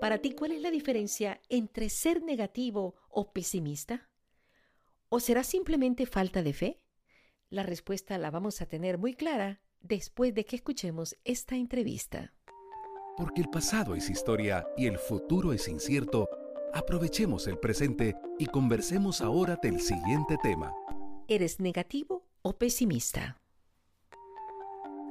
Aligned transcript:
Para 0.00 0.18
ti, 0.18 0.32
¿cuál 0.32 0.52
es 0.52 0.60
la 0.60 0.70
diferencia 0.70 1.40
entre 1.48 1.88
ser 1.88 2.22
negativo 2.22 2.96
o 3.08 3.32
pesimista? 3.32 4.10
¿O 5.08 5.20
será 5.20 5.42
simplemente 5.42 6.04
falta 6.04 6.42
de 6.42 6.52
fe? 6.52 6.82
La 7.48 7.62
respuesta 7.62 8.18
la 8.18 8.30
vamos 8.30 8.60
a 8.60 8.66
tener 8.66 8.98
muy 8.98 9.14
clara 9.14 9.62
después 9.80 10.34
de 10.34 10.44
que 10.44 10.56
escuchemos 10.56 11.16
esta 11.24 11.56
entrevista. 11.56 12.34
Porque 13.16 13.40
el 13.40 13.48
pasado 13.48 13.94
es 13.94 14.10
historia 14.10 14.66
y 14.76 14.86
el 14.86 14.98
futuro 14.98 15.54
es 15.54 15.66
incierto, 15.68 16.28
aprovechemos 16.74 17.46
el 17.46 17.58
presente 17.58 18.16
y 18.38 18.46
conversemos 18.46 19.22
ahora 19.22 19.56
del 19.62 19.80
siguiente 19.80 20.36
tema. 20.42 20.74
¿Eres 21.26 21.58
negativo 21.58 22.26
o 22.42 22.58
pesimista? 22.58 23.40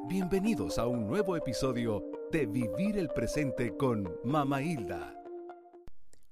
Bienvenidos 0.08 0.78
a 0.78 0.86
un 0.86 1.08
nuevo 1.08 1.36
episodio 1.36 2.15
de 2.32 2.46
Vivir 2.46 2.98
el 2.98 3.10
Presente 3.10 3.76
con 3.78 4.18
Mama 4.24 4.62
Hilda. 4.62 5.22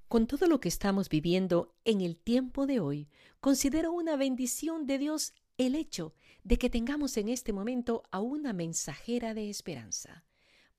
Con 0.08 0.28
todo 0.28 0.48
lo 0.48 0.60
que 0.60 0.68
estamos 0.68 1.10
viviendo 1.10 1.76
en 1.86 2.02
el 2.02 2.18
tiempo 2.18 2.66
de 2.66 2.80
hoy, 2.80 3.10
considero 3.40 3.92
una 3.92 4.16
bendición 4.16 4.86
de 4.86 4.98
Dios 4.98 5.34
el 5.58 5.76
hecho 5.76 6.14
de 6.44 6.58
que 6.58 6.70
tengamos 6.70 7.18
en 7.18 7.30
este 7.30 7.54
momento 7.54 8.04
a 8.12 8.20
una 8.20 8.54
mensajera 8.54 9.34
de 9.34 9.50
esperanza, 9.50 10.26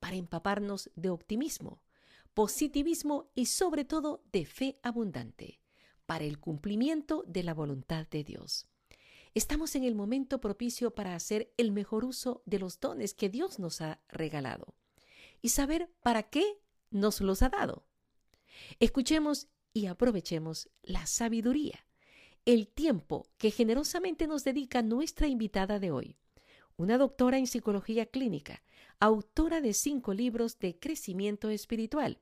para 0.01 0.17
empaparnos 0.17 0.91
de 0.97 1.11
optimismo, 1.11 1.81
positivismo 2.35 3.31
y 3.35 3.47
sobre 3.47 3.85
todo 3.85 4.23
de 4.33 4.47
fe 4.47 4.79
abundante, 4.83 5.61
para 6.07 6.25
el 6.25 6.39
cumplimiento 6.39 7.25
de 7.27 7.43
la 7.43 7.55
voluntad 7.55 8.07
de 8.09 8.25
Dios. 8.25 8.67
Estamos 9.35 9.75
en 9.75 9.85
el 9.85 9.95
momento 9.95 10.41
propicio 10.41 10.95
para 10.95 11.15
hacer 11.15 11.53
el 11.57 11.73
mejor 11.73 12.05
uso 12.05 12.43
de 12.47 12.59
los 12.59 12.81
dones 12.81 13.15
que 13.15 13.29
Dios 13.29 13.59
nos 13.59 13.81
ha 13.81 14.01
regalado 14.09 14.75
y 15.43 15.51
saber 15.51 15.91
para 16.03 16.25
qué 16.25 16.61
nos 16.91 17.21
los 17.21 17.43
ha 17.43 17.49
dado. 17.49 17.87
Escuchemos 18.79 19.49
y 19.73 19.87
aprovechemos 19.87 20.71
la 20.83 21.07
sabiduría, 21.07 21.87
el 22.45 22.69
tiempo 22.69 23.29
que 23.39 23.51
generosamente 23.51 24.27
nos 24.27 24.45
dedica 24.45 24.83
nuestra 24.83 25.27
invitada 25.27 25.79
de 25.79 25.91
hoy, 25.91 26.17
una 26.77 26.99
doctora 26.99 27.39
en 27.39 27.47
psicología 27.47 28.07
clínica, 28.07 28.63
autora 29.01 29.61
de 29.61 29.75
cinco 29.75 30.15
libros 30.15 30.59
de 30.59 30.79
crecimiento 30.79 31.51
espiritual, 31.51 32.21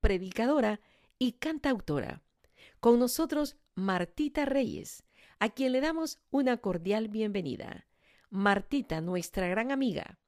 predicadora 0.00 0.80
y 1.18 1.32
cantautora. 1.32 2.22
Con 2.80 2.98
nosotros, 2.98 3.56
Martita 3.74 4.44
Reyes, 4.44 5.04
a 5.38 5.48
quien 5.48 5.72
le 5.72 5.80
damos 5.80 6.18
una 6.30 6.58
cordial 6.58 7.08
bienvenida. 7.08 7.86
Martita, 8.30 9.00
nuestra 9.00 9.48
gran 9.48 9.72
amiga. 9.72 10.18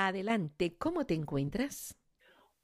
Adelante, 0.00 0.76
¿cómo 0.78 1.06
te 1.06 1.14
encuentras? 1.14 1.98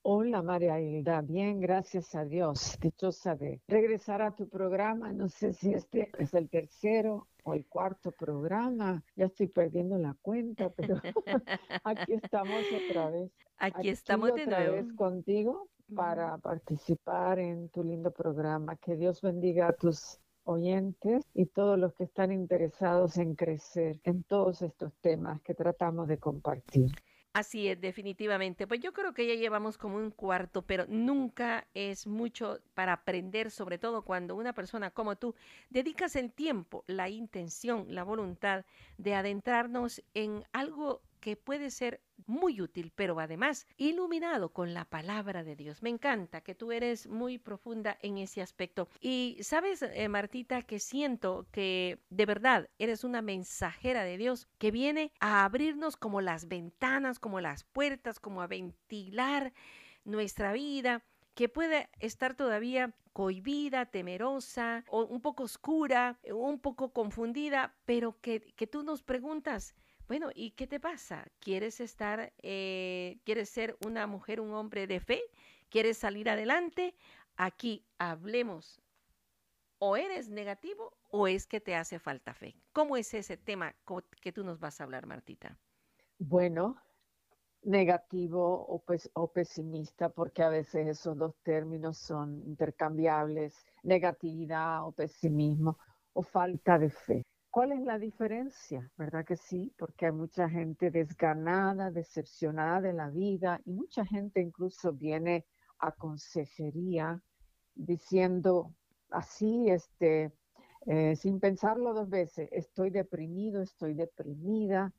Hola 0.03 0.41
María 0.41 0.81
Hilda, 0.81 1.21
bien, 1.21 1.59
gracias 1.59 2.15
a 2.15 2.25
Dios. 2.25 2.79
Dichosa 2.81 3.35
de 3.35 3.61
regresar 3.67 4.23
a 4.23 4.37
tu 4.37 4.49
programa. 4.49 5.13
No 5.13 5.29
sé 5.29 5.53
si 5.53 5.75
este 5.75 6.13
es 6.17 6.33
el 6.33 6.49
tercero 6.49 7.27
o 7.43 7.55
el 7.55 7.67
cuarto 7.67 8.13
programa. 8.13 9.03
Ya 9.17 9.27
estoy 9.27 9.49
perdiendo 9.49 9.99
la 9.99 10.17
cuenta, 10.23 10.71
pero 10.71 10.95
aquí 11.83 12.13
estamos 12.13 12.63
otra 12.89 13.11
vez. 13.11 13.33
Aquí, 13.59 13.89
estamos 13.89 14.33
de 14.33 14.45
otra 14.45 14.61
nuevo. 14.61 14.77
vez 14.77 14.93
contigo 14.95 15.69
para 15.93 16.39
participar 16.39 17.41
en 17.41 17.69
tu 17.71 17.83
lindo 17.83 18.13
programa. 18.13 18.77
Que 18.77 18.95
Dios 18.95 19.21
bendiga 19.23 19.67
a 19.67 19.73
tus 19.73 20.21
oyentes 20.45 21.25
y 21.35 21.47
todos 21.47 21.81
los 21.81 21.95
que 21.95 22.05
están 22.05 22.31
interesados 22.31 23.17
en 23.19 23.35
crecer 23.35 23.99
en 24.05 24.23
todos 24.23 24.63
estos 24.63 24.95
temas 25.01 25.43
que 25.43 25.55
tratamos 25.55 26.07
de 26.07 26.19
compartir. 26.19 26.93
Así 27.37 27.67
es, 27.67 27.81
definitivamente. 27.81 28.69
Pues 28.69 28.79
yo 28.81 28.93
creo 28.93 29.13
que 29.13 29.27
ya 29.27 29.35
llevamos 29.35 29.77
como 29.77 29.97
un 29.97 30.13
cuarto, 30.13 30.63
pero 30.63 30.87
nunca 30.87 31.67
es 31.75 32.07
mucho 32.07 32.61
para 32.75 32.93
aprender, 32.93 33.51
sobre 33.51 33.77
todo 33.77 34.03
cuando 34.03 34.37
una 34.37 34.53
persona 34.53 34.93
como 34.93 35.17
tú 35.17 35.35
dedicas 35.69 36.15
el 36.15 36.31
tiempo, 36.33 36.85
la 36.87 37.09
intención, 37.09 37.87
la 37.89 38.05
voluntad 38.05 38.65
de 38.99 39.15
adentrarnos 39.17 40.01
en 40.15 40.45
algo 40.53 41.03
que 41.25 41.37
puede 41.37 41.71
ser 41.71 42.03
muy 42.27 42.61
útil, 42.61 42.93
pero 42.95 43.19
además 43.19 43.67
iluminado 43.79 44.51
con 44.51 44.75
la 44.75 44.85
palabra 44.85 45.43
de 45.43 45.57
Dios. 45.57 45.83
Me 45.83 45.89
encanta 45.89 46.43
que 46.43 46.55
tú 46.55 46.71
eres 46.71 47.07
muy 47.07 47.39
profunda 47.39 47.97
en 48.03 48.19
ese 48.19 48.43
aspecto. 48.43 48.91
Y 49.01 49.39
sabes, 49.41 49.81
eh, 49.81 50.07
Martita, 50.11 50.61
que 50.61 50.79
siento 50.79 51.47
que 51.51 51.99
de 52.11 52.27
verdad 52.27 52.69
eres 52.79 53.05
una 53.05 53.23
mensajera 53.23 54.05
de 54.05 54.19
Dios 54.19 54.49
que 54.59 54.71
viene 54.71 55.13
a 55.19 55.47
abrirnos 55.47 55.97
como 55.97 56.21
las 56.21 56.47
ventanas, 56.47 57.19
como 57.19 57.41
las 57.41 57.65
puertas, 57.65 58.21
como 58.21 58.43
a 58.43 58.47
ventilar 58.47 59.55
nuestra 60.05 60.53
vida 60.53 61.03
que 61.35 61.49
puede 61.49 61.89
estar 62.01 62.35
todavía 62.35 62.95
cohibida, 63.15 63.87
temerosa, 63.87 64.85
o 64.89 65.05
un 65.05 65.23
poco 65.23 65.45
oscura, 65.45 66.19
un 66.31 66.59
poco 66.59 66.93
confundida, 66.93 67.75
pero 67.87 68.21
que, 68.21 68.53
que 68.57 68.67
tú 68.67 68.83
nos 68.83 69.03
preguntas, 69.03 69.75
bueno, 70.07 70.31
¿y 70.35 70.53
qué 70.53 70.67
te 70.67 70.81
pasa? 70.81 71.27
¿Quieres 71.41 71.81
estar, 71.81 72.33
eh, 72.43 73.21
quieres 73.25 73.49
ser 73.49 73.77
una 73.85 74.07
mujer, 74.07 74.41
un 74.41 74.53
hombre 74.53 74.87
de 74.87 75.01
fe? 75.01 75.23
¿Quieres 75.71 75.99
salir 75.99 76.29
adelante? 76.29 76.95
Aquí 77.37 77.87
hablemos. 77.99 78.81
¿O 79.79 79.97
eres 79.97 80.29
negativo 80.29 80.97
o 81.11 81.27
es 81.27 81.47
que 81.47 81.61
te 81.61 81.75
hace 81.75 81.99
falta 81.99 82.35
fe? 82.35 82.55
¿Cómo 82.73 82.97
es 82.97 83.13
ese 83.15 83.37
tema 83.37 83.75
que 84.21 84.33
tú 84.33 84.45
nos 84.45 84.61
vas 84.61 84.81
a 84.81 84.85
hablar, 84.85 85.07
Martita? 85.07 85.59
Bueno, 86.19 86.77
negativo 87.63 88.67
o, 88.69 88.85
o 89.15 89.33
pesimista, 89.33 90.09
porque 90.11 90.43
a 90.43 90.49
veces 90.49 90.87
esos 90.87 91.17
dos 91.17 91.35
términos 91.43 91.99
son 91.99 92.43
intercambiables, 92.47 93.67
negatividad 93.83 94.87
o 94.87 94.93
pesimismo 94.93 95.79
o 96.13 96.23
falta 96.23 96.79
de 96.79 96.91
fe. 96.91 97.25
¿Cuál 97.55 97.71
es 97.71 97.83
la 97.83 98.01
diferencia? 98.01 98.91
¿Verdad 98.99 99.25
que 99.25 99.37
sí? 99.37 99.73
Porque 99.79 100.07
hay 100.07 100.13
mucha 100.13 100.49
gente 100.49 100.91
desganada, 100.91 101.93
decepcionada 101.93 102.81
de 102.81 102.93
la 102.93 103.11
vida 103.11 103.61
y 103.65 103.71
mucha 103.71 104.05
gente 104.05 104.41
incluso 104.41 104.93
viene 104.93 105.47
a 105.79 105.93
consejería 105.93 107.23
diciendo 107.77 108.75
así, 109.09 109.71
este, 109.71 110.33
eh, 110.87 111.15
sin 111.15 111.39
pensarlo 111.39 111.95
dos 111.95 112.11
veces, 112.11 112.49
estoy 112.51 112.91
deprimido, 112.91 113.63
estoy 113.63 113.95
deprimida. 113.95 114.93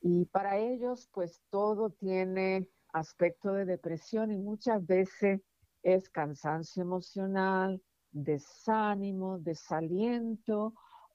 Y 0.00 0.24
para 0.24 0.56
ellos, 0.56 1.10
pues 1.12 1.42
todo 1.50 1.90
tiene 1.90 2.70
aspecto 2.94 3.52
de 3.52 3.66
depresión 3.66 4.32
y 4.32 4.38
muchas 4.38 4.86
veces 4.86 5.42
es 5.82 6.08
cansancio 6.08 6.80
emocional, 6.84 7.82
desánimo, 8.12 9.38
desaliento 9.38 10.72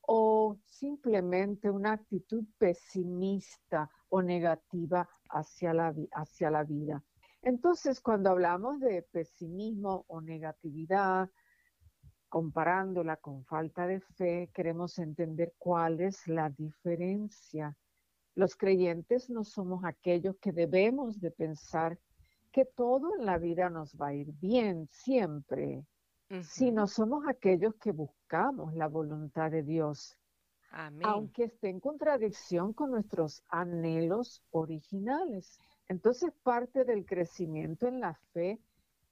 o 0.08 0.58
simplemente 0.66 1.70
una 1.70 1.94
actitud 1.94 2.44
pesimista 2.58 3.90
o 4.10 4.22
negativa 4.22 5.08
hacia 5.30 5.74
la, 5.74 5.94
hacia 6.14 6.52
la 6.52 6.64
vida. 6.64 7.04
Entonces, 7.42 8.00
cuando 8.00 8.30
hablamos 8.30 8.80
de 8.80 9.02
pesimismo 9.04 10.06
o 10.08 10.22
negatividad, 10.22 11.30
comparándola 12.30 13.18
con 13.18 13.46
falta 13.46 13.86
de 13.86 14.00
fe, 14.00 14.50
queremos 14.54 14.98
entender 14.98 15.54
cuál 15.58 16.00
es 16.02 16.28
la 16.28 16.50
diferencia. 16.50 17.78
Los 18.36 18.56
creyentes 18.56 19.30
no 19.30 19.44
somos 19.44 19.84
aquellos 19.86 20.38
que 20.38 20.52
debemos 20.52 21.20
de 21.20 21.32
pensar 21.32 22.00
que 22.52 22.66
todo 22.66 23.16
en 23.18 23.26
la 23.26 23.38
vida 23.38 23.70
nos 23.70 23.96
va 23.96 24.08
a 24.08 24.14
ir 24.14 24.32
bien 24.34 24.88
siempre, 24.92 25.86
uh 26.34 26.38
-huh. 26.38 26.44
sino 26.44 26.88
somos 26.88 27.28
aquellos 27.28 27.76
que 27.76 27.92
buscamos 27.92 28.74
la 28.74 28.88
voluntad 28.88 29.52
de 29.52 29.64
Dios, 29.64 30.18
Amén. 30.72 31.06
aunque 31.06 31.46
esté 31.46 31.70
en 31.70 31.80
contradicción 31.80 32.74
con 32.74 32.92
nuestros 32.92 33.44
anhelos 33.50 34.42
originales. 34.52 35.60
Entonces, 35.88 36.32
parte 36.44 36.86
del 36.86 37.06
crecimiento 37.06 37.88
en 37.88 38.00
la 38.00 38.16
fe 38.34 38.60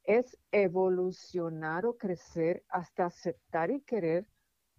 es 0.04 0.38
evolucionar 0.52 1.86
o 1.86 1.96
crecer 1.96 2.64
hasta 2.70 3.06
aceptar 3.06 3.70
y 3.70 3.82
querer 3.82 4.26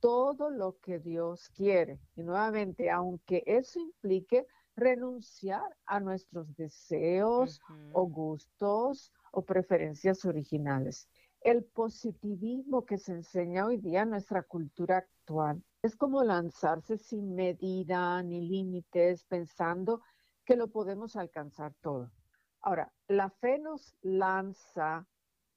todo 0.00 0.50
lo 0.50 0.78
que 0.80 0.98
Dios 0.98 1.48
quiere. 1.50 2.00
Y 2.16 2.22
nuevamente, 2.24 2.90
aunque 2.90 3.44
eso 3.46 3.78
implique 3.78 4.46
renunciar 4.74 5.76
a 5.86 6.00
nuestros 6.00 6.52
deseos 6.56 7.60
uh 7.68 7.72
-huh. 7.72 7.90
o 7.92 8.06
gustos 8.08 9.12
o 9.30 9.42
preferencias 9.42 10.24
originales. 10.24 11.08
El 11.44 11.64
positivismo 11.64 12.84
que 12.84 12.98
se 12.98 13.12
enseña 13.12 13.66
hoy 13.66 13.76
día 13.78 14.02
en 14.02 14.10
nuestra 14.10 14.44
cultura 14.44 14.98
actual 14.98 15.62
es 15.82 15.96
como 15.96 16.22
lanzarse 16.22 16.96
sin 16.96 17.34
medida 17.34 18.22
ni 18.22 18.48
límites, 18.48 19.24
pensando 19.24 20.02
que 20.44 20.54
lo 20.54 20.68
podemos 20.68 21.16
alcanzar 21.16 21.74
todo. 21.80 22.12
Ahora, 22.60 22.92
la 23.08 23.28
fe 23.28 23.58
nos 23.58 23.96
lanza 24.02 25.04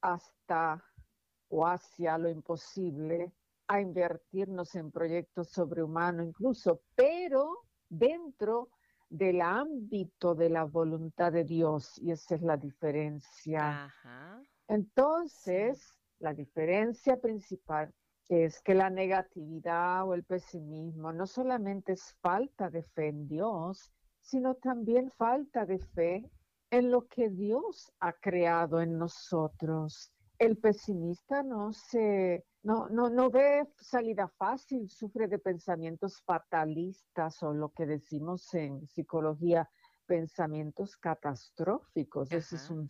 hasta 0.01 0.83
o 1.49 1.67
hacia 1.67 2.17
lo 2.17 2.29
imposible, 2.29 3.31
a 3.67 3.79
invertirnos 3.79 4.73
en 4.75 4.91
proyectos 4.91 5.49
sobrehumanos 5.49 6.27
incluso, 6.27 6.81
pero 6.95 7.65
dentro 7.89 8.69
del 9.09 9.41
ámbito 9.41 10.33
de 10.33 10.49
la 10.49 10.63
voluntad 10.63 11.31
de 11.31 11.43
Dios, 11.43 11.99
y 11.99 12.11
esa 12.11 12.35
es 12.35 12.41
la 12.41 12.57
diferencia. 12.57 13.85
Ajá. 13.85 14.41
Entonces, 14.67 15.99
la 16.19 16.33
diferencia 16.33 17.19
principal 17.19 17.93
es 18.29 18.61
que 18.61 18.73
la 18.73 18.89
negatividad 18.89 20.07
o 20.07 20.13
el 20.13 20.23
pesimismo 20.23 21.13
no 21.13 21.27
solamente 21.27 21.93
es 21.93 22.15
falta 22.21 22.69
de 22.69 22.83
fe 22.83 23.09
en 23.09 23.27
Dios, 23.27 23.91
sino 24.21 24.55
también 24.55 25.11
falta 25.11 25.65
de 25.65 25.79
fe 25.79 26.29
en 26.71 26.89
lo 26.89 27.07
que 27.07 27.29
Dios 27.29 27.91
ha 27.99 28.13
creado 28.13 28.81
en 28.81 28.97
nosotros. 28.97 30.11
El 30.39 30.57
pesimista 30.57 31.43
no 31.43 31.71
se 31.71 32.43
no, 32.63 32.89
no, 32.89 33.09
no 33.09 33.29
ve 33.29 33.67
salida 33.77 34.27
fácil, 34.27 34.89
sufre 34.89 35.27
de 35.27 35.37
pensamientos 35.37 36.19
fatalistas 36.23 37.43
o 37.43 37.53
lo 37.53 37.69
que 37.69 37.85
decimos 37.85 38.51
en 38.55 38.87
psicología, 38.87 39.69
pensamientos 40.07 40.97
catastróficos. 40.97 42.31
Ese 42.31 42.55
es 42.55 42.69
un, 42.71 42.89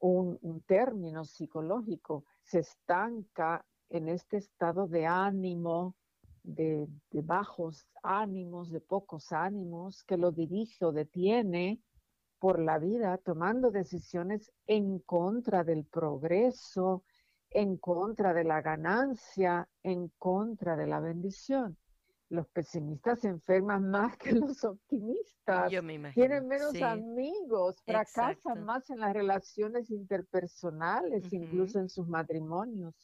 un, 0.00 0.62
término 0.66 1.24
psicológico. 1.24 2.24
Se 2.42 2.60
estanca 2.60 3.64
en 3.88 4.08
este 4.08 4.38
estado 4.38 4.86
de 4.86 5.06
ánimo, 5.06 5.94
de, 6.42 6.88
bajos 7.10 7.88
ánimos, 8.02 8.70
de 8.70 8.80
pocos 8.80 9.32
ánimos, 9.32 10.04
que 10.04 10.16
lo 10.16 10.32
dirige 10.32 10.84
o 10.84 10.92
detiene 10.92 11.80
por 12.38 12.60
la 12.60 12.78
vida, 12.78 13.18
tomando 13.18 13.70
decisiones 13.70 14.52
en 14.66 14.98
contra 15.00 15.64
del 15.64 15.84
progreso, 15.84 17.02
en 17.50 17.76
contra 17.78 18.34
de 18.34 18.44
la 18.44 18.60
ganancia, 18.60 19.68
en 19.82 20.08
contra 20.18 20.76
de 20.76 20.86
la 20.86 21.00
bendición. 21.00 21.76
Los 22.28 22.48
pesimistas 22.48 23.20
se 23.20 23.28
enferman 23.28 23.88
más 23.88 24.16
que 24.16 24.32
los 24.32 24.64
optimistas. 24.64 25.70
Tienen 26.12 26.48
menos 26.48 26.82
amigos, 26.82 27.80
fracasan 27.84 28.64
más 28.64 28.90
en 28.90 28.98
las 29.00 29.14
relaciones 29.14 29.90
interpersonales, 29.90 31.32
incluso 31.32 31.78
en 31.78 31.88
sus 31.88 32.08
matrimonios. 32.08 32.94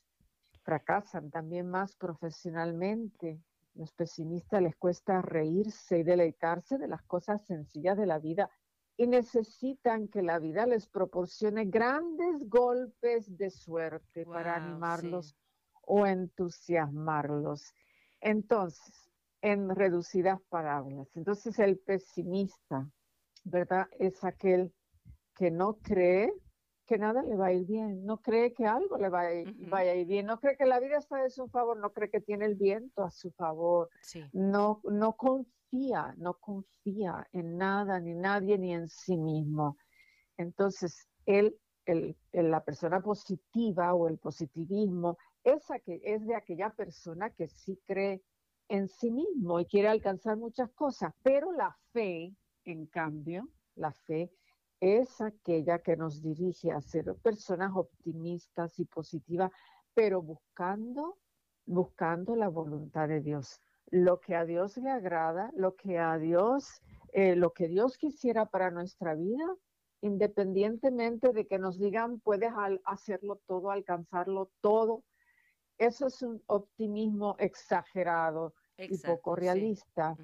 Fracasan 0.65 1.31
también 1.31 1.71
más 1.71 1.95
profesionalmente. 1.97 3.41
Los 3.75 3.93
pesimistas 3.93 4.61
les 4.61 4.77
cuesta 4.77 5.23
reírse 5.23 5.99
y 5.99 6.03
deleitarse 6.03 6.77
de 6.77 6.89
las 6.89 7.03
cosas 7.03 7.45
sencillas 7.47 7.97
de 7.97 8.07
la 8.07 8.19
vida 8.19 8.51
y 8.97 9.07
necesitan 9.07 10.09
que 10.09 10.23
la 10.23 10.39
vida 10.39 10.67
les 10.67 10.89
proporcione 10.89 11.65
grandes 11.67 12.49
golpes 12.49 13.37
de 13.37 13.51
suerte 13.51 14.27
para 14.27 14.57
animarlos 14.57 15.37
o 15.83 16.07
entusiasmarlos. 16.07 17.73
Entonces, 18.21 19.12
en 19.43 19.69
reducidas 19.75 20.41
palabras, 20.49 21.09
entonces 21.17 21.59
el 21.59 21.79
pesimista, 21.79 22.89
¿verdad? 23.45 23.89
Es 23.99 24.25
aquel 24.25 24.73
que 25.35 25.51
no 25.51 25.75
cree 25.79 26.33
que 26.87 26.97
nada 26.99 27.23
le 27.23 27.37
va 27.37 27.47
a 27.47 27.53
ir 27.53 27.67
bien, 27.67 28.05
no 28.05 28.19
cree 28.21 28.53
que 28.53 28.67
algo 28.67 28.97
le 28.99 29.09
va 29.09 29.23
a 29.23 29.35
ir, 29.35 29.55
vaya 29.69 29.93
a 29.93 29.95
ir 29.95 30.07
bien, 30.07 30.27
no 30.27 30.39
cree 30.39 30.57
que 30.57 30.67
la 30.67 30.79
vida 30.79 30.99
está 30.99 31.23
de 31.23 31.31
su 31.31 31.49
favor, 31.49 31.77
no 31.77 31.93
cree 31.93 32.11
que 32.11 32.21
tiene 32.21 32.47
el 32.47 32.55
viento 32.55 33.03
a 33.03 33.11
su 33.11 33.31
favor, 33.33 33.89
no, 34.33 34.81
no 34.85 35.15
confía, 35.15 36.15
no 36.19 36.35
confía 36.35 37.27
en 37.33 37.57
nada, 37.57 37.99
ni 37.99 38.15
nadie, 38.15 38.59
ni 38.59 38.75
en 38.75 38.89
sí 38.89 39.17
mismo. 39.17 39.77
Entonces, 40.37 41.09
él, 41.27 41.57
el, 41.87 42.17
la 42.33 42.63
persona 42.63 43.01
positiva 43.01 43.95
o 43.95 44.09
el 44.09 44.19
positivismo 44.19 45.17
es, 45.43 45.63
es 45.87 46.27
de 46.27 46.35
aquella 46.35 46.71
persona 46.71 47.31
que 47.31 47.49
sí 47.49 47.81
cree 47.87 48.23
en 48.69 48.89
sí 48.89 49.11
mismo 49.11 49.61
y 49.61 49.67
quiere 49.67 49.89
alcanzar 49.89 50.37
muchas 50.37 50.71
cosas, 50.73 51.13
pero 51.23 51.53
la 51.53 51.77
fe, 51.93 52.35
en 52.65 52.87
cambio, 52.87 53.49
la 53.75 53.93
fe 53.93 54.31
es 54.81 55.21
aquella 55.21 55.79
que 55.79 55.97
nos 55.97 56.23
dirige 56.23 56.73
a 56.73 56.81
ser 56.81 57.15
personas 57.23 57.71
optimistas 57.75 58.79
y 58.81 58.85
positivas, 58.85 59.53
pero 59.95 60.21
buscando, 60.23 61.19
buscando 61.67 62.35
la 62.35 62.49
voluntad 62.49 63.09
de 63.09 63.21
Dios. 63.21 63.61
Lo 63.91 64.19
que 64.19 64.35
a 64.35 64.45
Dios 64.45 64.77
le 64.79 64.91
agrada, 64.91 65.53
lo 65.55 65.77
que 65.77 65.99
a 65.99 66.19
Dios, 66.19 66.83
eh, 67.13 67.37
lo 67.37 67.53
que 67.53 67.69
Dios 67.69 67.97
quisiera 67.97 68.47
para 68.47 68.71
nuestra 68.71 69.15
vida, 69.15 69.45
independientemente 70.01 71.33
de 71.33 71.47
que 71.47 71.59
nos 71.59 71.79
digan 71.79 72.19
puedes 72.21 72.51
hacerlo 72.85 73.41
todo, 73.47 73.71
alcanzarlo 73.71 74.51
todo. 74.61 75.05
Eso 75.79 76.07
es 76.07 76.23
un 76.23 76.43
optimismo 76.47 77.37
exagerado 77.39 78.55
y 78.77 78.99
poco 78.99 79.35
realista. 79.37 80.17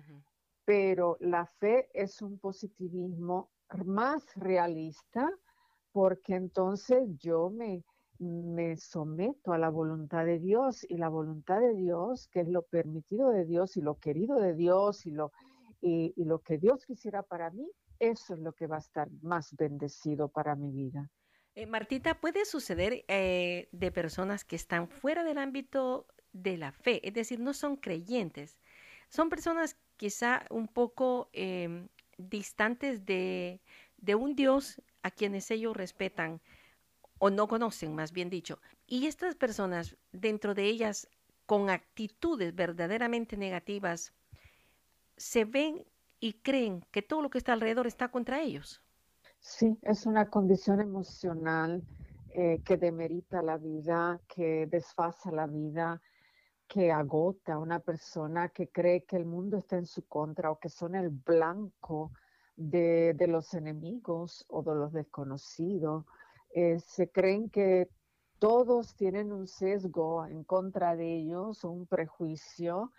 Pero 0.65 1.17
la 1.21 1.47
fe 1.47 1.89
es 1.95 2.21
un 2.23 2.39
positivismo 2.39 3.51
más 3.85 4.25
realista, 4.35 5.31
porque 5.93 6.35
entonces 6.35 7.09
yo 7.19 7.51
me, 7.51 7.85
me 8.19 8.77
someto 8.77 9.53
a 9.53 9.59
la 9.59 9.71
voluntad 9.71 10.25
de 10.25 10.39
Dios 10.39 10.85
y 10.89 10.97
la 10.97 11.09
voluntad 11.09 11.61
de 11.61 11.75
Dios, 11.75 12.29
que 12.29 12.41
es 12.41 12.49
lo 12.49 12.63
permitido 12.63 13.31
de 13.31 13.45
Dios 13.45 13.77
y 13.77 13.81
lo 13.81 13.99
querido 13.99 14.37
de 14.37 14.55
Dios 14.55 15.07
y 15.07 15.11
lo, 15.11 15.33
y, 15.81 16.13
lo 16.25 16.41
que 16.41 16.59
Dios 16.59 16.85
quisiera 16.85 17.23
para 17.23 17.51
mí, 17.51 17.71
eso 17.99 18.35
es 18.35 18.41
lo 18.41 18.53
que 18.53 18.67
va 18.67 18.77
a 18.77 18.81
estar 18.81 19.09
más 19.23 19.55
bendecido 19.57 20.29
para 20.29 20.55
mi 20.55 20.71
vida. 20.71 21.11
Eh, 21.59 21.67
Martita, 21.67 22.15
puede 22.15 22.45
suceder 22.45 23.05
eh, 23.09 23.69
de 23.73 23.91
personas 23.91 24.45
que 24.45 24.55
están 24.55 24.87
fuera 24.87 25.25
del 25.25 25.39
ámbito 25.39 26.07
de 26.33 26.57
la 26.57 26.71
fe, 26.71 27.01
es 27.03 27.13
decir, 27.15 27.41
no 27.41 27.53
son 27.53 27.75
creyentes, 27.75 28.61
son 29.09 29.29
personas 29.29 29.77
quizá 29.97 30.47
un 30.51 30.69
poco 30.69 31.31
em, 31.33 31.89
distantes 32.17 33.05
de, 33.05 33.61
de 33.97 34.15
un 34.15 34.37
Dios 34.37 34.81
a 35.03 35.11
quienes 35.11 35.51
ellos 35.51 35.77
respetan 35.77 36.41
o 37.19 37.29
no 37.29 37.49
conocen, 37.49 37.93
más 37.93 38.13
bien 38.13 38.31
dicho. 38.31 38.61
Y 38.87 39.09
estas 39.09 39.35
personas, 39.35 39.97
dentro 40.13 40.55
de 40.55 40.63
ellas, 40.63 41.09
con 41.45 41.71
actitudes 41.71 42.55
verdaderamente 42.55 43.37
negativas, 43.37 44.13
se 45.17 45.45
ven 45.45 45.85
y 46.21 46.35
creen 46.35 46.85
que 46.93 47.03
todo 47.03 47.21
lo 47.21 47.31
que 47.31 47.39
está 47.39 47.53
alrededor 47.53 47.89
está 47.89 48.13
contra 48.13 48.43
ellos. 48.43 48.81
Sí, 49.41 49.79
es 49.83 50.07
una 50.07 50.29
condición 50.29 50.81
emocional 50.81 51.83
eh, 52.31 52.61
que 52.65 52.77
demerita 52.77 53.43
la 53.43 53.57
vida, 53.57 54.21
que 54.29 54.67
desfasa 54.67 55.31
la 55.31 55.47
vida, 55.47 56.01
que 56.67 56.93
agota 56.93 57.55
a 57.55 57.59
una 57.59 57.81
persona 57.81 58.51
que 58.51 58.69
cree 58.69 59.05
que 59.05 59.17
el 59.17 59.25
mundo 59.25 59.57
está 59.57 59.77
en 59.77 59.87
su 59.87 60.07
contra 60.07 60.51
o 60.51 60.59
que 60.59 60.69
son 60.69 60.95
el 60.95 61.09
blanco 61.09 62.13
de, 62.57 63.17
los 63.29 63.55
enemigos 63.55 64.45
o 64.49 64.63
de 64.63 64.75
los 64.75 64.93
desconocidos. 64.93 66.05
Eh, 66.51 66.79
se 66.81 67.11
creen 67.11 67.49
que 67.49 67.89
todos 68.39 68.95
tienen 68.95 69.33
un 69.33 69.47
sesgo 69.47 70.27
en 70.27 70.45
contra 70.45 70.95
de 70.95 71.17
ellos, 71.17 71.65
un 71.65 71.87
prejuicio, 71.87 72.93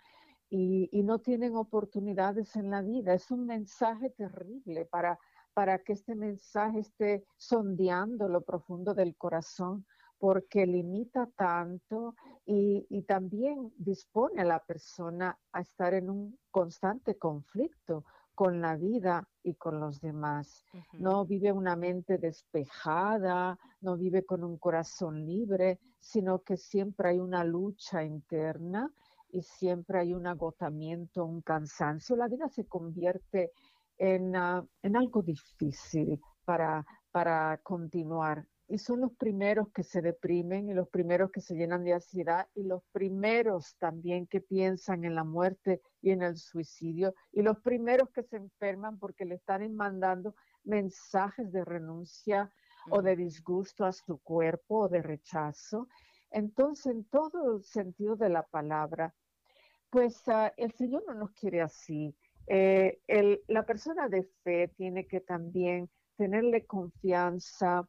y, 0.52 0.88
y, 0.90 1.04
no 1.04 1.20
tienen 1.20 1.54
oportunidades 1.54 2.56
en 2.56 2.70
la 2.70 2.82
vida. 2.82 3.14
Es 3.14 3.30
un 3.30 3.46
mensaje 3.46 4.10
terrible 4.10 4.84
para, 4.84 5.16
para 5.60 5.78
que 5.80 5.92
este 5.92 6.14
mensaje 6.14 6.78
esté 6.78 7.22
sondeando 7.36 8.28
lo 8.28 8.40
profundo 8.40 8.94
del 8.94 9.14
corazón 9.14 9.84
porque 10.18 10.66
limita 10.66 11.28
tanto 11.36 12.14
y, 12.46 13.02
también 13.02 13.70
dispone 13.76 14.40
a 14.40 14.46
la 14.46 14.60
persona 14.60 15.38
a 15.52 15.60
estar 15.60 15.92
en 15.92 16.08
un 16.08 16.38
constante 16.50 17.18
conflicto 17.18 18.06
con 18.34 18.62
la 18.62 18.74
vida 18.76 19.28
y 19.42 19.52
con 19.56 19.80
los 19.80 20.00
demás. 20.00 20.64
No 20.94 21.26
vive 21.26 21.52
una 21.52 21.76
mente 21.76 22.16
despejada, 22.16 23.58
no 23.82 23.98
vive 23.98 24.24
con 24.24 24.42
un 24.42 24.56
corazón 24.56 25.26
libre, 25.26 25.78
sino 25.98 26.38
que 26.38 26.56
siempre 26.56 27.10
hay 27.10 27.18
una 27.18 27.44
lucha 27.44 28.02
interna 28.02 28.90
y 29.32 29.42
siempre 29.42 29.98
hay 29.98 30.14
un 30.14 30.26
agotamiento, 30.26 31.24
un 31.24 31.42
cansancio. 31.42 32.16
La 32.16 32.28
vida 32.28 32.48
se 32.48 32.66
convierte 32.66 33.52
en, 34.00 34.34
ah, 34.34 34.66
en 34.82 34.96
algo 34.96 35.22
difícil 35.22 36.18
para, 36.44 36.84
para 37.12 37.60
continuar 37.62 38.46
y 38.66 38.78
son 38.78 39.00
los 39.00 39.12
primeros 39.16 39.68
que 39.72 39.82
se 39.82 40.00
deprimen 40.00 40.68
y 40.68 40.74
los 40.74 40.88
primeros 40.88 41.32
que 41.32 41.40
se 41.40 41.56
llenan 41.56 41.82
de 41.82 41.92
ansiedad 41.92 42.48
y 42.54 42.62
los 42.62 42.82
primeros 42.92 43.76
también 43.78 44.28
que 44.28 44.40
piensan 44.40 45.04
en 45.04 45.16
la 45.16 45.24
muerte 45.24 45.82
y 46.00 46.10
en 46.10 46.22
el 46.22 46.36
suicidio 46.36 47.12
y 47.32 47.42
los 47.42 47.58
primeros 47.58 48.10
que 48.10 48.22
se 48.22 48.36
enferman 48.36 48.98
porque 48.98 49.24
le 49.24 49.34
están 49.34 49.74
mandando 49.74 50.36
mensajes 50.62 51.50
de 51.50 51.64
renuncia 51.64 52.48
o 52.90 53.02
de 53.02 53.16
disgusto 53.16 53.84
a 53.84 53.92
su 53.92 54.18
cuerpo 54.18 54.82
o 54.82 54.88
de 54.88 55.02
rechazo. 55.02 55.88
Entonces, 56.30 56.86
en 56.86 57.04
todo 57.04 57.56
el 57.56 57.64
sentido 57.64 58.14
de 58.14 58.28
la 58.28 58.44
palabra, 58.44 59.12
pues 59.90 60.22
ah, 60.28 60.52
el 60.56 60.72
Señor 60.72 61.02
no 61.08 61.14
nos 61.14 61.32
quiere 61.32 61.60
así. 61.60 62.16
Eh, 62.46 63.00
la 63.48 63.64
persona 63.64 64.08
de 64.08 64.24
fe 64.42 64.68
tiene 64.76 65.06
que 65.06 65.20
también 65.20 65.88
tenerle 66.16 66.66
confianza 66.66 67.88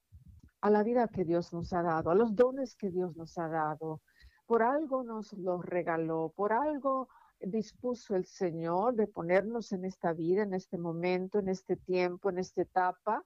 a 0.62 0.70
la 0.70 0.84
vida 0.84 1.08
que 1.08 1.26
Dios 1.26 1.52
nos 1.54 1.74
ha 1.74 1.82
dado, 1.82 2.12
a 2.12 2.16
los 2.16 2.36
dones 2.36 2.76
que 2.76 2.92
Dios 2.92 3.16
nos 3.18 3.38
ha 3.38 3.48
dado. 3.48 4.02
Por 4.46 4.64
algo 4.64 5.04
nos 5.04 5.34
los 5.34 5.66
regaló, 5.66 6.32
por 6.36 6.54
algo 6.54 7.10
dispuso 7.40 8.16
el 8.16 8.26
Señor 8.26 8.96
de 8.96 9.08
ponernos 9.08 9.72
en 9.72 9.86
esta 9.86 10.14
vida, 10.14 10.44
en 10.44 10.54
este 10.54 10.78
momento, 10.78 11.40
en 11.40 11.50
este 11.50 11.76
tiempo, 11.76 12.30
en 12.30 12.38
esta 12.38 12.62
etapa. 12.62 13.24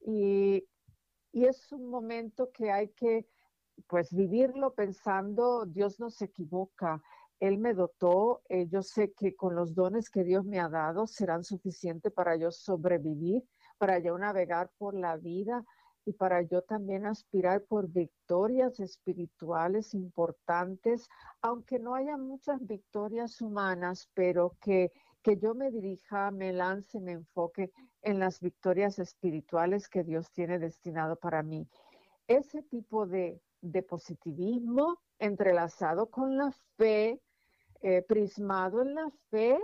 Y, 0.00 0.64
y 1.32 1.44
es 1.46 1.72
un 1.72 1.88
momento 1.88 2.50
que 2.52 2.70
hay 2.70 2.88
que 2.90 3.26
pues 3.88 4.14
vivirlo 4.14 4.74
pensando, 4.74 5.66
Dios 5.66 6.00
no 6.00 6.10
se 6.10 6.26
equivoca, 6.26 7.02
Él 7.40 7.58
me 7.58 7.74
dotó, 7.74 8.42
eh, 8.48 8.66
yo 8.68 8.82
sé 8.82 9.12
que 9.12 9.34
con 9.34 9.54
los 9.54 9.74
dones 9.74 10.08
que 10.08 10.24
Dios 10.24 10.44
me 10.44 10.58
ha 10.58 10.68
dado 10.68 11.06
serán 11.06 11.44
suficientes 11.44 12.12
para 12.12 12.36
yo 12.36 12.50
sobrevivir, 12.50 13.44
para 13.78 13.98
yo 13.98 14.16
navegar 14.16 14.70
por 14.78 14.94
la 14.94 15.16
vida 15.16 15.64
y 16.06 16.12
para 16.12 16.40
yo 16.42 16.62
también 16.62 17.04
aspirar 17.04 17.64
por 17.64 17.88
victorias 17.90 18.78
espirituales 18.80 19.92
importantes, 19.92 21.08
aunque 21.42 21.78
no 21.78 21.94
haya 21.94 22.16
muchas 22.16 22.64
victorias 22.64 23.40
humanas, 23.40 24.08
pero 24.14 24.56
que, 24.60 24.92
que 25.22 25.36
yo 25.36 25.54
me 25.54 25.70
dirija, 25.70 26.30
me 26.30 26.52
lance, 26.52 27.00
me 27.00 27.12
enfoque 27.12 27.72
en 28.02 28.20
las 28.20 28.40
victorias 28.40 29.00
espirituales 29.00 29.88
que 29.88 30.04
Dios 30.04 30.30
tiene 30.30 30.60
destinado 30.60 31.16
para 31.16 31.42
mí. 31.42 31.68
Ese 32.28 32.62
tipo 32.62 33.06
de, 33.06 33.40
de 33.60 33.82
positivismo 33.82 34.98
entrelazado 35.18 36.08
con 36.08 36.36
la 36.36 36.52
fe, 36.76 37.20
eh, 37.82 38.02
prismado 38.02 38.82
en 38.82 38.94
la 38.94 39.10
fe, 39.30 39.58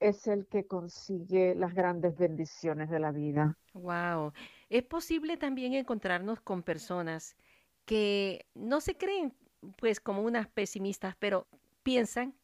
es 0.00 0.26
el 0.26 0.46
que 0.46 0.66
consigue 0.66 1.54
las 1.54 1.74
grandes 1.74 2.16
bendiciones 2.16 2.90
de 2.90 3.00
la 3.00 3.12
vida. 3.12 3.56
Wow. 3.72 4.32
Es 4.68 4.82
posible 4.82 5.36
también 5.36 5.74
encontrarnos 5.74 6.40
con 6.40 6.62
personas 6.62 7.36
que 7.84 8.46
no 8.54 8.80
se 8.80 8.96
creen 8.96 9.34
pues 9.78 10.00
como 10.00 10.22
unas 10.22 10.48
pesimistas, 10.48 11.16
pero 11.18 11.46
piensan 11.82 12.34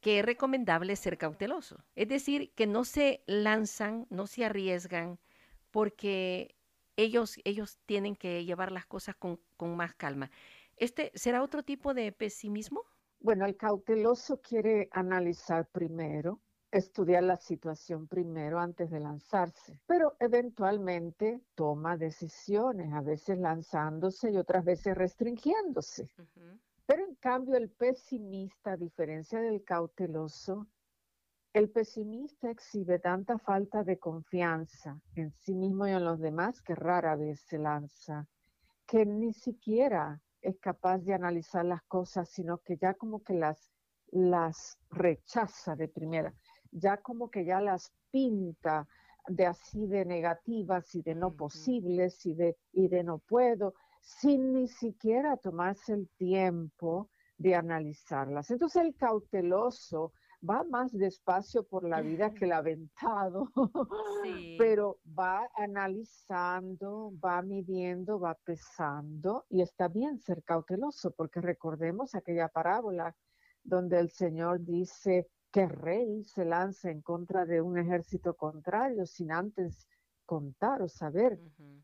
que 0.00 0.18
es 0.18 0.24
recomendable 0.24 0.96
ser 0.96 1.18
cauteloso. 1.18 1.84
Es 1.94 2.08
decir, 2.08 2.52
que 2.54 2.66
no 2.66 2.84
se 2.84 3.22
lanzan, 3.26 4.06
no 4.10 4.26
se 4.26 4.44
arriesgan, 4.44 5.18
porque 5.70 6.56
ellos, 6.96 7.38
ellos 7.44 7.78
tienen 7.86 8.16
que 8.16 8.44
llevar 8.44 8.72
las 8.72 8.86
cosas 8.86 9.14
con, 9.16 9.40
con 9.56 9.76
más 9.76 9.94
calma. 9.94 10.30
¿Este 10.76 11.12
será 11.14 11.42
otro 11.42 11.62
tipo 11.62 11.94
de 11.94 12.10
pesimismo? 12.12 12.82
Bueno, 13.24 13.46
el 13.46 13.56
cauteloso 13.56 14.40
quiere 14.40 14.88
analizar 14.90 15.68
primero, 15.70 16.40
estudiar 16.72 17.22
la 17.22 17.36
situación 17.36 18.08
primero 18.08 18.58
antes 18.58 18.90
de 18.90 18.98
lanzarse, 18.98 19.78
pero 19.86 20.16
eventualmente 20.18 21.40
toma 21.54 21.96
decisiones, 21.96 22.92
a 22.92 23.00
veces 23.00 23.38
lanzándose 23.38 24.32
y 24.32 24.38
otras 24.38 24.64
veces 24.64 24.96
restringiéndose. 24.96 26.10
Pero 26.84 27.04
en 27.04 27.14
cambio 27.14 27.56
el 27.56 27.70
pesimista, 27.70 28.72
a 28.72 28.76
diferencia 28.76 29.40
del 29.40 29.62
cauteloso, 29.62 30.66
el 31.52 31.70
pesimista 31.70 32.50
exhibe 32.50 32.98
tanta 32.98 33.38
falta 33.38 33.84
de 33.84 34.00
confianza 34.00 35.00
en 35.14 35.30
sí 35.30 35.54
mismo 35.54 35.86
y 35.86 35.92
en 35.92 36.04
los 36.04 36.18
demás 36.18 36.60
que 36.60 36.74
rara 36.74 37.14
vez 37.14 37.40
se 37.42 37.58
lanza, 37.58 38.26
que 38.84 39.06
ni 39.06 39.32
siquiera 39.32 40.20
es 40.42 40.58
capaz 40.58 40.98
de 40.98 41.14
analizar 41.14 41.64
las 41.64 41.82
cosas, 41.84 42.28
sino 42.28 42.58
que 42.58 42.76
ya 42.76 42.94
como 42.94 43.22
que 43.22 43.34
las, 43.34 43.70
las 44.10 44.78
rechaza 44.90 45.76
de 45.76 45.88
primera, 45.88 46.34
ya 46.70 46.98
como 46.98 47.30
que 47.30 47.44
ya 47.44 47.60
las 47.60 47.92
pinta 48.10 48.86
de 49.28 49.46
así 49.46 49.86
de 49.86 50.04
negativas 50.04 50.94
y 50.94 51.02
de 51.02 51.14
no 51.14 51.32
posibles 51.32 52.26
y 52.26 52.34
de, 52.34 52.56
y 52.72 52.88
de 52.88 53.04
no 53.04 53.18
puedo, 53.18 53.74
sin 54.00 54.52
ni 54.52 54.68
siquiera 54.68 55.36
tomarse 55.36 55.92
el 55.92 56.08
tiempo 56.16 57.08
de 57.38 57.54
analizarlas. 57.54 58.50
Entonces 58.50 58.82
el 58.82 58.96
cauteloso 58.96 60.12
va 60.48 60.64
más 60.64 60.92
despacio 60.92 61.62
por 61.64 61.84
la 61.84 62.00
vida 62.00 62.34
que 62.34 62.44
el 62.46 62.52
aventado, 62.52 63.48
pero 64.58 64.98
va 65.18 65.48
analizando, 65.54 67.12
va 67.24 67.42
midiendo, 67.42 68.18
va 68.18 68.34
pesando 68.44 69.44
y 69.48 69.62
está 69.62 69.88
bien 69.88 70.18
ser 70.18 70.42
cauteloso 70.42 71.12
porque 71.12 71.40
recordemos 71.40 72.14
aquella 72.14 72.48
parábola 72.48 73.14
donde 73.62 74.00
el 74.00 74.10
Señor 74.10 74.64
dice 74.64 75.28
que 75.52 75.66
rey 75.66 76.24
se 76.24 76.44
lanza 76.44 76.90
en 76.90 77.02
contra 77.02 77.44
de 77.44 77.60
un 77.60 77.78
ejército 77.78 78.34
contrario 78.34 79.06
sin 79.06 79.30
antes 79.30 79.86
contar 80.24 80.82
o 80.82 80.88
saber 80.88 81.38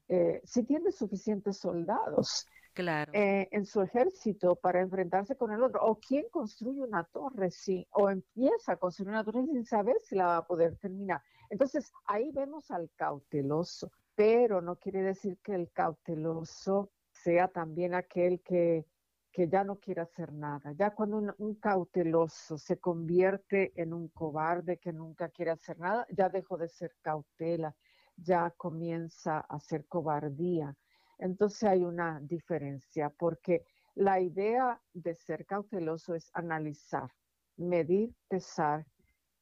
eh, 0.09 0.41
si 0.45 0.65
tiene 0.65 0.91
suficientes 0.91 1.59
soldados 1.59 2.47
claro. 2.75 3.13
Eh, 3.15 3.49
en 3.53 3.67
su 3.67 3.83
ejército 3.83 4.57
para 4.57 4.81
enfrentarse 4.81 5.37
con 5.37 5.53
el 5.53 5.63
otro. 5.63 5.81
O 5.83 5.99
quién 5.99 6.29
construye 6.31 6.83
una 6.83 7.05
torre, 7.05 7.51
sí, 7.51 7.87
o 7.91 8.11
empieza 8.11 8.73
a 8.73 8.77
construir 8.77 9.11
una 9.11 9.25
torre 9.25 9.45
sin 9.47 9.65
saber 9.65 9.97
si 10.03 10.15
la 10.15 10.27
va 10.27 10.37
a 10.39 10.47
poder 10.47 10.77
terminar. 10.77 11.23
Entonces, 11.51 11.93
ahí 12.05 12.31
vemos 12.33 12.71
al 12.71 12.91
cauteloso, 12.97 13.91
pero 14.15 14.61
no 14.61 14.77
quiere 14.77 15.03
decir 15.03 15.39
que 15.43 15.55
el 15.55 15.71
cauteloso 15.73 16.91
sea 17.11 17.49
también 17.49 17.95
aquel 17.95 18.41
que, 18.41 18.87
que 19.33 19.49
ya 19.49 19.65
no 19.65 19.77
quiere 19.77 20.01
hacer 20.01 20.33
nada. 20.33 20.73
Ya 20.73 20.91
cuando 20.91 21.35
un, 21.39 21.55
cauteloso 21.55 22.59
se 22.59 22.79
convierte 22.79 23.73
en 23.81 23.93
un 23.93 24.09
cobarde 24.09 24.79
que 24.79 24.93
nunca 24.93 25.29
quiere 25.29 25.53
hacer 25.53 25.79
nada, 25.79 26.07
ya 26.11 26.29
dejó 26.29 26.57
de 26.57 26.69
ser 26.69 26.95
cautela, 27.03 27.75
ya 28.17 28.51
comienza 28.57 29.41
a 29.41 29.61
ser 29.61 29.87
cobardía. 29.87 30.75
Entonces 31.19 31.65
hay 31.65 31.85
una 31.85 32.21
diferencia 32.21 33.11
porque 33.11 33.65
la 33.95 34.21
idea 34.21 34.81
de 34.93 35.15
ser 35.15 35.45
cauteloso 35.45 36.15
es 36.15 36.31
analizar, 36.33 37.11
medir, 37.57 38.15
pesar 38.29 38.87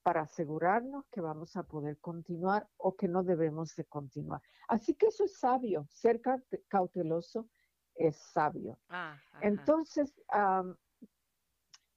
para 0.03 0.23
asegurarnos 0.23 1.05
que 1.11 1.21
vamos 1.21 1.57
a 1.57 1.65
poder 1.65 1.99
continuar 1.99 2.69
o 2.77 2.95
que 2.97 3.09
no 3.09 3.23
debemos 3.23 3.75
de 3.75 3.85
continuar. 3.85 4.41
Así 4.69 4.95
que 4.95 5.07
eso 5.07 5.25
es 5.25 5.37
sabio, 5.37 5.87
ser 5.91 6.21
cauteloso 6.69 7.49
es 7.95 8.17
sabio. 8.17 8.79
Ah, 8.89 9.21
Entonces, 9.41 10.15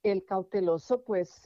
el 0.02 0.24
cauteloso 0.24 1.04
pues 1.04 1.40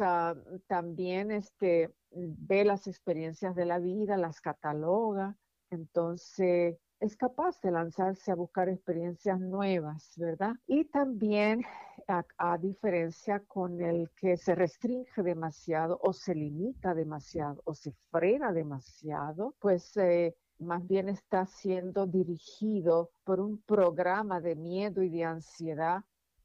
también 0.67 1.31
este, 1.31 1.95
ve 2.11 2.64
las 2.64 2.87
experiencias 2.87 3.55
de 3.55 3.67
la 3.67 3.79
vida, 3.79 4.17
las 4.17 4.41
cataloga, 4.41 5.37
entonces 5.71 6.79
es 7.01 7.17
capaz 7.17 7.61
de 7.61 7.71
lanzarse 7.71 8.31
a 8.31 8.35
buscar 8.35 8.69
experiencias 8.69 9.41
nuevas, 9.41 10.13
¿verdad? 10.17 10.55
Y 10.67 10.85
también, 10.87 11.65
a, 12.09 12.59
diferencia 12.59 13.41
con 13.41 13.81
el 13.81 14.11
que 14.17 14.37
se 14.37 14.55
restringe 14.55 15.23
demasiado 15.23 15.99
o 16.03 16.13
se 16.13 16.35
limita 16.35 16.95
demasiado 16.95 17.61
o 17.65 17.75
se 17.75 17.93
frena 18.11 18.53
demasiado, 18.53 19.55
pues 19.59 19.97
eh, 19.97 20.35
más 20.59 20.87
bien 20.87 21.09
está 21.09 21.47
siendo 21.47 22.07
dirigido 22.07 23.11
por 23.25 23.41
un 23.41 23.61
programa 23.63 24.41
de 24.41 24.55
miedo 24.55 25.03
y 25.03 25.11
de 25.11 25.25
ansiedad 25.25 26.05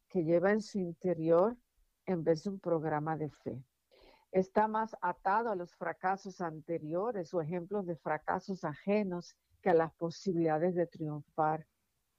que 0.10 0.24
lleva 0.24 0.52
en 0.52 0.62
su 0.62 0.80
interior 0.80 1.56
en 2.06 2.24
vez 2.24 2.44
de 2.44 2.50
un 2.50 2.60
programa 2.60 3.16
de 3.18 3.30
fe. 3.30 3.64
Está 4.32 4.68
más 4.68 4.96
atado 5.02 5.50
a 5.52 5.56
los 5.56 5.76
fracasos 5.76 6.42
anteriores 6.42 7.34
o 7.34 7.42
ejemplos 7.42 7.86
de 7.86 7.96
fracasos 7.96 8.64
ajenos 8.64 9.36
que 9.62 9.74
las 9.74 9.94
posibilidades 9.94 10.76
de 10.76 10.88
triunfar 10.88 11.66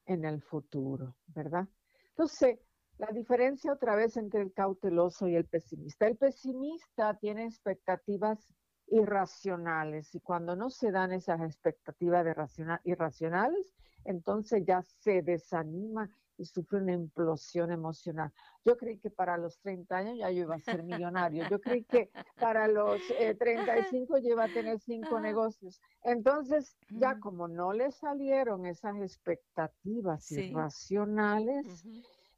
en 0.07 0.25
el 0.25 0.43
futuro, 0.43 1.17
¿verdad? 1.29 1.69
Entonces, 2.11 2.59
la 2.99 3.09
diferencia 3.13 3.73
otra 3.73 3.95
vez 3.95 4.17
entre 4.17 4.43
el 4.43 4.53
cauteloso 4.53 5.27
y 5.27 5.35
el 5.35 5.47
pesimista. 5.47 6.07
El 6.07 6.17
pesimista 6.17 7.15
tiene 7.15 7.47
expectativas 7.47 8.47
irracionales 8.89 10.15
y 10.15 10.21
cuando 10.21 10.55
no 10.57 10.69
se 10.69 10.91
dan 10.91 11.13
esas 11.13 11.41
expectativas 11.41 12.25
de 12.25 12.35
irracionales, 12.85 13.73
entonces 14.05 14.65
ya 14.67 14.83
se 14.83 15.23
desanima 15.23 16.11
y 16.41 16.47
sufre 16.47 16.79
una 16.79 16.93
implosión 16.93 17.71
emocional. 17.71 18.33
Yo 18.65 18.77
creí 18.79 18.99
que 18.99 19.11
para 19.11 19.37
los 19.37 19.61
30 19.61 19.97
años 19.97 20.19
ya 20.19 20.31
yo 20.31 20.45
iba 20.45 20.55
a 20.55 20.59
ser 20.59 20.83
millonario. 20.83 21.47
Yo 21.51 21.61
creí 21.61 21.85
que 21.85 22.11
para 22.39 22.67
los 22.67 23.01
35 23.39 24.17
eh, 24.17 24.23
yo 24.23 24.31
iba 24.31 24.45
a 24.45 24.53
tener 24.53 24.81
cinco 24.81 25.21
negocios. 25.21 25.81
Entonces, 26.03 26.79
ya 26.89 27.21
como 27.21 27.47
no 27.47 27.75
le 27.75 27.93
salieron 27.93 28.65
esas 28.65 28.97
expectativas 28.97 30.33
irracionales, 30.33 31.85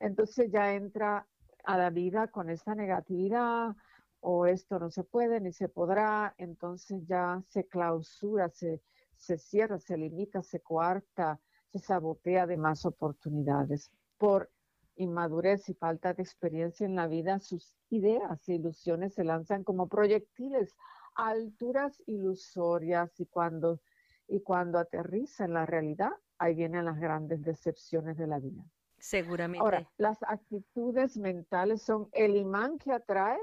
entonces 0.00 0.50
ya 0.50 0.74
entra 0.74 1.28
a 1.64 1.78
la 1.78 1.90
vida 1.90 2.26
con 2.26 2.50
esta 2.50 2.74
negatividad 2.74 3.76
o 4.18 4.46
esto 4.46 4.80
no 4.80 4.90
se 4.90 5.04
puede 5.04 5.40
ni 5.40 5.52
se 5.52 5.68
podrá, 5.68 6.34
entonces 6.38 7.06
ya 7.06 7.40
se 7.48 7.66
clausura, 7.66 8.48
se, 8.48 8.82
se 9.16 9.38
cierra, 9.38 9.78
se 9.78 9.96
limita, 9.96 10.42
se 10.42 10.60
coarta 10.60 11.40
se 11.72 11.78
sabotea 11.78 12.46
de 12.46 12.56
más 12.56 12.84
oportunidades. 12.84 13.90
Por 14.18 14.50
inmadurez 14.96 15.68
y 15.68 15.74
falta 15.74 16.12
de 16.12 16.22
experiencia 16.22 16.84
en 16.84 16.94
la 16.94 17.06
vida, 17.06 17.38
sus 17.40 17.74
ideas 17.88 18.46
e 18.48 18.54
ilusiones 18.54 19.14
se 19.14 19.24
lanzan 19.24 19.64
como 19.64 19.88
proyectiles 19.88 20.76
a 21.14 21.28
alturas 21.28 22.02
ilusorias 22.06 23.18
y 23.18 23.26
cuando, 23.26 23.80
y 24.28 24.40
cuando 24.40 24.78
aterriza 24.78 25.44
en 25.44 25.54
la 25.54 25.66
realidad, 25.66 26.12
ahí 26.38 26.54
vienen 26.54 26.84
las 26.84 26.98
grandes 26.98 27.42
decepciones 27.42 28.18
de 28.18 28.26
la 28.26 28.38
vida. 28.38 28.62
Seguramente. 28.98 29.64
Ahora, 29.64 29.90
las 29.96 30.22
actitudes 30.22 31.16
mentales 31.16 31.82
son 31.82 32.08
el 32.12 32.36
imán 32.36 32.78
que 32.78 32.92
atrae 32.92 33.40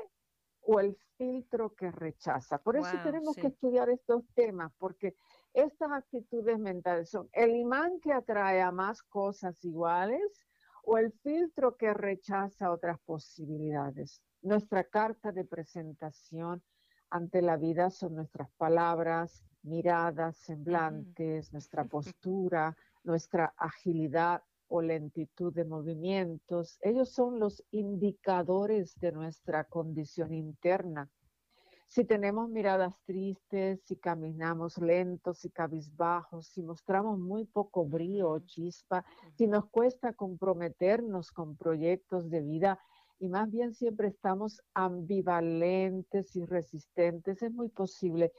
o 0.61 0.79
el 0.79 0.95
filtro 1.17 1.73
que 1.73 1.91
rechaza. 1.91 2.59
Por 2.59 2.77
eso 2.77 2.91
tenemos 3.03 3.35
que 3.35 3.47
estudiar 3.47 3.89
estos 3.89 4.23
temas, 4.35 4.71
porque 4.77 5.15
estas 5.53 5.91
actitudes 5.91 6.59
mentales 6.59 7.09
son 7.09 7.29
el 7.33 7.55
imán 7.55 7.99
que 7.99 8.13
atrae 8.13 8.61
a 8.61 8.71
más 8.71 9.01
cosas 9.03 9.63
iguales 9.63 10.21
o 10.83 10.97
el 10.97 11.11
filtro 11.11 11.75
que 11.75 11.93
rechaza 11.93 12.71
otras 12.71 12.99
posibilidades. 13.05 14.21
Nuestra 14.41 14.83
carta 14.83 15.31
de 15.31 15.45
presentación 15.45 16.63
ante 17.09 17.41
la 17.41 17.57
vida 17.57 17.89
son 17.89 18.15
nuestras 18.15 18.49
palabras, 18.51 19.43
miradas, 19.63 20.37
semblantes, 20.37 21.51
nuestra 21.51 21.83
postura, 22.15 22.77
nuestra 23.03 23.53
agilidad 23.57 24.43
o 24.67 24.81
lentitud 24.81 25.53
de 25.53 25.65
movimientos. 25.65 26.77
Ellos 26.81 27.09
son 27.09 27.39
los 27.39 27.63
indicadores 27.71 28.97
de 28.99 29.11
nuestra 29.11 29.63
condición 29.65 30.33
interna. 30.33 31.09
Si 31.89 32.05
tenemos 32.05 32.47
miradas 32.49 32.93
tristes, 33.03 33.81
si 33.83 33.95
caminamos 33.95 34.77
lentos 34.77 35.43
y 35.43 35.49
cabizbajos, 35.49 36.45
si 36.45 36.61
mostramos 36.61 37.17
muy 37.17 37.45
poco 37.45 37.83
brío 37.83 38.29
o 38.29 38.39
chispa, 38.41 39.03
si 39.33 39.47
nos 39.47 39.65
cuesta 39.71 40.13
comprometernos 40.13 41.31
con 41.31 41.57
proyectos 41.57 42.29
de 42.29 42.41
vida 42.41 42.79
y 43.17 43.27
más 43.27 43.49
bien 43.49 43.73
siempre 43.73 44.07
estamos 44.07 44.61
ambivalentes 44.75 46.35
y 46.35 46.45
resistentes, 46.45 47.41
es 47.41 47.51
muy 47.51 47.69
posible 47.69 48.33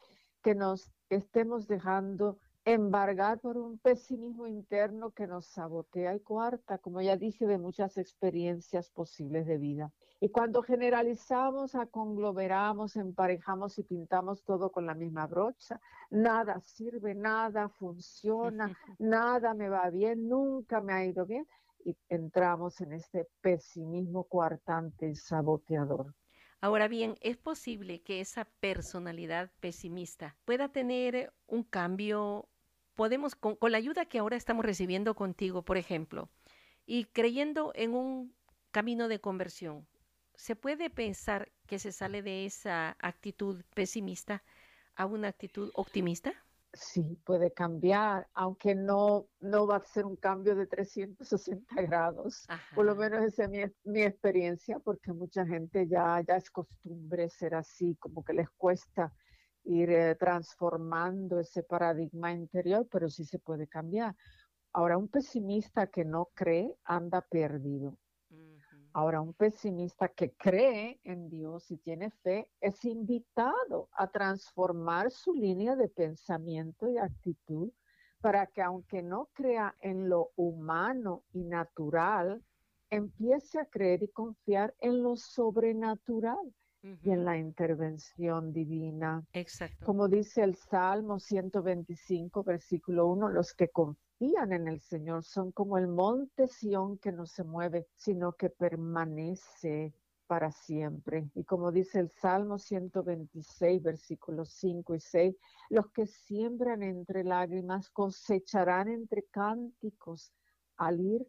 que 0.45 0.55
nos 0.55 0.89
estemos 1.09 1.67
dejando 1.67 2.39
embargar 2.65 3.41
por 3.41 3.59
un 3.59 3.79
pesimismo 3.79 4.47
interno 4.47 5.11
que 5.11 5.27
nos 5.27 5.47
sabotea 5.47 6.15
y 6.15 6.21
cuarta, 6.21 6.79
como 6.79 7.01
ya 7.01 7.17
dije, 7.17 7.49
de 7.49 7.59
muchas 7.59 7.99
experiencias 7.99 8.91
posibles 8.91 9.45
de 9.45 9.59
vida. 9.59 9.93
Y 10.23 10.29
cuando 10.29 10.63
generalizamos, 10.63 11.73
conglomeramos, 11.91 12.97
emparejamos 12.97 13.79
y 13.79 13.85
pintamos 13.85 14.45
todo 14.45 14.71
con 14.71 14.85
la 14.85 14.95
misma 14.95 15.27
brocha, 15.27 15.81
nada 16.11 16.61
sirve, 16.61 17.15
nada 17.15 17.71
funciona, 17.71 18.77
nada 18.99 19.55
me 19.55 19.71
va 19.71 19.89
bien, 19.89 20.29
nunca 20.29 20.83
me 20.83 20.93
ha 20.93 21.07
ido 21.07 21.25
bien, 21.25 21.47
y 21.87 21.97
entramos 22.11 22.83
en 22.83 22.93
este 22.93 23.29
pesimismo 23.41 24.25
coartante 24.25 25.09
y 25.09 25.15
saboteador. 25.15 26.15
Ahora 26.61 26.89
bien, 26.89 27.17
¿es 27.23 27.39
posible 27.39 28.03
que 28.03 28.21
esa 28.21 28.45
personalidad 28.45 29.51
pesimista 29.61 30.37
pueda 30.45 30.69
tener 30.69 31.33
un 31.47 31.65
cambio? 31.65 32.51
Podemos, 32.95 33.35
con, 33.35 33.57
la 33.63 33.79
ayuda 33.79 34.05
que 34.05 34.19
ahora 34.19 34.37
estamos 34.37 34.67
recibiendo 34.67 35.15
contigo, 35.15 35.63
por 35.63 35.79
ejemplo, 35.79 36.29
y 36.85 37.07
creyendo 37.07 37.73
en 37.75 37.95
un 37.95 38.35
camino 38.73 39.09
de 39.09 39.21
conversión, 39.21 39.87
¿se 40.41 40.57
puede 40.57 40.89
pensar 40.89 41.53
que 41.67 41.79
se 41.79 41.93
sale 41.93 42.23
de 42.23 42.47
esa 42.47 42.97
actitud 42.99 43.63
pesimista 43.75 44.43
a 44.97 45.05
una 45.05 45.29
actitud 45.29 45.71
optimista? 45.75 46.33
Sí, 46.73 47.19
puede 47.27 47.53
cambiar, 47.53 48.27
aunque 48.33 48.75
no, 48.75 49.27
no 49.41 49.67
va 49.67 49.77
a 49.77 49.83
ser 49.83 50.07
un 50.07 50.17
cambio 50.17 50.55
de 50.55 50.67
360 50.67 51.75
grados. 51.83 52.47
Por 52.75 52.87
lo 52.87 52.95
menos 52.95 53.23
esa 53.23 53.45
es 53.45 53.51
mi, 53.51 53.59
mi, 53.85 54.03
experiencia, 54.03 54.79
porque 54.79 55.13
mucha 55.13 55.45
gente 55.45 55.87
ya, 55.87 56.23
ya 56.27 56.37
es 56.37 56.51
costumbre 56.51 57.29
ser 57.29 57.55
así, 57.55 57.97
como 57.97 58.25
que 58.25 58.33
les 58.33 58.49
cuesta 58.51 59.13
ir 59.65 59.91
eh, 59.91 60.15
transformando 60.15 61.39
ese 61.41 61.63
paradigma 61.65 62.33
interior, 62.33 62.89
pero 62.91 63.11
sí 63.11 63.25
se 63.25 63.39
puede 63.39 63.67
cambiar. 63.67 64.17
Ahora, 64.73 64.97
un 64.97 65.09
pesimista 65.09 65.89
que 65.89 66.05
no 66.05 66.31
cree 66.35 66.75
anda 66.85 67.21
perdido. 67.21 67.99
Ahora, 68.93 69.21
un 69.21 69.35
pesimista 69.35 70.09
que 70.09 70.33
cree 70.33 71.01
en 71.05 71.29
Dios 71.29 71.71
y 71.71 71.77
tiene 71.77 72.11
fe 72.11 72.51
es 72.61 72.85
invitado 72.85 73.89
a 73.93 74.09
transformar 74.09 75.11
su 75.11 75.33
línea 75.33 75.77
de 75.77 75.89
pensamiento 75.89 76.89
y 76.89 76.99
actitud 76.99 77.71
para 78.21 78.47
que 78.47 78.63
aunque 78.63 79.03
no 79.03 79.29
crea 79.33 79.77
en 79.81 80.09
lo 80.09 80.33
humano 80.37 81.23
y 81.33 81.45
natural, 81.45 82.43
empiece 82.91 83.61
a 83.61 83.67
creer 83.67 84.03
y 84.03 84.09
confiar 84.09 84.75
en 84.81 85.03
lo 85.03 85.17
sobrenatural 85.17 86.53
y 86.83 87.11
en 87.11 87.25
la 87.25 87.39
intervención 87.39 88.53
divina. 88.53 89.25
Exacto. 89.33 89.87
Como 89.87 90.09
dice 90.09 90.43
el 90.43 90.57
Salmo 90.57 91.21
125, 91.21 92.43
versículo 92.43 93.07
1, 93.07 93.29
los 93.29 93.55
que 93.55 93.69
confían 93.69 94.10
en 94.21 94.69
el 94.69 94.81
Señor 94.81 95.25
son 95.25 95.51
como 95.51 95.79
el 95.79 95.89
monte 95.89 96.47
Sión 96.47 96.99
que 96.99 97.11
no 97.11 97.25
se 97.27 97.43
mueve, 97.43 97.89
sino 97.97 98.33
que 98.33 98.51
permanece 98.51 99.95
para 100.27 100.53
siempre. 100.53 101.31
Y 101.35 101.45
como 101.45 101.73
dice 101.73 102.01
el 102.01 102.11
Salmo 102.11 102.59
126, 102.59 103.83
versículos 103.83 104.51
5 104.51 104.95
y 104.95 105.01
6, 105.01 105.37
los 105.71 105.91
que 105.91 106.07
siembran 106.07 106.83
entre 106.83 107.25
lágrimas 107.25 107.89
cosecharán 107.89 108.89
entre 108.89 109.25
cánticos. 109.25 110.33
Al 110.77 111.01
ir 111.01 111.27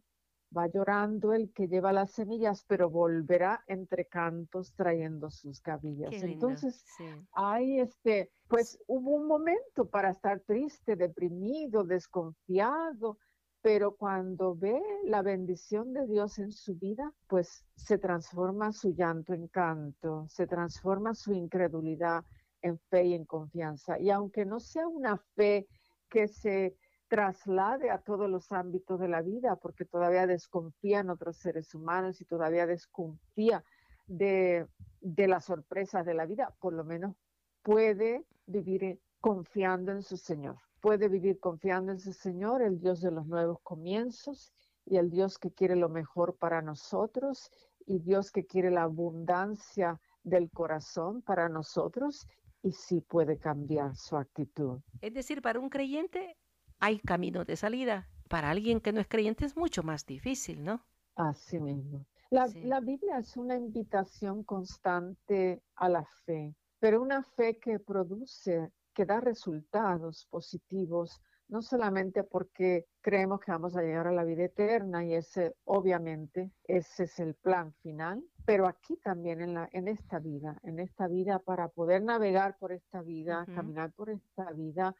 va 0.55 0.67
llorando 0.67 1.33
el 1.33 1.51
que 1.53 1.67
lleva 1.67 1.93
las 1.93 2.11
semillas, 2.11 2.63
pero 2.67 2.89
volverá 2.89 3.63
entre 3.67 4.05
cantos 4.05 4.73
trayendo 4.75 5.29
sus 5.29 5.61
gavillas. 5.61 6.11
Entonces, 6.23 6.85
hay 7.31 7.79
este, 7.79 8.31
pues 8.47 8.79
hubo 8.87 9.11
un 9.11 9.27
momento 9.27 9.89
para 9.89 10.09
estar 10.09 10.41
triste, 10.41 10.95
deprimido, 10.95 11.83
desconfiado, 11.83 13.17
pero 13.61 13.95
cuando 13.95 14.55
ve 14.55 14.81
la 15.05 15.21
bendición 15.21 15.93
de 15.93 16.07
Dios 16.07 16.39
en 16.39 16.51
su 16.51 16.75
vida, 16.75 17.13
pues 17.27 17.63
se 17.75 17.97
transforma 17.97 18.71
su 18.71 18.93
llanto 18.93 19.33
en 19.33 19.47
canto, 19.47 20.25
se 20.27 20.47
transforma 20.47 21.13
su 21.13 21.33
incredulidad 21.33 22.25
en 22.61 22.79
fe 22.89 23.05
y 23.05 23.13
en 23.13 23.25
confianza. 23.25 23.99
Y 23.99 24.09
aunque 24.09 24.45
no 24.45 24.59
sea 24.59 24.87
una 24.87 25.17
fe 25.35 25.67
que 26.09 26.27
se 26.27 26.75
traslade 27.12 27.91
a 27.91 27.97
todos 27.97 28.30
los 28.30 28.54
ámbitos 28.54 28.97
de 28.97 29.10
la 29.10 29.21
vida, 29.21 29.58
porque 29.58 29.84
todavía 29.84 30.26
desconfía 30.26 31.02
en 31.02 31.10
otros 31.10 31.36
seres 31.36 31.76
humanos 31.76 32.21
y 32.21 32.26
todavía 32.26 32.65
desconfía 32.65 33.65
de, 34.08 34.65
de 35.02 35.28
las 35.28 35.43
sorpresas 35.43 36.06
de 36.06 36.13
la 36.13 36.26
vida, 36.26 36.56
por 36.62 36.71
lo 36.71 36.86
menos 36.86 37.17
puede 37.63 38.24
vivir 38.45 39.02
confiando 39.19 39.91
en 39.91 40.04
su 40.04 40.15
Señor. 40.15 40.56
Puede 40.80 41.10
vivir 41.10 41.38
confiando 41.41 41.91
en 41.91 42.00
su 42.00 42.13
Señor, 42.13 42.62
el 42.62 42.80
Dios 42.80 43.02
de 43.02 43.12
los 43.12 43.28
nuevos 43.28 43.60
comienzos 43.62 44.54
y 44.86 44.95
el 44.95 45.10
Dios 45.10 45.38
que 45.38 45.52
quiere 45.52 45.76
lo 45.76 45.89
mejor 45.89 46.38
para 46.38 46.62
nosotros 46.62 47.52
y 47.86 48.00
Dios 48.00 48.32
que 48.32 48.45
quiere 48.45 48.71
la 48.71 48.84
abundancia 48.84 50.00
del 50.24 50.50
corazón 50.50 51.21
para 51.24 51.50
nosotros 51.50 52.26
y 52.63 52.71
sí 52.71 53.02
puede 53.02 53.38
cambiar 53.38 53.97
su 53.97 54.15
actitud. 54.15 54.80
Es 55.02 55.13
decir, 55.13 55.41
para 55.41 55.60
un 55.60 55.69
creyente 55.69 56.38
hay 56.81 56.99
caminos 56.99 57.45
de 57.45 57.55
salida. 57.55 58.09
Para 58.27 58.49
alguien 58.49 58.81
que 58.81 58.91
no 58.91 58.99
es 58.99 59.07
creyente 59.07 59.45
es 59.45 59.55
mucho 59.55 59.83
más 59.83 60.05
difícil, 60.05 60.63
¿no? 60.63 60.83
Así 61.15 61.59
mismo. 61.59 62.05
La, 62.31 62.47
la, 62.63 62.79
Biblia 62.79 63.19
es 63.19 63.37
una 63.37 63.55
invitación 63.55 64.43
constante 64.43 65.61
a 65.75 65.89
la 65.89 66.05
fe, 66.25 66.55
pero 66.79 67.01
una 67.01 67.23
fe 67.23 67.59
que 67.59 67.79
produce, 67.79 68.71
que 68.93 69.05
da 69.05 69.19
resultados 69.19 70.27
positivos, 70.29 71.21
no 71.49 71.61
solamente 71.61 72.23
porque 72.23 72.87
creemos 73.01 73.41
que 73.41 73.51
vamos 73.51 73.75
a 73.75 73.81
llegar 73.81 74.07
a 74.07 74.13
la 74.13 74.23
vida 74.23 74.45
eterna 74.45 75.03
y 75.03 75.13
ese, 75.13 75.53
obviamente, 75.65 76.51
ese 76.63 77.03
es 77.03 77.19
el 77.19 77.35
plan 77.35 77.73
final, 77.81 78.23
pero 78.45 78.65
aquí 78.65 78.95
también 79.03 79.41
en, 79.41 79.53
la, 79.53 79.69
en 79.73 79.89
esta 79.89 80.19
vida, 80.19 80.57
en 80.63 80.79
esta 80.79 81.09
vida, 81.09 81.39
para 81.39 81.67
poder 81.67 82.01
navegar 82.03 82.57
por 82.57 82.71
esta 82.71 83.01
vida, 83.01 83.45
caminar 83.53 83.91
por 83.91 84.09
esta 84.09 84.49
vida, 84.53 84.95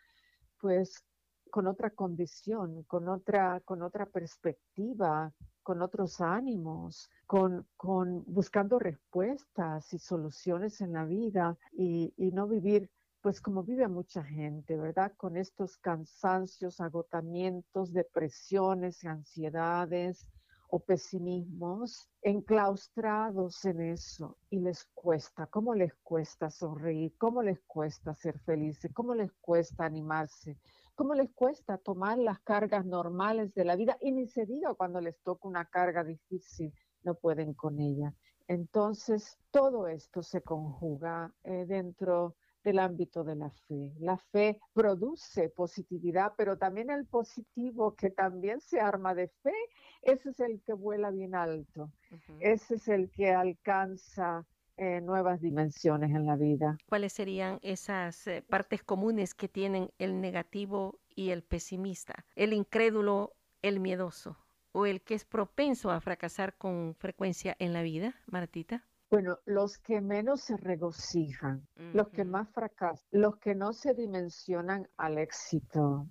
pues 0.60 1.06
con 1.52 1.68
otra 1.68 1.92
condición, 1.92 2.84
con 2.84 3.08
otra, 3.10 3.60
con 3.66 3.84
otra 3.84 4.08
perspectiva, 4.08 5.32
con 5.62 5.82
otros 5.82 6.22
ánimos, 6.22 7.12
con, 7.28 7.68
con 7.78 8.24
buscando 8.26 8.80
respuestas 8.80 9.94
y 9.94 10.00
soluciones 10.00 10.82
en 10.82 10.94
la 10.94 11.06
vida 11.06 11.58
y, 11.74 12.14
no 12.34 12.48
vivir 12.48 12.90
pues 13.22 13.40
como 13.40 13.62
vive 13.62 13.88
mucha 13.88 14.24
gente, 14.24 14.76
¿verdad? 14.78 15.14
Con 15.16 15.38
estos 15.38 15.78
cansancios, 15.78 16.82
agotamientos, 16.82 17.94
depresiones, 17.94 19.06
ansiedades, 19.06 20.28
o 20.72 20.80
pesimismos 20.80 22.10
enclaustrados 22.22 23.66
en 23.66 23.82
eso 23.82 24.38
y 24.50 24.60
les 24.62 24.86
cuesta, 24.94 25.46
¿cómo 25.48 25.76
les 25.76 25.94
cuesta 25.96 26.50
sonreír? 26.50 27.14
¿Cómo 27.18 27.44
les 27.44 27.60
cuesta 27.68 28.16
ser 28.16 28.40
felices? 28.40 28.90
¿Cómo 28.94 29.14
les 29.14 29.32
cuesta 29.42 29.86
animarse? 29.86 30.58
¿Cómo 31.02 31.16
les 31.16 31.32
cuesta 31.32 31.80
tomar 31.80 32.20
las 32.20 32.40
cargas 32.42 32.86
normales 32.86 33.56
de 33.56 33.66
la 33.66 33.76
vida? 33.76 33.98
Y 34.02 34.12
ni 34.12 34.28
se 34.28 34.46
diga 34.46 34.76
cuando 34.76 35.02
les 35.02 35.20
toca 35.24 35.48
una 35.48 35.66
carga 35.66 36.04
difícil, 36.04 36.72
no 37.02 37.16
pueden 37.16 37.56
con 37.56 37.80
ella. 37.80 38.14
Entonces, 38.48 39.40
todo 39.50 39.88
esto 39.88 40.22
se 40.22 40.44
conjuga 40.44 41.34
eh, 41.44 41.66
dentro 41.68 42.36
del 42.64 42.78
ámbito 42.78 43.24
de 43.24 43.36
la 43.36 43.50
fe. 43.50 43.92
La 43.98 44.16
fe 44.16 44.60
produce 44.74 45.50
positividad, 45.50 46.34
pero 46.38 46.60
también 46.60 46.92
el 46.92 47.08
positivo 47.08 47.96
que 47.96 48.12
también 48.12 48.62
se 48.62 48.80
arma 48.80 49.16
de 49.16 49.30
fe, 49.42 49.56
ese 50.04 50.30
es 50.30 50.40
el 50.40 50.62
que 50.62 50.74
vuela 50.74 51.10
bien 51.10 51.34
alto, 51.34 51.92
ese 52.42 52.76
es 52.76 52.88
el 52.88 53.10
que 53.10 53.32
alcanza 53.32 54.46
eh, 54.82 55.00
nuevas 55.00 55.40
dimensiones 55.42 56.10
en 56.10 56.26
la 56.26 56.36
vida. 56.36 56.76
¿Cuáles 56.88 57.14
serían 57.14 57.60
esas 57.62 58.26
eh, 58.26 58.42
partes 58.42 58.82
comunes 58.82 59.36
que 59.36 59.48
tienen 59.48 59.92
el 60.00 60.20
negativo 60.20 60.98
y 61.08 61.30
el 61.30 61.44
pesimista? 61.44 62.26
El 62.36 62.52
incrédulo, 62.52 63.36
el 63.62 63.80
miedoso 63.80 64.40
o 64.72 64.88
el 64.88 65.04
que 65.04 65.14
es 65.14 65.24
propenso 65.24 65.92
a 65.92 66.02
fracasar 66.02 66.58
con 66.58 66.96
frecuencia 66.96 67.56
en 67.60 67.74
la 67.74 67.84
vida, 67.84 68.16
Martita? 68.26 68.84
Bueno, 69.12 69.38
los 69.46 69.78
que 69.78 70.02
menos 70.02 70.42
se 70.42 70.58
regocijan, 70.58 71.68
los 71.94 72.10
que 72.10 72.26
más 72.26 72.50
fracasan, 72.50 73.08
los 73.12 73.38
que 73.38 73.54
no 73.54 73.74
se 73.74 73.94
dimensionan 73.94 74.88
al 74.98 75.20
éxito, 75.20 76.08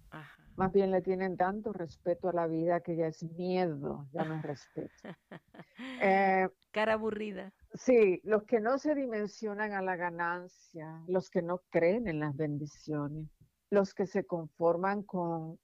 más 0.55 0.71
bien 0.71 0.93
le 0.93 1.03
tienen 1.03 1.37
tanto 1.37 1.73
respeto 1.73 2.29
a 2.29 2.33
la 2.33 2.47
vida 2.47 2.83
que 2.83 2.95
ya 2.95 3.09
es 3.09 3.25
miedo, 3.25 4.07
ya 4.13 4.23
no 4.23 4.37
es 4.37 4.43
respeto. 4.43 4.91
Eh, 6.03 6.49
Cara 6.71 6.93
aburrida. 6.95 7.53
Sí, 7.75 8.21
los 8.25 8.43
que 8.45 8.61
no 8.61 8.79
se 8.79 8.95
dimensionan 8.95 9.73
a 9.73 9.83
la 9.83 9.97
ganancia, 9.97 11.03
los 11.07 11.31
que 11.31 11.41
no 11.41 11.63
creen 11.71 12.09
en 12.09 12.19
las 12.19 12.37
bendiciones, 12.37 13.29
los 13.71 13.95
que 13.95 14.07
se 14.07 14.25
conforman 14.25 15.05
con 15.05 15.59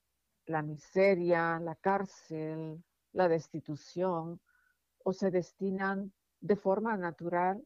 la 0.46 0.62
miseria, 0.62 1.58
la 1.58 1.74
cárcel, 1.74 2.82
la 3.12 3.28
destitución, 3.28 4.40
o 5.02 5.12
se 5.12 5.30
destinan 5.30 6.12
de 6.40 6.56
forma 6.56 6.96
natural 6.96 7.64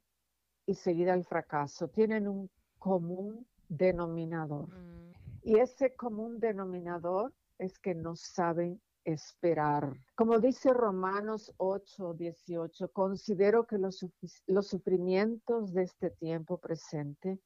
y 0.64 0.74
seguida 0.74 1.12
al 1.12 1.24
fracaso. 1.24 1.88
Tienen 1.88 2.26
un 2.26 2.50
común 2.78 3.46
denominador. 3.68 4.68
Mm. 4.68 5.12
Y 5.42 5.58
ese 5.58 5.94
común 5.94 6.40
denominador 6.40 7.32
es 7.58 7.78
que 7.78 7.94
no 7.94 8.16
saben 8.16 8.80
esperar. 9.04 9.94
Como 10.14 10.38
dice 10.38 10.72
Romanos 10.72 11.52
8, 11.56 12.14
18, 12.14 12.92
considero 12.92 13.66
que 13.66 13.78
los, 13.78 14.04
los 14.46 14.66
sufrimientos 14.66 15.72
de 15.72 15.84
este 15.84 16.10
tiempo 16.10 16.58
presente 16.58 17.40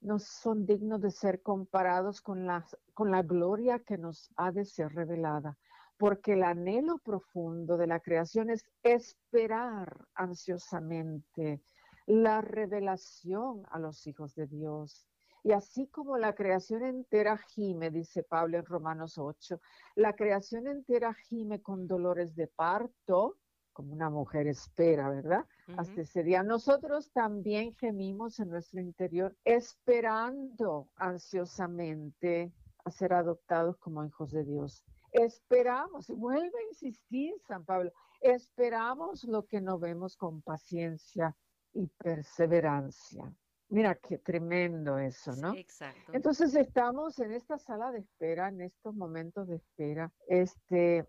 no 0.00 0.18
son 0.18 0.66
dignos 0.66 1.00
de 1.00 1.10
ser 1.10 1.42
comparados 1.42 2.20
con, 2.20 2.46
con 2.94 3.10
la 3.10 3.22
gloria 3.22 3.80
que 3.80 3.98
nos 3.98 4.30
ha 4.36 4.52
de 4.52 4.64
ser 4.64 4.94
revelada, 4.94 5.58
porque 5.96 6.34
el 6.34 6.44
anhelo 6.44 6.98
profundo 6.98 7.76
de 7.76 7.88
la 7.88 8.00
creación 8.00 8.50
es 8.50 8.64
esperar 8.82 10.06
ansiosamente 10.14 11.60
la 12.06 12.40
revelación 12.40 13.64
a 13.70 13.78
los 13.78 14.06
hijos 14.06 14.34
de 14.34 14.46
Dios. 14.46 15.07
Y 15.42 15.52
así 15.52 15.86
como 15.86 16.18
la 16.18 16.34
creación 16.34 16.82
entera 16.84 17.36
gime, 17.38 17.90
dice 17.90 18.22
Pablo 18.22 18.58
en 18.58 18.66
Romanos 18.66 19.18
8, 19.18 19.60
la 19.96 20.14
creación 20.14 20.66
entera 20.66 21.14
gime 21.14 21.62
con 21.62 21.86
dolores 21.86 22.34
de 22.34 22.48
parto, 22.48 23.36
como 23.72 23.92
una 23.92 24.10
mujer 24.10 24.48
espera, 24.48 25.08
¿verdad? 25.08 25.46
Hasta 25.76 26.00
ese 26.00 26.24
día. 26.24 26.42
Nosotros 26.42 27.12
también 27.12 27.72
gemimos 27.74 28.40
en 28.40 28.50
nuestro 28.50 28.80
interior, 28.80 29.36
esperando 29.44 30.88
ansiosamente 30.96 32.52
a 32.84 32.90
ser 32.90 33.12
adoptados 33.12 33.76
como 33.78 34.04
hijos 34.04 34.32
de 34.32 34.44
Dios. 34.44 34.82
Esperamos, 35.12 36.10
y 36.10 36.14
vuelve 36.14 36.58
a 36.58 36.68
insistir 36.70 37.34
San 37.46 37.64
Pablo, 37.64 37.92
esperamos 38.20 39.22
lo 39.22 39.46
que 39.46 39.60
no 39.60 39.78
vemos 39.78 40.16
con 40.16 40.42
paciencia 40.42 41.36
y 41.72 41.86
perseverancia. 41.86 43.32
Mira 43.70 43.94
qué 43.96 44.18
tremendo 44.18 44.98
eso, 44.98 45.32
¿no? 45.36 45.54
exacto. 45.54 46.12
Entonces 46.14 46.54
estamos 46.54 47.18
en 47.18 47.32
esta 47.32 47.58
sala 47.58 47.92
de 47.92 48.00
espera, 48.00 48.48
en 48.48 48.62
estos 48.62 48.94
momentos 48.94 49.46
de 49.48 49.56
espera, 49.56 50.10
este, 50.26 51.06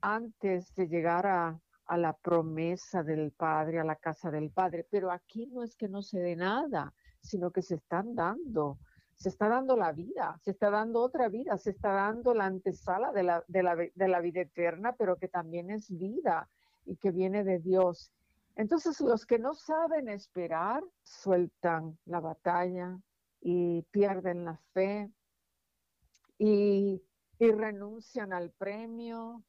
antes 0.00 0.72
de 0.74 0.86
llegar 0.86 1.26
a, 1.26 1.60
a 1.86 1.96
la 1.96 2.12
promesa 2.12 3.02
del 3.02 3.32
Padre, 3.32 3.80
a 3.80 3.84
la 3.84 3.96
casa 3.96 4.30
del 4.30 4.50
Padre. 4.50 4.86
Pero 4.90 5.10
aquí 5.10 5.46
no 5.46 5.62
es 5.62 5.76
que 5.76 5.88
no 5.88 6.02
se 6.02 6.18
dé 6.20 6.36
nada, 6.36 6.94
sino 7.20 7.50
que 7.50 7.62
se 7.62 7.76
están 7.76 8.14
dando, 8.14 8.78
se 9.14 9.28
está 9.28 9.48
dando 9.48 9.76
la 9.76 9.92
vida, 9.92 10.38
se 10.42 10.50
está 10.50 10.70
dando 10.70 11.00
otra 11.00 11.28
vida, 11.28 11.56
se 11.58 11.70
está 11.70 11.92
dando 11.92 12.34
la 12.34 12.46
antesala 12.46 13.12
de 13.12 13.22
la, 13.22 13.44
de 13.46 13.62
la, 13.62 13.76
de 13.76 14.08
la 14.08 14.20
vida 14.20 14.42
eterna, 14.42 14.94
pero 14.96 15.16
que 15.16 15.28
también 15.28 15.70
es 15.70 15.90
vida 15.96 16.48
y 16.84 16.96
que 16.96 17.10
viene 17.10 17.44
de 17.44 17.58
Dios. 17.58 18.12
Entonces 18.56 19.00
los 19.02 19.26
que 19.26 19.38
no 19.38 19.54
saben 19.54 20.08
esperar 20.08 20.82
sueltan 21.02 21.98
la 22.06 22.20
batalla 22.20 22.98
y 23.40 23.82
pierden 23.90 24.46
la 24.46 24.56
fe 24.72 25.12
y, 26.38 27.02
renuncian 27.38 28.32
al 28.32 28.50
premio 28.52 29.44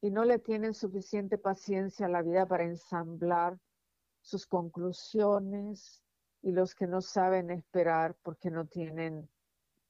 y 0.00 0.12
no 0.12 0.24
le 0.24 0.38
tienen 0.38 0.74
suficiente 0.74 1.38
paciencia 1.38 2.06
a 2.06 2.08
la 2.08 2.22
vida 2.22 2.46
para 2.46 2.62
ensamblar 2.62 3.58
sus 4.20 4.46
conclusiones 4.46 6.04
y 6.40 6.52
los 6.52 6.72
que 6.76 6.86
no 6.86 7.00
saben 7.00 7.50
esperar 7.50 8.16
porque 8.22 8.48
no 8.48 8.66
tienen 8.66 9.28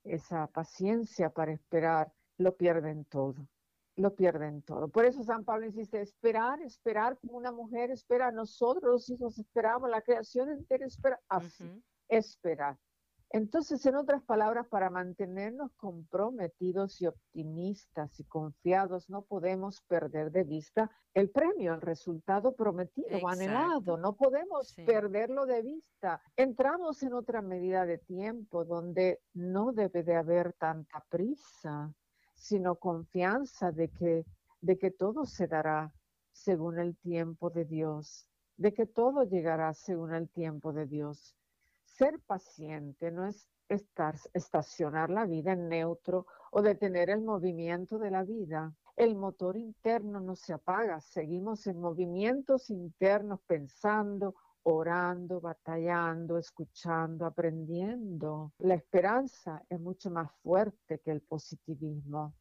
esa 0.02 0.46
paciencia 0.46 1.28
para 1.28 1.52
esperar, 1.52 2.10
lo 2.38 2.56
pierden 2.56 3.04
todo 3.04 3.46
lo 4.00 4.14
pierden 4.14 4.62
todo. 4.62 4.88
Por 4.88 5.04
eso 5.04 5.22
San 5.22 5.44
Pablo 5.44 5.66
insiste, 5.66 6.00
esperar, 6.00 6.60
esperar 6.62 7.18
como 7.18 7.36
una 7.36 7.52
mujer 7.52 7.90
espera, 7.90 8.32
nosotros 8.32 8.90
los 8.90 9.10
hijos 9.10 9.38
esperamos, 9.38 9.90
la 9.90 10.02
creación 10.02 10.48
entera 10.50 10.86
espera, 10.86 11.20
así, 11.28 11.82
esperar. 12.08 12.76
Entonces, 13.32 13.86
en 13.86 13.94
otras 13.94 14.24
palabras, 14.24 14.66
para 14.66 14.90
mantenernos 14.90 15.70
comprometidos 15.76 17.00
y 17.00 17.06
optimistas 17.06 18.18
y 18.18 18.24
confiados, 18.24 19.08
no 19.08 19.22
podemos 19.22 19.82
perder 19.82 20.32
de 20.32 20.42
vista 20.42 20.90
el 21.14 21.30
premio, 21.30 21.74
el 21.74 21.80
resultado 21.80 22.56
prometido 22.56 23.18
o 23.22 23.28
anhelado. 23.28 23.96
No 23.96 24.16
podemos 24.16 24.74
perderlo 24.84 25.46
de 25.46 25.62
vista. 25.62 26.20
Entramos 26.34 27.04
en 27.04 27.12
otra 27.12 27.40
medida 27.40 27.86
de 27.86 27.98
tiempo 27.98 28.64
donde 28.64 29.20
no 29.32 29.72
debe 29.72 30.02
de 30.02 30.16
haber 30.16 30.52
tanta 30.54 31.04
prisa 31.08 31.94
sino 32.40 32.76
confianza 32.76 33.70
de 33.70 33.90
que, 33.90 34.24
de 34.62 34.78
que 34.78 34.90
todo 34.90 35.26
se 35.26 35.46
dará 35.46 35.92
según 36.32 36.78
el 36.78 36.96
tiempo 36.96 37.50
de 37.50 37.66
Dios, 37.66 38.26
de 38.56 38.72
que 38.72 38.86
todo 38.86 39.24
llegará 39.24 39.74
según 39.74 40.14
el 40.14 40.30
tiempo 40.30 40.72
de 40.72 40.86
Dios. 40.86 41.36
Ser 41.84 42.18
paciente 42.20 43.10
no 43.10 43.26
es 43.26 43.46
estar, 43.68 44.16
estacionar 44.32 45.10
la 45.10 45.26
vida 45.26 45.52
en 45.52 45.68
neutro 45.68 46.26
o 46.50 46.62
detener 46.62 47.10
el 47.10 47.20
movimiento 47.20 47.98
de 47.98 48.10
la 48.10 48.24
vida. 48.24 48.74
El 48.96 49.16
motor 49.16 49.58
interno 49.58 50.18
no 50.18 50.34
se 50.34 50.54
apaga, 50.54 50.98
seguimos 51.00 51.66
en 51.66 51.78
movimientos 51.78 52.70
internos 52.70 53.40
pensando, 53.46 54.34
orando, 54.62 55.40
batallando, 55.40 56.38
escuchando, 56.38 57.26
aprendiendo. 57.26 58.52
La 58.58 58.74
esperanza 58.74 59.62
es 59.68 59.80
mucho 59.80 60.10
más 60.10 60.30
fuerte 60.42 60.98
que 61.00 61.10
el 61.10 61.22
positivismo. 61.22 62.34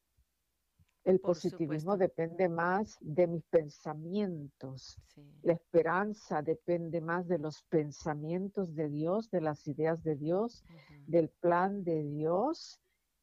El 1.06 1.20
positivismo 1.22 1.98
depende 1.98 2.50
más 2.50 2.98
de 3.00 3.26
mis 3.26 3.44
pensamientos. 3.46 5.02
La 5.42 5.54
esperanza 5.54 6.42
depende 6.42 7.02
más 7.02 7.28
de 7.28 7.40
los 7.40 7.64
pensamientos 7.64 8.76
de 8.76 8.90
Dios, 8.90 9.32
de 9.32 9.42
las 9.42 9.66
ideas 9.68 10.04
de 10.04 10.16
Dios, 10.16 10.64
del 11.08 11.30
plan 11.30 11.84
de 11.84 12.04
Dios, 12.04 12.82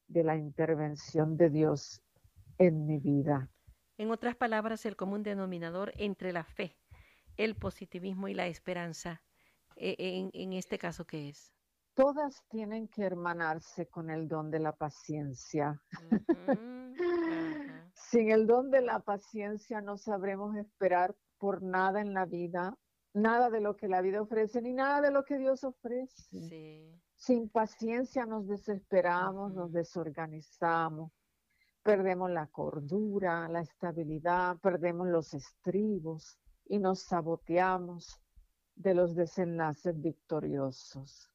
de 0.09 0.25
la 0.25 0.37
intervención 0.37 1.37
de 1.37 1.51
Dios 1.51 2.03
en 2.59 2.87
mi 2.87 2.99
vida. 2.99 3.51
En 3.99 4.11
otras 4.11 4.37
palabras, 4.37 4.85
el 4.87 4.97
común 4.97 5.23
denominador 5.23 5.93
entre 5.97 6.33
la 6.33 6.45
fe 6.45 6.77
el 7.37 7.57
positivismo 7.57 8.29
y 8.29 8.35
la 8.35 8.47
esperanza 8.47 9.23
e, 9.77 9.97
en, 9.99 10.31
en 10.33 10.53
este 10.53 10.79
caso 10.79 11.07
qué 11.07 11.29
es? 11.29 11.53
Todas 11.95 12.45
tienen 12.49 12.89
que 12.89 13.05
hermanarse 13.05 13.89
con 13.89 14.11
el 14.11 14.29
don 14.29 14.51
de 14.51 14.59
la 14.59 14.73
paciencia. 14.73 15.81
Sin 17.95 18.31
el 18.31 18.47
don 18.47 18.71
de 18.71 18.83
la 18.83 19.01
paciencia 19.01 19.81
no 19.81 19.97
sabremos 19.97 20.57
esperar 20.57 21.17
por 21.39 21.63
nada 21.63 22.01
en 22.01 22.13
la 22.13 22.27
vida, 22.27 22.77
nada 23.15 23.49
de 23.49 23.61
lo 23.61 23.77
que 23.77 23.89
la 23.89 24.03
vida 24.03 24.21
ofrece, 24.21 24.61
ni 24.61 24.75
nada 24.75 25.01
de 25.01 25.11
lo 25.11 25.25
que 25.25 25.39
Dios 25.39 25.65
ofrece. 25.65 27.01
Sin 27.15 27.49
paciencia 27.49 28.27
nos 28.27 28.47
desesperamos, 28.47 29.55
nos 29.55 29.73
desorganizamos, 29.73 31.13
perdemos 31.83 32.31
la 32.31 32.47
cordura, 32.47 33.49
la 33.49 33.61
estabilidad, 33.61 34.59
perdemos 34.59 35.09
los 35.09 35.33
estribos 35.33 36.39
y 36.69 36.79
nos 36.79 37.01
saboteamos 37.01 38.21
de 38.75 38.95
los 38.95 39.15
desenlaces 39.15 40.01
victoriosos. 40.01 41.31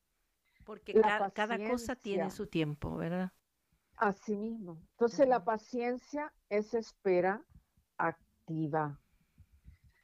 Porque 0.65 0.94
cada 0.94 1.58
cosa 1.70 1.96
tiene 1.96 2.30
su 2.30 2.48
tiempo, 2.48 2.96
¿verdad? 2.96 3.32
Así 3.98 4.36
mismo. 4.36 4.82
Entonces 4.91 5.28
la 5.28 5.44
paciencia 5.44 6.34
es 6.50 6.74
espera 6.74 7.44
activa, 7.98 9.00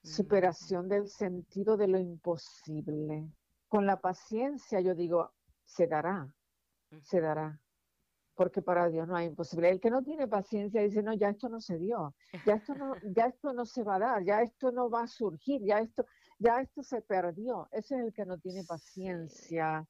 superación 0.03 0.89
del 0.89 1.07
sentido 1.07 1.77
de 1.77 1.87
lo 1.87 1.99
imposible. 1.99 3.31
Con 3.67 3.85
la 3.85 3.99
paciencia 3.99 4.81
yo 4.81 4.95
digo, 4.95 5.31
se 5.63 5.87
dará, 5.87 6.33
se 7.01 7.21
dará 7.21 7.59
porque 8.37 8.61
para 8.61 8.87
Dios 8.87 9.07
no 9.07 9.15
hay 9.15 9.25
imposibilidad. 9.25 9.73
El 9.73 9.81
que 9.81 9.89
no 9.89 10.03
tiene 10.03 10.27
paciencia 10.27 10.81
dice, 10.81 11.01
no, 11.01 11.13
ya 11.13 11.29
esto 11.29 11.49
no 11.49 11.59
se 11.59 11.77
dio, 11.79 12.15
ya 12.45 12.53
esto 12.53 12.75
no, 12.75 12.93
ya 13.17 13.25
esto 13.25 13.51
no 13.51 13.65
se 13.65 13.83
va 13.83 13.95
a 13.95 13.99
dar, 13.99 14.23
ya 14.23 14.41
esto 14.43 14.71
no 14.71 14.89
va 14.89 15.01
a 15.01 15.07
surgir, 15.07 15.61
ya 15.65 15.79
esto, 15.79 16.05
ya 16.37 16.61
esto 16.61 16.83
se 16.83 17.01
perdió, 17.01 17.67
ese 17.71 17.95
es 17.95 18.05
el 18.05 18.13
que 18.13 18.25
no 18.25 18.37
tiene 18.37 18.63
paciencia. 18.63 19.85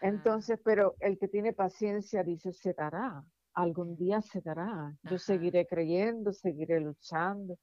Entonces, 0.00 0.58
pero 0.64 0.94
el 1.00 1.18
que 1.18 1.28
tiene 1.28 1.52
paciencia 1.52 2.22
dice, 2.22 2.52
se 2.52 2.72
dará, 2.72 3.22
algún 3.52 3.96
día 3.96 4.22
se 4.22 4.40
dará. 4.40 4.96
Yo 5.02 5.18
seguiré 5.18 5.66
creyendo, 5.66 6.32
seguiré 6.32 6.80
luchando, 6.80 7.58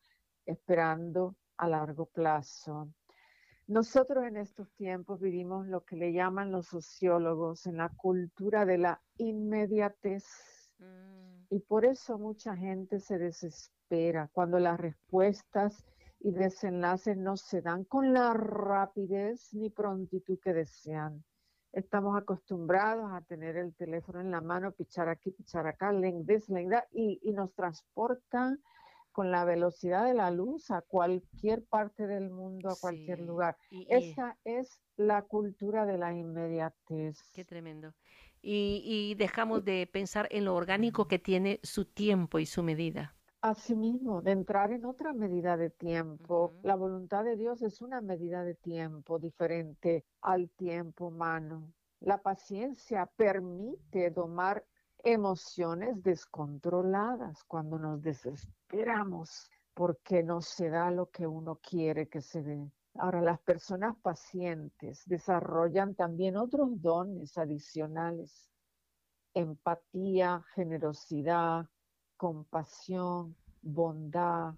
esperando 0.46 1.38
a 1.58 1.68
largo 1.70 2.06
plazo. 2.08 2.90
Nosotros 3.68 4.26
en 4.26 4.38
estos 4.38 4.70
tiempos 4.74 5.22
vivimos 5.22 5.68
lo 5.68 5.86
que 5.86 5.96
le 5.96 6.12
llaman 6.12 6.52
los 6.52 6.68
sociólogos 6.68 7.66
en 7.66 7.78
la 7.78 7.90
cultura 7.90 8.66
de 8.66 8.78
la 8.78 9.02
inmediatez. 9.18 10.26
Mm. 10.80 11.46
Y 11.50 11.60
por 11.60 11.86
eso 11.86 12.18
mucha 12.18 12.58
gente 12.58 13.00
se 13.00 13.18
desespera 13.18 14.30
cuando 14.34 14.60
las 14.60 14.80
respuestas 14.80 15.86
y 16.20 16.32
desenlaces 16.32 17.18
no 17.18 17.38
se 17.38 17.62
dan 17.62 17.86
con 17.86 18.14
la 18.14 18.34
rapidez 18.34 19.54
ni 19.54 19.70
prontitud 19.70 20.40
que 20.40 20.54
desean. 20.54 21.24
Estamos 21.72 22.18
acostumbrados 22.18 23.12
a 23.12 23.22
tener 23.22 23.58
el 23.58 23.74
teléfono 23.76 24.20
en 24.20 24.32
la 24.32 24.42
mano, 24.42 24.72
pichar 24.74 25.10
aquí, 25.10 25.32
pichar 25.32 25.68
acá, 25.68 25.92
length 25.92 26.28
this, 26.28 26.50
y, 26.92 27.20
y 27.24 27.32
nos 27.32 27.54
transportan 27.54 28.62
con 29.14 29.32
la 29.32 29.46
velocidad 29.46 30.06
de 30.06 30.16
la 30.16 30.32
luz 30.32 30.72
a 30.72 30.82
cualquier 30.82 31.64
parte 31.64 32.08
del 32.08 32.30
mundo, 32.30 32.70
a 32.70 32.76
cualquier 32.76 33.20
lugar. 33.20 33.56
Esa 33.88 34.38
es 34.44 34.82
la 34.98 35.22
cultura 35.22 35.86
de 35.86 35.98
la 35.98 36.14
inmediatez. 36.14 37.22
Qué 37.32 37.46
tremendo. 37.46 37.94
Y, 38.42 39.16
dejamos 39.18 39.64
de 39.64 39.88
pensar 39.88 40.28
en 40.30 40.44
lo 40.44 40.56
orgánico 40.56 41.08
que 41.08 41.18
tiene 41.18 41.62
su 41.64 41.86
tiempo 41.86 42.40
y 42.40 42.46
su 42.46 42.62
medida. 42.62 43.16
Asimismo, 43.40 44.22
de 44.22 44.32
entrar 44.32 44.72
en 44.72 44.84
otra 44.84 45.14
medida 45.14 45.56
de 45.56 45.70
tiempo. 45.70 46.54
La 46.64 46.76
voluntad 46.76 47.24
de 47.24 47.38
Dios 47.38 47.62
es 47.62 47.82
una 47.82 48.02
medida 48.02 48.44
de 48.44 48.56
tiempo 48.56 49.20
diferente 49.20 50.04
al 50.22 50.50
tiempo 50.50 51.08
humano. 51.08 51.72
La 52.02 52.22
paciencia 52.22 53.06
permite 53.16 54.10
domar 54.10 54.66
emociones 55.04 56.02
descontroladas 56.02 57.44
cuando 57.44 57.78
nos 57.78 58.02
desesperamos 58.02 59.50
porque 59.74 60.24
no 60.24 60.42
se 60.42 60.70
da 60.70 60.90
lo 60.92 61.10
que 61.10 61.28
uno 61.28 61.60
quiere 61.62 62.08
que 62.08 62.22
se 62.22 62.42
dé. 62.42 62.72
Ahora, 62.96 63.22
las 63.22 63.40
personas 63.42 63.98
pacientes 64.02 65.04
desarrollan 65.06 65.96
también 65.96 66.38
otros 66.38 66.82
dones 66.82 67.38
adicionales, 67.38 68.50
empatía, 69.34 70.44
generosidad, 70.54 71.66
compasión, 72.16 73.36
bondad, 73.62 74.54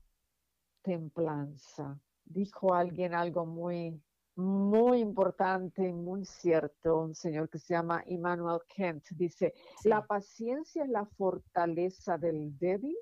templanza. 0.81 1.99
Dijo 2.25 2.73
alguien 2.73 3.15
algo 3.15 3.45
muy 3.45 4.03
muy 4.35 4.99
importante 4.99 5.87
y 5.87 5.93
muy 5.93 6.25
cierto, 6.25 6.99
un 6.99 7.15
señor 7.15 7.49
que 7.49 7.59
se 7.59 7.73
llama 7.73 8.03
Immanuel 8.07 8.59
Kent, 8.67 9.05
dice, 9.11 9.53
la 9.83 10.05
paciencia 10.05 10.83
es 10.83 10.89
la 10.89 11.05
fortaleza 11.05 12.17
del 12.17 12.57
débil 12.57 12.97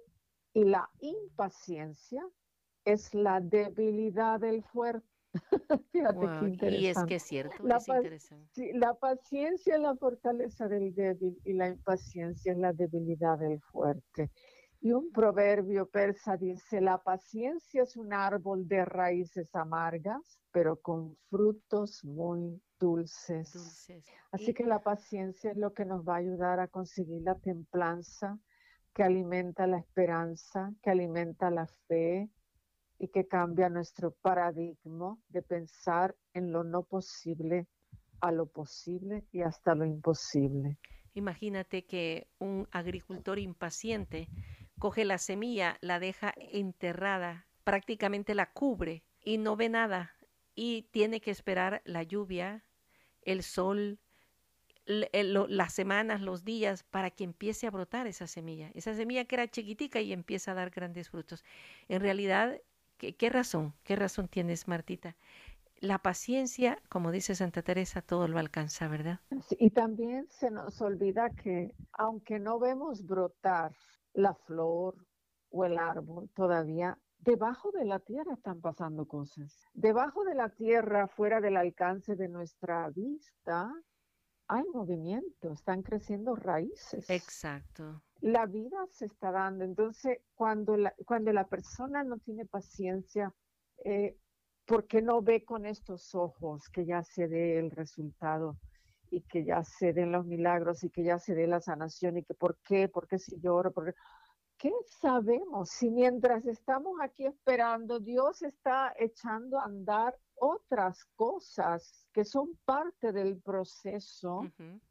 y 0.54 0.64
la 0.66 0.90
impaciencia 1.00 2.24
es 2.86 3.14
la 3.14 3.40
debilidad 3.40 4.40
del 4.40 4.64
fuerte. 4.64 5.08
Fíjate 5.92 6.20
qué 6.20 6.46
interesante. 6.46 6.78
Y 6.78 6.86
es 6.88 7.04
que 7.06 7.16
es 7.16 7.24
cierto, 7.24 7.64
la 7.64 7.78
es 7.78 7.88
interesante. 7.88 8.72
la 8.76 8.94
paciencia 8.94 9.76
es 9.76 9.82
la 9.82 9.96
fortaleza 9.96 10.68
del 10.68 10.94
débil 10.94 11.40
y 11.44 11.54
la 11.54 11.70
impaciencia 11.70 12.52
es 12.52 12.58
la 12.60 12.72
debilidad 12.72 13.40
del 13.40 13.60
fuerte. 13.60 14.30
Y 14.86 14.92
un 14.92 15.14
proverbio 15.14 15.86
persa 15.86 16.36
dice, 16.36 16.82
la 16.82 16.98
paciencia 17.02 17.84
es 17.84 17.96
un 17.96 18.12
árbol 18.12 18.68
de 18.68 18.84
raíces 18.84 19.56
amargas, 19.56 20.42
pero 20.52 20.76
con 20.82 21.16
frutos 21.30 22.04
muy 22.04 22.62
dulces. 22.78 23.88
Así 24.34 24.54
que 24.54 24.66
la 24.66 24.84
paciencia 24.84 25.52
es 25.52 25.58
lo 25.58 25.72
que 25.72 25.86
nos 25.86 26.06
va 26.06 26.16
a 26.16 26.18
ayudar 26.18 26.60
a 26.60 26.68
conseguir 26.68 27.22
la 27.22 27.36
templanza 27.36 28.38
que 28.94 29.04
alimenta 29.04 29.68
la 29.68 29.78
esperanza, 29.78 30.74
que 30.82 30.90
alimenta 30.90 31.50
la 31.50 31.66
fe 31.88 32.30
y 33.00 33.08
que 33.08 33.26
cambia 33.26 33.70
nuestro 33.70 34.12
paradigma 34.12 35.18
de 35.30 35.44
pensar 35.44 36.14
en 36.34 36.52
lo 36.52 36.66
no 36.66 36.84
posible 36.84 37.68
a 38.20 38.34
lo 38.34 38.48
posible 38.48 39.24
y 39.32 39.44
hasta 39.44 39.76
lo 39.76 39.86
imposible. 39.86 40.78
Imagínate 41.14 41.86
que 41.86 42.28
un 42.40 42.68
agricultor 42.72 43.38
impaciente 43.38 44.28
coge 44.84 45.06
la 45.06 45.18
semilla, 45.18 45.78
la 45.80 45.98
deja 45.98 46.34
enterrada, 46.36 47.46
prácticamente 47.64 48.36
la 48.36 48.52
cubre 48.52 49.06
y 49.24 49.38
no 49.38 49.56
ve 49.56 49.70
nada 49.70 50.12
y 50.56 50.90
tiene 50.92 51.22
que 51.22 51.32
esperar 51.32 51.82
la 51.86 52.04
lluvia, 52.04 52.66
el 53.22 53.44
sol, 53.44 53.98
las 54.86 55.72
semanas, 55.72 56.20
los 56.20 56.44
días 56.44 56.84
para 56.84 57.12
que 57.12 57.24
empiece 57.24 57.66
a 57.66 57.72
brotar 57.72 58.08
esa 58.08 58.28
semilla. 58.28 58.72
Esa 58.74 58.94
semilla 58.94 59.24
que 59.24 59.36
era 59.36 59.48
chiquitica 59.48 60.02
y 60.02 60.12
empieza 60.12 60.52
a 60.52 60.56
dar 60.56 60.70
grandes 60.70 61.10
frutos. 61.10 61.46
En 61.88 62.02
realidad, 62.02 62.60
¿qué, 62.98 63.16
qué 63.16 63.30
razón? 63.30 63.74
¿Qué 63.86 63.96
razón 63.96 64.28
tienes, 64.28 64.68
Martita? 64.68 65.16
la 65.80 66.00
paciencia, 66.00 66.80
como 66.88 67.12
dice 67.12 67.36
Santa 67.36 67.62
Teresa, 67.62 68.02
todo 68.02 68.30
lo 68.30 68.40
alcanza, 68.40 68.88
¿verdad? 68.88 69.20
y 69.60 69.70
también 69.70 70.28
se 70.30 70.50
nos 70.50 70.82
olvida 70.82 71.30
que 71.30 71.74
aunque 71.92 72.40
no 72.40 72.58
vemos 72.58 73.06
brotar 73.06 73.74
la 74.14 74.34
flor 74.34 74.96
o 75.50 75.66
el 75.66 75.78
árbol 75.78 76.30
todavía, 76.34 76.98
debajo 77.20 77.72
de 77.72 77.86
la 77.86 78.00
tierra 78.00 78.34
están 78.34 78.62
pasando 78.62 79.08
cosas. 79.08 79.66
Debajo 79.74 80.24
de 80.26 80.36
la 80.36 80.50
tierra, 80.50 81.08
fuera 81.08 81.42
del 81.42 81.58
alcance 81.58 82.16
de 82.16 82.28
nuestra 82.28 82.90
vista, 82.90 83.72
hay 84.48 84.64
movimiento, 84.74 85.52
están 85.52 85.84
creciendo 85.84 86.36
raíces. 86.36 87.10
Exacto. 87.10 88.02
La 88.20 88.46
vida 88.46 88.78
se 88.92 89.06
está 89.06 89.32
dando. 89.32 89.64
Entonces, 89.64 90.20
cuando 90.36 90.76
la, 90.76 90.94
cuando 91.06 91.32
la 91.32 91.48
persona 91.48 92.04
no 92.04 92.18
tiene 92.18 92.46
paciencia, 92.46 93.34
eh, 93.86 94.18
¿por 94.66 94.86
qué 94.88 95.02
no 95.02 95.22
ve 95.22 95.44
con 95.44 95.66
estos 95.66 96.14
ojos 96.16 96.70
que 96.70 96.86
ya 96.86 97.04
se 97.04 97.28
dé 97.28 97.60
el 97.60 97.72
resultado 97.72 98.58
y 99.14 99.22
que 99.22 99.46
ya 99.46 99.64
se 99.64 99.94
den 99.94 100.12
los 100.12 100.26
milagros 100.26 100.84
y 100.84 100.90
que 100.90 101.04
ya 101.04 101.20
se 101.20 101.36
dé 101.36 101.46
la 101.46 101.62
sanación 101.62 102.18
y 102.18 102.24
que 102.24 102.34
por 102.34 102.58
qué, 102.64 102.88
por 102.90 103.08
qué 103.08 103.20
si 103.20 103.40
lloro, 103.40 103.72
por 103.72 103.94
qué? 104.58 104.72
sabemos 105.02 105.70
si 105.70 105.90
mientras 105.90 106.46
estamos 106.46 106.94
aquí 107.02 107.26
esperando, 107.26 108.00
Dios 108.00 108.42
está 108.42 108.94
echando 108.98 109.60
a 109.60 109.66
andar 109.66 110.18
otras 110.36 111.04
cosas 111.16 112.08
que 112.14 112.24
son 112.24 112.58
parte 112.66 113.12
del 113.12 113.42
proceso 113.42 114.42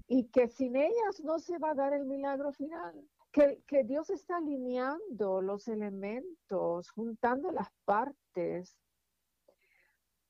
y 0.06 0.28
que 0.28 0.48
sin 0.48 0.76
ellas 0.76 1.20
no 1.24 1.38
se 1.38 1.58
va 1.58 1.70
a 1.70 1.74
dar 1.74 1.94
el 1.94 2.04
milagro 2.04 2.52
final? 2.52 3.08
Que, 3.30 3.62
que 3.66 3.82
Dios 3.84 4.10
está 4.10 4.36
alineando 4.36 5.40
los 5.40 5.66
elementos, 5.66 6.90
juntando 6.90 7.50
las 7.50 7.70
partes 7.86 8.76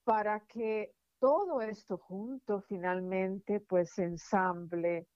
para 0.05 0.39
que 0.41 0.93
todo 1.23 1.61
esto 1.61 1.97
junto 1.97 2.59
finalmente 2.59 3.61
pues 3.61 3.97
ensamble 3.97 5.07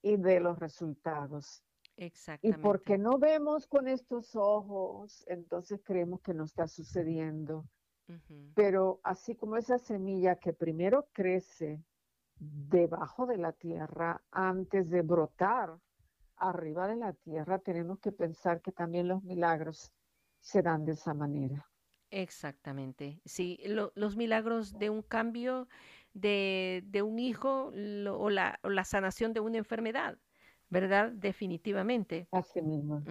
y 0.00 0.16
dé 0.16 0.38
los 0.38 0.56
resultados. 0.60 1.64
Exactamente. 1.96 2.60
Y 2.60 2.62
porque 2.62 2.96
no 2.98 3.18
vemos 3.18 3.66
con 3.66 3.88
estos 3.88 4.36
ojos, 4.36 5.24
entonces 5.26 5.80
creemos 5.82 6.20
que 6.20 6.34
no 6.34 6.44
está 6.44 6.68
sucediendo. 6.68 7.64
Pero 8.54 9.00
así 9.02 9.34
como 9.34 9.56
esa 9.56 9.78
semilla 9.78 10.36
que 10.36 10.52
primero 10.52 11.08
crece 11.12 11.82
debajo 12.38 13.26
de 13.26 13.38
la 13.38 13.50
tierra 13.50 14.22
antes 14.30 14.88
de 14.88 15.02
brotar 15.02 15.76
arriba 16.36 16.86
de 16.86 16.94
la 16.94 17.12
tierra, 17.12 17.58
tenemos 17.58 17.98
que 17.98 18.12
pensar 18.12 18.60
que 18.60 18.70
también 18.70 19.08
los 19.08 19.24
milagros 19.24 19.92
se 20.38 20.62
dan 20.62 20.84
de 20.84 20.92
esa 20.92 21.12
manera. 21.12 21.68
Exactamente. 22.10 23.20
Sí, 23.24 23.60
los 23.94 24.16
milagros 24.16 24.78
de 24.78 24.90
un 24.90 25.02
cambio 25.02 25.68
de, 26.14 26.82
de 26.86 27.02
un 27.02 27.18
hijo 27.18 27.72
o, 27.72 28.30
la, 28.30 28.58
o, 28.62 28.70
la, 28.70 28.84
sanación 28.84 29.32
de 29.32 29.40
una 29.40 29.58
enfermedad, 29.58 30.18
¿verdad? 30.68 31.12
Definitivamente. 31.12 32.28
Así 32.32 32.62
mismo. 32.62 33.02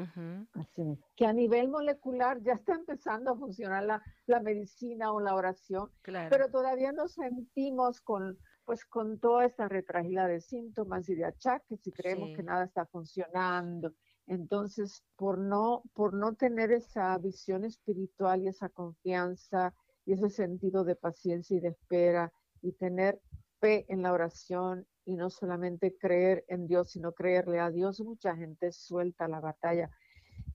Así 0.54 0.98
Que 1.16 1.26
a 1.26 1.34
nivel 1.34 1.70
molecular 1.70 2.42
ya 2.42 2.54
está 2.54 2.74
empezando 2.74 3.32
a 3.32 3.38
funcionar 3.38 3.84
la, 3.84 4.02
la 4.26 4.40
medicina 4.40 5.12
o 5.12 5.20
la 5.20 5.36
oración, 5.36 5.92
pero 6.04 6.50
todavía 6.50 6.92
nos 6.92 7.14
sentimos 7.14 8.02
con 8.02 8.38
pues 8.66 8.84
con 8.84 9.20
toda 9.20 9.46
esta 9.46 9.68
retragila 9.70 10.28
de 10.28 10.42
síntomas 10.42 11.08
y 11.08 11.14
de 11.14 11.26
achaques 11.26 11.86
y 11.86 11.92
creemos 11.92 12.36
que 12.36 12.42
nada 12.42 12.66
está 12.66 12.88
funcionando 12.88 13.94
entonces, 14.28 15.04
por 15.16 15.38
no, 15.38 15.84
por 15.94 16.14
no 16.14 16.34
tener 16.34 16.72
esa 16.72 17.18
visión 17.18 17.64
espiritual 17.64 18.42
y 18.42 18.48
esa 18.48 18.70
confianza 18.70 19.74
y 20.06 20.14
ese 20.14 20.30
sentido 20.30 20.84
de 20.84 20.96
paciencia 20.96 21.58
y 21.58 21.60
de 21.60 21.70
espera 21.70 22.32
y 22.62 22.72
tener 22.74 23.22
fe 23.60 23.86
en 23.88 24.02
la 24.02 24.14
oración 24.14 24.88
y 25.06 25.16
no 25.16 25.30
solamente 25.30 25.96
creer 25.96 26.44
en 26.48 26.68
Dios, 26.68 26.92
sino 26.92 27.14
creerle 27.14 27.60
a 27.60 27.70
Dios, 27.70 28.02
mucha 28.02 28.36
gente 28.36 28.72
suelta 28.72 29.28
la 29.28 29.40
batalla 29.40 29.92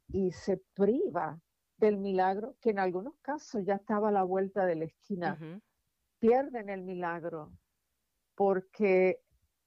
y 0.09 0.33
se 0.33 0.61
priva 0.75 1.41
del 1.77 1.97
milagro 1.97 2.57
que 2.61 2.71
en 2.71 2.81
algunos 2.81 3.15
casos 3.23 3.65
ya 3.65 3.77
estaba 3.77 4.09
a 4.09 4.13
la 4.13 4.25
vuelta 4.25 4.67
de 4.67 4.77
la 4.77 4.85
esquina. 4.85 5.39
pierden 6.19 6.69
el 6.69 6.83
milagro 6.83 7.53
porque 8.35 9.21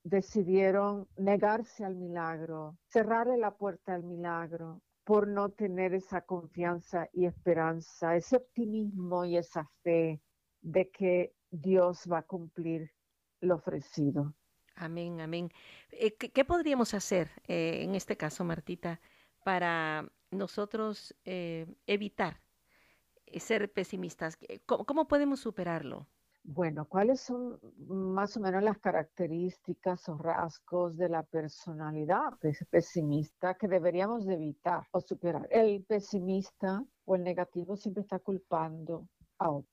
decidieron 0.04 1.08
negarse 1.18 1.86
al 1.86 1.96
milagro, 1.96 2.78
cerrarle 2.88 3.38
la 3.38 3.52
puerta 3.56 3.94
al 3.94 4.04
milagro 4.04 4.82
por 5.04 5.28
no 5.28 5.50
tener 5.50 5.94
esa 5.94 6.22
confianza 6.22 7.10
y 7.14 7.26
esperanza, 7.26 8.16
ese 8.16 8.38
optimismo 8.38 9.26
y 9.26 9.38
esa 9.38 9.70
fe 9.82 10.22
de 10.62 10.90
que 10.90 11.34
Dios 11.52 12.08
va 12.12 12.20
a 12.20 12.24
cumplir 12.24 12.92
lo 13.42 13.56
ofrecido. 13.56 14.34
Amén, 14.76 15.22
amén. 15.22 15.52
Eh, 15.92 16.16
¿Qué, 16.16 16.46
podríamos 16.46 16.94
hacer 16.94 17.30
eh, 17.48 17.84
en 17.84 17.96
este 17.96 18.18
caso, 18.18 18.44
Martita, 18.44 19.00
para 19.44 20.10
nosotros 20.32 21.16
eh, 21.26 21.68
evitar 21.86 22.42
ser 23.38 23.72
pesimistas? 23.72 24.38
¿Cómo, 24.66 25.08
podemos 25.08 25.42
superarlo? 25.42 26.08
Bueno, 26.44 26.86
¿cuáles 26.86 27.22
son 27.22 27.58
más 27.88 28.36
o 28.36 28.42
menos 28.42 28.62
las 28.62 28.78
características 28.80 30.08
o 30.10 30.18
rasgos 30.18 30.98
de 30.98 31.10
la 31.10 31.24
personalidad 31.24 32.38
pesimista 32.70 33.54
que 33.56 33.68
deberíamos 33.68 34.28
evitar 34.28 34.86
o 34.92 35.00
superar? 35.00 35.48
El 35.50 35.84
pesimista 35.86 36.84
o 37.06 37.16
el 37.16 37.24
negativo 37.24 37.78
siempre 37.78 38.02
está 38.02 38.20
culpando 38.20 39.08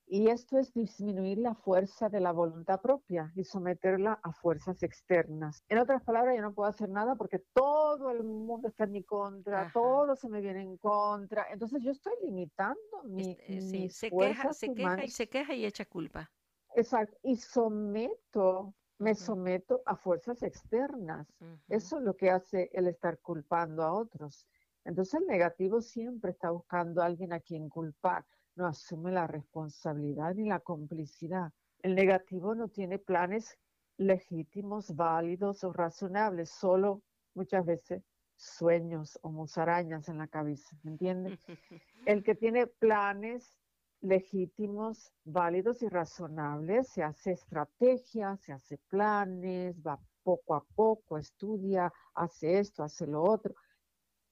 y 0.07 0.29
esto 0.29 0.59
es 0.59 0.73
disminuir 0.73 1.39
la 1.39 1.55
fuerza 1.55 2.09
de 2.09 2.21
la 2.21 2.33
voluntad 2.33 2.81
propia 2.81 3.33
y 3.37 3.45
someterla 3.45 4.19
a 4.23 4.33
fuerzas 4.33 4.83
externas. 4.83 5.63
En 5.69 5.79
otras 5.79 6.03
palabras, 6.03 6.35
yo 6.37 6.43
no 6.43 6.53
puedo 6.53 6.69
hacer 6.69 6.89
nada 6.89 7.15
porque 7.15 7.41
todo 7.53 8.11
el 8.11 8.25
mundo 8.25 8.69
está 8.69 8.85
en 8.85 8.93
mi 8.93 9.05
contra, 9.05 9.71
todo 9.73 10.17
se 10.17 10.29
me 10.29 10.41
viene 10.41 10.63
en 10.63 10.77
contra. 10.79 11.47
Entonces 11.53 11.83
yo 11.83 11.93
estoy 11.93 12.15
limitando 12.23 12.81
mi, 13.05 13.37
este, 13.47 13.91
se 13.91 14.11
queja, 14.11 14.53
se 14.53 14.75
queja 14.75 15.05
y 15.05 15.11
se 15.11 15.29
queja 15.29 15.55
y 15.55 15.65
echa 15.65 15.85
culpa. 15.85 16.31
Exacto. 16.75 17.17
Y 17.23 17.37
someto, 17.37 18.75
me 18.99 19.15
someto 19.15 19.83
a 19.87 19.97
fuerzas 19.97 20.43
externas. 20.43 21.27
Eso 21.69 21.99
es 21.99 22.03
lo 22.05 22.17
que 22.17 22.31
hace 22.31 22.71
el 22.73 22.87
estar 22.87 23.19
culpando 23.21 23.83
a 23.83 23.93
otros. 23.93 24.47
Entonces 24.85 25.21
el 25.21 25.27
negativo 25.27 25.81
siempre 25.81 26.31
está 26.31 26.51
buscando 26.51 27.03
a 27.03 27.07
alguien 27.07 27.33
a 27.33 27.41
quien 27.41 27.69
culpar 27.69 28.25
no 28.57 28.67
asume 28.67 29.13
la 29.13 29.27
responsabilidad 29.27 30.35
ni 30.35 30.49
la 30.49 30.61
complicidad. 30.61 31.53
El 31.83 31.95
negativo 31.95 32.55
no 32.55 32.69
tiene 32.69 32.99
planes 32.99 33.59
legítimos, 33.97 34.95
válidos 34.95 35.65
o 35.65 35.73
razonables, 35.73 36.51
solo 36.51 37.03
muchas 37.35 37.65
veces 37.65 38.03
sueños 38.37 39.19
o 39.23 39.31
musarañas 39.31 40.09
en 40.09 40.19
la 40.19 40.27
cabeza, 40.27 40.77
¿me 40.83 40.93
entiendes? 40.93 41.41
El 42.07 42.23
que 42.23 42.35
tiene 42.35 42.67
planes 42.67 43.59
legítimos, 44.01 45.13
válidos 45.25 45.83
y 45.83 45.89
razonables, 45.89 46.89
se 46.89 47.03
hace 47.03 47.33
estrategia, 47.33 48.37
se 48.37 48.53
hace 48.53 48.79
planes, 48.89 49.77
va 49.87 49.99
poco 50.23 50.55
a 50.55 50.65
poco, 50.65 51.19
estudia, 51.19 51.93
hace 52.15 52.59
esto, 52.59 52.83
hace 52.83 53.07
lo 53.07 53.23
otro. 53.23 53.55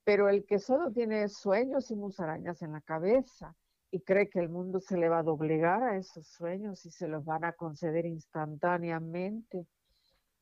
Pero 0.05 0.29
el 0.29 0.45
que 0.47 0.59
solo 0.59 0.91
tiene 0.93 1.29
sueños 1.29 1.91
y 1.91 1.97
musarañas 1.97 2.63
en 2.63 2.73
la 2.73 2.81
cabeza, 2.81 3.55
y 3.91 4.01
cree 4.01 4.29
que 4.29 4.41
el 4.41 4.49
mundo 4.49 4.81
se 4.81 4.99
le 4.99 5.09
va 5.09 5.21
a 5.21 5.23
doblegar 5.23 5.83
a 5.83 5.97
esos 5.97 6.27
sueños 6.27 6.85
y 6.85 6.91
se 6.91 7.09
los 7.09 7.25
van 7.25 7.45
a 7.45 7.53
conceder 7.53 8.05
instantáneamente, 8.07 9.67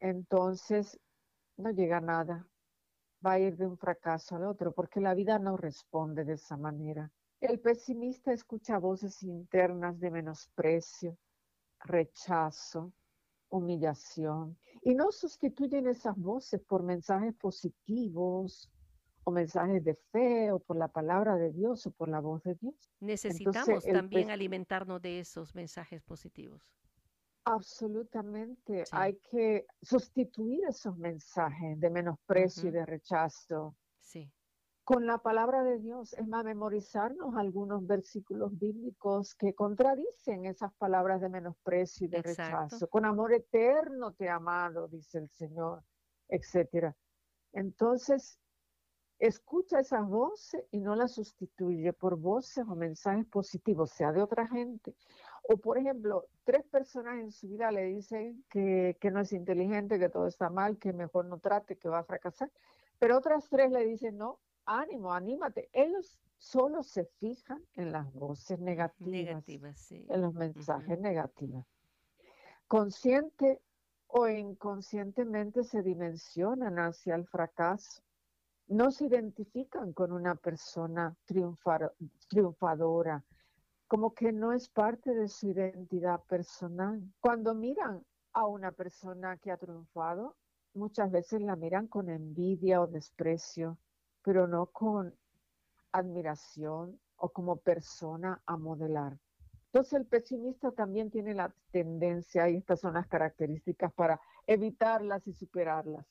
entonces 0.01 0.99
no 1.57 1.71
llega 1.71 2.01
nada. 2.01 2.47
Va 3.25 3.33
a 3.33 3.39
ir 3.39 3.57
de 3.57 3.67
un 3.67 3.79
fracaso 3.79 4.37
al 4.37 4.45
otro, 4.45 4.73
porque 4.73 5.01
la 5.01 5.15
vida 5.15 5.39
no 5.39 5.57
responde 5.57 6.25
de 6.25 6.35
esa 6.35 6.57
manera. 6.57 7.11
El 7.40 7.61
pesimista 7.61 8.33
escucha 8.33 8.79
voces 8.79 9.22
internas 9.22 9.99
de 10.01 10.11
menosprecio, 10.11 11.16
rechazo, 11.81 12.92
humillación, 13.49 14.59
y 14.83 14.94
no 14.94 15.12
sustituyen 15.12 15.87
esas 15.87 16.16
voces 16.16 16.61
por 16.62 16.83
mensajes 16.83 17.35
positivos, 17.35 18.70
o 19.27 19.33
mensajes 19.33 19.83
de 19.83 19.96
fe 20.12 20.53
o 20.53 20.61
por 20.61 20.77
la 20.77 20.87
palabra 20.87 21.35
de 21.35 21.53
Dios 21.53 21.85
o 21.87 21.90
por 21.90 22.09
la 22.09 22.20
voz 22.20 22.44
de 22.44 22.55
Dios. 22.55 22.75
Necesitamos 23.01 23.85
también 23.85 24.31
alimentarnos 24.31 25.03
de 25.03 25.18
esos 25.18 25.53
mensajes 25.53 26.01
positivos. 26.05 26.72
Absolutamente. 27.44 28.85
Hay 28.92 29.18
que 29.31 29.66
sustituir 29.83 30.61
esos 30.68 30.96
mensajes 30.96 31.79
de 31.81 31.90
menosprecio 31.90 32.68
y 32.68 32.72
de 32.72 32.87
rechazo. 32.87 33.75
Con 34.87 35.05
la 35.05 35.18
palabra 35.18 35.64
de 35.64 35.81
Dios, 35.81 36.12
es 36.12 36.29
más, 36.29 36.44
memorizarnos 36.44 37.35
algunos 37.35 37.85
versículos 37.88 38.57
bíblicos 38.57 39.35
que 39.35 39.53
contradicen 39.53 40.46
esas 40.46 40.72
palabras 40.75 41.20
de 41.20 41.29
menosprecio 41.29 42.07
y 42.07 42.09
de 42.09 42.22
rechazo. 42.22 42.87
Con 42.88 43.05
amor 43.05 43.35
eterno 43.35 44.12
te 44.12 44.27
he 44.27 44.31
amado, 44.31 44.87
dice 44.87 45.18
el 45.18 45.29
Señor, 45.31 45.83
etcétera. 46.29 46.94
Entonces, 47.53 48.38
escucha 49.18 49.81
esas 49.81 50.07
voces 50.09 50.64
y 50.70 50.79
no 50.79 50.94
las 50.94 51.14
sustituye 51.14 51.92
por 51.92 52.16
voces 52.16 52.64
o 52.68 52.77
mensajes 52.77 53.27
positivos, 53.27 53.90
sea 53.90 54.12
de 54.12 54.22
otra 54.22 54.46
gente. 54.46 54.94
O, 55.49 55.57
por 55.57 55.79
ejemplo, 55.79 56.29
tres 56.44 56.64
personas 56.64 57.18
en 57.18 57.33
su 57.33 57.49
vida 57.49 57.72
le 57.72 57.87
dicen 57.87 58.44
que, 58.49 58.96
no 59.12 59.18
es 59.18 59.33
inteligente, 59.33 59.99
que 59.99 60.11
todo 60.11 60.29
está 60.29 60.49
mal, 60.49 60.79
que 60.79 60.92
mejor 60.92 61.25
no 61.25 61.40
trate, 61.40 61.77
que 61.77 61.88
va 61.88 61.99
a 61.99 62.05
fracasar. 62.05 62.53
Pero 63.01 63.18
otras 63.18 63.49
tres 63.49 63.72
le 63.72 63.85
dicen, 63.85 64.16
no, 64.16 64.38
ánimo, 64.67 65.13
anímate. 65.13 65.71
Ellos 65.73 66.19
solo 66.37 66.83
se 66.83 67.07
fijan 67.19 67.65
en 67.75 67.93
las 67.93 68.13
voces 68.13 68.59
negativas, 68.59 69.91
en 69.91 70.21
los 70.21 70.35
mensajes 70.35 70.99
negativos. 71.01 71.65
Consciente 72.69 73.63
o 74.09 74.29
inconscientemente 74.29 75.65
se 75.65 75.83
dimensionan 75.83 76.79
hacia 76.79 77.15
el 77.15 77.27
fracaso 77.27 78.03
no 78.69 78.91
se 78.91 79.07
identifican 79.07 79.93
con 79.93 80.13
una 80.13 80.35
persona 80.35 81.17
triunfadora, 82.29 83.25
como 83.87 84.13
que 84.13 84.33
no 84.33 84.53
es 84.53 84.69
parte 84.69 85.15
de 85.15 85.29
su 85.29 85.51
identidad 85.51 86.21
personal. 86.25 87.01
Cuando 87.21 87.55
miran 87.55 88.05
a 88.33 88.47
una 88.47 88.73
persona 88.73 89.37
que 89.37 89.53
ha 89.53 89.57
triunfado, 89.57 90.37
muchas 90.75 91.11
veces 91.11 91.43
la 91.43 91.55
miran 91.55 91.87
con 91.87 92.11
envidia 92.11 92.81
o 92.81 92.89
desprecio, 92.89 93.79
pero 94.27 94.49
no 94.49 94.67
con 94.67 95.15
admiración 95.93 96.99
o 97.15 97.29
como 97.29 97.59
persona 97.59 98.43
a 98.45 98.57
modelar. 98.57 99.17
Entonces 99.67 99.93
el 99.93 100.07
pesimista 100.07 100.73
también 100.73 101.12
tiene 101.12 101.33
la 101.33 101.55
tendencia, 101.71 102.49
y 102.49 102.57
estas 102.57 102.81
son 102.81 102.95
las 102.95 103.07
características 103.07 103.93
para 103.93 104.21
evitarlas 104.49 105.25
y 105.29 105.33
superarlas, 105.33 106.05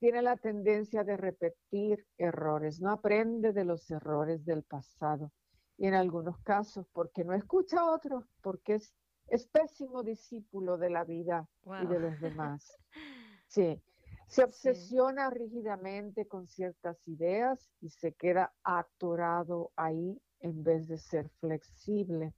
tiene 0.00 0.20
la 0.20 0.36
tendencia 0.36 1.04
de 1.04 1.16
repetir 1.16 2.04
errores, 2.18 2.80
no 2.80 2.90
aprende 2.90 3.52
de 3.52 3.64
los 3.64 3.88
errores 3.88 4.44
del 4.44 4.64
pasado. 4.64 5.30
Y 5.78 5.86
en 5.86 5.94
algunos 5.94 6.38
casos, 6.40 6.88
porque 6.92 7.22
no 7.22 7.34
escucha 7.34 7.78
a 7.78 7.92
otros, 7.92 8.24
porque 8.42 8.74
es, 8.74 8.92
es 9.28 9.46
pésimo 9.46 10.02
discípulo 10.02 10.76
de 10.76 10.90
la 10.90 11.04
vida 11.04 11.48
y 11.82 11.86
de 11.86 12.00
los 12.00 12.20
demás. 12.20 12.76
Sí, 13.46 13.82
se 14.30 14.44
obsesiona 14.44 15.28
rígidamente 15.28 16.28
con 16.28 16.46
ciertas 16.46 16.96
ideas 17.08 17.68
y 17.80 17.90
se 17.90 18.12
queda 18.12 18.54
atorado 18.62 19.72
ahí 19.74 20.16
en 20.38 20.62
vez 20.62 20.86
de 20.86 20.98
ser 20.98 21.28
flexible. 21.40 22.32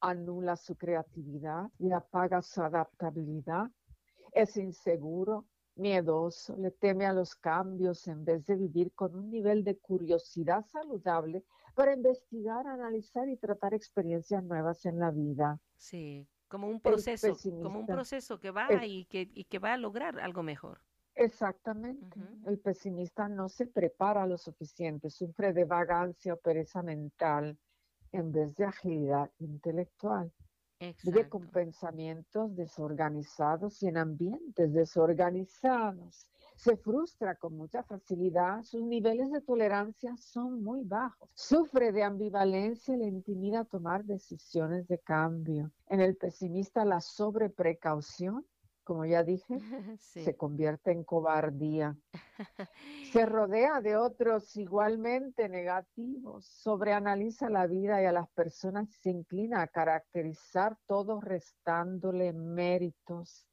Anula 0.00 0.56
su 0.56 0.76
creatividad 0.76 1.70
y 1.78 1.90
apaga 1.90 2.42
su 2.42 2.60
adaptabilidad. 2.60 3.70
Es 4.32 4.58
inseguro, 4.58 5.46
miedoso, 5.74 6.54
le 6.58 6.70
teme 6.70 7.06
a 7.06 7.14
los 7.14 7.34
cambios 7.34 8.06
en 8.08 8.26
vez 8.26 8.44
de 8.44 8.56
vivir 8.56 8.92
con 8.92 9.16
un 9.16 9.30
nivel 9.30 9.64
de 9.64 9.78
curiosidad 9.78 10.66
saludable 10.66 11.44
para 11.74 11.94
investigar, 11.94 12.66
analizar 12.66 13.26
y 13.30 13.38
tratar 13.38 13.72
experiencias 13.72 14.44
nuevas 14.44 14.84
en 14.84 14.98
la 14.98 15.10
vida. 15.10 15.58
Sí, 15.78 16.28
como 16.48 16.68
un 16.68 16.78
proceso, 16.78 17.34
como 17.62 17.80
un 17.80 17.86
proceso 17.86 18.38
que 18.38 18.50
va 18.50 18.68
y, 18.84 19.06
que, 19.06 19.30
y 19.32 19.44
que 19.44 19.58
va 19.58 19.72
a 19.72 19.78
lograr 19.78 20.20
algo 20.20 20.42
mejor. 20.42 20.82
Exactamente. 21.14 22.20
El 22.46 22.58
pesimista 22.58 23.28
no 23.28 23.48
se 23.48 23.66
prepara 23.66 24.26
lo 24.26 24.38
suficiente, 24.38 25.10
sufre 25.10 25.52
de 25.52 25.64
vagancia 25.64 26.34
o 26.34 26.36
pereza 26.38 26.82
mental 26.82 27.58
en 28.12 28.32
vez 28.32 28.54
de 28.54 28.64
agilidad 28.64 29.30
intelectual. 29.38 30.32
Vive 31.04 31.28
con 31.28 31.46
pensamientos 31.48 32.56
desorganizados 32.56 33.80
y 33.84 33.86
en 33.86 33.98
ambientes 33.98 34.72
desorganizados. 34.72 36.26
Se 36.56 36.76
frustra 36.76 37.36
con 37.36 37.56
mucha 37.56 37.84
facilidad, 37.84 38.62
sus 38.64 38.82
niveles 38.82 39.30
de 39.30 39.40
tolerancia 39.40 40.16
son 40.16 40.62
muy 40.62 40.82
bajos. 40.82 41.30
Sufre 41.34 41.92
de 41.92 42.02
ambivalencia 42.02 42.94
y 42.94 42.98
le 42.98 43.06
intimida 43.06 43.64
tomar 43.64 44.04
decisiones 44.04 44.88
de 44.88 44.98
cambio. 44.98 45.70
En 45.86 46.00
el 46.00 46.16
pesimista 46.16 46.84
la 46.84 47.00
sobreprecaución 47.00 48.44
como 48.84 49.04
ya 49.04 49.22
dije, 49.22 49.58
se 50.00 50.36
convierte 50.36 50.90
en 50.92 51.04
cobardía. 51.04 51.96
Se 53.12 53.26
rodea 53.26 53.80
de 53.80 53.96
otros 53.96 54.56
igualmente 54.56 55.48
negativos, 55.48 56.46
sobreanaliza 56.46 57.50
la 57.50 57.66
vida 57.66 58.02
y 58.02 58.06
a 58.06 58.12
las 58.12 58.28
personas 58.30 58.88
se 58.90 59.10
inclina 59.10 59.60
a 59.60 59.68
caracterizar 59.68 60.78
todo 60.86 61.20
restándole 61.20 62.32
méritos. 62.32 63.46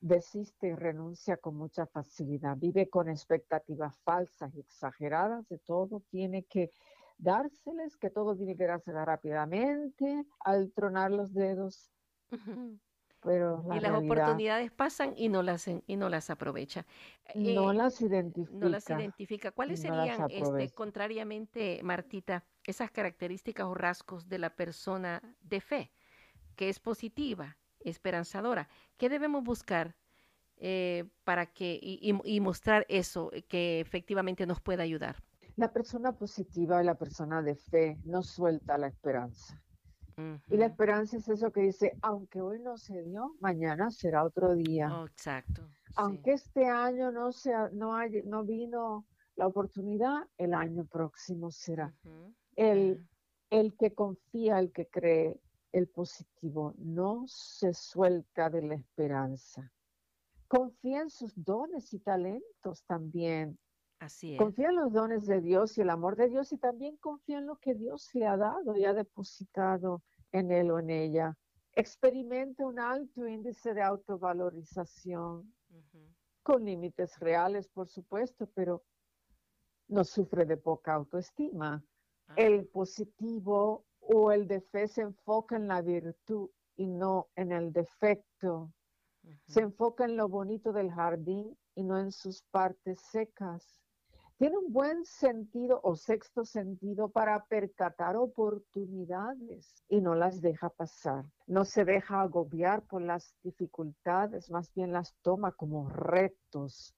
Desiste 0.00 0.68
y 0.68 0.74
renuncia 0.74 1.36
con 1.36 1.56
mucha 1.56 1.86
facilidad, 1.86 2.56
vive 2.56 2.88
con 2.88 3.08
expectativas 3.08 3.96
falsas 4.00 4.54
y 4.54 4.60
exageradas 4.60 5.48
de 5.48 5.58
todo, 5.58 6.02
tiene 6.10 6.44
que 6.44 6.70
dárseles, 7.18 7.96
que 7.96 8.10
todo 8.10 8.36
tiene 8.36 8.56
que 8.56 8.66
darse 8.66 8.92
rápidamente, 8.92 10.24
al 10.40 10.72
tronar 10.72 11.10
los 11.10 11.34
dedos 11.34 11.90
y 13.24 13.80
las 13.80 13.92
oportunidades 13.92 14.70
pasan 14.70 15.12
y 15.16 15.28
no 15.28 15.42
las 15.42 15.66
y 15.68 15.96
no 15.96 16.08
las 16.08 16.30
aprovecha. 16.30 16.86
No 17.34 17.72
eh, 17.72 17.74
las 17.74 18.00
identifica. 18.00 18.58
No 18.58 18.68
las 18.68 18.88
identifica. 18.88 19.50
¿Cuáles 19.50 19.80
serían, 19.80 20.30
este, 20.30 20.70
contrariamente, 20.70 21.80
Martita, 21.82 22.44
esas 22.64 22.90
características 22.90 23.66
o 23.66 23.74
rasgos 23.74 24.28
de 24.28 24.38
la 24.38 24.54
persona 24.54 25.20
de 25.40 25.60
fe, 25.60 25.92
que 26.54 26.68
es 26.68 26.78
positiva, 26.78 27.56
esperanzadora? 27.80 28.68
¿Qué 28.96 29.08
debemos 29.08 29.42
buscar 29.42 29.96
eh, 30.56 31.04
para 31.24 31.46
que 31.46 31.78
y, 31.82 32.40
mostrar 32.40 32.86
eso 32.88 33.30
que 33.48 33.80
efectivamente 33.80 34.46
nos 34.46 34.60
pueda 34.60 34.84
ayudar? 34.84 35.16
La 35.56 35.72
persona 35.72 36.12
positiva 36.12 36.80
y 36.80 36.86
la 36.86 36.94
persona 36.94 37.42
de 37.42 37.56
fe 37.56 37.98
no 38.04 38.22
suelta 38.22 38.78
la 38.78 38.86
esperanza. 38.86 39.60
Y 40.48 40.56
la 40.56 40.66
esperanza 40.66 41.16
es 41.16 41.28
eso 41.28 41.52
que 41.52 41.60
dice, 41.60 41.96
aunque 42.02 42.40
hoy 42.40 42.60
no 42.60 42.76
se 42.76 43.02
dio, 43.02 43.36
mañana 43.40 43.90
será 43.90 44.24
otro 44.24 44.54
día. 44.54 44.92
Oh, 44.92 45.06
exacto. 45.06 45.62
Aunque 45.94 46.32
este 46.32 46.66
año 46.66 47.12
no, 47.12 47.30
sea, 47.30 47.70
no, 47.72 47.94
hay, 47.94 48.22
no 48.24 48.44
vino 48.44 49.06
la 49.36 49.46
oportunidad, 49.46 50.26
el 50.36 50.54
año 50.54 50.84
próximo 50.86 51.50
será. 51.50 51.94
el, 52.56 53.06
el 53.50 53.76
que 53.76 53.94
confía, 53.94 54.58
el 54.58 54.72
que 54.72 54.86
cree, 54.88 55.40
el 55.72 55.86
positivo, 55.88 56.74
no 56.78 57.24
se 57.26 57.72
suelta 57.72 58.50
de 58.50 58.62
la 58.62 58.74
esperanza. 58.74 59.72
Confía 60.48 61.02
en 61.02 61.10
sus 61.10 61.32
dones 61.36 61.92
y 61.92 62.00
talentos 62.00 62.82
también. 62.84 63.58
Así 63.98 64.34
es. 64.34 64.38
Confía 64.38 64.68
en 64.68 64.76
los 64.76 64.92
dones 64.92 65.26
de 65.26 65.40
Dios 65.40 65.76
y 65.76 65.80
el 65.80 65.90
amor 65.90 66.16
de 66.16 66.28
Dios 66.28 66.52
y 66.52 66.58
también 66.58 66.96
confía 66.98 67.38
en 67.38 67.46
lo 67.46 67.56
que 67.56 67.74
Dios 67.74 68.08
le 68.14 68.26
ha 68.26 68.36
dado 68.36 68.76
y 68.76 68.84
ha 68.84 68.94
depositado 68.94 70.02
en 70.32 70.52
él 70.52 70.70
o 70.70 70.78
en 70.78 70.90
ella. 70.90 71.36
Experimenta 71.72 72.66
un 72.66 72.78
alto 72.78 73.26
índice 73.26 73.74
de 73.74 73.82
autovalorización, 73.82 75.54
con 76.42 76.64
límites 76.64 77.18
reales, 77.18 77.68
por 77.68 77.88
supuesto, 77.88 78.48
pero 78.54 78.82
no 79.88 80.04
sufre 80.04 80.44
de 80.44 80.56
poca 80.56 80.94
autoestima. 80.94 81.84
Ah. 82.28 82.34
El 82.36 82.66
positivo 82.66 83.84
o 84.00 84.32
el 84.32 84.46
defecto 84.46 84.94
se 84.94 85.02
enfoca 85.02 85.56
en 85.56 85.68
la 85.68 85.82
virtud 85.82 86.50
y 86.76 86.86
no 86.86 87.28
en 87.36 87.52
el 87.52 87.72
defecto. 87.72 88.72
Se 89.46 89.60
enfoca 89.60 90.04
en 90.04 90.16
lo 90.16 90.28
bonito 90.28 90.72
del 90.72 90.90
jardín 90.90 91.56
y 91.74 91.82
no 91.82 91.98
en 91.98 92.12
sus 92.12 92.42
partes 92.44 92.98
secas 93.00 93.78
tiene 94.38 94.56
un 94.56 94.72
buen 94.72 95.04
sentido 95.04 95.80
o 95.82 95.96
sexto 95.96 96.44
sentido 96.44 97.08
para 97.08 97.44
percatar 97.46 98.16
oportunidades 98.16 99.82
y 99.88 100.00
no 100.00 100.14
las 100.14 100.40
deja 100.40 100.70
pasar. 100.70 101.24
No 101.46 101.64
se 101.64 101.84
deja 101.84 102.20
agobiar 102.20 102.82
por 102.82 103.02
las 103.02 103.34
dificultades, 103.42 104.48
más 104.50 104.72
bien 104.74 104.92
las 104.92 105.14
toma 105.22 105.50
como 105.52 105.88
retos 105.88 106.94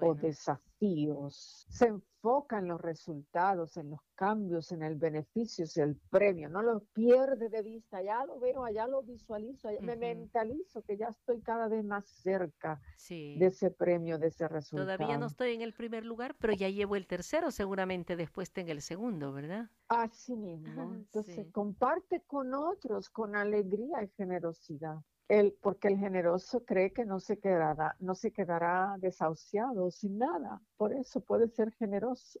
o 0.00 0.14
desafíos. 0.14 1.66
Se 1.68 1.86
enfoca 1.86 2.58
en 2.58 2.68
los 2.68 2.80
resultados, 2.80 3.76
en 3.76 3.90
los 3.90 4.00
cambios, 4.14 4.72
en 4.72 4.82
el 4.82 4.96
beneficio 4.96 5.64
y 5.74 5.80
el 5.80 5.96
premio. 6.10 6.48
No 6.48 6.62
lo 6.62 6.80
pierde 6.92 7.48
de 7.48 7.62
vista. 7.62 8.02
Ya 8.02 8.24
lo 8.24 8.38
veo, 8.38 8.64
allá 8.64 8.86
lo 8.86 9.02
visualizo, 9.02 9.68
me 9.80 9.96
mentalizo 9.96 10.82
que 10.82 10.96
ya 10.96 11.08
estoy 11.08 11.40
cada 11.42 11.68
vez 11.68 11.84
más 11.84 12.06
cerca 12.06 12.80
de 13.08 13.46
ese 13.46 13.70
premio, 13.70 14.18
de 14.18 14.28
ese 14.28 14.48
resultado. 14.48 14.96
Todavía 14.96 15.18
no 15.18 15.26
estoy 15.26 15.54
en 15.54 15.62
el 15.62 15.74
primer 15.74 16.04
lugar, 16.04 16.34
pero 16.38 16.52
ya 16.52 16.68
llevo 16.68 16.96
el 16.96 17.06
tercero, 17.06 17.50
seguramente 17.50 18.16
después 18.16 18.52
tenga 18.52 18.72
el 18.72 18.82
segundo, 18.82 19.32
¿verdad? 19.32 19.70
Así 19.88 20.34
mismo. 20.34 20.94
Entonces, 20.94 21.46
comparte 21.52 22.22
con 22.26 22.54
otros 22.54 23.10
con 23.10 23.36
alegría 23.36 24.02
y 24.02 24.08
generosidad. 24.16 24.98
El, 25.28 25.54
porque 25.62 25.88
el 25.88 25.98
generoso 25.98 26.64
cree 26.64 26.92
que 26.92 27.04
no 27.06 27.18
se 27.18 27.38
quedará, 27.38 27.96
no 27.98 28.14
se 28.14 28.30
quedará 28.30 28.96
desahuciado 28.98 29.90
sin 29.90 30.18
nada. 30.18 30.60
Por 30.76 30.92
eso 30.92 31.20
puede 31.20 31.48
ser 31.48 31.72
generoso. 31.72 32.40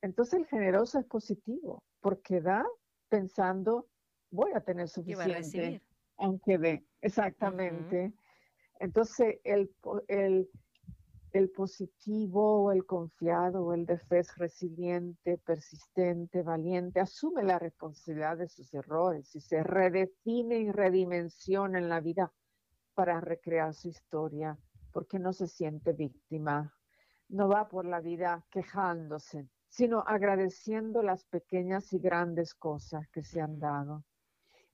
Entonces 0.00 0.40
el 0.40 0.46
generoso 0.46 1.00
es 1.00 1.06
positivo, 1.06 1.82
porque 2.00 2.40
da 2.40 2.64
pensando, 3.08 3.88
voy 4.30 4.52
a 4.54 4.60
tener 4.60 4.88
suficiente, 4.88 5.82
aunque 6.16 6.58
dé. 6.58 6.86
Exactamente. 7.00 8.12
Entonces 8.78 9.40
el, 9.44 9.74
el, 10.06 10.48
el 11.32 11.50
positivo 11.50 12.72
el 12.72 12.86
confiado 12.86 13.74
el 13.74 13.84
de 13.84 13.98
fe 13.98 14.20
es 14.20 14.36
resiliente, 14.38 15.36
persistente, 15.38 16.42
valiente, 16.42 17.00
asume 17.00 17.42
la 17.42 17.58
responsabilidad 17.58 18.38
de 18.38 18.48
sus 18.48 18.72
errores 18.72 19.34
y 19.34 19.40
se 19.40 19.62
redefine 19.62 20.58
y 20.58 20.72
redimensiona 20.72 21.78
en 21.78 21.88
la 21.90 22.00
vida 22.00 22.32
para 22.94 23.20
recrear 23.20 23.74
su 23.74 23.88
historia, 23.88 24.58
porque 24.90 25.18
no 25.18 25.32
se 25.32 25.46
siente 25.46 25.92
víctima, 25.92 26.74
no 27.28 27.48
va 27.48 27.68
por 27.68 27.84
la 27.84 28.00
vida 28.00 28.44
quejándose, 28.50 29.48
sino 29.68 30.02
agradeciendo 30.06 31.02
las 31.02 31.24
pequeñas 31.24 31.92
y 31.92 31.98
grandes 31.98 32.54
cosas 32.54 33.06
que 33.08 33.22
se 33.22 33.40
han 33.40 33.58
dado. 33.58 34.04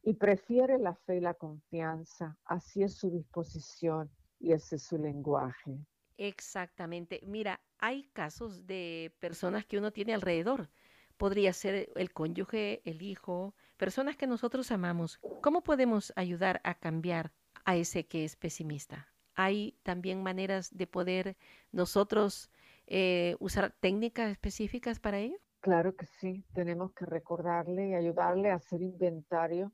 Y 0.02 0.14
prefiere 0.14 0.78
la 0.78 0.94
fe 0.94 1.16
y 1.16 1.20
la 1.20 1.34
confianza, 1.34 2.38
así 2.44 2.82
es 2.84 2.94
su 2.94 3.10
disposición 3.10 4.10
y 4.38 4.52
ese 4.52 4.76
es 4.76 4.84
su 4.84 4.98
lenguaje. 4.98 5.84
Exactamente. 6.16 7.20
Mira, 7.24 7.60
hay 7.78 8.04
casos 8.12 8.66
de 8.66 9.14
personas 9.20 9.64
que 9.66 9.78
uno 9.78 9.92
tiene 9.92 10.14
alrededor. 10.14 10.70
Podría 11.16 11.52
ser 11.52 11.90
el 11.96 12.12
cónyuge, 12.12 12.82
el 12.84 13.02
hijo, 13.02 13.54
personas 13.76 14.16
que 14.16 14.26
nosotros 14.26 14.70
amamos. 14.70 15.20
¿Cómo 15.40 15.62
podemos 15.62 16.12
ayudar 16.16 16.60
a 16.64 16.74
cambiar 16.78 17.32
a 17.64 17.76
ese 17.76 18.06
que 18.06 18.24
es 18.24 18.36
pesimista? 18.36 19.08
Hay 19.34 19.78
también 19.82 20.22
maneras 20.22 20.76
de 20.76 20.86
poder 20.86 21.36
nosotros 21.72 22.50
eh, 22.86 23.36
usar 23.40 23.72
técnicas 23.80 24.30
específicas 24.30 25.00
para 25.00 25.18
ello. 25.18 25.38
Claro 25.60 25.96
que 25.96 26.06
sí, 26.06 26.44
tenemos 26.52 26.92
que 26.92 27.06
recordarle 27.06 27.88
y 27.88 27.94
ayudarle 27.94 28.50
a 28.50 28.56
hacer 28.56 28.82
inventario 28.82 29.72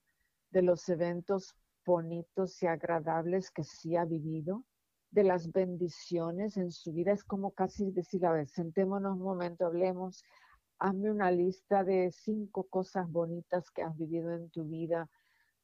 de 0.51 0.62
los 0.62 0.88
eventos 0.88 1.55
bonitos 1.84 2.62
y 2.62 2.66
agradables 2.66 3.51
que 3.51 3.64
sí 3.64 3.97
ha 3.97 4.05
vivido 4.05 4.64
de 5.11 5.25
las 5.25 5.51
bendiciones 5.53 6.57
en 6.57 6.71
su 6.71 6.93
vida. 6.93 7.13
Es 7.13 7.25
como 7.25 7.53
casi 7.53 7.91
decir, 7.91 8.25
a 8.27 8.33
ver, 8.33 8.49
sentémonos 8.49 9.17
un 9.17 9.23
momento, 9.23 9.67
hablemos, 9.67 10.23
hazme 10.79 11.11
una 11.11 11.31
lista 11.31 11.85
de 11.85 12.11
cinco 12.13 12.65
cosas 12.69 13.11
bonitas 13.11 13.71
que 13.71 13.83
has 13.83 13.97
vivido 13.97 14.33
en 14.35 14.51
tu 14.51 14.65
vida. 14.65 15.09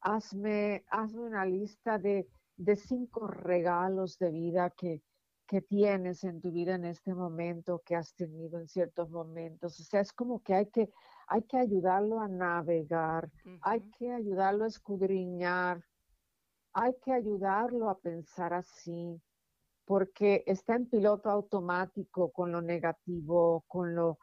Hazme, 0.01 0.85
hazme 0.91 1.23
una 1.23 1.45
lista 1.47 1.99
de, 1.99 2.29
de 2.57 2.77
cinco 2.77 3.27
regalos 3.27 4.19
de 4.19 4.31
vida 4.31 4.71
que, 4.71 5.03
que 5.47 5.63
tienes 5.63 6.25
en 6.25 6.41
tu 6.41 6.51
vida 6.51 6.75
en 6.75 6.85
este 6.85 7.15
momento, 7.15 7.83
que 7.85 7.95
has 7.95 8.15
tenido 8.15 8.59
en 8.59 8.67
ciertos 8.67 9.11
momentos. 9.11 9.79
O 9.81 9.85
sea, 9.85 10.01
es 10.01 10.13
como 10.13 10.43
que 10.43 10.55
hay 10.55 10.67
que, 10.67 10.91
hay 11.29 11.43
que 11.43 11.57
ayudarlo 11.57 12.21
a 12.21 12.29
navegar, 12.29 13.31
hay 13.63 13.81
que 13.91 14.13
ayudarlo 14.13 14.65
a 14.65 14.69
escudriñar, 14.69 15.83
hay 16.73 16.95
que 17.03 17.13
ayudarlo 17.13 17.89
a 17.89 17.99
pensar 17.99 18.53
así, 18.53 19.21
porque 19.87 20.43
está 20.47 20.75
en 20.75 20.87
piloto 20.87 21.31
automático 21.31 22.33
con 22.33 22.51
lo 22.51 22.61
negativo, 22.61 23.65
con, 23.69 23.95
lo, 23.95 24.19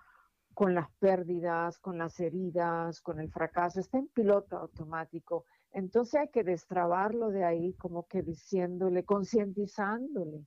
con 0.53 0.76
las 0.76 0.91
pérdidas, 0.99 1.80
con 1.80 1.97
las 1.97 2.20
heridas, 2.20 3.01
con 3.01 3.20
el 3.22 3.32
fracaso, 3.32 3.80
está 3.80 3.97
en 3.97 4.09
piloto 4.09 4.57
automático. 4.57 5.45
Entonces 5.72 6.16
hay 6.16 6.28
que 6.28 6.43
destrabarlo 6.43 7.30
de 7.30 7.45
ahí, 7.45 7.74
como 7.76 8.05
que 8.07 8.22
diciéndole, 8.22 9.05
concientizándole 9.05 10.45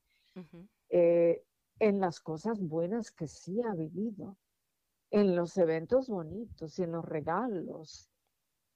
eh, 0.90 1.42
en 1.78 1.98
las 1.98 2.20
cosas 2.20 2.60
buenas 2.60 3.10
que 3.10 3.26
sí 3.26 3.62
ha 3.62 3.74
vivido, 3.74 4.36
en 5.10 5.34
los 5.34 5.56
eventos 5.56 6.10
bonitos 6.10 6.78
y 6.78 6.82
en 6.82 6.92
los 6.92 7.04
regalos 7.04 8.10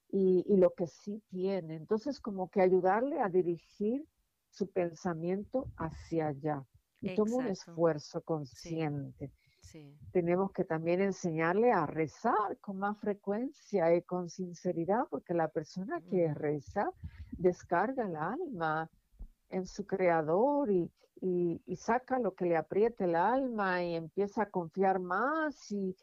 y, 0.09 0.43
y 0.49 0.57
lo 0.57 0.71
que 0.71 0.87
sí 0.87 1.23
tiene. 1.29 1.77
Entonces 1.77 2.19
como 2.19 2.49
que 2.49 2.63
ayudarle 2.63 3.21
a 3.21 3.29
dirigir 3.29 4.07
su 4.51 4.71
pensamiento 4.71 5.69
hacia 5.77 6.29
allá. 6.29 6.65
Y 7.01 7.15
toma 7.15 7.37
un 7.37 7.47
esfuerzo 7.47 8.21
consciente. 8.23 9.33
Tenemos 10.13 10.53
que 10.53 10.65
también 10.65 11.01
enseñarle 11.01 11.73
a 11.73 11.87
rezar 11.87 12.59
con 12.61 12.79
más 12.79 12.99
frecuencia 12.99 13.95
y 13.95 14.03
con 14.03 14.29
sinceridad, 14.29 15.05
porque 15.09 15.33
la 15.33 15.49
persona 15.49 16.01
que 16.11 16.35
reza 16.35 16.91
descarga 17.33 18.07
el 18.07 18.17
alma, 18.17 18.91
en 19.51 19.67
su 19.67 19.87
creador 19.87 20.71
y, 20.71 20.91
y, 21.21 21.77
saca 21.77 22.19
lo 22.19 22.35
que 22.35 22.47
le 22.47 22.57
apriete 22.57 23.05
el 23.05 23.17
alma 23.17 23.83
y 23.83 23.95
empieza 23.95 24.45
a 24.45 24.51
confiar 24.51 25.01
más 25.01 25.71
y, 25.73 25.97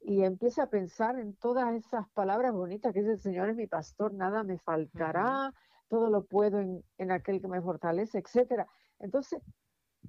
y 0.00 0.22
empieza 0.22 0.64
a 0.64 0.70
pensar 0.70 1.18
en 1.18 1.34
todas 1.34 1.74
esas 1.74 2.08
palabras 2.10 2.52
bonitas 2.52 2.92
que 2.92 3.00
dice 3.00 3.12
el 3.12 3.20
Señor 3.20 3.50
es 3.50 3.56
mi 3.56 3.66
pastor, 3.66 4.14
nada 4.14 4.42
me 4.42 4.58
faltará, 4.58 5.52
todo 5.92 6.08
lo 6.08 6.24
puedo 6.24 6.58
en, 6.58 6.82
en, 6.96 7.10
aquel 7.10 7.42
que 7.42 7.48
me 7.48 7.60
fortalece, 7.60 8.16
etcétera. 8.16 8.66
Entonces, 8.98 9.42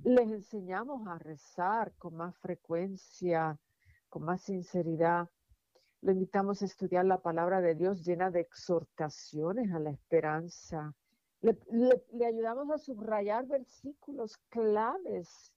les 0.05 0.31
enseñamos 0.31 1.05
a 1.09 1.19
rezar 1.19 1.91
con 1.97 2.15
más 2.15 2.37
frecuencia, 2.37 3.59
con 4.07 4.23
más 4.23 4.43
sinceridad. 4.43 5.27
Lo 5.99 6.13
invitamos 6.13 6.61
a 6.61 6.65
estudiar 6.65 7.03
la 7.03 7.21
palabra 7.21 7.59
de 7.59 7.75
Dios 7.75 8.05
llena 8.05 8.31
de 8.31 8.39
exhortaciones 8.39 9.73
a 9.73 9.79
la 9.79 9.89
esperanza, 9.89 10.95
le, 11.41 12.25
ayudamos 12.25 12.71
a 12.71 12.77
subrayar 12.77 13.45
versículos 13.45 14.37
claves 14.47 15.53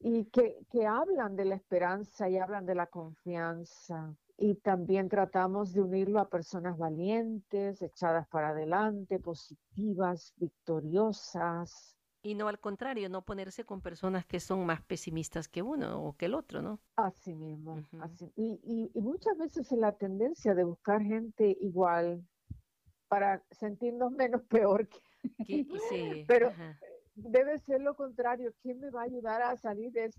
y 0.00 0.24
que, 0.24 0.58
que 0.72 0.86
hablan 0.86 1.36
de 1.36 1.44
la 1.44 1.54
esperanza 1.54 2.28
y 2.28 2.36
hablan 2.36 2.66
de 2.66 2.74
la 2.74 2.88
confianza. 2.88 4.16
Y 4.38 4.56
también 4.56 5.08
tratamos 5.08 5.72
de 5.72 5.80
unirlo 5.80 6.20
a 6.20 6.28
personas 6.28 6.76
valientes, 6.76 7.80
echadas 7.80 8.28
para 8.28 8.50
adelante, 8.50 9.18
positivas, 9.18 10.34
victoriosas. 10.36 11.96
Y 12.22 12.34
no 12.34 12.48
al 12.48 12.58
contrario, 12.58 13.08
no 13.08 13.24
ponerse 13.24 13.64
con 13.64 13.80
personas 13.80 14.26
que 14.26 14.40
son 14.40 14.66
más 14.66 14.82
pesimistas 14.82 15.48
que 15.48 15.62
uno 15.62 16.02
o 16.02 16.16
que 16.16 16.26
el 16.26 16.34
otro, 16.34 16.60
¿no? 16.60 16.80
Así 16.96 17.34
mismo. 17.34 17.82
así. 18.00 18.30
Y, 18.36 18.60
y, 18.64 18.90
y, 18.92 19.00
muchas 19.00 19.38
veces 19.38 19.70
es 19.70 19.78
la 19.78 19.92
tendencia 19.92 20.54
de 20.54 20.64
buscar 20.64 21.00
gente 21.02 21.56
igual, 21.60 22.26
para 23.08 23.42
sentirnos 23.50 24.12
menos 24.12 24.42
peor. 24.48 24.88
Que... 24.88 25.66
Sí, 25.88 26.24
Pero 26.26 26.52
debe 27.16 27.58
ser 27.58 27.80
lo 27.80 27.96
contrario. 27.96 28.52
¿Quién 28.62 28.78
me 28.78 28.90
va 28.90 29.00
a 29.00 29.04
ayudar 29.04 29.42
a 29.42 29.56
salir 29.56 29.90
de, 29.92 30.10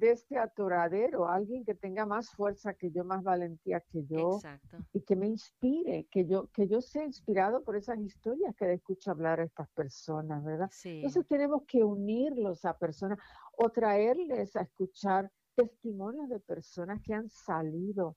este 0.00 0.36
atoradero? 0.36 1.28
Alguien 1.28 1.64
que 1.64 1.74
tenga 1.74 2.04
más 2.04 2.30
fuerza 2.30 2.74
que 2.74 2.90
yo, 2.90 3.04
más 3.04 3.22
valentía 3.22 3.80
que 3.80 4.04
yo. 4.04 4.36
Exacto. 4.36 4.78
Y 4.92 5.00
que 5.02 5.16
me 5.16 5.28
inspire, 5.28 6.06
que 6.10 6.26
yo, 6.26 6.48
que 6.52 6.66
yo 6.66 6.80
sea 6.80 7.04
inspirado 7.04 7.62
por 7.62 7.76
esas 7.76 7.98
historias 8.00 8.54
que 8.56 8.72
escucho 8.72 9.12
hablar 9.12 9.40
a 9.40 9.44
estas 9.44 9.68
personas, 9.70 10.44
¿verdad? 10.44 10.68
Sí. 10.72 10.96
Entonces 10.96 11.26
tenemos 11.26 11.62
que 11.66 11.82
unirlos 11.82 12.64
a 12.64 12.76
personas 12.76 13.18
o 13.56 13.70
traerles 13.70 14.56
a 14.56 14.62
escuchar 14.62 15.30
testimonios 15.54 16.28
de 16.28 16.40
personas 16.40 17.00
que 17.02 17.14
han 17.14 17.28
salido 17.30 18.16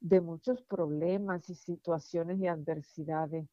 de 0.00 0.20
muchos 0.20 0.62
problemas 0.62 1.48
y 1.48 1.54
situaciones 1.54 2.38
y 2.38 2.46
adversidades 2.46 3.48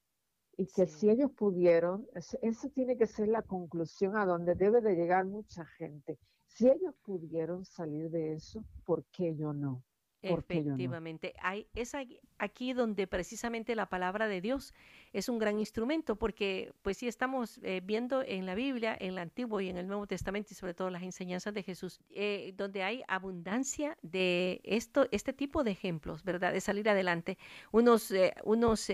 y 0.62 0.68
que 0.68 0.86
si 0.86 1.10
ellos 1.10 1.32
pudieron, 1.32 2.06
eso 2.14 2.70
tiene 2.70 2.96
que 2.96 3.08
ser 3.08 3.30
la 3.30 3.42
conclusión 3.42 4.16
a 4.16 4.28
donde 4.28 4.54
debe 4.54 4.80
de 4.80 4.94
llegar 4.94 5.26
mucha 5.26 5.66
gente. 5.66 6.20
Si 6.46 6.68
ellos 6.68 6.94
pudieron 7.02 7.66
salir 7.66 8.12
de 8.12 8.34
eso, 8.34 8.64
¿por 8.86 9.04
qué 9.06 9.36
yo 9.36 9.54
no? 9.54 9.82
Efectivamente, 10.22 11.34
Hay, 11.42 11.66
es 11.74 11.94
aquí 12.38 12.74
donde 12.74 13.08
precisamente 13.08 13.74
la 13.74 13.90
palabra 13.90 14.28
de 14.28 14.40
Dios 14.40 14.76
es 15.14 15.30
un 15.30 15.40
gran 15.40 15.58
instrumento, 15.58 16.16
porque 16.16 16.72
pues 16.84 16.98
sí 16.98 17.08
estamos 17.08 17.60
eh, 17.64 17.82
viendo 17.84 18.22
en 18.22 18.46
la 18.46 18.54
Biblia, 18.54 18.96
en 19.00 19.14
el 19.14 19.18
Antiguo 19.18 19.62
y 19.62 19.70
en 19.70 19.78
el 19.78 19.88
Nuevo 19.88 20.06
Testamento 20.06 20.50
y 20.52 20.56
sobre 20.56 20.76
todo 20.76 20.92
las 20.92 21.02
enseñanzas 21.02 21.56
de 21.56 21.64
Jesús, 21.64 22.02
eh, 22.12 22.54
donde 22.56 22.84
hay 22.84 23.02
abundancia 23.08 23.98
de 24.04 24.62
esto, 24.64 25.08
este 25.10 25.34
tipo 25.34 25.64
de 25.64 25.72
ejemplos, 25.72 26.24
¿verdad? 26.24 26.54
De 26.54 26.62
salir 26.62 26.88
adelante. 26.88 27.40
Unos, 27.72 28.12
eh, 28.12 28.36
unos 28.44 28.92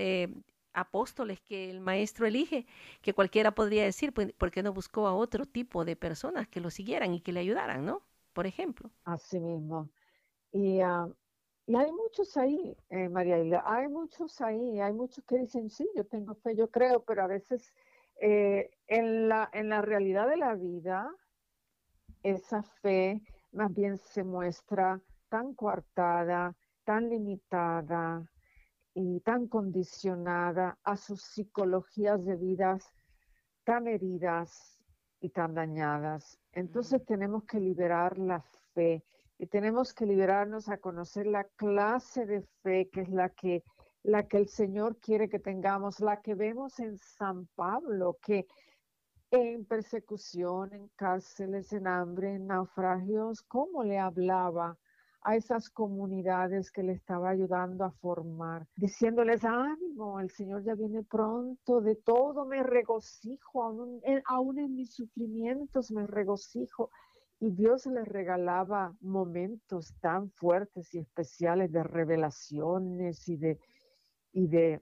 apóstoles 0.78 1.42
que 1.42 1.70
el 1.70 1.82
maestro 1.82 2.26
elige, 2.26 2.66
que 3.02 3.14
cualquiera 3.14 3.52
podría 3.52 3.84
decir, 3.84 4.14
pues, 4.14 4.32
¿por 4.34 4.52
qué 4.52 4.64
no 4.64 4.74
buscó 4.74 5.08
a 5.08 5.16
otro 5.16 5.46
tipo 5.46 5.84
de 5.86 5.96
personas 5.96 6.48
que 6.48 6.62
lo 6.62 6.70
siguieran 6.70 7.14
y 7.14 7.22
que 7.22 7.34
le 7.34 7.40
ayudaran, 7.42 7.86
¿no? 7.86 8.04
Por 8.34 8.46
ejemplo. 8.46 8.92
Así 9.04 9.40
mismo. 9.40 9.90
Y, 10.52 10.80
ah, 10.82 11.08
y 11.66 11.76
hay 11.76 11.92
muchos 11.92 12.38
ahí, 12.38 12.78
eh, 12.90 13.10
María 13.10 13.40
Hilda, 13.40 13.64
hay 13.66 13.88
muchos 13.90 14.40
ahí, 14.42 14.80
hay 14.80 14.94
muchos 14.94 15.24
que 15.26 15.38
dicen, 15.40 15.70
sí, 15.70 15.90
yo 15.96 16.06
tengo 16.06 16.36
fe, 16.36 16.56
yo 16.56 16.70
creo, 16.70 17.04
pero 17.04 17.24
a 17.24 17.28
veces 17.28 17.74
eh, 18.22 18.70
en, 18.88 19.28
la, 19.28 19.50
en 19.52 19.70
la 19.70 19.82
realidad 19.82 20.30
de 20.30 20.38
la 20.38 20.56
vida, 20.56 21.12
esa 22.24 22.64
fe 22.64 23.22
más 23.52 23.74
bien 23.74 23.98
se 23.98 24.24
muestra 24.24 25.02
tan 25.30 25.54
coartada, 25.56 26.56
tan 26.86 27.10
limitada, 27.10 28.30
y 29.00 29.20
tan 29.20 29.48
condicionada 29.48 30.80
a 30.84 30.98
sus 30.98 31.22
psicologías 31.22 32.26
de 32.26 32.36
vidas 32.36 32.92
tan 33.64 33.88
heridas 33.88 34.80
y 35.20 35.30
tan 35.30 35.54
dañadas. 35.54 36.40
Entonces 36.52 37.06
tenemos 37.06 37.44
que 37.44 37.60
liberar 37.60 38.18
la 38.18 38.42
fe 38.74 39.04
y 39.38 39.46
tenemos 39.46 39.94
que 39.94 40.08
liberarnos 40.08 40.68
a 40.68 40.80
conocer 40.80 41.28
la 41.28 41.44
clase 41.44 42.26
de 42.26 42.42
fe 42.64 42.90
que 42.92 43.02
es 43.02 43.10
la 43.10 43.30
que 43.30 43.64
la 44.02 44.28
que 44.28 44.38
el 44.38 44.48
Señor 44.48 44.98
quiere 44.98 45.30
que 45.30 45.38
tengamos, 45.38 46.00
la 46.00 46.22
que 46.22 46.34
vemos 46.34 46.80
en 46.80 46.98
San 46.98 47.46
Pablo, 47.56 48.18
que 48.20 48.48
en 49.30 49.66
persecución, 49.66 50.74
en 50.74 50.88
cárceles, 50.96 51.72
en 51.72 51.86
hambre, 51.86 52.34
en 52.36 52.48
naufragios, 52.48 53.44
cómo 53.44 53.84
le 53.84 54.00
hablaba 54.00 54.76
a 55.28 55.36
esas 55.36 55.70
comunidades 55.70 56.72
que 56.72 56.82
le 56.82 56.94
estaba 56.94 57.32
ayudando 57.32 57.84
a 57.84 57.92
formar, 57.92 58.66
diciéndoles, 58.78 59.44
ánimo, 59.44 60.22
el 60.22 60.32
Señor 60.32 60.64
ya 60.64 60.74
viene 60.74 61.04
pronto, 61.04 61.82
de 61.82 61.98
todo 61.98 62.46
me 62.46 62.64
regocijo, 62.64 63.62
aún 63.62 64.60
en, 64.60 64.74
mis 64.74 64.94
sufrimientos 64.94 65.92
me 65.92 66.08
regocijo. 66.08 66.92
Y 67.42 67.52
Dios 67.52 67.88
les 67.88 68.08
regalaba 68.08 68.96
momentos 69.02 69.94
tan 70.00 70.32
fuertes 70.32 70.94
y 70.94 71.00
especiales 71.00 71.74
de 71.74 71.84
revelaciones 71.84 73.28
y 73.28 73.36
de, 73.36 73.60
y 74.32 74.48
de 74.48 74.82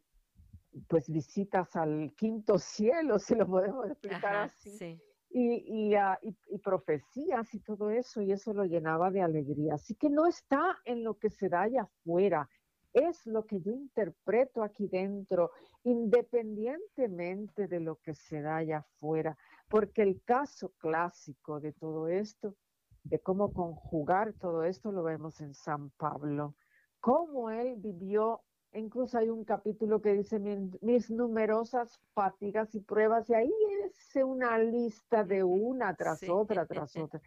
pues 0.88 1.10
visitas 1.10 1.76
al 1.76 2.14
quinto 2.16 2.60
cielo, 2.60 3.18
si 3.20 3.34
lo 3.34 3.48
podemos 3.48 3.88
explicar 3.90 4.36
así 4.36 5.02
y, 5.38 5.96
ah, 5.96 6.18
y, 6.22 6.34
y, 6.48 6.60
profecías 6.60 7.54
y 7.54 7.60
todo 7.60 7.90
eso, 7.90 8.22
y 8.22 8.32
eso 8.32 8.54
lo 8.54 8.64
llenaba 8.64 9.12
de 9.12 9.22
alegría. 9.22 9.74
Así 9.74 9.94
que 9.96 10.10
no 10.10 10.28
está 10.28 10.78
en 10.86 11.04
lo 11.04 11.16
que 11.16 11.30
se 11.30 11.50
da 11.50 11.64
allá 11.64 11.82
afuera, 11.82 12.50
es 12.94 13.26
lo 13.26 13.46
que 13.46 13.60
yo 13.60 13.74
interpreto 13.74 14.64
aquí 14.64 14.88
dentro, 14.88 15.52
independientemente 15.84 17.68
de 17.68 17.82
lo 17.82 17.98
que 17.98 18.16
se 18.16 18.42
da 18.42 18.58
allá 18.58 18.78
afuera, 18.78 19.38
porque 19.68 20.04
el 20.04 20.24
caso 20.24 20.72
clásico 20.78 21.60
de 21.60 21.74
todo 21.74 22.08
esto, 22.08 22.56
de 23.04 23.20
cómo 23.20 23.52
conjugar 23.52 24.32
todo 24.34 24.64
esto, 24.64 24.94
lo 24.94 25.04
vemos 25.04 25.42
en 25.42 25.54
San 25.54 25.90
Pablo, 25.98 26.56
cómo 27.02 27.50
él 27.50 27.76
vivió 27.76 28.42
incluso 28.80 29.18
hay 29.18 29.30
un 29.30 29.44
capítulo 29.44 30.02
que 30.02 30.14
dice 30.14 30.40
mis, 30.82 31.10
numerosas 31.10 32.00
fatigas 32.14 32.74
y 32.76 32.80
pruebas, 32.80 33.30
y 33.30 33.34
ahí 33.34 33.54
es 33.86 34.16
una 34.24 34.58
lista 34.58 35.24
de 35.24 35.44
una 35.44 35.96
tras 35.96 36.28
otra, 36.30 36.66
tras 36.66 36.96
otra. 36.98 37.22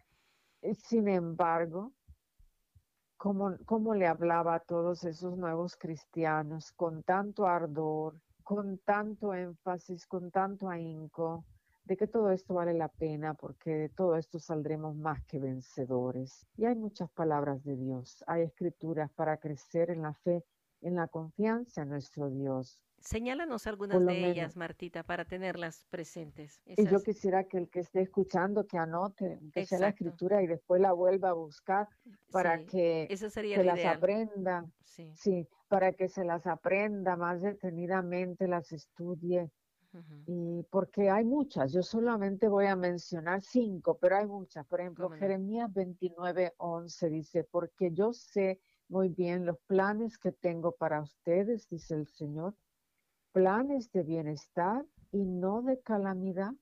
Eh, 0.61 0.75
sin 0.75 1.07
embargo, 1.07 1.93
¿cómo, 3.17 3.55
¿cómo 3.65 3.93
le 3.95 4.07
hablaba 4.07 4.55
a 4.55 4.59
todos 4.59 5.03
esos 5.03 5.37
nuevos 5.37 5.75
cristianos 5.75 6.71
con 6.71 7.03
tanto 7.03 7.47
ardor, 7.47 8.19
con 8.43 8.77
tanto 8.79 9.33
énfasis, 9.33 10.05
con 10.07 10.31
tanto 10.31 10.69
ahínco? 10.69 11.45
de 11.85 11.97
que 11.97 12.05
todo 12.05 12.29
esto 12.29 12.53
vale 12.53 12.75
la 12.75 12.87
pena 12.87 13.33
porque 13.33 13.71
de 13.71 13.89
todo 13.89 14.15
esto 14.15 14.37
saldremos 14.37 14.95
más 14.95 15.23
que 15.25 15.39
vencedores. 15.39 16.45
Y 16.55 16.65
hay 16.65 16.75
muchas 16.75 17.09
palabras 17.09 17.63
de 17.63 17.75
Dios, 17.75 18.23
hay 18.27 18.43
escrituras 18.43 19.09
para 19.13 19.37
crecer 19.37 19.89
en 19.89 20.03
la 20.03 20.13
fe 20.13 20.45
en 20.81 20.95
la 20.95 21.07
confianza 21.07 21.83
en 21.83 21.89
nuestro 21.89 22.29
Dios. 22.29 22.83
Señálanos 23.01 23.65
algunas 23.65 24.05
de 24.05 24.29
ellas, 24.29 24.57
Martita, 24.57 25.03
para 25.03 25.25
tenerlas 25.25 25.85
presentes. 25.89 26.61
Y 26.65 26.85
yo 26.87 27.01
quisiera 27.01 27.45
que 27.45 27.57
el 27.57 27.69
que 27.69 27.79
esté 27.79 28.01
escuchando, 28.01 28.67
que 28.67 28.77
anote, 28.77 29.39
que 29.53 29.65
sea 29.65 29.79
la 29.79 29.89
escritura 29.89 30.43
y 30.43 30.47
después 30.47 30.81
la 30.81 30.91
vuelva 30.91 31.29
a 31.29 31.33
buscar 31.33 31.87
para 32.31 32.65
que 32.65 33.07
se 33.15 33.63
las 33.63 33.85
aprenda. 33.85 34.65
Sí. 35.13 35.47
para 35.69 35.93
que 35.93 36.09
se 36.09 36.25
las 36.25 36.45
aprenda 36.45 37.15
más 37.15 37.41
detenidamente, 37.41 38.47
las 38.47 38.71
estudie. 38.71 39.49
Y 40.27 40.63
porque 40.69 41.09
hay 41.09 41.25
muchas, 41.25 41.71
yo 41.71 41.81
solamente 41.81 42.47
voy 42.47 42.67
a 42.67 42.75
mencionar 42.75 43.41
cinco, 43.41 43.97
pero 43.99 44.17
hay 44.17 44.27
muchas. 44.27 44.65
Por 44.67 44.81
ejemplo, 44.81 45.09
Jeremías 45.09 45.73
29, 45.73 46.53
11 46.57 47.09
dice, 47.09 47.43
porque 47.43 47.91
yo 47.91 48.13
sé 48.13 48.59
muy 48.89 49.09
bien, 49.09 49.45
los 49.45 49.57
planes 49.67 50.17
que 50.17 50.31
tengo 50.31 50.71
para 50.71 51.01
ustedes, 51.01 51.69
dice 51.69 51.93
el 51.95 52.07
Señor, 52.07 52.55
planes 53.31 53.91
de 53.91 54.03
bienestar 54.03 54.85
y 55.11 55.23
no 55.23 55.61
de 55.61 55.79
calamidad, 55.79 56.53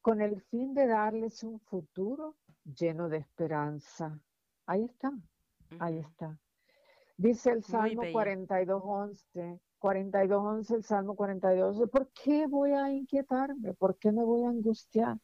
con 0.00 0.22
el 0.22 0.40
fin 0.40 0.72
de 0.72 0.86
darles 0.86 1.44
un 1.44 1.60
futuro 1.60 2.36
lleno 2.64 3.08
de 3.10 3.18
esperanza. 3.18 4.18
Ahí 4.64 4.84
está, 4.84 5.12
ahí 5.78 5.98
está. 5.98 6.38
Dice 7.18 7.50
el 7.50 7.62
Salmo 7.62 8.02
42.11, 8.02 9.60
42.11, 9.78 10.74
el 10.76 10.84
Salmo 10.84 11.14
42, 11.14 11.90
¿por 11.90 12.08
qué 12.12 12.46
voy 12.46 12.72
a 12.72 12.90
inquietarme? 12.90 13.74
¿Por 13.74 13.98
qué 13.98 14.10
me 14.10 14.24
voy 14.24 14.44
a 14.44 14.48
angustiar? 14.48 15.18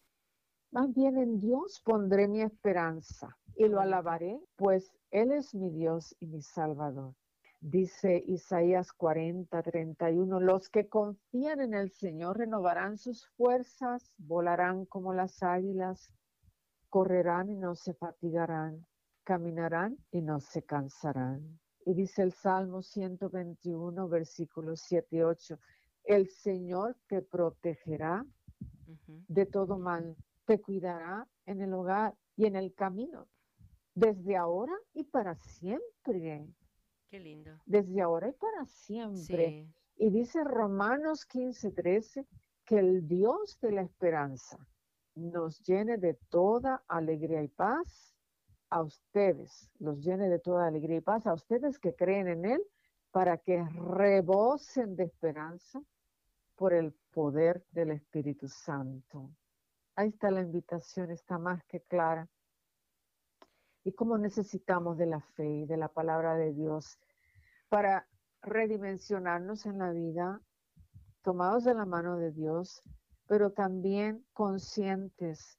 Más 0.76 0.92
bien 0.92 1.16
en 1.16 1.40
Dios 1.40 1.80
pondré 1.82 2.28
mi 2.28 2.42
esperanza 2.42 3.34
y 3.56 3.66
lo 3.66 3.80
alabaré, 3.80 4.38
pues 4.56 4.92
Él 5.10 5.32
es 5.32 5.54
mi 5.54 5.70
Dios 5.70 6.14
y 6.20 6.26
mi 6.26 6.42
Salvador. 6.42 7.14
Dice 7.62 8.22
Isaías 8.26 8.92
40, 8.92 9.62
31, 9.62 10.38
los 10.38 10.68
que 10.68 10.86
confían 10.86 11.62
en 11.62 11.72
el 11.72 11.92
Señor 11.92 12.36
renovarán 12.36 12.98
sus 12.98 13.26
fuerzas, 13.38 14.12
volarán 14.18 14.84
como 14.84 15.14
las 15.14 15.42
águilas, 15.42 16.10
correrán 16.90 17.48
y 17.48 17.56
no 17.56 17.74
se 17.74 17.94
fatigarán, 17.94 18.86
caminarán 19.24 19.96
y 20.10 20.20
no 20.20 20.40
se 20.40 20.62
cansarán. 20.62 21.58
Y 21.86 21.94
dice 21.94 22.20
el 22.20 22.34
Salmo 22.34 22.82
121, 22.82 24.08
versículos 24.08 24.82
7 24.82 25.16
y 25.16 25.22
8, 25.22 25.58
el 26.04 26.28
Señor 26.28 26.98
te 27.06 27.22
protegerá 27.22 28.26
de 29.28 29.46
todo 29.46 29.78
mal, 29.78 30.16
te 30.46 30.60
cuidará 30.60 31.28
en 31.44 31.60
el 31.60 31.74
hogar 31.74 32.14
y 32.36 32.46
en 32.46 32.56
el 32.56 32.74
camino, 32.74 33.26
desde 33.94 34.36
ahora 34.36 34.72
y 34.94 35.04
para 35.04 35.34
siempre. 35.36 36.46
Qué 37.08 37.20
lindo. 37.20 37.50
Desde 37.66 38.00
ahora 38.00 38.28
y 38.28 38.32
para 38.32 38.64
siempre. 38.66 39.68
Y 39.96 40.10
dice 40.10 40.42
Romanos 40.44 41.24
15, 41.26 41.70
13, 41.70 42.26
que 42.64 42.78
el 42.78 43.06
Dios 43.06 43.58
de 43.60 43.72
la 43.72 43.82
esperanza 43.82 44.58
nos 45.14 45.62
llene 45.62 45.96
de 45.96 46.14
toda 46.28 46.84
alegría 46.88 47.42
y 47.42 47.48
paz 47.48 48.14
a 48.68 48.82
ustedes, 48.82 49.70
los 49.78 50.02
llene 50.02 50.28
de 50.28 50.38
toda 50.38 50.66
alegría 50.66 50.98
y 50.98 51.00
paz 51.00 51.26
a 51.26 51.32
ustedes 51.32 51.78
que 51.78 51.94
creen 51.94 52.28
en 52.28 52.44
Él, 52.44 52.62
para 53.12 53.38
que 53.38 53.64
rebosen 53.64 54.94
de 54.96 55.04
esperanza 55.04 55.80
por 56.54 56.74
el 56.74 56.92
poder 57.12 57.64
del 57.70 57.92
Espíritu 57.92 58.48
Santo. 58.48 59.30
Ahí 59.96 60.08
está 60.08 60.30
la 60.30 60.42
invitación, 60.42 61.10
está 61.10 61.38
más 61.38 61.64
que 61.64 61.80
clara 61.80 62.28
y 63.82 63.92
cómo 63.92 64.18
necesitamos 64.18 64.98
de 64.98 65.06
la 65.06 65.20
fe 65.20 65.48
y 65.48 65.64
de 65.64 65.76
la 65.76 65.88
palabra 65.88 66.34
de 66.34 66.52
Dios 66.52 66.98
para 67.68 68.06
redimensionarnos 68.42 69.64
en 69.64 69.78
la 69.78 69.92
vida, 69.92 70.40
tomados 71.22 71.64
de 71.64 71.74
la 71.74 71.86
mano 71.86 72.18
de 72.18 72.30
Dios, 72.32 72.82
pero 73.26 73.52
también 73.52 74.24
conscientes 74.32 75.58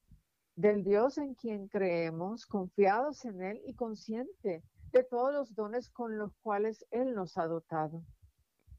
del 0.55 0.83
Dios 0.83 1.17
en 1.17 1.33
quien 1.33 1.67
creemos, 1.67 2.45
confiados 2.45 3.25
en 3.25 3.41
Él 3.41 3.61
y 3.65 3.73
conscientes 3.73 4.63
de 4.91 5.03
todos 5.03 5.33
los 5.33 5.55
dones 5.55 5.89
con 5.89 6.17
los 6.17 6.35
cuales 6.41 6.85
Él 6.91 7.15
nos 7.15 7.37
ha 7.37 7.47
dotado 7.47 8.03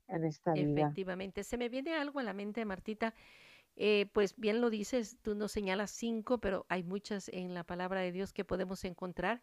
en 0.08 0.24
esta 0.24 0.52
vida. 0.52 0.82
Efectivamente, 0.82 1.42
se 1.42 1.58
me 1.58 1.68
viene 1.68 1.94
algo 1.94 2.18
a 2.18 2.22
la 2.22 2.32
mente, 2.32 2.64
Martita, 2.64 3.14
eh, 3.80 4.06
pues 4.12 4.34
bien 4.36 4.60
lo 4.60 4.70
dices, 4.70 5.18
tú 5.22 5.36
nos 5.36 5.52
señalas 5.52 5.92
cinco, 5.92 6.38
pero 6.38 6.66
hay 6.68 6.82
muchas 6.82 7.28
en 7.28 7.54
la 7.54 7.62
palabra 7.62 8.00
de 8.00 8.10
Dios 8.10 8.32
que 8.32 8.44
podemos 8.44 8.84
encontrar. 8.84 9.40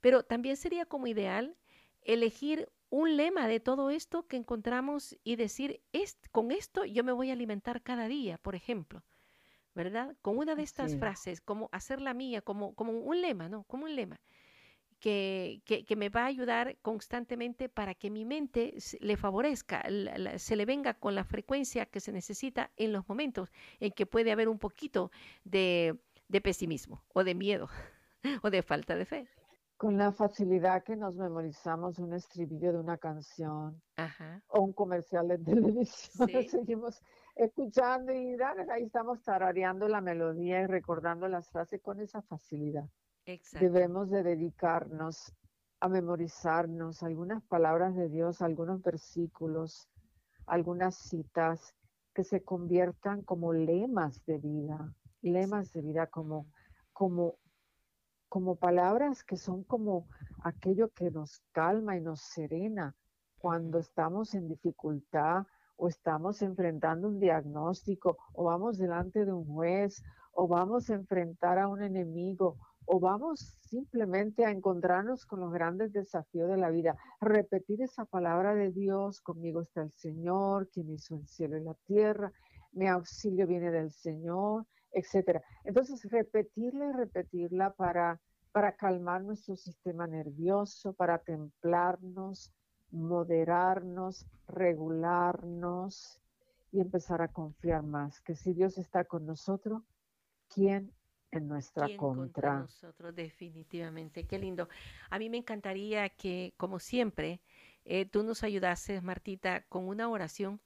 Pero 0.00 0.24
también 0.24 0.56
sería 0.56 0.86
como 0.86 1.06
ideal 1.06 1.56
elegir 2.02 2.68
un 2.90 3.16
lema 3.16 3.46
de 3.46 3.60
todo 3.60 3.90
esto 3.90 4.26
que 4.26 4.36
encontramos 4.36 5.16
y 5.22 5.36
decir, 5.36 5.80
con 6.32 6.50
esto 6.50 6.84
yo 6.84 7.04
me 7.04 7.12
voy 7.12 7.30
a 7.30 7.34
alimentar 7.34 7.80
cada 7.80 8.08
día, 8.08 8.38
por 8.38 8.56
ejemplo. 8.56 9.04
¿Verdad? 9.72 10.16
Con 10.22 10.38
una 10.38 10.54
de 10.54 10.62
estas 10.62 10.96
frases, 10.96 11.42
como 11.42 11.68
hacerla 11.70 12.14
mía, 12.14 12.40
como, 12.40 12.74
como 12.74 12.92
un 12.92 13.20
lema, 13.20 13.50
¿no? 13.50 13.64
Como 13.64 13.84
un 13.84 13.94
lema 13.94 14.18
que, 15.00 15.62
que, 15.66 15.96
me 15.96 16.08
va 16.08 16.22
a 16.22 16.26
ayudar 16.26 16.76
constantemente 16.82 17.68
para 17.68 17.94
que 17.94 18.10
mi 18.10 18.24
mente 18.24 18.74
le 19.00 19.16
favorezca, 19.16 19.84
se 20.38 20.56
le 20.56 20.64
venga 20.64 20.94
con 20.94 21.14
la 21.14 21.24
frecuencia 21.24 21.86
que 21.86 22.00
se 22.00 22.12
necesita 22.12 22.70
en 22.76 22.92
los 22.92 23.08
momentos 23.08 23.52
en 23.80 23.92
que 23.92 24.06
puede 24.06 24.32
haber 24.32 24.48
un 24.48 24.58
poquito 24.58 25.10
de, 25.44 25.98
de 26.28 26.40
pesimismo 26.40 27.04
o 27.12 27.24
de 27.24 27.34
miedo 27.34 27.68
o 28.42 28.50
de 28.50 28.62
falta 28.62 28.96
de 28.96 29.04
fe. 29.04 29.28
Con 29.76 29.98
la 29.98 30.10
facilidad 30.10 30.82
que 30.82 30.96
nos 30.96 31.16
memorizamos 31.16 31.98
un 31.98 32.14
estribillo 32.14 32.72
de 32.72 32.78
una 32.78 32.96
canción 32.96 33.82
o 34.48 34.60
un 34.60 34.72
comercial 34.72 35.28
de 35.28 35.38
televisión, 35.44 36.28
seguimos 36.48 37.02
escuchando 37.34 38.14
y 38.14 38.38
ahí 38.70 38.84
estamos 38.84 39.22
tarareando 39.22 39.86
la 39.86 40.00
melodía 40.00 40.62
y 40.62 40.66
recordando 40.66 41.28
las 41.28 41.50
frases 41.50 41.82
con 41.82 42.00
esa 42.00 42.22
facilidad. 42.22 42.88
Debemos 43.58 44.08
de 44.08 44.22
dedicarnos 44.22 45.34
a 45.80 45.88
memorizarnos 45.88 47.02
algunas 47.02 47.42
palabras 47.42 47.96
de 47.96 48.08
Dios, 48.08 48.40
algunos 48.40 48.82
versículos, 48.82 49.88
algunas 50.46 50.94
citas 50.94 51.74
que 52.14 52.22
se 52.22 52.44
conviertan 52.44 53.22
como 53.22 53.52
lemas 53.52 54.24
de 54.26 54.38
vida, 54.38 54.94
lemas 55.22 55.72
de 55.72 55.82
vida 55.82 56.06
como, 56.06 56.46
como, 56.92 57.34
como 58.28 58.54
palabras 58.54 59.24
que 59.24 59.36
son 59.36 59.64
como 59.64 60.06
aquello 60.44 60.90
que 60.90 61.10
nos 61.10 61.42
calma 61.50 61.96
y 61.96 62.00
nos 62.00 62.20
serena 62.20 62.94
cuando 63.38 63.80
estamos 63.80 64.34
en 64.34 64.46
dificultad 64.46 65.46
o 65.74 65.88
estamos 65.88 66.42
enfrentando 66.42 67.08
un 67.08 67.18
diagnóstico 67.18 68.18
o 68.34 68.44
vamos 68.44 68.78
delante 68.78 69.24
de 69.24 69.32
un 69.32 69.44
juez 69.46 70.00
o 70.30 70.46
vamos 70.46 70.90
a 70.90 70.94
enfrentar 70.94 71.58
a 71.58 71.66
un 71.66 71.82
enemigo 71.82 72.56
o 72.86 73.00
vamos 73.00 73.40
simplemente 73.68 74.44
a 74.44 74.50
encontrarnos 74.50 75.26
con 75.26 75.40
los 75.40 75.52
grandes 75.52 75.92
desafíos 75.92 76.48
de 76.48 76.56
la 76.56 76.70
vida, 76.70 76.96
repetir 77.20 77.82
esa 77.82 78.04
palabra 78.04 78.54
de 78.54 78.70
Dios, 78.70 79.20
conmigo 79.20 79.60
está 79.60 79.82
el 79.82 79.92
Señor, 79.92 80.68
quien 80.70 80.90
hizo 80.90 81.16
el 81.16 81.26
cielo 81.26 81.58
y 81.58 81.64
la 81.64 81.74
tierra, 81.86 82.32
mi 82.72 82.86
auxilio 82.86 83.46
viene 83.46 83.70
del 83.70 83.90
Señor, 83.90 84.66
etcétera. 84.92 85.42
Entonces, 85.64 86.02
repetirla 86.10 86.86
y 86.86 86.92
repetirla 86.92 87.70
para, 87.72 88.20
para 88.52 88.76
calmar 88.76 89.22
nuestro 89.22 89.56
sistema 89.56 90.06
nervioso, 90.06 90.92
para 90.92 91.18
templarnos, 91.18 92.52
moderarnos, 92.90 94.26
regularnos 94.46 96.20
y 96.70 96.80
empezar 96.80 97.20
a 97.22 97.28
confiar 97.28 97.82
más 97.82 98.20
que 98.20 98.36
si 98.36 98.52
Dios 98.52 98.78
está 98.78 99.04
con 99.04 99.26
nosotros, 99.26 99.82
¿quién 100.48 100.92
en 101.30 101.48
nuestra 101.48 101.88
contra. 101.96 102.60
nosotros, 102.60 103.14
definitivamente. 103.14 104.26
Qué 104.26 104.38
lindo. 104.38 104.68
A 105.10 105.18
mí 105.18 105.28
me 105.28 105.38
encantaría 105.38 106.08
que, 106.08 106.54
como 106.56 106.78
siempre, 106.78 107.40
eh, 107.84 108.06
tú 108.06 108.22
nos 108.22 108.42
ayudases, 108.42 109.02
Martita, 109.02 109.62
con 109.68 109.88
una 109.88 110.08
oración 110.08 110.60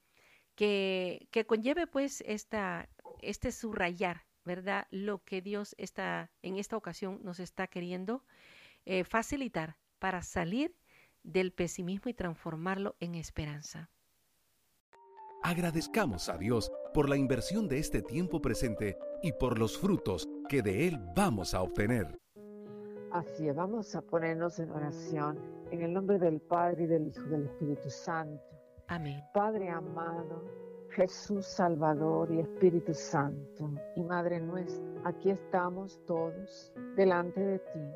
que, 0.55 1.29
que 1.31 1.47
conlleve 1.47 1.87
pues 1.87 2.23
esta, 2.27 2.89
este 3.21 3.53
subrayar, 3.53 4.25
¿verdad? 4.45 4.87
Lo 4.91 5.23
que 5.25 5.43
Dios 5.43 5.75
está, 5.79 6.31
en 6.43 6.57
esta 6.57 6.77
ocasión 6.77 7.21
nos 7.23 7.41
está 7.41 7.67
queriendo 7.67 8.25
eh, 8.85 9.05
facilitar 9.05 9.77
para 9.99 10.23
salir 10.23 10.75
del 11.23 11.53
pesimismo 11.53 12.11
y 12.11 12.15
transformarlo 12.15 12.97
en 13.01 13.15
esperanza. 13.15 13.91
Agradezcamos 15.43 16.29
a 16.29 16.37
Dios 16.37 16.71
por 16.93 17.09
la 17.09 17.17
inversión 17.17 17.69
de 17.69 17.79
este 17.79 18.03
tiempo 18.03 18.43
presente 18.43 18.99
y 19.23 19.33
por 19.33 19.59
los 19.59 19.79
frutos 19.79 20.29
que 20.49 20.63
de 20.63 20.89
Él 20.89 20.99
vamos 21.15 21.55
a 21.55 21.63
obtener. 21.63 22.19
Así 23.13 23.49
es, 23.49 23.57
vamos 23.57 23.95
a 23.95 24.03
ponernos 24.03 24.59
en 24.59 24.71
oración 24.71 25.39
en 25.71 25.83
el 25.83 25.93
nombre 25.93 26.19
del 26.19 26.41
Padre 26.41 26.85
y 26.85 26.87
del 26.87 27.09
Hijo 27.09 27.23
y 27.27 27.31
del 27.31 27.45
Espíritu 27.45 27.91
Santo. 27.91 28.43
Amén. 28.89 29.23
Padre 29.33 29.69
amado, 29.69 30.45
Jesús 30.91 31.47
Salvador 31.47 32.31
y 32.33 32.41
Espíritu 32.41 32.95
Santo 32.95 33.71
y 33.97 34.03
Madre 34.03 34.41
nuestra, 34.41 34.85
aquí 35.05 35.31
estamos 35.31 36.01
todos 36.07 36.73
delante 36.97 37.41
de 37.41 37.59
ti 37.59 37.91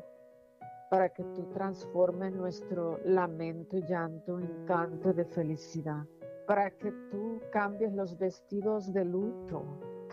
para 0.89 1.09
que 1.09 1.23
tú 1.23 1.43
transformes 1.53 2.33
nuestro 2.33 2.99
lamento 3.03 3.77
y 3.77 3.81
llanto 3.83 4.39
en 4.39 4.65
canto 4.65 5.11
de 5.13 5.25
felicidad, 5.25 6.05
para 6.47 6.71
que 6.71 6.91
tú 7.11 7.41
cambies 7.51 7.93
los 7.93 8.17
vestidos 8.17 8.93
de 8.93 9.03
luto 9.03 9.63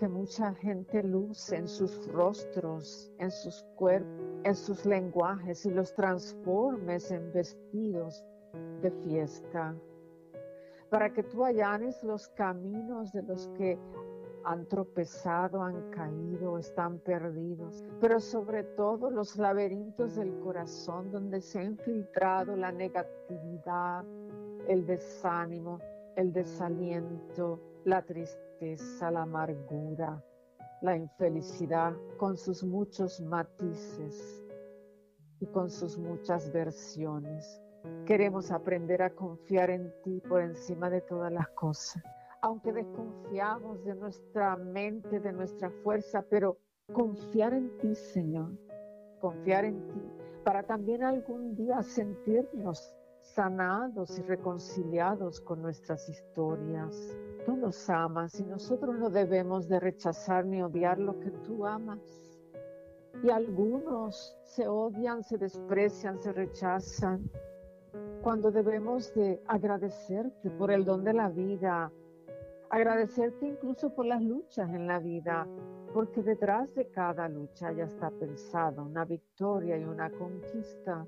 que 0.03 0.09
mucha 0.09 0.53
gente 0.55 1.01
luce 1.05 1.55
en 1.55 1.69
sus 1.69 2.09
rostros, 2.09 3.09
en 3.21 3.31
sus 3.31 3.63
cuerpos, 3.77 4.11
en 4.43 4.57
sus 4.57 4.85
lenguajes 4.85 5.65
y 5.65 5.71
los 5.71 5.95
transformes 5.95 7.13
en 7.13 7.33
vestidos 7.33 8.25
de 8.81 8.91
fiesta, 9.05 9.77
para 10.91 11.13
que 11.13 11.23
tú 11.23 11.45
allanes 11.45 12.03
los 12.03 12.27
caminos 12.31 13.13
de 13.13 13.23
los 13.23 13.47
que 13.57 13.79
han 14.43 14.67
tropezado, 14.67 15.63
han 15.63 15.89
caído, 15.91 16.59
están 16.59 16.99
perdidos, 16.99 17.85
pero 18.01 18.19
sobre 18.19 18.65
todo 18.65 19.09
los 19.09 19.37
laberintos 19.37 20.17
del 20.17 20.37
corazón 20.41 21.13
donde 21.13 21.41
se 21.41 21.61
ha 21.61 21.63
infiltrado 21.63 22.57
la 22.57 22.73
negatividad, 22.73 24.05
el 24.67 24.85
desánimo, 24.85 25.79
el 26.17 26.33
desaliento, 26.33 27.61
la 27.85 28.03
tristeza 28.03 28.52
la 29.11 29.23
amargura, 29.23 30.23
la 30.83 30.97
infelicidad 30.97 31.95
con 32.17 32.37
sus 32.37 32.63
muchos 32.63 33.21
matices 33.21 34.45
y 35.41 35.47
con 35.47 35.69
sus 35.69 35.99
muchas 35.99 36.53
versiones. 36.53 37.61
Queremos 38.07 38.53
aprender 38.53 39.03
a 39.03 39.11
confiar 39.11 39.71
en 39.71 39.93
ti 40.05 40.23
por 40.29 40.43
encima 40.43 40.89
de 40.91 41.01
todas 41.01 41.33
las 41.33 41.49
cosas. 41.49 42.01
Aunque 42.43 42.73
desconfiamos 42.73 43.85
de 43.85 43.97
nuestra 43.97 44.57
mente, 44.57 45.19
de 45.19 45.33
nuestra 45.33 45.69
fuerza, 45.83 46.25
pero 46.31 46.59
confiar 46.93 47.55
en 47.55 47.77
ti, 47.79 47.97
Señor, 47.97 48.53
confiar 49.21 49.65
en 49.65 49.89
ti, 49.89 50.03
para 50.45 50.63
también 50.63 51.03
algún 51.03 51.57
día 51.57 51.83
sentirnos 51.83 52.97
sanados 53.23 54.19
y 54.21 54.23
reconciliados 54.23 55.41
con 55.41 55.63
nuestras 55.63 56.09
historias. 56.09 57.17
Tú 57.45 57.57
nos 57.57 57.91
amas 57.91 58.39
y 58.39 58.45
nosotros 58.45 58.97
no 58.99 59.11
debemos 59.11 59.69
de 59.69 59.81
rechazar 59.81 60.45
ni 60.45 60.63
odiar 60.63 60.99
lo 60.99 61.19
que 61.19 61.31
tú 61.31 61.67
amas. 61.67 62.01
Y 63.23 63.31
algunos 63.31 64.37
se 64.45 64.67
odian, 64.69 65.23
se 65.23 65.39
desprecian, 65.39 66.21
se 66.21 66.33
rechazan, 66.33 67.31
cuando 68.23 68.51
debemos 68.53 69.13
de 69.15 69.43
agradecerte 69.49 70.49
por 70.51 70.71
el 70.71 70.85
don 70.85 71.03
de 71.03 71.13
la 71.13 71.29
vida, 71.29 71.91
agradecerte 72.71 73.47
incluso 73.47 73.93
por 73.95 74.07
las 74.07 74.23
luchas 74.23 74.71
en 74.71 74.87
la 74.87 74.99
vida, 75.01 75.47
porque 75.93 76.23
detrás 76.23 76.73
de 76.75 76.89
cada 76.89 77.29
lucha 77.29 77.73
ya 77.73 77.85
está 77.85 78.11
pensado 78.11 78.85
una 78.85 79.05
victoria 79.05 79.77
y 79.77 79.85
una 79.85 80.11
conquista 80.11 81.05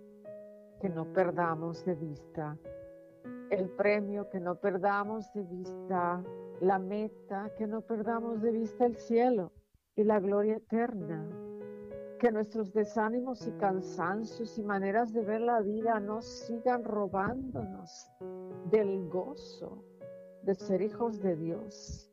que 0.80 0.88
no 0.88 1.04
perdamos 1.12 1.84
de 1.84 1.94
vista. 1.94 2.58
El 3.50 3.68
premio 3.70 4.28
que 4.30 4.40
no 4.40 4.56
perdamos 4.56 5.32
de 5.34 5.42
vista, 5.42 6.22
la 6.60 6.78
meta 6.78 7.50
que 7.56 7.66
no 7.66 7.82
perdamos 7.82 8.42
de 8.42 8.50
vista 8.50 8.86
el 8.86 8.96
cielo 8.96 9.52
y 9.96 10.04
la 10.04 10.20
gloria 10.20 10.56
eterna. 10.56 11.28
Que 12.18 12.32
nuestros 12.32 12.72
desánimos 12.72 13.46
y 13.46 13.52
cansancios 13.52 14.58
y 14.58 14.62
maneras 14.62 15.12
de 15.12 15.22
ver 15.22 15.40
la 15.42 15.60
vida 15.60 16.00
no 16.00 16.22
sigan 16.22 16.84
robándonos 16.84 18.10
del 18.70 19.08
gozo 19.08 19.84
de 20.44 20.54
ser 20.54 20.82
hijos 20.82 21.20
de 21.20 21.36
Dios, 21.36 22.10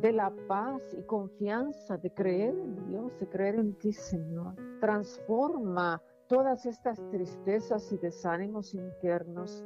de 0.00 0.12
la 0.12 0.32
paz 0.48 0.82
y 0.98 1.02
confianza 1.02 1.98
de 1.98 2.12
creer 2.12 2.54
en 2.54 2.88
Dios, 2.88 3.18
de 3.20 3.28
creer 3.28 3.56
en 3.56 3.74
ti, 3.74 3.92
Señor. 3.92 4.54
Transforma 4.80 6.02
todas 6.26 6.64
estas 6.64 6.98
tristezas 7.10 7.92
y 7.92 7.98
desánimos 7.98 8.74
internos 8.74 9.64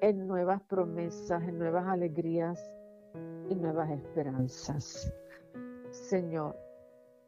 en 0.00 0.26
nuevas 0.26 0.62
promesas, 0.62 1.42
en 1.42 1.58
nuevas 1.58 1.86
alegrías 1.86 2.70
y 3.48 3.54
nuevas 3.54 3.90
esperanzas. 3.90 5.12
Señor, 5.90 6.56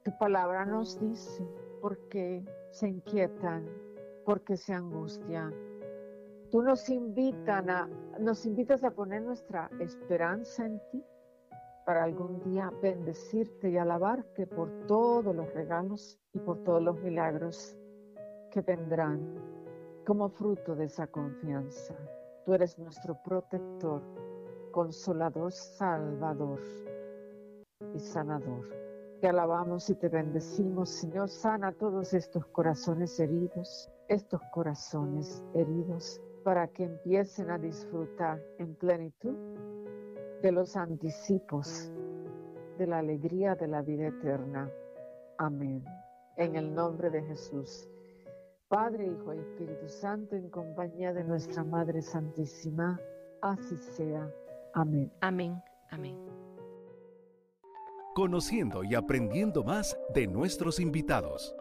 tu 0.04 0.16
palabra 0.18 0.64
nos 0.64 0.98
dice 1.00 1.46
por 1.80 1.98
qué 2.08 2.44
se 2.70 2.88
inquietan, 2.88 3.66
por 4.24 4.42
qué 4.42 4.56
se 4.56 4.72
angustian. 4.74 5.54
Tú 6.50 6.62
nos, 6.62 6.88
invitan 6.88 7.70
a, 7.70 7.88
nos 8.18 8.44
invitas 8.44 8.82
a 8.84 8.90
poner 8.90 9.22
nuestra 9.22 9.70
esperanza 9.78 10.66
en 10.66 10.80
ti 10.90 11.04
para 11.86 12.04
algún 12.04 12.40
día 12.44 12.72
bendecirte 12.82 13.70
y 13.70 13.76
alabarte 13.76 14.46
por 14.46 14.68
todos 14.86 15.34
los 15.34 15.52
regalos 15.54 16.18
y 16.32 16.38
por 16.38 16.62
todos 16.64 16.82
los 16.82 17.00
milagros 17.02 17.76
que 18.50 18.60
vendrán 18.62 19.20
como 20.04 20.28
fruto 20.28 20.74
de 20.74 20.86
esa 20.86 21.06
confianza. 21.06 21.94
Tú 22.44 22.54
eres 22.54 22.78
nuestro 22.78 23.20
protector, 23.22 24.02
consolador, 24.70 25.52
salvador 25.52 26.60
y 27.94 27.98
sanador. 27.98 28.68
Te 29.20 29.28
alabamos 29.28 29.90
y 29.90 29.94
te 29.94 30.08
bendecimos, 30.08 30.88
Señor. 30.88 31.28
Sana 31.28 31.72
todos 31.72 32.14
estos 32.14 32.46
corazones 32.46 33.20
heridos, 33.20 33.90
estos 34.08 34.40
corazones 34.52 35.44
heridos, 35.54 36.20
para 36.42 36.66
que 36.68 36.84
empiecen 36.84 37.50
a 37.50 37.58
disfrutar 37.58 38.42
en 38.58 38.74
plenitud 38.76 39.36
de 40.42 40.52
los 40.52 40.74
anticipos 40.74 41.92
de 42.78 42.86
la 42.86 42.98
alegría 42.98 43.54
de 43.56 43.68
la 43.68 43.82
vida 43.82 44.06
eterna. 44.06 44.70
Amén. 45.36 45.84
En 46.36 46.56
el 46.56 46.74
nombre 46.74 47.10
de 47.10 47.22
Jesús. 47.22 47.86
Padre, 48.70 49.04
Hijo 49.04 49.34
y 49.34 49.38
Espíritu 49.40 49.88
Santo, 49.88 50.36
en 50.36 50.48
compañía 50.48 51.12
de 51.12 51.24
nuestra 51.24 51.64
Madre 51.64 52.00
Santísima, 52.02 53.00
así 53.42 53.76
sea. 53.76 54.32
Amén. 54.74 55.12
Amén. 55.20 55.60
Amén. 55.90 56.16
Conociendo 58.14 58.84
y 58.84 58.94
aprendiendo 58.94 59.64
más 59.64 59.98
de 60.14 60.28
nuestros 60.28 60.78
invitados. 60.78 61.56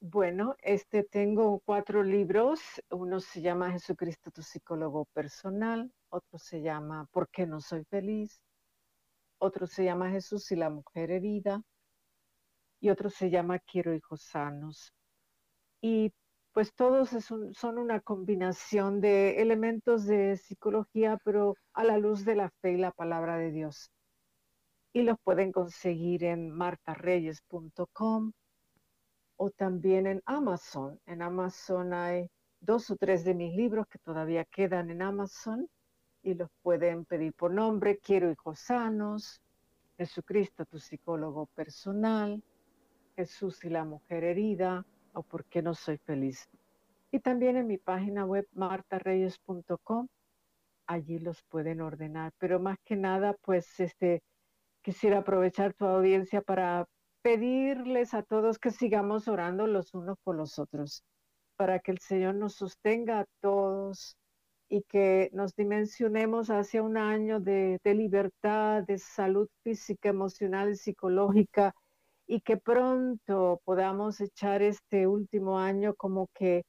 Bueno, 0.00 0.54
este 0.62 1.02
tengo 1.02 1.60
cuatro 1.64 2.04
libros. 2.04 2.60
Uno 2.92 3.18
se 3.18 3.40
llama 3.40 3.72
Jesucristo, 3.72 4.30
tu 4.30 4.42
psicólogo 4.42 5.06
personal. 5.06 5.92
Otro 6.10 6.38
se 6.38 6.62
llama 6.62 7.08
¿Por 7.10 7.28
qué 7.28 7.44
no 7.44 7.60
soy 7.60 7.82
feliz? 7.86 8.40
Otro 9.38 9.66
se 9.66 9.82
llama 9.82 10.12
Jesús 10.12 10.48
y 10.52 10.54
la 10.54 10.70
mujer 10.70 11.10
herida. 11.10 11.60
Y 12.78 12.90
otro 12.90 13.10
se 13.10 13.30
llama 13.30 13.58
Quiero 13.58 13.92
hijos 13.92 14.22
sanos 14.22 14.92
y 15.86 16.12
pues 16.52 16.74
todos 16.74 17.10
son 17.10 17.78
una 17.78 18.00
combinación 18.00 19.00
de 19.00 19.40
elementos 19.40 20.04
de 20.04 20.36
psicología, 20.36 21.16
pero 21.24 21.54
a 21.74 21.84
la 21.84 21.96
luz 21.96 22.24
de 22.24 22.34
la 22.34 22.50
fe 22.60 22.72
y 22.72 22.76
la 22.76 22.90
palabra 22.90 23.36
de 23.38 23.52
Dios. 23.52 23.92
Y 24.92 25.02
los 25.02 25.16
pueden 25.22 25.52
conseguir 25.52 26.24
en 26.24 26.50
martareyes.com 26.50 28.32
o 29.36 29.50
también 29.50 30.08
en 30.08 30.22
Amazon. 30.24 30.98
En 31.06 31.22
Amazon 31.22 31.92
hay 31.92 32.30
dos 32.58 32.90
o 32.90 32.96
tres 32.96 33.22
de 33.22 33.34
mis 33.34 33.54
libros 33.54 33.86
que 33.86 34.00
todavía 34.00 34.44
quedan 34.44 34.90
en 34.90 35.02
Amazon 35.02 35.68
y 36.22 36.34
los 36.34 36.50
pueden 36.62 37.04
pedir 37.04 37.32
por 37.34 37.52
nombre. 37.52 37.98
Quiero 37.98 38.28
hijos 38.28 38.58
sanos, 38.58 39.40
Jesucristo, 39.96 40.64
tu 40.64 40.80
psicólogo 40.80 41.46
personal, 41.54 42.42
Jesús 43.14 43.64
y 43.64 43.68
la 43.68 43.84
mujer 43.84 44.24
herida, 44.24 44.84
o 45.16 45.22
por 45.22 45.44
qué 45.46 45.62
no 45.62 45.74
soy 45.74 45.96
feliz. 45.98 46.48
Y 47.10 47.20
también 47.20 47.56
en 47.56 47.66
mi 47.66 47.78
página 47.78 48.24
web 48.24 48.46
martareyes.com, 48.52 50.08
allí 50.86 51.18
los 51.18 51.42
pueden 51.44 51.80
ordenar. 51.80 52.32
Pero 52.38 52.60
más 52.60 52.76
que 52.84 52.96
nada, 52.96 53.34
pues 53.42 53.80
este, 53.80 54.22
quisiera 54.82 55.18
aprovechar 55.18 55.72
tu 55.72 55.86
audiencia 55.86 56.42
para 56.42 56.86
pedirles 57.22 58.14
a 58.14 58.22
todos 58.22 58.58
que 58.58 58.70
sigamos 58.70 59.26
orando 59.26 59.66
los 59.66 59.94
unos 59.94 60.18
por 60.22 60.36
los 60.36 60.58
otros, 60.58 61.02
para 61.56 61.78
que 61.78 61.92
el 61.92 61.98
Señor 61.98 62.34
nos 62.34 62.54
sostenga 62.54 63.20
a 63.20 63.26
todos 63.40 64.16
y 64.68 64.82
que 64.82 65.30
nos 65.32 65.54
dimensionemos 65.56 66.50
hacia 66.50 66.82
un 66.82 66.98
año 66.98 67.40
de, 67.40 67.78
de 67.82 67.94
libertad, 67.94 68.82
de 68.82 68.98
salud 68.98 69.48
física, 69.62 70.10
emocional 70.10 70.72
y 70.72 70.76
psicológica 70.76 71.72
y 72.26 72.40
que 72.40 72.56
pronto 72.56 73.60
podamos 73.64 74.20
echar 74.20 74.62
este 74.62 75.06
último 75.06 75.58
año 75.58 75.94
como 75.94 76.28
que 76.34 76.64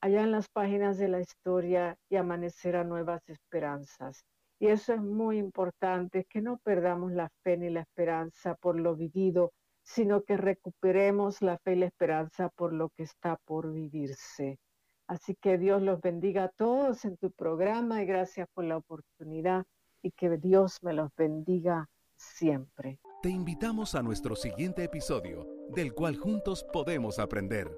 allá 0.00 0.22
en 0.22 0.30
las 0.30 0.48
páginas 0.48 0.98
de 0.98 1.08
la 1.08 1.20
historia 1.20 1.96
y 2.08 2.16
amanecer 2.16 2.76
a 2.76 2.84
nuevas 2.84 3.20
esperanzas. 3.28 4.24
Y 4.58 4.68
eso 4.68 4.92
es 4.92 5.00
muy 5.00 5.38
importante, 5.38 6.26
que 6.28 6.42
no 6.42 6.58
perdamos 6.58 7.12
la 7.12 7.30
fe 7.42 7.56
ni 7.56 7.70
la 7.70 7.80
esperanza 7.80 8.54
por 8.56 8.78
lo 8.78 8.94
vivido, 8.94 9.52
sino 9.82 10.22
que 10.22 10.36
recuperemos 10.36 11.42
la 11.42 11.58
fe 11.58 11.72
y 11.72 11.76
la 11.76 11.86
esperanza 11.86 12.50
por 12.50 12.72
lo 12.72 12.90
que 12.90 13.04
está 13.04 13.36
por 13.44 13.72
vivirse. 13.72 14.58
Así 15.06 15.34
que 15.34 15.58
Dios 15.58 15.82
los 15.82 16.00
bendiga 16.00 16.44
a 16.44 16.48
todos 16.50 17.04
en 17.04 17.16
tu 17.16 17.32
programa 17.32 18.02
y 18.02 18.06
gracias 18.06 18.48
por 18.54 18.64
la 18.64 18.76
oportunidad 18.76 19.64
y 20.02 20.12
que 20.12 20.36
Dios 20.36 20.78
me 20.82 20.92
los 20.92 21.10
bendiga 21.16 21.88
siempre. 22.16 23.00
Te 23.22 23.28
invitamos 23.28 23.94
a 23.94 24.02
nuestro 24.02 24.34
siguiente 24.34 24.82
episodio, 24.82 25.46
del 25.74 25.92
cual 25.92 26.16
juntos 26.16 26.64
podemos 26.72 27.18
aprender. 27.18 27.70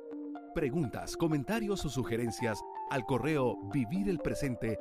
Preguntas, 0.55 1.17
comentarios 1.17 1.85
o 1.85 1.89
sugerencias 1.89 2.63
al 2.91 3.05
correo 3.05 3.59
vivirelpresente. 3.73 4.79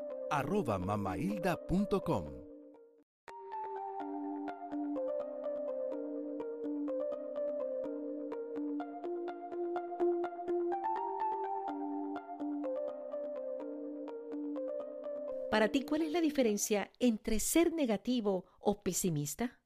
Para 15.49 15.69
ti, 15.69 15.81
¿cuál 15.81 16.03
es 16.03 16.11
la 16.11 16.21
diferencia 16.21 16.91
entre 16.99 17.39
ser 17.39 17.73
negativo 17.73 18.45
o 18.59 18.83
pesimista? 18.83 19.60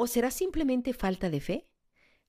¿O 0.00 0.06
será 0.06 0.30
simplemente 0.30 0.92
falta 0.92 1.28
de 1.28 1.40
fe? 1.40 1.66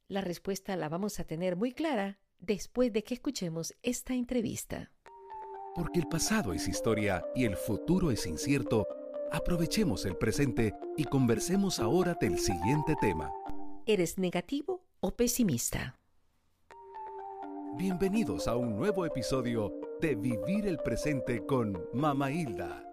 La 0.08 0.22
respuesta 0.22 0.76
la 0.76 0.90
vamos 0.90 1.20
a 1.20 1.24
tener 1.24 1.56
muy 1.56 1.72
clara 1.72 2.18
después 2.40 2.92
de 2.92 3.04
que 3.04 3.14
escuchemos 3.14 3.76
esta 3.84 4.16
entrevista. 4.16 4.92
Porque 5.76 6.00
el 6.00 6.08
pasado 6.08 6.52
es 6.54 6.68
historia 6.68 7.24
y 7.36 7.46
el 7.46 7.56
futuro 7.56 8.10
es 8.10 8.26
incierto, 8.26 8.88
aprovechemos 9.32 10.04
el 10.06 10.18
presente 10.18 10.74
y 10.98 11.04
conversemos 11.04 11.80
ahora 11.80 12.18
del 12.20 12.40
siguiente 12.40 12.96
tema. 13.00 13.32
¿Eres 13.86 14.18
negativo 14.18 14.84
o 15.00 15.12
pesimista? 15.12 16.00
Bienvenidos 17.78 18.48
a 18.48 18.56
un 18.56 18.78
nuevo 18.78 19.06
episodio 19.06 19.80
de 20.02 20.16
Vivir 20.16 20.66
el 20.66 20.80
Presente 20.80 21.46
con 21.46 21.80
Mama 21.94 22.32
Hilda. 22.32 22.89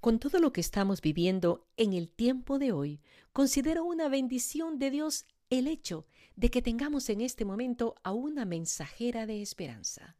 Con 0.00 0.18
todo 0.18 0.38
lo 0.38 0.50
que 0.50 0.62
estamos 0.62 1.02
viviendo 1.02 1.68
en 1.76 1.92
el 1.92 2.10
tiempo 2.10 2.58
de 2.58 2.72
hoy, 2.72 3.02
considero 3.34 3.84
una 3.84 4.08
bendición 4.08 4.78
de 4.78 4.90
Dios 4.90 5.26
el 5.50 5.66
hecho 5.66 6.06
de 6.36 6.50
que 6.50 6.62
tengamos 6.62 7.10
en 7.10 7.20
este 7.20 7.44
momento 7.44 7.94
a 8.02 8.12
una 8.12 8.46
mensajera 8.46 9.26
de 9.26 9.42
esperanza 9.42 10.16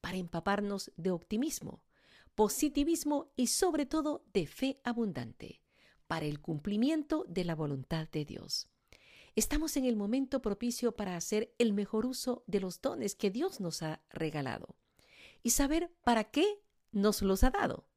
para 0.00 0.16
empaparnos 0.16 0.90
de 0.96 1.12
optimismo, 1.12 1.80
positivismo 2.34 3.30
y 3.36 3.46
sobre 3.46 3.86
todo 3.86 4.24
de 4.32 4.48
fe 4.48 4.80
abundante 4.82 5.62
para 6.08 6.26
el 6.26 6.40
cumplimiento 6.40 7.24
de 7.28 7.44
la 7.44 7.54
voluntad 7.54 8.08
de 8.08 8.24
Dios. 8.24 8.68
Estamos 9.36 9.76
en 9.76 9.84
el 9.84 9.94
momento 9.94 10.42
propicio 10.42 10.96
para 10.96 11.14
hacer 11.14 11.54
el 11.58 11.72
mejor 11.72 12.04
uso 12.04 12.42
de 12.48 12.58
los 12.58 12.80
dones 12.80 13.14
que 13.14 13.30
Dios 13.30 13.60
nos 13.60 13.84
ha 13.84 14.02
regalado 14.10 14.74
y 15.44 15.50
saber 15.50 15.94
para 16.02 16.24
qué 16.24 16.64
nos 16.90 17.22
los 17.22 17.44
ha 17.44 17.50
dado. 17.50 17.89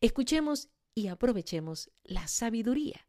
Escuchemos 0.00 0.68
y 0.94 1.08
aprovechemos 1.08 1.90
la 2.04 2.28
sabiduría, 2.28 3.06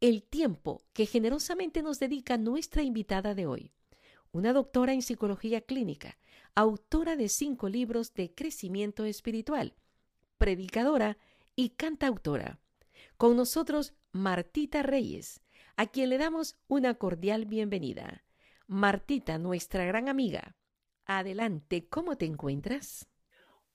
el 0.00 0.22
tiempo 0.22 0.82
que 0.92 1.06
generosamente 1.06 1.82
nos 1.82 1.98
dedica 1.98 2.36
nuestra 2.36 2.82
invitada 2.82 3.34
de 3.34 3.46
hoy, 3.46 3.72
una 4.32 4.52
doctora 4.52 4.92
en 4.92 5.02
psicología 5.02 5.60
clínica, 5.60 6.18
autora 6.54 7.16
de 7.16 7.28
cinco 7.28 7.68
libros 7.68 8.14
de 8.14 8.34
crecimiento 8.34 9.04
espiritual, 9.04 9.74
predicadora 10.38 11.18
y 11.56 11.70
cantautora. 11.70 12.60
Con 13.16 13.36
nosotros, 13.36 13.94
Martita 14.12 14.82
Reyes, 14.82 15.40
a 15.76 15.86
quien 15.86 16.10
le 16.10 16.18
damos 16.18 16.56
una 16.68 16.94
cordial 16.94 17.46
bienvenida. 17.46 18.24
Martita, 18.66 19.38
nuestra 19.38 19.84
gran 19.84 20.08
amiga. 20.08 20.56
Adelante, 21.04 21.88
¿cómo 21.88 22.16
te 22.16 22.26
encuentras? 22.26 23.08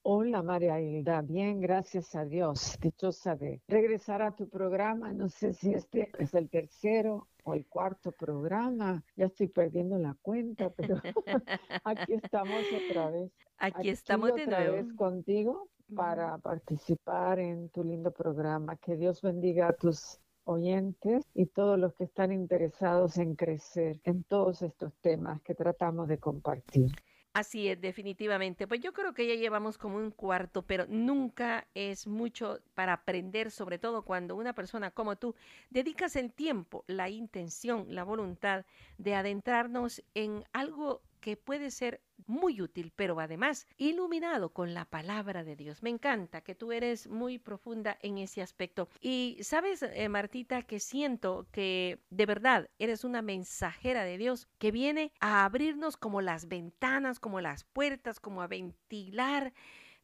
Hola 0.02 0.42
María 0.42 0.80
Hilda, 0.80 1.22
bien, 1.22 1.60
gracias 1.60 2.16
a 2.16 2.24
Dios. 2.24 2.78
Dichosa 2.82 3.36
de 3.36 3.62
regresar 3.68 4.22
a 4.22 4.34
tu 4.34 4.48
programa. 4.48 5.12
No 5.12 5.28
sé 5.28 5.54
si 5.54 5.74
este 5.74 6.10
es 6.18 6.34
el 6.34 6.50
tercero 6.50 7.28
o 7.44 7.54
el 7.54 7.66
cuarto 7.68 8.14
programa. 8.14 9.04
Ya 9.18 9.26
estoy 9.26 9.50
perdiendo 9.50 9.98
la 9.98 10.16
cuenta, 10.22 10.70
pero 10.70 10.96
aquí 11.84 12.14
estamos 12.14 12.64
otra 12.74 13.12
vez. 13.12 13.32
Aquí, 13.62 13.90
estamos 13.90 14.34
de 14.36 14.44
otra 14.44 14.72
vez 14.72 14.94
contigo 14.94 15.68
para 15.94 16.38
participar 16.38 17.40
en 17.40 17.68
tu 17.70 17.84
lindo 17.84 18.12
programa. 18.12 18.78
Que 18.78 18.96
Dios 18.96 19.22
bendiga 19.22 19.68
a 19.68 19.74
tus 19.74 20.18
oyentes 20.46 21.26
y 21.34 21.48
todos 21.48 21.78
los 21.78 21.94
que 21.94 22.06
están 22.06 22.32
interesados 22.32 23.18
en 23.18 23.36
crecer 23.36 24.00
en 24.06 24.24
todos 24.24 24.62
estos 24.62 24.94
temas 25.02 25.42
que 25.42 25.56
tratamos 25.56 26.08
de 26.08 26.20
compartir. 26.20 26.92
Así 27.34 27.70
es, 27.70 27.80
definitivamente. 27.80 28.68
Pues 28.68 28.82
yo 28.82 28.92
creo 28.92 29.14
que 29.14 29.28
ya 29.28 29.36
llevamos 29.36 29.78
como 29.78 29.98
un 29.98 30.12
cuarto, 30.12 30.64
pero 30.64 30.86
nunca 30.88 31.68
es 31.76 32.08
mucho 32.08 32.60
para 32.74 32.94
aprender, 32.94 33.52
sobre 33.52 33.78
todo 33.78 34.04
cuando 34.04 34.36
una 34.36 34.54
persona 34.54 34.92
como 34.92 35.16
tú 35.16 35.36
dedicas 35.70 36.16
el 36.16 36.32
tiempo, 36.34 36.84
la 36.88 37.08
intención, 37.10 37.86
la 37.94 38.04
voluntad 38.04 38.66
de 38.98 39.14
adentrarnos 39.16 40.04
en 40.16 40.44
algo 40.54 41.02
que 41.20 41.38
puede 41.38 41.72
ser 41.72 42.02
muy 42.28 42.62
útil, 42.62 42.92
pero 42.96 43.20
además 43.20 43.68
iluminado 43.78 44.54
con 44.54 44.74
la 44.74 44.86
palabra 44.86 45.44
de 45.44 45.56
Dios. 45.56 45.84
Me 45.84 45.90
encanta 45.90 46.42
que 46.42 46.56
tú 46.56 46.72
eres 46.72 47.08
muy 47.08 47.40
profunda 47.40 47.98
en 48.02 48.18
ese 48.18 48.42
aspecto. 48.42 48.90
Y 49.00 49.38
sabes, 49.42 49.84
eh, 49.84 50.10
Martita, 50.10 50.62
que 50.64 50.80
siento 50.80 51.48
que 51.52 52.00
de 52.10 52.26
verdad 52.26 52.70
eres 52.80 53.04
una 53.04 53.22
mensajera 53.22 54.04
de 54.04 54.18
Dios 54.18 54.48
que 54.58 54.72
viene 54.72 55.12
a 55.20 55.46
abrirnos 55.46 55.98
como 55.98 56.22
las 56.22 56.48
ventanas, 56.48 57.20
como 57.20 57.42
las 57.42 57.64
puertas, 57.64 58.20
como 58.20 58.42
a 58.42 58.48
ventilar 58.48 59.54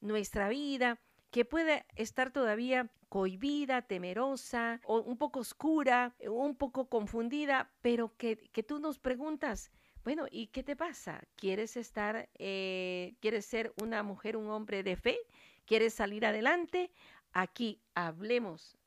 nuestra 0.01 0.49
vida 0.49 0.99
que 1.31 1.43
puede 1.43 1.85
estar 1.95 2.31
todavía 2.31 2.89
cohibida, 3.09 3.81
temerosa, 3.81 4.79
o 4.85 5.01
un 5.01 5.17
poco 5.17 5.39
oscura, 5.41 6.15
un 6.25 6.55
poco 6.55 6.87
confundida, 6.87 7.71
pero 7.81 8.15
que, 8.15 8.37
que 8.53 8.63
tú 8.63 8.79
nos 8.79 8.99
preguntas, 8.99 9.71
bueno, 10.05 10.27
¿y 10.29 10.47
qué 10.47 10.61
te 10.61 10.75
pasa? 10.75 11.23
¿Quieres 11.35 11.75
estar, 11.75 12.29
eh, 12.37 13.15
quieres 13.21 13.43
ser 13.43 13.73
una 13.81 14.03
mujer, 14.03 14.37
un 14.37 14.51
hombre 14.51 14.83
de 14.83 14.95
fe? 14.95 15.17
¿Quieres 15.65 15.95
salir 15.95 16.27
adelante? 16.27 16.91
Aquí 17.33 17.81
hablemos. 17.95 18.77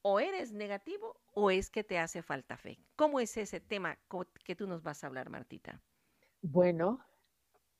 ¿O 0.00 0.20
eres 0.20 0.52
negativo 0.52 1.20
o 1.34 1.50
es 1.50 1.68
que 1.68 1.84
te 1.84 1.98
hace 1.98 2.22
falta 2.22 2.56
fe? 2.56 2.78
¿Cómo 2.96 3.20
es 3.20 3.36
ese 3.36 3.60
tema 3.60 3.98
que 4.42 4.56
tú 4.56 4.66
nos 4.66 4.82
vas 4.82 5.04
a 5.04 5.08
hablar, 5.08 5.28
Martita? 5.28 5.82
Bueno, 6.40 7.04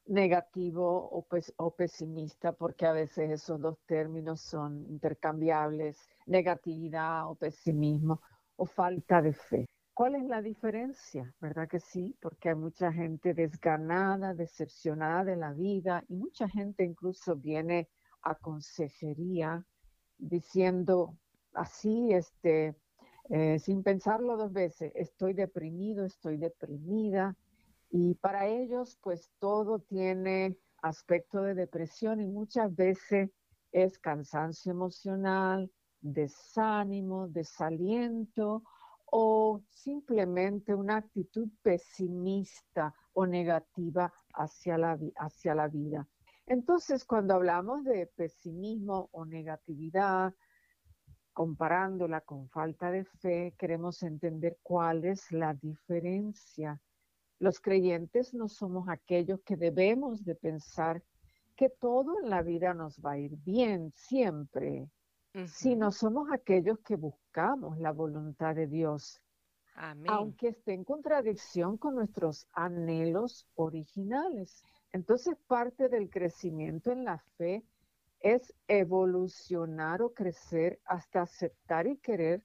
negativo 0.05 1.09
o, 1.11 1.27
o 1.57 1.71
pesimista, 1.75 2.53
porque 2.53 2.85
a 2.85 2.93
veces 2.93 3.31
esos 3.31 3.63
dos 3.63 3.79
términos 3.87 4.43
son 4.43 4.85
intercambibles, 4.91 6.07
negatividad 6.27 7.31
o 7.31 7.35
pesimismo 7.35 8.21
o 8.57 8.67
falta 8.67 9.23
de 9.23 9.33
fe. 9.33 9.67
¿Cuál 9.95 10.15
es 10.15 10.25
la 10.25 10.41
diferencia? 10.41 11.35
¿Verdad 11.39 11.69
que 11.69 11.79
sí? 11.79 12.17
Porque 12.23 12.49
hay 12.49 12.55
mucha 12.55 12.91
gente 12.91 13.35
desganada, 13.35 14.33
decepcionada 14.33 15.23
de 15.25 15.37
la 15.37 15.53
vida 15.53 16.03
y 16.09 16.15
mucha 16.15 16.49
gente 16.49 16.83
incluso 16.83 17.37
viene 17.37 17.91
a 18.23 18.35
consejería 18.35 19.67
diciendo 20.17 21.19
así, 21.53 22.11
este, 22.13 22.75
eh, 23.29 23.59
sin 23.59 23.83
pensarlo 23.83 24.39
dos 24.39 24.53
veces, 24.53 24.93
estoy 24.95 25.35
deprimido, 25.35 26.07
estoy 26.07 26.39
deprimida. 26.39 27.37
Y 27.91 28.15
para 28.15 28.47
ellos, 28.47 28.99
pues 29.03 29.31
todo 29.39 29.81
tiene 29.81 30.57
aspecto 30.81 31.43
de 31.43 31.55
depresión 31.55 32.23
y 32.23 32.27
muchas 32.27 32.75
veces 32.75 33.31
es 33.73 33.99
cansancio 33.99 34.73
emocional, 34.73 35.71
desánimo, 36.01 37.29
desaliento 37.29 38.63
o 39.15 39.61
simplemente 39.69 40.75
una 40.75 40.97
actitud 40.97 41.47
pesimista 41.61 42.95
o 43.13 43.27
negativa 43.27 44.11
hacia 44.33 44.79
la, 44.79 44.99
hacia 45.17 45.55
la 45.55 45.69
vida. 45.69 46.09
Entonces, 46.47 47.05
cuando 47.05 47.35
hablamos 47.35 47.85
de 47.85 48.07
pesimismo 48.07 49.11
o 49.13 49.27
negatividad, 49.27 50.33
comparándola 51.35 52.23
con 52.23 52.49
falta 52.49 52.91
de 52.91 53.05
fe, 53.05 53.55
queremos 53.59 54.03
entender 54.03 54.57
cuál 54.63 55.05
es 55.05 55.31
la 55.31 55.53
diferencia. 55.53 56.81
Los 57.39 57.61
creyentes 57.61 58.33
no 58.33 58.49
somos 58.49 58.89
aquellos 58.89 59.43
que 59.43 59.57
debemos 59.59 60.25
de 60.25 60.37
pensar 60.37 61.03
que 61.55 61.69
todo 61.69 62.19
en 62.23 62.31
la 62.31 62.41
vida 62.41 62.73
nos 62.73 62.99
va 62.99 63.13
a 63.13 63.19
ir 63.19 63.37
bien 63.37 63.93
siempre, 63.95 64.89
sino 65.47 65.91
somos 65.91 66.31
aquellos 66.31 66.79
que 66.81 66.97
buscamos 66.97 67.79
la 67.79 67.93
voluntad 67.93 68.55
de 68.55 68.67
Dios, 68.67 69.23
aunque 70.07 70.49
esté 70.49 70.75
en 70.75 70.85
contradicción 70.85 71.79
con 71.79 71.95
nuestros 71.95 72.47
anhelos 72.53 73.47
originales. 73.55 74.63
Entonces, 74.93 75.37
parte 75.47 75.89
del 75.89 76.11
crecimiento 76.11 76.91
en 76.93 77.05
la 77.05 77.19
fe 77.39 77.65
es 78.21 78.55
evolucionar 78.69 80.03
o 80.03 80.13
crecer 80.13 80.81
hasta 80.85 81.23
aceptar 81.23 81.87
y 81.87 81.97
querer 81.97 82.43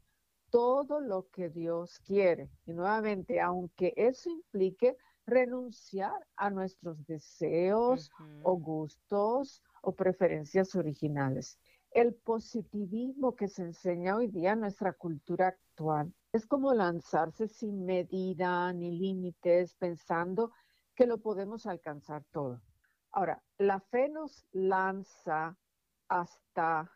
todo 0.49 1.01
lo 1.01 1.27
que 1.29 1.49
Dios 1.49 1.99
quiere. 1.99 2.49
Y 2.65 2.73
nuevamente, 2.73 3.41
aunque 3.41 3.93
eso 3.97 4.29
implique 4.29 4.95
renunciar 5.25 6.25
a 6.37 6.49
nuestros 6.49 7.05
deseos 7.05 8.09
o 8.43 8.55
gustos 8.55 9.61
o 9.81 9.91
preferencias 9.91 10.73
originales 10.73 11.59
el 11.91 12.13
positivismo 12.15 13.35
que 13.35 13.47
se 13.47 13.63
enseña 13.63 14.15
hoy 14.15 14.27
día 14.27 14.53
en 14.53 14.61
nuestra 14.61 14.93
cultura 14.93 15.47
actual 15.47 16.13
es 16.31 16.45
como 16.45 16.73
lanzarse 16.73 17.47
sin 17.47 17.85
medida 17.85 18.71
ni 18.73 18.91
límites, 18.91 19.75
pensando 19.75 20.51
que 20.95 21.07
lo 21.07 21.19
podemos 21.19 21.65
alcanzar 21.65 22.23
todo. 22.31 22.61
Ahora, 23.11 23.41
la 23.57 23.79
fe 23.79 24.09
nos 24.09 24.45
lanza 24.51 25.57
hasta 26.07 26.91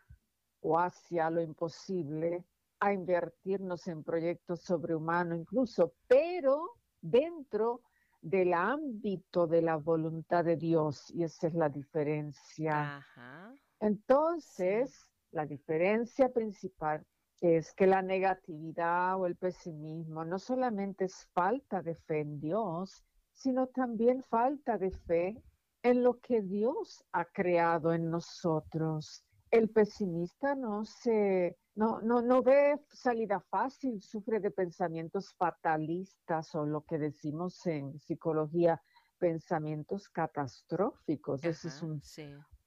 o 0.60 0.78
hacia 0.78 1.30
lo 1.30 1.42
imposible, 1.42 2.44
a 2.78 2.92
invertirnos 2.92 3.86
en 3.86 4.02
proyectos 4.02 4.62
sobrehumanos 4.62 5.38
incluso, 5.38 5.94
pero 6.08 6.78
dentro 7.00 7.82
del 8.20 8.54
ámbito 8.54 9.46
de 9.46 9.62
la 9.62 9.76
voluntad 9.76 10.44
de 10.44 10.56
Dios, 10.56 11.10
y 11.10 11.24
esa 11.24 11.48
es 11.48 11.54
la 11.54 11.68
diferencia. 11.68 12.98
Ajá. 12.98 13.54
Entonces, 13.82 15.08
la 15.32 15.44
diferencia 15.44 16.28
principal 16.28 17.04
es 17.40 17.72
que 17.72 17.88
la 17.88 18.00
negatividad 18.00 19.20
o 19.20 19.26
el 19.26 19.34
pesimismo 19.34 20.24
no 20.24 20.38
solamente 20.38 21.06
es 21.06 21.26
falta 21.34 21.82
de 21.82 21.96
fe 21.96 22.20
en 22.20 22.38
Dios, 22.38 23.02
sino 23.32 23.66
también 23.66 24.22
falta 24.30 24.78
de 24.78 24.92
fe 24.92 25.42
en 25.82 26.04
lo 26.04 26.20
que 26.20 26.42
Dios 26.42 27.04
ha 27.10 27.24
creado 27.24 27.92
en 27.92 28.08
nosotros. 28.08 29.24
El 29.50 29.68
pesimista 29.68 30.54
no 30.54 30.84
se 30.84 31.58
no, 31.74 32.00
no, 32.02 32.22
no 32.22 32.40
ve 32.40 32.78
salida 32.88 33.40
fácil, 33.50 34.00
sufre 34.00 34.38
de 34.38 34.52
pensamientos 34.52 35.34
fatalistas 35.34 36.54
o 36.54 36.64
lo 36.64 36.82
que 36.82 36.98
decimos 36.98 37.66
en 37.66 37.98
psicología, 37.98 38.80
pensamientos 39.18 40.08
catastróficos. 40.08 41.42
Ese 41.42 41.66
es 41.66 41.82
un, 41.82 42.00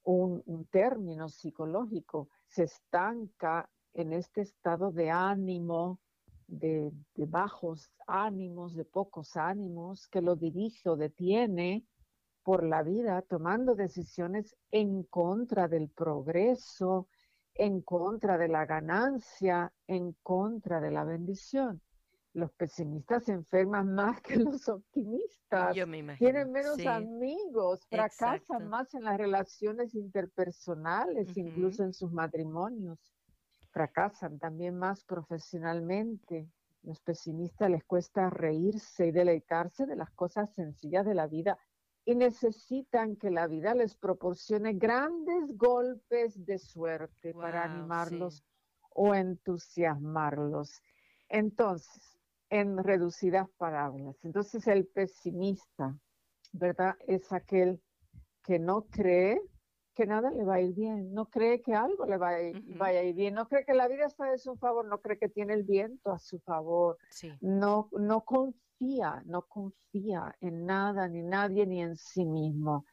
un, 0.05 0.67
término 0.71 1.27
psicológico, 1.29 2.29
se 2.47 2.63
estanca 2.63 3.69
en 3.93 4.13
este 4.13 4.41
estado 4.41 4.91
de 4.91 5.09
ánimo 5.09 5.99
de, 6.47 6.91
bajos 7.15 7.91
ánimos, 8.07 8.75
de 8.75 8.85
pocos 8.85 9.35
ánimos, 9.35 10.07
que 10.07 10.21
lo 10.21 10.35
dirige 10.35 10.89
o 10.89 10.95
detiene 10.95 11.85
por 12.43 12.63
la 12.63 12.83
vida 12.83 13.23
tomando 13.23 13.73
decisiones 13.73 14.55
en 14.69 15.03
contra 15.03 15.67
del 15.67 15.89
progreso, 15.89 17.07
en 17.55 17.81
contra 17.81 18.37
de 18.37 18.47
la 18.47 18.65
ganancia, 18.65 19.73
en 19.87 20.13
contra 20.21 20.79
de 20.79 20.91
la 20.91 21.03
bendición. 21.03 21.81
Los 22.35 22.51
pesimistas 22.51 23.23
se 23.23 23.31
enferman 23.31 23.95
más 23.95 24.19
que 24.21 24.35
los 24.35 24.67
optimistas. 24.67 25.73
Yo 25.73 25.87
me 25.87 25.99
imagino. 25.99 26.17
Tienen 26.17 26.51
menos 26.51 26.85
amigos, 26.85 27.87
fracasan 27.87 28.67
más 28.67 28.93
en 28.93 29.05
las 29.05 29.17
relaciones 29.17 29.95
interpersonales, 29.95 31.37
incluso 31.37 31.83
en 31.85 31.93
sus 31.93 32.11
matrimonios. 32.11 32.99
Fracasan 33.71 34.37
también 34.37 34.77
más 34.77 35.05
profesionalmente. 35.05 36.49
Los 36.83 36.99
pesimistas 36.99 37.71
les 37.71 37.85
cuesta 37.85 38.29
reírse 38.29 39.07
y 39.07 39.11
deleitarse 39.11 39.85
de 39.85 39.95
las 39.95 40.11
cosas 40.11 40.53
sencillas 40.53 41.05
de 41.05 41.15
la 41.15 41.27
vida 41.27 41.57
y 42.03 42.15
necesitan 42.15 43.15
que 43.15 43.31
la 43.31 43.47
vida 43.47 43.73
les 43.73 43.95
proporcione 43.95 44.73
grandes 44.73 45.57
golpes 45.57 46.45
de 46.45 46.59
suerte 46.59 47.33
para 47.33 47.63
animarlos 47.63 48.43
o 48.89 49.15
entusiasmarlos. 49.15 50.81
Entonces, 51.29 52.15
en 52.49 52.77
reducidas 52.77 53.49
palabras, 53.57 54.15
entonces 54.23 54.67
el 54.67 54.87
pesimista, 54.87 55.97
¿verdad? 56.51 56.95
Es 57.07 57.31
aquel 57.31 57.81
que 58.43 58.59
no 58.59 58.83
cree 58.85 59.41
que 59.95 60.05
nada 60.05 60.29
le 60.29 60.43
va 60.43 60.55
a 60.55 60.61
ir 60.61 60.73
bien, 60.73 61.13
no 61.13 61.29
cree 61.29 61.61
que 61.61 61.73
algo 61.73 62.05
le 62.05 62.17
va 62.17 62.29
a 62.29 62.41
ir, 62.41 62.61
vaya 62.77 62.99
a 62.99 63.03
ir 63.03 63.15
bien, 63.15 63.33
no 63.33 63.47
cree 63.47 63.65
que 63.65 63.73
la 63.73 63.87
vida 63.87 64.05
está 64.05 64.29
de 64.29 64.37
su 64.37 64.55
favor, 64.57 64.85
no 64.85 64.99
cree 64.99 65.17
que 65.17 65.29
tiene 65.29 65.53
el 65.53 65.63
viento 65.63 66.11
a 66.11 66.19
su 66.19 66.39
favor, 66.39 66.97
no, 67.39 67.89
no 67.93 68.25
confía, 68.25 69.23
no 69.25 69.43
confía 69.43 70.35
en 70.41 70.65
nada, 70.65 71.07
ni 71.07 71.23
nadie, 71.23 71.65
ni 71.65 71.81
en 71.81 71.95
sí 71.95 72.25
mismo. 72.25 72.85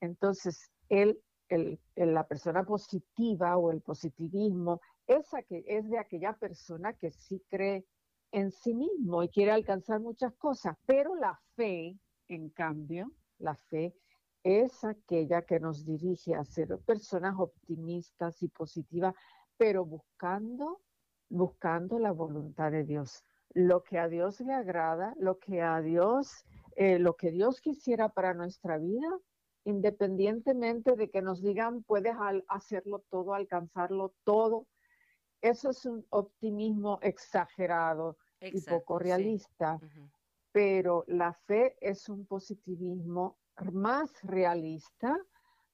Entonces, 0.00 0.72
él, 0.88 1.22
el, 1.48 1.80
la 1.94 2.26
persona 2.26 2.64
positiva 2.64 3.56
o 3.56 3.70
el 3.70 3.80
positivismo 3.80 4.80
es, 5.06 5.26
que, 5.48 5.64
es 5.66 5.88
de 5.88 5.98
aquella 5.98 6.32
persona 6.32 6.94
que 6.94 7.12
sí 7.12 7.42
cree 7.48 7.84
en 8.32 8.50
sí 8.52 8.74
mismo 8.74 9.22
y 9.22 9.28
quiere 9.28 9.52
alcanzar 9.52 10.00
muchas 10.00 10.34
cosas, 10.34 10.76
pero 10.86 11.14
la 11.14 11.38
fe, 11.56 11.98
en 12.28 12.50
cambio, 12.50 13.12
la 13.38 13.54
fe 13.54 13.94
es 14.42 14.84
aquella 14.84 15.42
que 15.42 15.60
nos 15.60 15.84
dirige 15.84 16.34
a 16.34 16.44
ser 16.44 16.78
personas 16.78 17.34
optimistas 17.38 18.42
y 18.42 18.48
positivas, 18.48 19.14
pero 19.56 19.84
buscando, 19.84 20.80
buscando 21.28 21.98
la 21.98 22.12
voluntad 22.12 22.70
de 22.72 22.84
Dios. 22.84 23.22
Lo 23.52 23.82
que 23.82 23.98
a 23.98 24.08
Dios 24.08 24.40
le 24.40 24.54
agrada, 24.54 25.14
lo 25.18 25.38
que 25.38 25.60
a 25.60 25.80
Dios, 25.80 26.44
eh, 26.76 26.98
lo 26.98 27.16
que 27.16 27.30
Dios 27.32 27.60
quisiera 27.60 28.08
para 28.08 28.32
nuestra 28.32 28.78
vida, 28.78 29.18
independientemente 29.64 30.96
de 30.96 31.10
que 31.10 31.20
nos 31.20 31.42
digan 31.42 31.82
puedes 31.82 32.14
hacerlo 32.48 33.04
todo, 33.10 33.34
alcanzarlo 33.34 34.14
todo. 34.24 34.66
Eso 35.42 35.70
es 35.70 35.84
un 35.84 36.06
optimismo 36.10 36.98
exagerado 37.02 38.16
y 38.40 38.60
poco 38.60 38.98
realista. 38.98 39.78
Pero 40.52 41.04
la 41.06 41.32
fe 41.32 41.76
es 41.80 42.08
un 42.08 42.26
positivismo 42.26 43.38
más 43.72 44.10
realista 44.22 45.16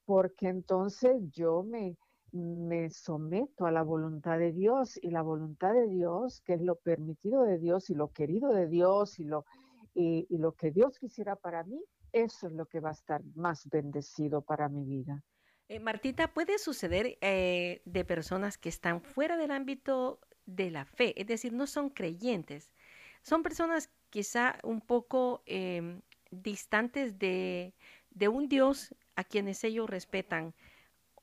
porque 0.05 0.49
entonces 0.49 1.17
yo 1.33 1.63
me, 1.63 1.97
me 2.33 2.91
someto 2.91 3.67
a 3.67 3.73
la 3.73 3.83
voluntad 3.83 4.39
de 4.39 4.53
Dios 4.53 4.99
y 5.03 5.11
la 5.11 5.23
voluntad 5.23 5.73
de 5.73 5.89
Dios, 5.89 6.41
que 6.43 6.55
es 6.55 6.61
lo 6.61 6.77
permitido 6.77 7.43
de 7.43 7.59
Dios 7.59 7.91
y 7.91 7.95
lo 7.95 8.13
querido 8.13 8.53
de 8.53 8.69
Dios 8.69 9.19
y 9.19 9.25
lo, 9.25 9.45
y, 9.95 10.27
lo 10.31 10.53
que 10.53 10.71
Dios 10.71 10.99
quisiera 10.99 11.37
para 11.37 11.65
mí, 11.65 11.83
eso 12.13 12.47
es 12.47 12.53
lo 12.53 12.67
que 12.67 12.81
va 12.81 12.91
a 12.91 12.93
estar 12.93 13.23
más 13.35 13.69
bendecido 13.69 14.43
para 14.43 14.69
mi 14.69 14.85
vida. 14.85 15.25
Eh, 15.69 15.81
Martita, 15.81 16.33
puede 16.33 16.59
suceder 16.59 17.19
eh, 17.21 17.83
de 17.85 18.05
personas 18.05 18.57
que 18.59 18.69
están 18.69 19.01
fuera 19.01 19.37
del 19.37 19.51
ámbito 19.51 20.21
de 20.47 20.71
la 20.71 20.85
fe, 20.85 21.21
es 21.21 21.27
decir, 21.27 21.53
no 21.53 21.67
son 21.67 21.91
creyentes, 21.91 22.73
son 23.23 23.43
personas 23.43 23.91
quizá 24.11 24.59
un 24.63 24.81
poco 24.81 25.43
em, 25.47 26.01
distantes 26.31 27.19
de, 27.19 27.75
de 28.11 28.29
un 28.29 28.49
Dios 28.49 28.95
a 29.17 29.25
quienes 29.25 29.65
ellos 29.65 29.91
respetan 29.91 30.55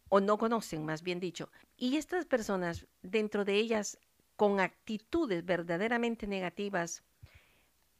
o 0.09 0.19
no 0.19 0.37
conocen, 0.37 0.85
más 0.85 1.01
bien 1.01 1.19
dicho. 1.19 1.49
Y 1.77 1.97
estas 1.97 2.25
personas, 2.25 2.85
dentro 3.01 3.45
de 3.45 3.55
ellas, 3.55 3.97
con 4.35 4.59
actitudes 4.59 5.45
verdaderamente 5.45 6.27
negativas, 6.27 7.03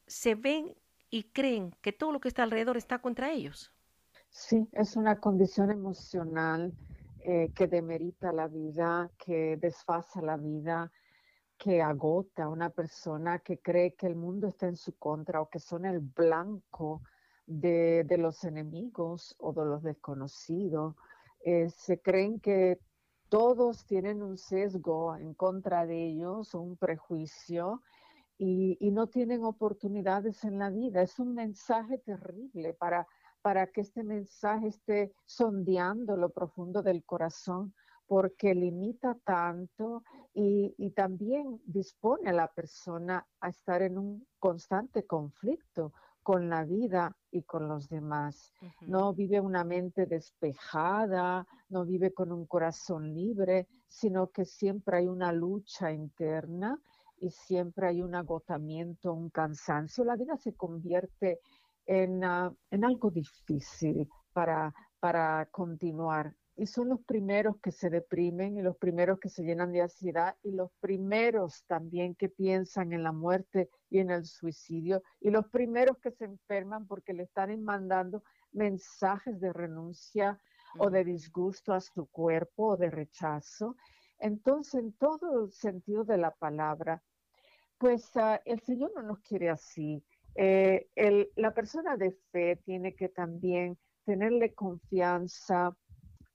se 0.06 0.36
ven 0.36 0.76
y 1.10 1.24
creen 1.24 1.76
que 1.82 1.94
todo 1.94 2.12
lo 2.12 2.20
que 2.20 2.28
está 2.28 2.44
alrededor 2.44 2.78
está 2.78 3.00
contra 3.00 3.32
ellos. 3.32 3.72
Sí, 4.30 4.68
es 4.74 4.96
una 4.96 5.20
condición 5.20 5.72
emocional 5.72 6.74
eh, 7.24 7.52
que 7.56 7.68
demerita 7.68 8.34
la 8.34 8.48
vida, 8.48 9.10
que 9.18 9.58
desfasa 9.58 10.22
la 10.22 10.38
vida, 10.38 10.92
que 11.58 11.82
agota 11.82 12.50
una 12.50 12.70
persona 12.70 13.40
que 13.40 13.60
cree 13.60 13.94
que 13.94 14.08
el 14.08 14.16
mundo 14.16 14.48
está 14.48 14.68
en 14.68 14.76
su 14.76 14.98
contra 14.98 15.42
o 15.42 15.50
que 15.50 15.60
son 15.60 15.86
el 15.86 16.00
blanco 16.00 17.02
de, 17.46 18.06
los 18.18 18.44
enemigos 18.44 19.36
o 19.40 19.54
de 19.54 19.66
los 19.66 19.84
desconocidos. 19.84 20.96
Eh, 21.46 21.70
se 21.70 22.00
creen 22.02 22.40
que 22.40 22.80
todos 23.30 23.86
tienen 23.86 24.22
un 24.22 24.38
sesgo 24.38 25.16
en 25.16 25.34
contra 25.34 25.86
de 25.86 26.08
ellos, 26.08 26.54
un 26.54 26.78
prejuicio, 26.78 27.82
y, 28.38 28.78
y, 28.80 28.92
no 28.92 29.08
tienen 29.08 29.44
oportunidades 29.44 30.44
en 30.44 30.60
la 30.60 30.70
vida. 30.70 31.02
Es 31.02 31.20
un 31.20 31.34
mensaje 31.34 32.00
terrible 32.00 32.74
para, 32.74 33.08
para 33.42 33.68
que 33.68 33.82
este 33.82 34.04
mensaje 34.04 34.68
esté 34.68 35.14
sondeando 35.26 36.18
lo 36.18 36.30
profundo 36.30 36.82
del 36.82 37.04
corazón 37.04 37.74
porque 38.08 38.54
limita 38.54 39.18
tanto 39.24 40.04
y, 40.34 40.92
también 40.92 41.62
dispone 41.66 42.30
a 42.30 42.34
la 42.34 42.48
persona 42.48 43.26
a 43.40 43.50
estar 43.50 43.82
en 43.82 43.98
un 43.98 44.28
constante 44.40 45.06
conflicto 45.06 45.94
con 46.22 46.50
la 46.50 46.64
vida 46.64 47.16
y 47.32 47.44
con 47.44 47.68
los 47.68 47.90
demás. 47.90 48.54
No 48.82 49.14
vive 49.14 49.40
una 49.40 49.64
mente 49.64 50.06
despejada, 50.06 51.46
no 51.70 51.86
vive 51.86 52.14
con 52.14 52.32
un 52.32 52.46
corazón 52.46 53.14
libre, 53.14 53.68
sino 53.88 54.30
que 54.30 54.46
siempre 54.46 54.98
hay 54.98 55.08
una 55.08 55.32
lucha 55.32 55.92
interna 55.92 56.80
y 57.18 57.30
siempre 57.30 57.88
hay 57.88 58.02
un 58.02 58.16
agotamiento, 58.16 59.14
un 59.14 59.30
cansancio. 59.30 60.04
La 60.04 60.16
vida 60.16 60.38
se 60.38 60.54
convierte 60.54 61.40
en, 61.86 62.24
ah, 62.24 62.54
en 62.72 62.86
algo 62.86 63.12
difícil 63.12 64.10
para, 64.34 64.74
para 65.00 65.46
continuar 65.52 66.34
y 66.56 66.68
son 66.68 66.90
los 66.90 67.02
primeros 67.02 67.58
que 67.62 67.72
se 67.72 67.90
deprimen 67.90 68.58
y 68.58 68.62
los 68.62 68.78
primeros 68.78 69.20
que 69.20 69.30
se 69.30 69.44
llenan 69.44 69.72
de 69.72 69.82
ansiedad 69.82 70.36
y 70.44 70.52
los 70.52 70.72
primeros 70.80 71.64
también 71.66 72.16
que 72.16 72.30
piensan 72.30 72.94
en 72.94 73.04
la 73.04 73.12
muerte 73.12 73.70
y 73.90 74.00
en 74.00 74.12
el 74.12 74.26
suicidio 74.26 75.02
y 75.20 75.32
los 75.32 75.48
primeros 75.48 75.98
que 75.98 76.12
se 76.12 76.26
enferman 76.26 76.86
porque 76.88 77.14
le 77.14 77.24
están 77.24 77.64
mandando 77.64 78.24
mensajes 78.52 79.40
de 79.40 79.52
renuncia 79.52 80.40
o 80.78 80.90
de 80.90 81.04
disgusto 81.04 81.74
a 81.74 81.82
su 81.82 82.08
cuerpo 82.08 82.70
o 82.70 82.78
de 82.78 82.90
rechazo. 82.90 83.76
Entonces, 84.20 84.76
en 84.76 84.94
todo 84.94 85.46
el 85.46 85.52
sentido 85.52 86.04
de 86.04 86.18
la 86.18 86.32
palabra, 86.32 87.04
pues 87.78 88.10
ah, 88.16 88.42
el 88.46 88.60
Señor 88.62 88.92
no 88.96 89.04
nos 89.04 89.20
quiere 89.20 89.50
así. 89.50 90.04
Eh, 90.36 90.88
la 91.36 91.54
persona 91.54 91.98
de 91.98 92.12
fe 92.32 92.56
tiene 92.64 92.96
que 92.96 93.10
también 93.10 93.78
tenerle 94.06 94.54
confianza 94.54 95.76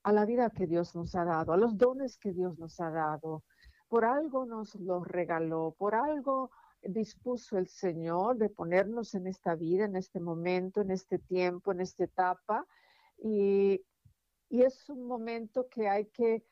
a 0.02 0.12
la 0.12 0.24
vida 0.24 0.50
que 0.50 0.66
Dios 0.66 0.94
nos 0.94 1.14
ha 1.14 1.24
dado, 1.24 1.52
a 1.52 1.56
los 1.56 1.76
dones 1.76 2.18
que 2.18 2.32
Dios 2.32 2.58
nos 2.58 2.80
ha 2.80 2.90
dado. 2.90 3.44
Por 3.88 4.04
algo 4.04 4.44
nos 4.46 4.74
los 4.76 5.06
regaló, 5.06 5.74
por 5.78 5.94
algo 5.94 6.50
dispuso 6.82 7.58
el 7.58 7.68
Señor 7.68 8.36
de 8.36 8.50
ponernos 8.50 9.14
en 9.14 9.26
esta 9.26 9.54
vida, 9.54 9.84
en 9.84 9.96
este 9.96 10.20
momento, 10.20 10.80
en 10.80 10.90
este 10.90 11.18
tiempo, 11.18 11.72
en 11.72 11.80
esta 11.80 12.04
etapa. 12.04 12.66
Y, 13.18 13.82
es 14.50 14.88
un 14.88 15.04
momento 15.06 15.68
que 15.68 15.88
hay 15.88 16.06
que 16.06 16.42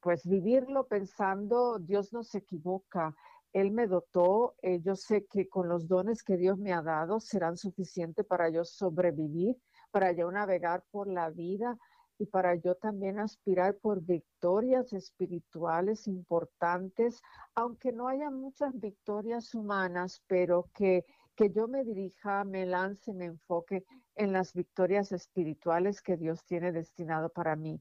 pues 0.00 0.26
vivirlo 0.26 0.86
pensando, 0.86 1.78
Dios 1.78 2.10
no 2.12 2.22
se 2.22 2.38
equivoca, 2.38 3.14
Él 3.52 3.70
me 3.70 3.86
dotó, 3.86 4.54
eh, 4.62 4.80
yo 4.80 4.96
sé 4.96 5.26
que 5.26 5.46
con 5.46 5.68
los 5.68 5.86
dones 5.86 6.22
que 6.22 6.38
Dios 6.38 6.58
me 6.58 6.72
ha 6.72 6.80
dado 6.80 7.20
serán 7.20 7.58
suficientes 7.58 8.24
para 8.24 8.48
yo 8.48 8.64
sobrevivir, 8.64 9.58
para 9.90 10.12
yo 10.12 10.32
navegar 10.32 10.84
por 10.90 11.06
la 11.06 11.28
vida 11.28 11.78
y 12.18 12.26
para 12.26 12.54
yo 12.54 12.74
también 12.76 13.18
aspirar 13.18 13.76
por 13.76 14.02
victorias 14.02 14.92
espirituales 14.92 16.06
importantes, 16.06 17.20
aunque 17.54 17.92
no 17.92 18.08
haya 18.08 18.30
muchas 18.30 18.78
victorias 18.78 19.54
humanas, 19.54 20.22
pero 20.26 20.70
que, 20.74 21.04
que 21.34 21.50
yo 21.50 21.66
me 21.66 21.84
dirija, 21.84 22.44
me 22.44 22.66
lance, 22.66 23.12
me 23.12 23.26
enfoque 23.26 23.84
en 24.14 24.32
las 24.32 24.54
victorias 24.54 25.12
espirituales 25.12 26.00
que 26.02 26.16
Dios 26.16 26.44
tiene 26.44 26.72
destinado 26.72 27.28
para 27.30 27.56
mí. 27.56 27.80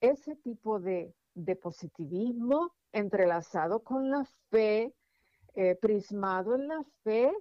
Ese 0.00 0.36
tipo 0.36 0.78
de, 0.78 1.14
de 1.34 1.56
positivismo 1.56 2.72
entrelazado 2.92 3.82
con 3.82 4.10
la 4.10 4.24
fe, 4.50 4.94
eh, 5.54 5.76
prismado 5.80 6.54
en 6.54 6.68
la 6.68 6.84
fe 7.02 7.32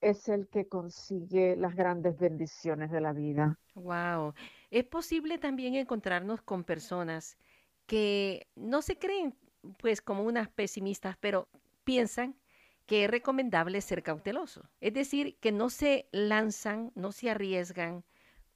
es 0.00 0.28
el 0.28 0.48
que 0.48 0.68
consigue 0.68 1.56
las 1.56 1.74
grandes 1.74 2.18
bendiciones 2.18 2.90
de 2.90 3.00
la 3.00 3.12
vida. 3.12 3.58
Wow. 3.74 4.34
Es 4.72 4.84
posible 4.84 5.36
también 5.36 5.74
encontrarnos 5.74 6.40
con 6.40 6.64
personas 6.64 7.36
que 7.84 8.48
no 8.56 8.80
se 8.80 8.98
creen 8.98 9.36
pues 9.78 10.00
como 10.00 10.24
unas 10.24 10.48
pesimistas, 10.48 11.18
pero 11.20 11.50
piensan 11.84 12.40
que 12.86 13.04
es 13.04 13.10
recomendable 13.10 13.82
ser 13.82 14.02
cauteloso. 14.02 14.70
Es 14.80 14.94
decir, 14.94 15.36
que 15.40 15.52
no 15.52 15.68
se 15.68 16.08
lanzan, 16.10 16.90
no 16.94 17.12
se 17.12 17.28
arriesgan, 17.28 18.02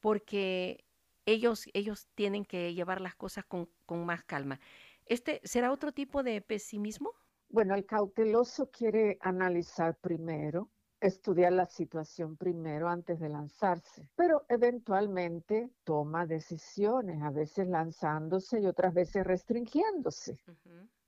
porque 0.01 0.87
ellos, 1.27 1.67
ellos 1.75 2.09
tienen 2.14 2.47
que 2.47 2.73
llevar 2.73 3.03
las 3.03 3.14
cosas 3.14 3.45
con, 3.45 3.69
con 3.85 4.07
más 4.07 4.25
calma. 4.25 4.59
¿Este 5.05 5.43
será 5.45 5.71
otro 5.71 5.93
tipo 5.93 6.23
de 6.23 6.41
pesimismo? 6.41 7.12
Bueno, 7.51 7.75
el 7.75 7.85
cauteloso 7.85 8.71
quiere 8.71 9.19
analizar 9.21 9.99
primero, 10.01 10.71
estudiar 11.07 11.53
la 11.53 11.67
situación 11.67 12.37
primero 12.37 12.89
antes 12.89 13.19
de 13.21 13.29
lanzarse, 13.29 14.09
pero 14.17 14.45
eventualmente 14.49 15.71
toma 15.85 16.27
decisiones, 16.27 17.23
a 17.23 17.31
veces 17.31 17.69
lanzándose 17.69 18.61
y 18.61 18.67
otras 18.67 18.93
veces 18.95 19.27
restringiéndose. 19.27 20.39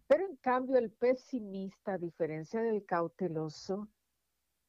Pero 0.06 0.24
en 0.24 0.36
cambio 0.36 0.78
el 0.78 0.90
pesimista, 0.90 1.94
a 1.94 1.98
diferencia 1.98 2.62
del 2.62 2.84
cauteloso, 2.84 3.88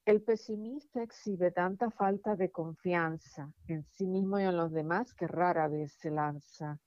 el 0.06 0.22
pesimista 0.22 1.04
exhibe 1.04 1.52
tanta 1.52 1.92
falta 1.92 2.36
de 2.36 2.50
confianza 2.50 3.54
en 3.68 3.84
sí 3.84 4.08
mismo 4.08 4.40
y 4.40 4.44
en 4.44 4.58
los 4.58 4.72
demás 4.72 5.14
que 5.14 5.28
rara 5.28 5.68
vez 5.68 5.94
se 5.94 6.10
lanza, 6.10 6.80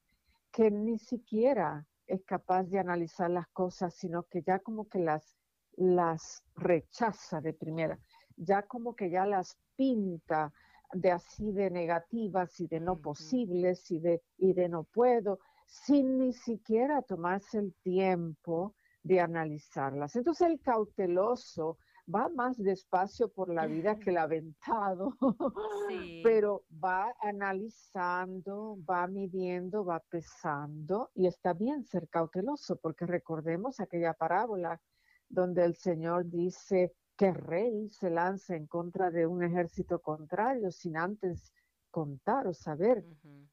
que 0.50 0.70
ni 0.70 0.98
siquiera 0.98 1.86
es 2.06 2.24
capaz 2.24 2.64
de 2.64 2.78
analizar 2.78 3.30
las 3.30 3.48
cosas, 3.48 3.94
sino 3.94 4.24
que 4.24 4.42
ya 4.42 4.58
como 4.58 4.88
que 4.88 4.98
las, 4.98 5.36
las 5.76 6.42
rechaza 6.56 7.40
de 7.40 7.52
primera, 7.52 7.98
ya 8.36 8.62
como 8.62 8.94
que 8.94 9.10
ya 9.10 9.26
las 9.26 9.56
pinta 9.76 10.52
de 10.92 11.10
así 11.10 11.52
de 11.52 11.70
negativas 11.70 12.60
y 12.60 12.66
de 12.66 12.80
no 12.80 12.98
posibles 13.00 13.90
y 13.90 13.98
de, 13.98 14.22
y 14.36 14.52
de 14.52 14.68
no 14.68 14.84
puedo, 14.84 15.38
sin 15.66 16.18
ni 16.18 16.32
siquiera 16.32 17.02
tomarse 17.02 17.58
el 17.58 17.74
tiempo 17.82 18.74
de 19.02 19.20
analizarlas. 19.20 20.14
Entonces 20.16 20.48
el 20.48 20.60
cauteloso 20.60 21.78
va 22.12 22.28
más 22.28 22.58
despacio 22.58 23.28
por 23.28 23.48
la 23.48 23.66
vida 23.66 23.98
que 23.98 24.10
el 24.10 24.18
aventado, 24.18 25.16
pero 26.22 26.64
va 26.82 27.14
analizando, 27.20 28.76
va 28.88 29.06
midiendo, 29.06 29.84
va 29.84 30.00
pesando 30.00 31.10
y 31.14 31.26
está 31.26 31.52
bien 31.52 31.84
ser 31.84 32.08
cauteloso 32.08 32.76
porque 32.76 33.06
recordemos 33.06 33.80
aquella 33.80 34.14
parábola 34.14 34.80
donde 35.28 35.64
el 35.64 35.76
Señor 35.76 36.28
dice 36.28 36.92
que 37.16 37.32
rey 37.32 37.88
se 37.90 38.10
lanza 38.10 38.56
en 38.56 38.66
contra 38.66 39.10
de 39.10 39.26
un 39.26 39.42
ejército 39.42 40.00
contrario 40.00 40.70
sin 40.70 40.96
antes 40.96 41.52
contar 41.90 42.46
o 42.46 42.54
saber 42.54 43.04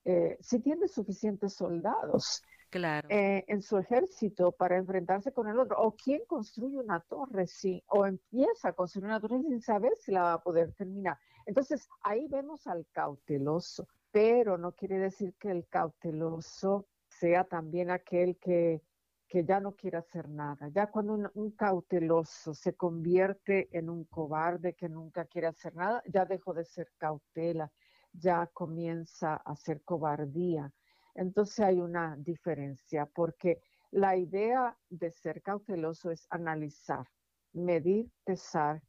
eh, 0.05 0.37
si 0.39 0.59
tiene 0.59 0.87
suficientes 0.87 1.53
soldados 1.53 2.41
claro. 2.69 3.07
Eh, 3.09 3.43
en 3.47 3.61
su 3.61 3.77
ejército 3.77 4.51
para 4.51 4.77
enfrentarse 4.77 5.31
con 5.31 5.47
el 5.47 5.59
otro. 5.59 5.77
O 5.79 5.95
quién 5.95 6.21
construye 6.27 6.77
una 6.77 6.99
torre, 7.01 7.47
sí, 7.47 7.83
o 7.87 8.05
empieza 8.05 8.69
a 8.69 8.73
construir 8.73 9.05
una 9.05 9.19
torre 9.19 9.41
sin 9.41 9.61
saber 9.61 9.93
si 9.99 10.11
la 10.11 10.23
va 10.23 10.33
a 10.33 10.43
poder 10.43 10.73
terminar. 10.73 11.17
Entonces, 11.45 11.87
ahí 12.01 12.27
vemos 12.27 12.67
al 12.67 12.85
cauteloso, 12.91 13.87
pero 14.11 14.57
no 14.57 14.71
quiere 14.73 14.99
decir 14.99 15.33
que 15.39 15.51
el 15.51 15.67
cauteloso 15.67 16.87
sea 17.07 17.43
también 17.43 17.91
aquel 17.91 18.37
que, 18.37 18.81
que 19.29 19.45
ya 19.45 19.59
no 19.59 19.75
quiere 19.75 19.97
hacer 19.97 20.27
nada. 20.27 20.69
Ya 20.69 20.87
cuando 20.87 21.31
un, 21.35 21.51
cauteloso 21.51 22.55
se 22.55 22.75
convierte 22.75 23.69
en 23.71 23.89
un 23.89 24.05
cobarde 24.05 24.73
que 24.73 24.89
nunca 24.89 25.25
quiere 25.25 25.47
hacer 25.47 25.75
nada, 25.75 26.01
ya 26.07 26.25
dejó 26.25 26.53
de 26.53 26.65
ser 26.65 26.91
cautela, 26.97 27.71
ya 28.11 28.47
comienza 28.47 29.35
a 29.35 29.55
ser 29.55 29.83
cobardía. 29.83 30.73
Entonces 31.13 31.59
hay 31.59 31.79
una 31.79 32.15
diferencia 32.17 33.05
porque 33.05 33.61
la 33.91 34.17
idea 34.17 34.75
de 34.89 35.11
ser 35.11 35.43
cauteloso 35.43 36.09
es 36.09 36.25
analizar, 36.31 37.05
medir, 37.53 38.11
pesar 38.23 38.81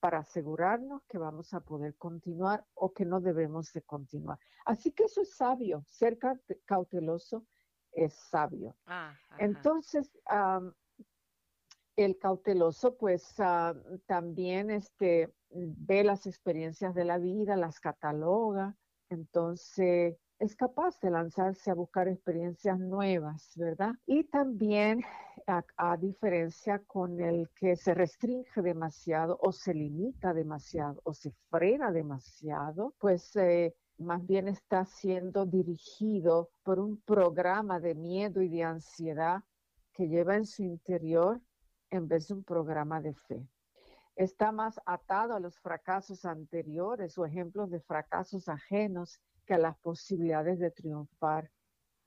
para 0.00 0.18
asegurarnos 0.18 1.02
que 1.08 1.16
vamos 1.16 1.54
a 1.54 1.60
poder 1.60 1.96
continuar 1.96 2.64
o 2.74 2.92
que 2.92 3.06
no 3.06 3.20
debemos 3.20 3.72
de 3.72 3.82
continuar. 3.82 4.38
Así 4.66 4.92
que 4.92 5.04
eso 5.04 5.22
es 5.22 5.34
sabio, 5.34 5.82
ser 5.86 6.18
cauteloso 6.66 7.46
es 7.92 8.14
sabio. 8.14 8.76
Ah, 8.86 9.14
Entonces, 9.38 10.10
el 11.96 12.18
cauteloso 12.18 12.96
pues 12.96 13.34
también 14.06 14.70
este, 14.70 15.32
ve 15.50 16.04
las 16.04 16.26
experiencias 16.26 16.94
de 16.94 17.04
la 17.04 17.18
vida, 17.18 17.56
las 17.56 17.80
cataloga, 17.80 18.76
entonces 19.10 20.16
es 20.38 20.54
capaz 20.54 21.00
de 21.00 21.10
lanzarse 21.10 21.70
a 21.70 21.74
buscar 21.74 22.08
experiencias 22.08 22.78
nuevas, 22.78 23.52
¿verdad? 23.56 23.92
Y 24.06 24.24
también, 24.24 25.02
a, 25.46 25.96
diferencia 25.96 26.78
con 26.86 27.20
el 27.20 27.48
que 27.56 27.74
se 27.74 27.94
restringe 27.94 28.62
demasiado 28.62 29.38
o 29.42 29.50
se 29.50 29.74
limita 29.74 30.32
demasiado 30.32 31.00
o 31.04 31.14
se 31.14 31.32
frena 31.50 31.90
demasiado, 31.90 32.94
pues 32.98 33.34
eh, 33.36 33.74
más 33.98 34.24
bien 34.26 34.48
está 34.48 34.84
siendo 34.84 35.44
dirigido 35.44 36.50
por 36.62 36.78
un 36.78 37.00
programa 37.02 37.80
de 37.80 37.94
miedo 37.94 38.42
y 38.42 38.48
de 38.48 38.62
ansiedad 38.62 39.42
que 39.92 40.08
lleva 40.08 40.36
en 40.36 40.46
su 40.46 40.62
interior 40.62 41.40
en 41.90 42.06
vez 42.06 42.28
de 42.28 42.34
un 42.34 42.44
programa 42.44 43.00
de 43.00 43.14
fe. 43.14 43.46
Está 44.14 44.52
más 44.52 44.80
atado 44.86 45.34
a 45.34 45.40
los 45.40 45.58
fracasos 45.58 46.24
anteriores 46.24 47.18
o 47.18 47.26
ejemplos 47.26 47.70
de 47.70 47.80
fracasos 47.80 48.48
ajenos 48.48 49.20
que 49.46 49.54
a 49.54 49.58
las 49.58 49.76
posibilidades 49.78 50.58
de 50.58 50.70
triunfar 50.70 51.50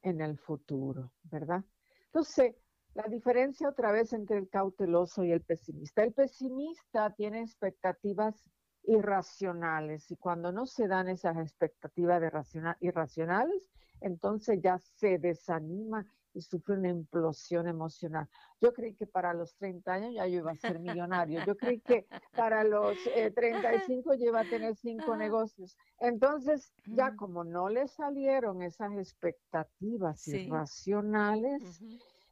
en 0.02 0.22
el 0.22 0.38
futuro, 0.38 1.12
¿verdad? 1.24 1.64
Entonces, 2.06 2.56
la 2.94 3.04
diferencia 3.04 3.70
otra 3.70 3.92
vez 3.92 4.14
entre 4.14 4.38
el 4.38 4.50
cauteloso 4.50 5.24
y 5.24 5.32
el 5.32 5.42
pesimista. 5.42 6.04
El 6.04 6.14
pesimista 6.14 7.14
tiene 7.16 7.42
expectativas 7.42 8.44
irracionales 8.84 10.10
y 10.12 10.16
cuando 10.16 10.52
no 10.52 10.66
se 10.66 10.88
dan 10.88 11.10
esas 11.10 11.38
expectativas 11.38 12.22
de 12.22 12.32
irracionales, 12.80 13.70
entonces 14.00 14.60
ya 14.62 14.80
se 14.80 15.18
desanima 15.20 16.06
y 16.34 16.42
sufre 16.42 16.76
una 16.76 16.90
implosión 16.90 17.68
emocional. 17.68 18.28
Yo 18.62 18.74
creí 18.74 18.94
que 18.94 19.06
para 19.06 19.34
los 19.34 19.56
30 19.56 19.94
años 19.94 20.14
ya 20.14 20.28
yo 20.28 20.40
iba 20.40 20.52
a 20.52 20.56
ser 20.56 20.80
millonario. 20.80 21.44
Yo 21.46 21.58
creí 21.58 21.80
que 21.82 22.08
para 22.36 22.64
los 22.64 22.98
35 23.36 24.14
eh, 24.14 24.18
yo 24.18 24.26
iba 24.28 24.42
a 24.42 24.50
tener 24.50 24.76
cinco 24.76 25.16
negocios. 25.18 25.78
Entonces, 26.00 26.74
ya 26.86 27.16
como 27.16 27.44
no 27.44 27.70
le 27.70 27.88
salieron 27.88 28.62
esas 28.62 28.94
expectativas 28.94 30.26
irracionales, 30.28 31.82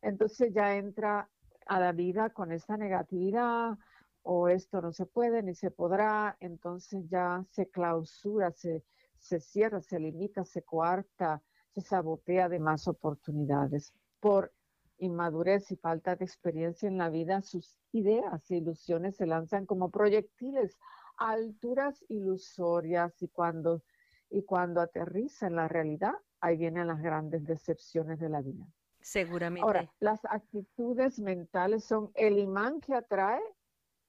entonces 0.01 0.53
ya 0.53 0.75
entra 0.75 1.29
a 1.65 1.79
la 1.79 1.91
vida 1.91 2.29
con 2.29 2.51
esta 2.51 2.77
negatividad 2.77 3.77
o 4.23 4.47
esto 4.47 4.81
no 4.81 4.91
se 4.91 5.05
puede 5.05 5.41
ni 5.43 5.55
se 5.55 5.71
podrá, 5.71 6.37
entonces 6.39 7.07
ya 7.09 7.45
se 7.51 7.67
clausura, 7.69 8.51
se, 8.51 8.83
se 9.17 9.39
cierra, 9.39 9.81
se 9.81 9.99
limita, 9.99 10.45
se 10.45 10.61
coarta, 10.61 11.41
se 11.73 11.81
sabotea 11.81 12.49
de 12.49 12.59
más 12.59 12.87
oportunidades. 12.87 13.93
Por 14.19 14.51
inmadurez 14.97 15.71
y 15.71 15.77
falta 15.77 16.15
de 16.15 16.25
experiencia 16.25 16.87
en 16.87 16.97
la 16.97 17.09
vida, 17.09 17.41
sus 17.41 17.77
ideas 17.91 18.49
e 18.51 18.57
ilusiones 18.57 19.15
se 19.15 19.25
lanzan 19.25 19.65
como 19.65 19.89
proyectiles 19.89 20.77
a 21.17 21.31
alturas 21.31 22.03
ilusorias 22.09 23.21
y 23.21 23.27
cuando, 23.29 23.83
y 24.29 24.43
cuando 24.43 24.81
aterriza 24.81 25.47
en 25.47 25.55
la 25.55 25.67
realidad, 25.67 26.13
ahí 26.41 26.57
vienen 26.57 26.87
las 26.87 27.01
grandes 27.01 27.45
decepciones 27.45 28.19
de 28.19 28.29
la 28.29 28.41
vida. 28.41 28.65
Seguramente. 29.01 29.65
Ahora, 29.65 29.89
las 29.99 30.23
actitudes 30.25 31.19
mentales 31.19 31.85
son 31.85 32.11
el 32.15 32.37
imán 32.37 32.81
que 32.81 32.93
atrae 32.93 33.41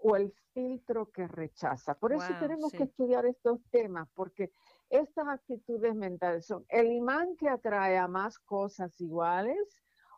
o 0.02 0.16
el 0.16 0.32
filtro 0.52 1.10
que 1.10 1.26
rechaza. 1.28 1.94
Por 1.94 2.12
eso 2.12 2.26
tenemos 2.38 2.72
que 2.72 2.84
estudiar 2.84 3.26
estos 3.26 3.60
temas, 3.70 4.08
porque 4.14 4.52
estas 4.88 5.28
actitudes 5.28 5.94
mentales 5.94 6.46
son 6.46 6.64
el 6.68 6.92
imán 6.92 7.36
que 7.36 7.48
atrae 7.48 7.96
a 7.98 8.08
más 8.08 8.38
cosas 8.38 9.00
iguales 9.00 9.58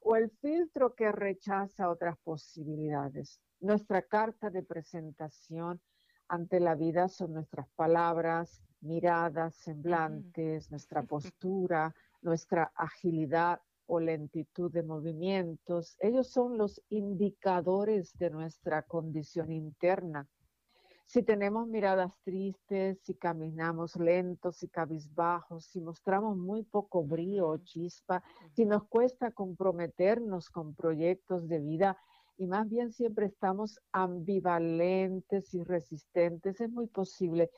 o 0.02 0.16
el 0.16 0.30
filtro 0.40 0.94
que 0.94 1.12
rechaza 1.12 1.90
otras 1.90 2.16
posibilidades. 2.24 3.40
Nuestra 3.60 4.02
carta 4.02 4.50
de 4.50 4.62
presentación 4.62 5.80
ante 6.28 6.60
la 6.60 6.74
vida 6.74 7.08
son 7.08 7.34
nuestras 7.34 7.68
palabras, 7.76 8.62
miradas, 8.80 9.54
semblantes, 9.56 10.70
nuestra 10.70 11.02
postura, 11.34 11.94
nuestra 12.22 12.72
agilidad 12.74 13.60
o 13.92 14.00
lentitud 14.00 14.72
de 14.72 14.82
movimientos. 14.82 15.96
Ellos 16.00 16.28
son 16.28 16.56
los 16.56 16.80
indicadores 16.88 18.16
de 18.18 18.30
nuestra 18.30 18.82
condición 18.82 19.52
interna 19.52 20.28
si 21.12 21.22
tenemos 21.22 21.68
miradas 21.68 22.10
tristes, 22.24 22.98
si 23.02 23.14
caminamos 23.14 23.96
lentos, 23.96 24.56
si 24.56 24.68
cabizbajos, 24.68 25.66
si 25.66 25.82
mostramos 25.82 26.38
muy 26.38 26.62
poco 26.62 27.04
brío 27.04 27.48
o 27.48 27.58
chispa, 27.58 28.24
si 28.54 28.64
nos 28.64 28.84
cuesta 28.84 29.30
comprometernos 29.30 30.48
con 30.48 30.74
proyectos 30.74 31.48
de 31.48 31.60
vida 31.60 31.98
y 32.38 32.46
más 32.46 32.66
bien 32.66 32.92
siempre 32.92 33.26
estamos 33.26 33.78
ambivalentes 33.92 35.52
y 35.52 35.62
resistentes, 35.64 36.62
es 36.62 36.70
muy 36.70 36.86
posible 36.86 37.50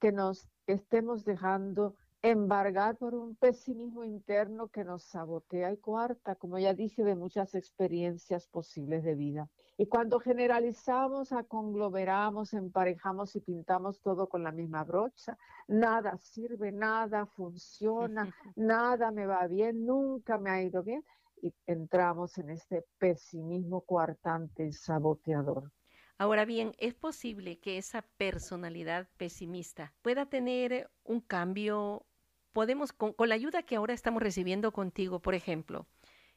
que 0.00 0.10
nos 0.10 0.48
estemos 0.66 1.26
dejando 1.26 1.96
embargar 2.22 2.96
por 2.96 3.14
un 3.14 3.34
pesimismo 3.34 4.04
interno 4.04 4.68
que 4.68 4.84
nos 4.84 5.02
sabotea 5.02 5.72
y 5.72 5.76
cuarta, 5.76 6.36
como 6.36 6.58
ya 6.58 6.72
dije, 6.72 7.02
de 7.02 7.16
muchas 7.16 7.54
experiencias 7.56 8.46
posibles 8.46 9.02
de 9.02 9.16
vida. 9.16 9.50
Y 9.76 9.86
cuando 9.86 10.20
generalizamos, 10.20 11.32
aconglomeramos, 11.32 12.54
emparejamos 12.54 13.34
y 13.34 13.40
pintamos 13.40 14.00
todo 14.00 14.28
con 14.28 14.44
la 14.44 14.52
misma 14.52 14.84
brocha, 14.84 15.36
nada 15.66 16.16
sirve, 16.18 16.70
nada 16.70 17.26
funciona, 17.26 18.32
nada 18.56 19.10
me 19.10 19.26
va 19.26 19.48
bien, 19.48 19.84
nunca 19.84 20.38
me 20.38 20.50
ha 20.50 20.62
ido 20.62 20.84
bien, 20.84 21.04
y 21.42 21.52
entramos 21.66 22.38
en 22.38 22.50
este 22.50 22.84
pesimismo 22.98 23.80
coartante 23.80 24.64
y 24.64 24.72
saboteador. 24.72 25.72
Ahora 26.18 26.44
bien, 26.44 26.72
¿es 26.78 26.94
posible 26.94 27.58
que 27.58 27.78
esa 27.78 28.02
personalidad 28.16 29.08
pesimista 29.16 29.92
pueda 30.02 30.26
tener 30.26 30.88
un 31.02 31.20
cambio 31.20 32.06
podemos, 32.52 32.92
con, 32.92 33.14
la 33.18 33.34
ayuda 33.34 33.62
que 33.62 33.76
ahora 33.76 33.94
estamos 33.94 34.22
recibiendo 34.22 34.72
contigo, 34.72 35.20
por 35.20 35.34
ejemplo, 35.34 35.86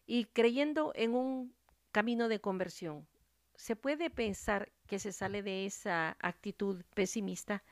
y 0.06 0.26
creyendo 0.26 0.92
en 0.96 1.16
un 1.16 1.56
camino 1.92 2.28
de 2.28 2.40
conversión, 2.40 3.08
¿se 3.56 3.76
puede 3.76 4.10
pensar 4.10 4.72
que 4.88 5.00
se 5.00 5.12
sale 5.12 5.44
de 5.44 5.66
esa 5.66 6.18
actitud 6.20 6.84
pesimista 6.94 7.64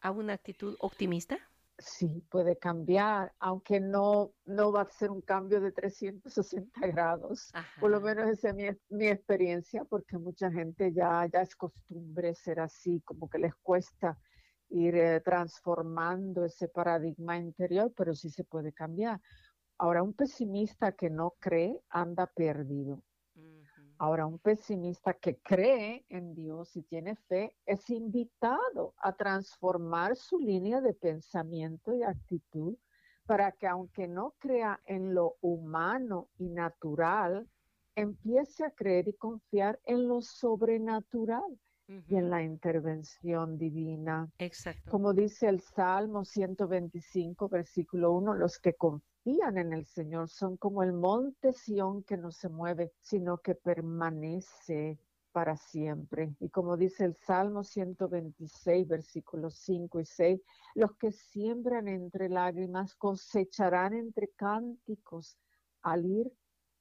a 0.00 0.10
una 0.10 0.34
actitud 0.34 0.76
optimista? 0.80 1.38
Sí, 1.78 2.22
puede 2.30 2.58
cambiar, 2.58 3.32
aunque 3.38 3.80
no, 3.80 4.32
no 4.44 4.70
va 4.70 4.82
a 4.82 4.90
ser 4.90 5.10
un 5.10 5.22
cambio 5.22 5.62
de 5.62 5.72
360 5.72 6.86
grados. 6.88 7.50
Por 7.80 7.90
lo 7.90 8.02
menos 8.02 8.28
esa 8.28 8.50
es 8.50 8.54
mi, 8.54 8.64
mi, 8.90 9.08
experiencia, 9.08 9.84
porque 9.84 10.18
mucha 10.18 10.50
gente 10.50 10.92
ya, 10.92 11.26
ya 11.32 11.40
es 11.40 11.56
costumbre 11.56 12.34
ser 12.34 12.60
así, 12.60 13.00
como 13.00 13.30
que 13.30 13.38
les 13.38 13.54
cuesta 13.56 14.18
ir 14.70 14.94
eh, 14.96 15.20
transformando 15.20 16.44
ese 16.44 16.68
paradigma 16.68 17.36
interior, 17.36 17.92
pero 17.96 18.14
sí 18.14 18.30
se 18.30 18.44
puede 18.44 18.72
cambiar. 18.72 19.20
Ahora, 19.78 20.02
un 20.02 20.14
pesimista 20.14 20.92
que 20.92 21.10
no 21.10 21.34
cree 21.38 21.80
anda 21.88 22.26
perdido. 22.26 23.02
Ahora, 23.98 24.26
un 24.26 24.38
pesimista 24.38 25.12
que 25.14 25.38
cree 25.40 26.06
en 26.08 26.34
Dios 26.34 26.74
y 26.76 26.82
tiene 26.82 27.16
fe 27.16 27.54
es 27.66 27.90
invitado 27.90 28.94
a 28.98 29.12
transformar 29.14 30.16
su 30.16 30.38
línea 30.38 30.80
de 30.80 30.94
pensamiento 30.94 31.94
y 31.94 32.02
actitud 32.02 32.76
para 33.26 33.52
que 33.52 33.66
aunque 33.66 34.08
no 34.08 34.34
crea 34.38 34.80
en 34.86 35.14
lo 35.14 35.36
humano 35.40 36.28
y 36.38 36.48
natural, 36.48 37.48
empiece 37.94 38.64
a 38.64 38.70
creer 38.70 39.08
y 39.08 39.12
confiar 39.12 39.78
en 39.84 40.08
lo 40.08 40.22
sobrenatural 40.22 41.58
y 42.08 42.16
en 42.16 42.30
la 42.30 42.42
intervención 42.42 43.58
divina. 43.58 44.30
Exacto. 44.38 44.90
Como 44.90 45.12
dice 45.12 45.48
el 45.48 45.60
Salmo 45.60 46.24
125, 46.24 47.48
versículo 47.48 48.12
1, 48.12 48.34
los 48.34 48.58
que 48.58 48.74
confían 48.74 49.58
en 49.58 49.72
el 49.72 49.86
Señor 49.86 50.28
son 50.28 50.56
como 50.56 50.82
el 50.82 50.92
monte 50.92 51.52
Sión 51.52 52.04
que 52.04 52.16
no 52.16 52.30
se 52.30 52.48
mueve, 52.48 52.92
sino 53.00 53.38
que 53.38 53.54
permanece 53.54 54.98
para 55.32 55.56
siempre. 55.56 56.34
Y 56.40 56.48
como 56.50 56.76
dice 56.76 57.04
el 57.04 57.14
Salmo 57.14 57.62
126, 57.64 58.88
versículos 58.88 59.54
5 59.56 60.00
y 60.00 60.04
6, 60.04 60.40
los 60.74 60.96
que 60.96 61.12
siembran 61.12 61.88
entre 61.88 62.28
lágrimas 62.28 62.94
cosecharán 62.94 63.94
entre 63.94 64.28
cánticos 64.36 65.38
al 65.82 66.06
ir 66.06 66.32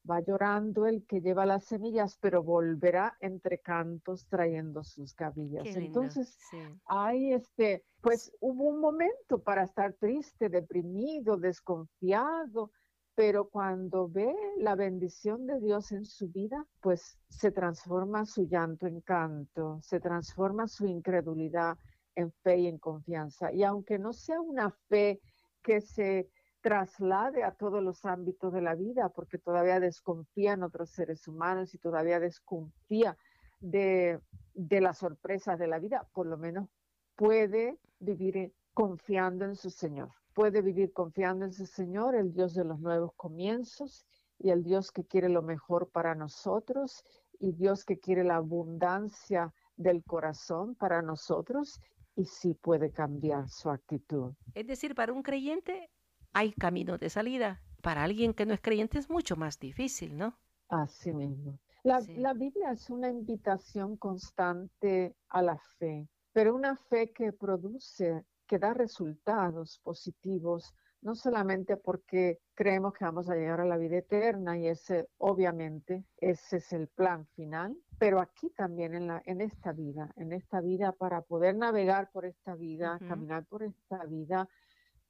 va 0.10 0.22
llorando 0.22 0.86
el 0.88 1.06
que 1.06 1.22
lleva 1.22 1.45
las 1.45 1.65
semillas, 1.65 2.18
pero 2.19 2.44
volverá 2.44 3.15
entre 3.19 3.60
cantos 3.60 4.27
trayendo 4.27 4.84
sus 4.84 5.15
gavillas. 5.15 5.76
Entonces, 5.76 6.38
hay 6.86 7.34
este, 7.34 7.84
pues 8.02 8.31
hubo 8.40 8.65
un 8.65 8.80
momento 8.80 9.40
para 9.40 9.64
estar 9.64 9.94
triste, 9.94 10.49
deprimido, 10.49 11.38
desconfiado, 11.38 12.72
pero 13.15 13.49
cuando 13.49 14.07
ve 14.07 14.34
la 14.57 14.76
bendición 14.76 15.45
de 15.45 15.60
Dios 15.60 15.91
en 15.91 16.06
su 16.06 16.30
vida, 16.30 16.65
pues 16.80 17.18
se 17.27 17.52
transforma 17.52 18.26
su 18.26 18.48
llanto 18.48 18.88
en 18.88 19.02
canto, 19.02 19.80
se 19.81 19.99
transforma 19.99 20.68
su 20.68 20.86
incredulidad 20.86 21.77
en 22.15 22.31
fe 22.31 22.60
y 22.60 22.68
en 22.68 22.77
confianza. 22.77 23.52
Y 23.52 23.64
aunque 23.64 23.99
no 23.99 24.14
sea 24.14 24.40
una 24.40 24.72
fe 24.88 25.19
que 25.61 25.81
se 25.81 26.30
traslade 26.61 27.44
a 27.44 27.52
todos 27.52 27.81
los 27.81 28.06
ámbitos 28.06 28.53
de 28.53 28.61
la 28.61 28.76
vida, 28.76 29.10
porque 29.10 29.38
todavía 29.38 29.80
desconfía 29.80 30.53
en 30.53 30.64
otros 30.64 30.90
seres 30.90 31.27
humanos 31.27 31.73
y 31.73 31.77
todavía 31.77 32.19
desconfía 32.19 33.18
de, 33.60 34.19
de 34.53 34.81
las 34.81 34.98
sorpresas 34.98 35.60
de 35.60 35.68
la 35.68 35.80
vida, 35.80 36.07
por 36.14 36.26
lo 36.27 36.38
menos 36.38 36.69
puede 37.15 37.77
vivir 37.99 38.53
confiando 38.73 39.45
en 39.45 39.56
su 39.56 39.69
Señor, 39.69 40.10
puede 40.34 40.61
vivir 40.61 40.94
confiando 40.94 41.45
en 41.45 41.53
su 41.53 41.65
Señor, 41.65 42.15
el 42.15 42.34
Dios 42.34 42.53
de 42.53 42.64
los 42.64 42.80
nuevos 42.80 43.14
comienzos 43.15 44.06
y 44.38 44.52
el 44.52 44.64
Dios 44.64 44.91
que 44.91 45.06
quiere 45.06 45.30
lo 45.30 45.41
mejor 45.41 45.90
para 45.90 46.15
nosotros 46.15 47.03
y 47.40 47.52
Dios 47.53 47.86
que 47.86 47.99
quiere 47.99 48.23
la 48.23 48.38
abundancia 48.38 49.53
del 49.76 50.03
corazón 50.03 50.76
para 50.76 51.02
nosotros 51.02 51.81
y 52.15 52.26
sí 52.26 52.53
puede 52.53 52.91
cambiar 52.91 53.49
su 53.49 53.69
actitud. 53.69 54.34
Es 54.53 54.68
decir, 54.68 54.94
para 54.94 55.14
un 55.14 55.23
creyente 55.23 55.90
hay 56.34 56.54
caminos 56.54 57.00
de 57.00 57.10
salida. 57.10 57.62
Para 57.82 58.04
alguien 58.04 58.34
que 58.34 58.46
no 58.46 58.54
es 58.54 58.62
creyente 58.62 59.00
es 59.00 59.10
mucho 59.10 59.36
más 59.36 59.60
difícil, 59.60 60.18
¿no? 60.18 60.38
Así 60.68 61.14
mismo. 61.14 61.60
La, 61.84 62.02
la, 62.18 62.34
Biblia 62.34 62.72
es 62.72 62.90
una 62.90 63.10
invitación 63.10 63.96
constante 63.96 65.16
a 65.30 65.42
la 65.42 65.58
fe, 65.78 66.08
pero 66.34 66.54
una 66.54 66.76
fe 66.76 67.12
que 67.14 67.32
produce, 67.32 68.26
que 68.46 68.60
da 68.60 68.74
resultados 68.74 69.80
positivos, 69.82 70.74
no 71.02 71.16
solamente 71.16 71.78
porque 71.78 72.40
creemos 72.54 72.94
que 72.94 73.06
vamos 73.06 73.30
a 73.30 73.36
llegar 73.36 73.62
a 73.62 73.66
la 73.66 73.78
vida 73.78 73.98
eterna 73.98 74.58
y 74.58 74.68
ese, 74.68 75.08
obviamente, 75.18 76.04
ese 76.18 76.58
es 76.58 76.74
el 76.74 76.88
plan 76.90 77.26
final, 77.28 77.78
pero 77.98 78.20
aquí 78.20 78.50
también 78.50 78.94
en, 78.96 79.08
la, 79.08 79.22
en 79.26 79.42
esta 79.42 79.72
vida, 79.72 80.12
en 80.18 80.34
esta 80.34 80.60
vida 80.62 80.92
para 80.92 81.22
poder 81.22 81.56
navegar 81.56 82.12
por 82.12 82.26
esta 82.26 82.56
vida, 82.56 83.00
caminar 83.08 83.46
por 83.46 83.64
esta 83.64 84.04
vida, 84.06 84.48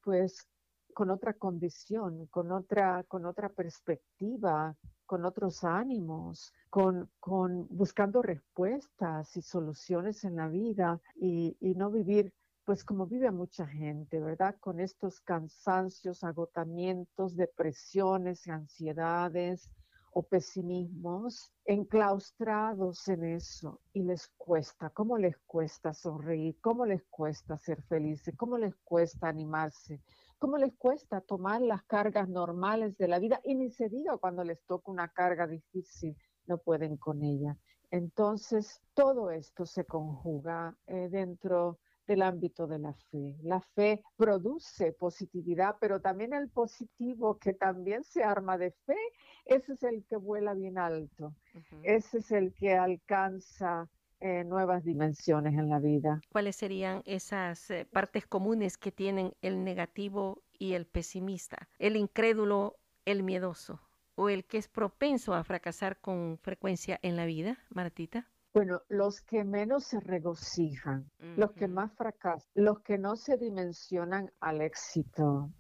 pues 0.04 0.48
con 0.94 1.10
otra 1.10 1.34
condición, 1.34 2.28
con 2.28 2.52
otra, 2.52 3.04
con 3.08 3.26
otra 3.26 3.50
perspectiva, 3.50 4.76
con 5.06 5.26
otros 5.26 5.64
ánimos, 5.64 6.54
con, 6.70 7.10
con 7.20 7.68
buscando 7.70 8.22
respuestas 8.22 9.36
y 9.38 9.42
soluciones 9.42 10.24
en 10.24 10.36
la 10.36 10.48
vida 10.48 11.02
y, 11.16 11.58
y 11.60 11.76
no 11.76 11.90
vivir 11.92 12.34
pues 12.66 12.84
como 12.84 13.08
vive 13.08 13.32
mucha 13.32 13.66
gente, 13.66 14.20
¿verdad? 14.20 14.56
Con 14.60 14.80
estos 14.80 15.22
cansancios, 15.22 16.24
agotamientos, 16.24 17.36
depresiones, 17.36 18.48
ansiedades, 18.48 19.72
o 20.12 20.24
pesimismos 20.24 21.52
enclaustrados 21.66 23.08
en 23.08 23.24
eso 23.24 23.80
y 23.94 24.04
les 24.04 24.28
cuesta, 24.38 24.90
¿cómo 24.90 25.18
les 25.18 25.38
cuesta 25.46 25.94
sonreír? 25.94 26.58
¿Cómo 26.62 26.86
les 26.86 27.04
cuesta 27.06 27.58
ser 27.58 27.82
felices? 27.84 28.36
¿Cómo 28.36 28.58
les 28.58 28.76
cuesta 28.78 29.28
animarse? 29.28 30.02
¿Cómo 30.40 30.58
les 30.58 30.74
cuesta 30.78 31.20
tomar 31.20 31.62
las 31.62 31.84
cargas 31.84 32.30
normales 32.30 32.98
de 32.98 33.10
la 33.10 33.20
vida? 33.20 33.42
Y 33.44 33.56
ni 33.56 33.72
se 33.72 33.90
diga 33.90 34.18
cuando 34.18 34.46
les 34.46 34.64
toca 34.66 34.90
una 34.90 35.10
carga 35.10 35.46
difícil, 35.46 36.16
no 36.48 36.58
pueden 36.60 36.96
con 36.96 37.22
ella. 37.22 37.58
Entonces, 37.92 38.82
todo 38.94 39.32
esto 39.32 39.66
se 39.66 39.84
conjuga 39.84 40.74
eh, 40.88 41.10
dentro 41.10 41.80
del 42.08 42.22
ámbito 42.22 42.68
de 42.68 42.80
la 42.80 42.94
fe. 43.12 43.36
La 43.44 43.60
fe 43.76 44.02
produce 44.16 44.94
positividad, 44.94 45.76
pero 45.82 46.00
también 46.00 46.34
el 46.34 46.50
positivo 46.50 47.38
que 47.38 47.54
también 47.54 48.06
se 48.06 48.24
arma 48.24 48.58
de 48.58 48.72
fe, 48.86 48.98
ese 49.46 49.74
es 49.74 49.84
el 49.84 50.06
que 50.06 50.16
vuela 50.16 50.54
bien 50.54 50.78
alto, 50.78 51.36
ese 51.84 52.20
es 52.20 52.32
el 52.32 52.54
que 52.54 52.76
alcanza 52.76 53.90
eh, 54.22 54.44
nuevas 54.44 54.84
dimensiones 54.84 55.54
en 55.54 55.70
la 55.70 55.80
vida. 55.80 56.22
¿Cuáles 56.32 56.56
serían 56.56 57.02
esas 57.06 57.70
eh, 57.72 57.88
partes 57.92 58.28
comunes 58.28 58.78
que 58.78 58.92
tienen 58.92 59.34
el 59.42 59.64
negativo 59.64 60.44
y 60.58 60.74
el 60.74 60.86
pesimista, 60.86 61.70
el 61.78 61.96
incrédulo, 61.96 62.78
el 63.06 63.24
miedoso 63.24 63.80
o 64.16 64.30
el 64.30 64.46
que 64.46 64.58
es 64.58 64.68
propenso 64.68 65.34
a 65.34 65.44
fracasar 65.44 66.02
con 66.02 66.38
frecuencia 66.42 67.00
en 67.02 67.16
la 67.16 67.26
vida, 67.26 67.58
Martita? 67.70 68.28
Bueno, 68.54 68.82
los 68.90 69.22
que 69.22 69.44
menos 69.44 69.86
se 69.86 70.00
regocijan, 70.00 71.10
los 71.38 71.52
que 71.54 71.68
más 71.68 71.94
fracasan, 71.94 72.52
los 72.56 72.82
que 72.82 72.98
no 72.98 73.16
se 73.16 73.38
dimensionan 73.38 74.32
al 74.42 74.62
éxito, 74.62 75.52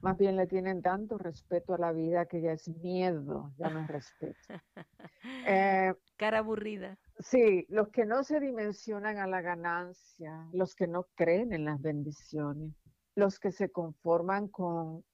más 0.00 0.16
bien 0.16 0.36
le 0.36 0.46
tienen 0.46 0.80
tanto 0.80 1.18
respeto 1.18 1.74
a 1.74 1.78
la 1.78 1.92
vida 1.92 2.24
que 2.24 2.40
ya 2.40 2.52
es 2.52 2.66
miedo, 2.68 3.52
ya 3.58 3.68
no 3.68 3.80
es 3.80 3.88
respeto. 3.88 4.38
Eh, 5.46 5.92
Cara 6.16 6.38
aburrida. 6.38 6.98
Sí, 7.22 7.66
los 7.68 7.88
que 7.88 8.06
no 8.06 8.22
se 8.22 8.40
dimensionan 8.40 9.18
a 9.18 9.26
la 9.26 9.42
ganancia, 9.42 10.48
los 10.52 10.74
que 10.74 10.86
no 10.86 11.06
creen 11.14 11.52
en 11.52 11.64
las 11.66 11.80
bendiciones, 11.80 12.74
los 13.14 13.38
que 13.38 13.52
se 13.52 13.70
conforman 13.70 14.48
con 14.48 15.04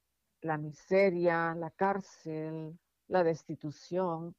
la 0.41 0.57
miseria, 0.57 1.55
la 1.55 1.71
cárcel, 1.71 2.79
la 3.09 3.25
destitución, 3.25 4.37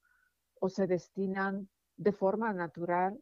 o 0.60 0.70
se 0.70 0.88
destinan 0.88 1.70
de 1.98 2.12
forma 2.12 2.54
natural 2.54 3.22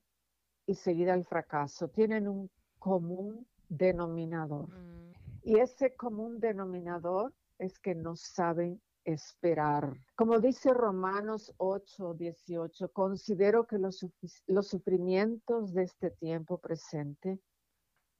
y 0.67 0.75
seguida 0.75 1.13
al 1.13 1.25
fracaso. 1.25 1.89
Tienen 1.89 2.27
un 2.27 2.51
común 2.77 3.47
denominador. 3.67 4.69
Mm. 4.69 5.13
Y 5.43 5.59
ese 5.59 5.95
común 5.95 6.39
denominador 6.39 7.33
es 7.57 7.79
que 7.79 7.95
no 7.95 8.15
saben 8.15 8.81
esperar. 9.05 9.95
Como 10.15 10.39
dice 10.39 10.73
Romanos 10.73 11.53
8, 11.57 12.15
18, 12.15 12.91
considero 12.91 13.65
que 13.65 13.77
los, 13.77 14.05
los 14.47 14.67
sufrimientos 14.67 15.73
de 15.73 15.83
este 15.83 16.11
tiempo 16.11 16.57
presente 16.57 17.39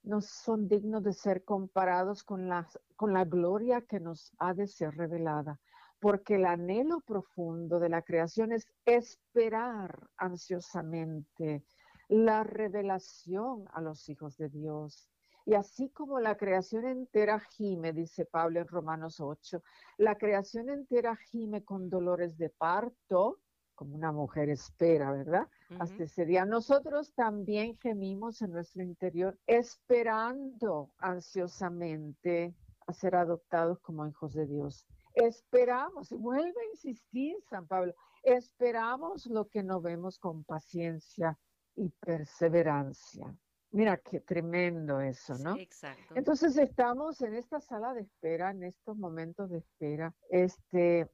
no 0.04 0.22
son 0.22 0.68
dignos 0.68 1.04
de 1.04 1.14
ser 1.14 1.44
comparados 1.44 2.24
con 2.24 2.48
la, 2.48 2.68
con 2.96 3.14
la 3.14 3.26
gloria 3.26 3.82
que 3.82 4.00
nos 4.00 4.32
ha 4.38 4.54
de 4.54 4.68
ser 4.68 4.96
revelada, 4.96 5.60
porque 6.00 6.36
el 6.36 6.46
anhelo 6.46 7.02
profundo 7.02 7.80
de 7.80 7.90
la 7.90 8.04
creación 8.04 8.52
es 8.52 8.68
esperar 8.86 10.08
ansiosamente 10.18 11.66
la 12.08 12.44
revelación 12.44 13.66
a 13.74 13.82
los 13.82 14.08
hijos 14.10 14.38
de 14.38 14.50
Dios. 14.50 15.10
Y 15.46 15.54
así 15.54 15.90
como 15.90 16.20
la 16.20 16.36
creación 16.36 16.86
entera 16.86 17.40
gime, 17.40 17.94
dice 17.94 18.26
Pablo 18.26 18.60
en 18.62 18.68
Romanos 18.68 19.20
8, 19.20 19.62
la 19.98 20.18
creación 20.18 20.70
entera 20.70 21.16
gime 21.16 21.64
con 21.64 21.90
dolores 21.90 22.36
de 22.38 22.50
parto, 22.50 23.40
como 23.76 23.96
una 23.96 24.12
mujer 24.12 24.50
espera, 24.50 25.12
¿verdad? 25.12 25.48
Hasta 25.80 26.04
ese 26.04 26.26
día. 26.26 26.46
Nosotros 26.46 27.14
también 27.14 27.78
gemimos 27.78 28.42
en 28.42 28.54
nuestro 28.54 28.82
interior, 28.82 29.38
esperando 29.46 30.92
ansiosamente 30.98 32.56
a 32.88 32.94
ser 32.94 33.16
adoptados 33.16 33.80
como 33.82 34.08
hijos 34.08 34.34
de 34.34 34.48
Dios. 34.48 34.88
Esperamos, 35.14 36.12
y 36.12 36.16
vuelve 36.16 36.60
a 36.60 36.72
insistir 36.72 37.38
San 37.50 37.68
Pablo, 37.68 37.94
esperamos 38.24 39.28
lo 39.28 39.48
que 39.48 39.62
no 39.62 39.80
vemos 39.80 40.18
con 40.18 40.44
paciencia 40.44 41.38
y 41.76 41.90
perseverancia. 41.90 43.36
Mira 43.76 43.98
qué 43.98 44.22
tremendo 44.22 45.02
eso, 45.02 45.38
¿no? 45.40 45.58
exacto. 45.58 46.16
Entonces 46.16 46.56
estamos 46.56 47.22
en 47.22 47.36
esta 47.36 47.60
sala 47.60 47.94
de 47.94 48.04
espera, 48.04 48.52
en 48.52 48.64
estos 48.64 48.96
momentos 48.96 49.50
de 49.50 49.58
espera, 49.58 50.16
este, 50.30 51.12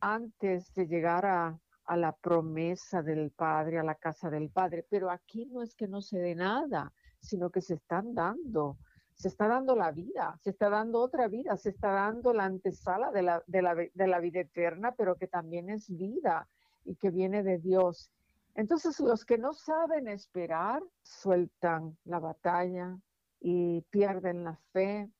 antes 0.00 0.74
de 0.74 0.88
llegar 0.88 1.24
a, 1.24 1.60
a 1.84 1.96
la 1.96 2.10
promesa 2.10 3.00
del 3.04 3.30
Padre, 3.30 3.78
a 3.78 3.84
la 3.84 3.94
casa 3.94 4.28
del 4.28 4.50
Padre. 4.50 4.84
Pero 4.90 5.08
aquí 5.08 5.46
no 5.46 5.62
es 5.62 5.76
que 5.76 5.86
no 5.86 6.02
se 6.02 6.18
dé 6.18 6.34
nada, 6.34 6.92
sino 7.20 7.50
que 7.50 7.60
se 7.60 7.74
están 7.74 8.12
dando, 8.12 8.76
se 9.14 9.28
está 9.28 9.46
dando 9.46 9.76
la 9.76 9.92
vida, 9.92 10.36
se 10.42 10.50
está 10.50 10.68
dando 10.68 10.98
otra 10.98 11.28
vida, 11.28 11.56
se 11.56 11.70
está 11.70 11.92
dando 11.92 12.32
la 12.32 12.44
antesala 12.44 13.12
de 13.12 13.22
la, 13.22 13.44
de 13.46 13.62
la, 13.62 13.74
de 13.76 14.06
la 14.08 14.18
vida 14.18 14.40
eterna, 14.40 14.96
pero 14.96 15.14
que 15.14 15.28
también 15.28 15.70
es 15.70 15.88
vida 15.88 16.48
y 16.84 16.96
que 16.96 17.10
viene 17.10 17.44
de 17.44 17.58
Dios. 17.58 18.10
Entonces 18.54 18.98
los 19.00 19.24
que 19.24 19.38
no 19.38 19.52
saben 19.52 20.08
esperar 20.08 20.82
sueltan 21.02 21.96
la 22.04 22.18
batalla 22.18 22.98
y 23.40 23.80
pierden 23.90 24.44
la 24.44 24.56
fe 24.72 25.10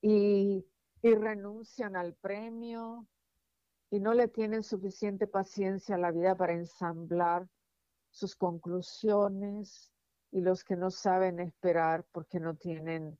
y, 0.00 0.64
renuncian 1.02 1.96
al 1.96 2.14
premio 2.14 3.06
y 3.90 4.00
no 4.00 4.14
le 4.14 4.26
tienen 4.28 4.62
suficiente 4.62 5.26
paciencia 5.26 5.96
a 5.96 5.98
la 5.98 6.10
vida 6.10 6.34
para 6.34 6.54
ensamblar 6.54 7.46
sus 8.10 8.34
conclusiones 8.34 9.92
y 10.30 10.40
los 10.40 10.64
que 10.64 10.76
no 10.76 10.90
saben 10.90 11.40
esperar 11.40 12.06
porque 12.10 12.40
no 12.40 12.54
tienen 12.54 13.18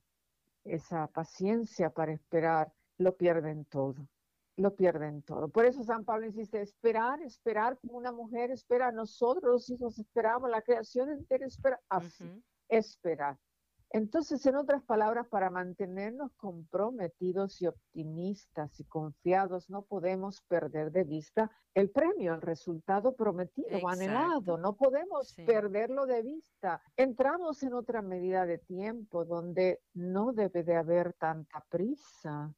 esa 0.63 1.05
paciencia 1.07 1.91
para 1.91 2.13
esperar, 2.13 2.73
lo 2.97 3.15
pierden 3.15 3.65
todo 3.65 4.07
lo 4.57 4.75
pierden 4.75 5.21
todo. 5.23 5.49
Por 5.49 5.65
eso 5.65 5.83
San 5.83 6.05
Pablo 6.05 6.25
insiste, 6.25 6.61
esperar, 6.61 7.21
esperar 7.21 7.77
como 7.79 7.97
una 7.97 8.11
mujer 8.11 8.51
espera, 8.51 8.91
nosotros 8.91 9.43
los 9.43 9.69
hijos 9.69 9.99
esperamos, 9.99 10.49
la 10.49 10.61
creación 10.61 11.09
entera 11.09 11.45
espera, 11.45 11.79
así, 11.89 12.43
esperar. 12.69 13.37
Entonces, 13.91 14.45
en 14.45 14.55
otras 14.55 14.83
palabras, 14.83 15.27
para 15.27 15.49
mantenernos 15.49 16.33
comprometidos 16.35 17.61
y 17.61 17.67
optimistas 17.67 18.77
y 18.79 18.83
confiados, 18.83 19.69
no 19.69 19.83
podemos 19.83 20.41
perder 20.41 20.91
de 20.91 21.03
vista 21.03 21.49
el 21.73 21.89
premio, 21.91 22.33
el 22.33 22.41
resultado 22.41 23.15
prometido 23.15 23.77
o 23.81 23.87
anhelado. 23.87 24.57
No 24.57 24.75
podemos 24.75 25.33
perderlo 25.45 26.07
de 26.07 26.23
vista. 26.23 26.81
Entramos 26.97 27.63
en 27.63 27.73
otra 27.73 28.01
medida 28.01 28.45
de 28.45 28.57
tiempo 28.57 29.23
donde 29.23 29.79
no 29.93 30.33
debe 30.33 30.63
de 30.63 30.75
haber 30.75 31.13
tanta 31.13 31.63
prisa 31.69 32.53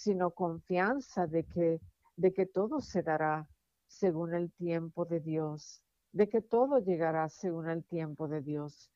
sino 0.00 0.30
confianza 0.30 1.26
de 1.26 1.44
que, 1.44 1.78
de 2.16 2.32
que 2.32 2.46
todo 2.46 2.80
se 2.80 3.02
dará 3.02 3.46
según 3.86 4.34
el 4.34 4.50
tiempo 4.50 5.04
de 5.04 5.20
Dios, 5.20 5.82
de 6.12 6.26
que 6.26 6.40
todo 6.40 6.78
llegará 6.78 7.28
según 7.28 7.68
el 7.68 7.84
tiempo 7.84 8.26
de 8.26 8.40
Dios. 8.40 8.90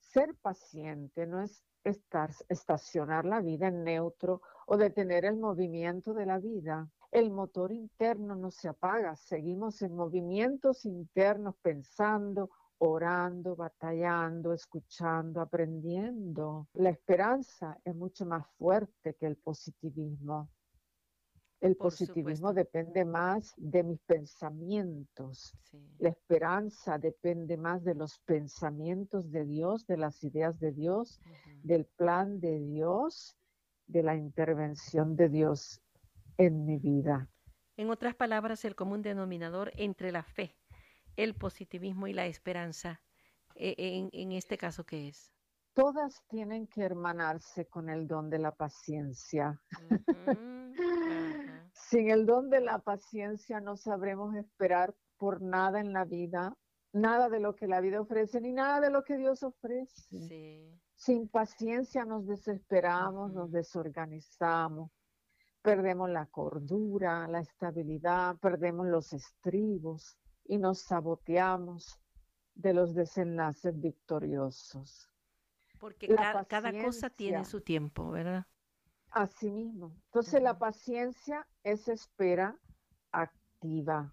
Ser 0.00 0.34
paciente 0.42 1.26
no 1.26 1.40
es 1.40 1.64
estar, 1.82 2.30
estacionar 2.50 3.24
la 3.24 3.40
vida 3.40 3.68
en 3.68 3.84
neutro 3.84 4.42
o 4.66 4.76
detener 4.76 5.24
el 5.24 5.38
movimiento 5.38 6.12
de 6.12 6.26
la 6.26 6.38
vida. 6.38 6.90
El 7.10 7.30
motor 7.30 7.72
interno 7.72 8.36
no 8.36 8.50
se 8.50 8.68
apaga, 8.68 9.16
seguimos 9.16 9.80
en 9.80 9.96
movimientos 9.96 10.84
internos 10.84 11.54
pensando, 11.62 12.50
orando, 12.80 13.56
batallando, 13.56 14.54
escuchando, 14.54 15.40
aprendiendo. 15.40 16.66
La 16.72 16.90
esperanza 16.90 17.78
es 17.84 17.94
mucho 17.94 18.24
más 18.24 18.46
fuerte 18.56 19.14
que 19.14 19.26
el 19.26 19.36
positivismo. 19.36 20.48
El 21.60 21.76
positivismo 21.76 22.54
depende 22.54 23.04
más 23.04 23.52
de 23.58 23.82
mis 23.82 24.00
pensamientos. 24.00 25.54
La 25.98 26.08
esperanza 26.08 26.96
depende 26.96 27.58
más 27.58 27.84
de 27.84 27.94
los 27.94 28.18
pensamientos 28.20 29.30
de 29.30 29.44
Dios, 29.44 29.86
de 29.86 29.98
las 29.98 30.24
ideas 30.24 30.58
de 30.58 30.72
Dios, 30.72 31.20
del 31.62 31.84
plan 31.84 32.40
de 32.40 32.60
Dios, 32.60 33.36
de 33.86 34.02
la 34.02 34.16
intervención 34.16 35.16
de 35.16 35.28
Dios 35.28 35.82
en 36.38 36.64
mi 36.64 36.78
vida. 36.78 37.28
En 37.76 37.90
otras 37.90 38.14
palabras, 38.14 38.64
el 38.64 38.74
común 38.74 39.02
denominador 39.02 39.70
entre 39.76 40.12
la 40.12 40.22
fe 40.22 40.56
el 41.16 41.34
positivismo 41.34 42.06
y 42.06 42.12
la 42.12 42.26
esperanza 42.26 43.00
e, 43.54 43.74
en, 43.76 44.10
en 44.12 44.32
este 44.32 44.56
caso 44.56 44.84
qué 44.84 45.08
es? 45.08 45.32
Todas 45.72 46.22
tienen 46.28 46.66
que 46.66 46.82
hermanarse 46.82 47.66
con 47.66 47.88
el 47.88 48.08
don 48.08 48.28
de 48.28 48.38
la 48.38 48.52
paciencia. 48.52 49.60
Sin 51.72 52.10
el 52.10 52.26
don 52.26 52.50
de 52.50 52.60
la 52.60 52.80
paciencia 52.80 53.60
no 53.60 53.76
sabremos 53.76 54.34
esperar 54.34 54.94
por 55.16 55.42
nada 55.42 55.80
en 55.80 55.92
la 55.92 56.04
vida, 56.04 56.56
nada 56.92 57.28
de 57.28 57.40
lo 57.40 57.54
que 57.54 57.66
la 57.66 57.80
vida 57.80 58.00
ofrece, 58.00 58.40
ni 58.40 58.52
nada 58.52 58.80
de 58.80 58.90
lo 58.90 59.04
que 59.04 59.16
Dios 59.16 59.42
ofrece. 59.42 60.80
Sin 60.96 61.28
paciencia 61.28 62.04
nos 62.04 62.26
desesperamos, 62.26 63.32
nos 63.32 63.50
desorganizamos, 63.52 64.90
perdemos 65.62 66.10
la 66.10 66.26
cordura, 66.26 67.26
la 67.28 67.40
estabilidad, 67.40 68.36
perdemos 68.38 68.86
los 68.86 69.12
estribos 69.12 70.18
y 70.50 70.58
nos 70.58 70.80
saboteamos 70.80 72.00
de 72.56 72.74
los 72.74 72.92
desenlaces 72.92 73.80
victoriosos. 73.80 75.08
Porque 75.78 76.08
cada, 76.08 76.44
cosa 76.82 77.08
tiene 77.08 77.44
su 77.44 77.60
tiempo, 77.60 78.10
¿verdad? 78.10 78.44
Así 79.12 79.48
mismo. 79.48 79.94
Entonces 80.06 80.42
la 80.42 80.58
paciencia 80.58 81.46
es 81.62 81.86
espera 81.86 82.58
activa, 83.12 84.12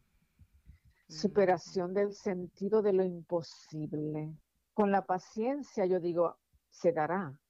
superación 1.10 1.96
del 1.96 2.14
sentido 2.14 2.84
de 2.84 2.94
lo 2.94 3.04
imposible. 3.04 4.38
Con 4.76 4.92
la 4.92 5.08
paciencia 5.08 5.88
yo 5.88 6.00
digo, 6.00 6.38
se 6.70 6.92
dará, 6.92 7.42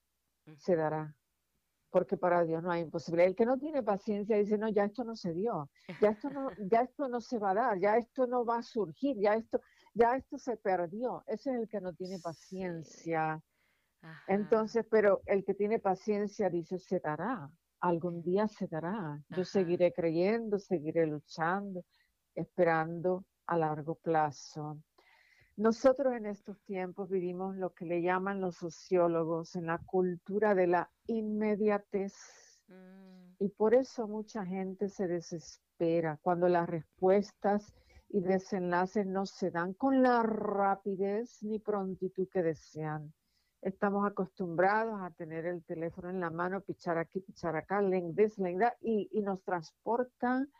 se 0.55 0.77
dará 0.77 1.13
porque 1.89 2.17
para 2.17 2.43
Dios 2.43 2.61
no 2.63 2.71
hay 2.71 2.81
imposibilidad. 2.81 3.29
El 3.29 3.35
que 3.35 3.45
no 3.45 3.57
tiene 3.57 3.83
paciencia 3.83 4.37
dice, 4.37 4.57
no, 4.57 4.69
ya 4.69 4.85
esto 4.85 5.03
no 5.03 5.15
se 5.15 5.33
dio, 5.33 5.69
ya 6.01 6.09
esto 6.09 6.29
no, 6.29 6.49
ya 6.69 6.81
esto 6.81 7.07
no 7.07 7.21
se 7.21 7.39
va 7.39 7.51
a 7.51 7.55
dar, 7.55 7.79
ya 7.79 7.97
esto 7.97 8.27
no 8.27 8.45
va 8.45 8.57
a 8.57 8.63
surgir, 8.63 9.17
ya 9.19 9.35
esto, 9.35 9.61
ya 9.93 10.15
esto 10.15 10.37
se 10.37 10.57
perdió. 10.57 11.23
Ese 11.27 11.51
es 11.51 11.61
el 11.61 11.67
que 11.67 11.81
no 11.81 11.93
tiene 11.93 12.19
paciencia. 12.19 13.41
Entonces, 14.27 14.85
pero 14.89 15.21
el 15.25 15.43
que 15.43 15.53
tiene 15.53 15.79
paciencia 15.79 16.49
dice, 16.49 16.77
se 16.77 16.99
dará, 16.99 17.49
algún 17.79 18.21
día 18.21 18.47
se 18.47 18.67
dará. 18.67 19.21
Yo 19.29 19.43
seguiré 19.43 19.91
creyendo, 19.91 20.59
seguiré 20.59 21.05
luchando, 21.07 21.83
esperando 22.35 23.25
a 23.47 23.57
largo 23.57 23.95
plazo. 23.95 24.77
Nosotros 25.57 26.13
en 26.13 26.27
estos 26.27 26.61
tiempos 26.65 27.09
vivimos 27.09 27.55
lo 27.55 27.73
que 27.73 27.85
le 27.85 28.03
llaman 28.03 28.41
los 28.41 28.57
sociólogos 28.57 29.55
en 29.55 29.65
la 29.65 29.79
cultura 29.79 30.53
de 30.53 30.67
la 30.67 30.91
inmediatez. 31.07 32.13
Mm. 32.67 33.33
Y 33.39 33.49
por 33.49 33.73
eso 33.73 34.07
mucha 34.07 34.45
gente 34.45 34.87
se 34.87 35.07
desespera 35.07 36.19
cuando 36.21 36.47
las 36.47 36.69
respuestas 36.69 37.73
y 38.07 38.21
desenlaces 38.21 39.07
no 39.07 39.25
se 39.25 39.49
dan 39.49 39.73
con 39.73 40.03
la 40.03 40.21
rapidez 40.21 41.41
ni 41.41 41.57
prontitud 41.57 42.27
que 42.31 42.43
desean. 42.43 43.11
Estamos 43.63 44.05
acostumbrados 44.05 45.01
a 45.01 45.09
tener 45.09 45.47
el 45.47 45.63
teléfono 45.63 46.11
en 46.11 46.19
la 46.19 46.29
mano, 46.29 46.61
pichar 46.61 46.99
aquí, 46.99 47.19
pichar 47.19 47.55
acá, 47.55 47.81
link 47.81 48.15
that, 48.15 48.73
y, 48.79 49.09
y 49.11 49.21
nos 49.21 49.41
transportan 49.43 50.51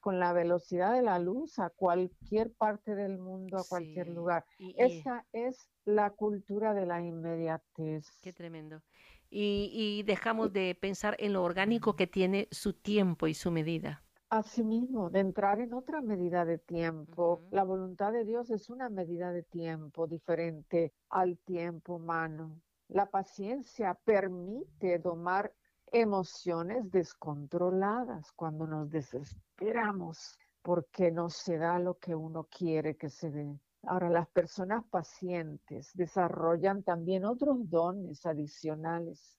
con 0.00 0.18
la 0.18 0.32
velocidad 0.32 0.92
de 0.92 1.02
la 1.02 1.18
luz 1.18 1.58
a 1.58 1.70
cualquier 1.70 2.52
parte 2.52 2.94
del 2.94 3.18
mundo, 3.18 3.58
a 3.58 3.64
cualquier 3.68 4.08
lugar. 4.08 4.44
Esa 4.76 5.26
es 5.32 5.68
la 5.84 6.10
cultura 6.10 6.74
de 6.74 6.86
la 6.86 7.02
inmediatez. 7.02 8.06
Qué 8.22 8.32
tremendo. 8.32 8.82
Y, 9.28 10.02
dejamos 10.04 10.52
de 10.52 10.76
pensar 10.80 11.16
en 11.18 11.32
lo 11.32 11.42
orgánico 11.42 11.96
que 11.96 12.06
tiene 12.06 12.48
su 12.50 12.72
tiempo 12.72 13.26
y 13.26 13.34
su 13.34 13.50
medida. 13.50 14.02
Asimismo, 14.28 15.10
de 15.10 15.20
entrar 15.20 15.60
en 15.60 15.72
otra 15.72 16.00
medida 16.00 16.44
de 16.44 16.58
tiempo. 16.58 17.42
La 17.50 17.64
voluntad 17.64 18.12
de 18.12 18.24
Dios 18.24 18.50
es 18.50 18.70
una 18.70 18.88
medida 18.88 19.32
de 19.32 19.42
tiempo 19.42 20.06
diferente 20.06 20.92
al 21.10 21.38
tiempo 21.38 21.96
humano. 21.96 22.60
La 22.88 23.10
paciencia 23.10 23.94
permite 24.04 24.98
domar 24.98 25.52
emociones 25.92 26.90
descontroladas 26.90 28.32
cuando 28.32 28.66
nos 28.66 28.90
desesperamos 28.90 30.38
porque 30.62 31.10
no 31.10 31.30
se 31.30 31.58
da 31.58 31.78
lo 31.78 31.98
que 31.98 32.14
uno 32.14 32.44
quiere 32.44 32.96
que 32.96 33.08
se 33.08 33.30
dé. 33.30 33.58
Ahora, 33.84 34.10
las 34.10 34.28
personas 34.28 34.84
pacientes 34.90 35.92
desarrollan 35.94 36.82
también 36.82 37.24
otros 37.24 37.70
dones 37.70 38.26
adicionales, 38.26 39.38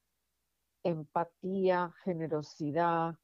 empatía, 0.84 1.94
generosidad, 2.04 3.16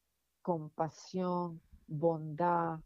compasión, 0.42 1.62
bondad, 1.88 2.80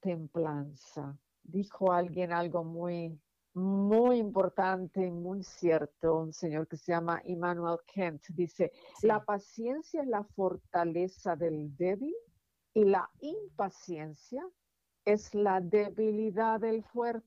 templanza. 0.00 1.18
Dijo 1.42 1.92
alguien 1.92 2.32
algo 2.32 2.62
muy 2.62 3.20
muy 3.58 4.18
importante 4.18 5.04
y 5.04 5.10
muy 5.10 5.42
cierto, 5.42 6.20
un 6.20 6.32
señor 6.32 6.66
que 6.68 6.76
se 6.76 6.92
llama 6.92 7.20
Immanuel 7.24 7.78
Kent, 7.86 8.22
dice, 8.28 8.72
la 9.02 9.24
paciencia 9.24 10.02
es 10.02 10.08
la 10.08 10.24
fortaleza 10.24 11.36
del 11.36 11.76
débil 11.76 12.14
y 12.74 12.84
la 12.84 13.10
impaciencia 13.20 14.42
es 15.04 15.34
la 15.34 15.60
debilidad 15.60 16.60
del 16.60 16.84
fuerte. 16.84 17.26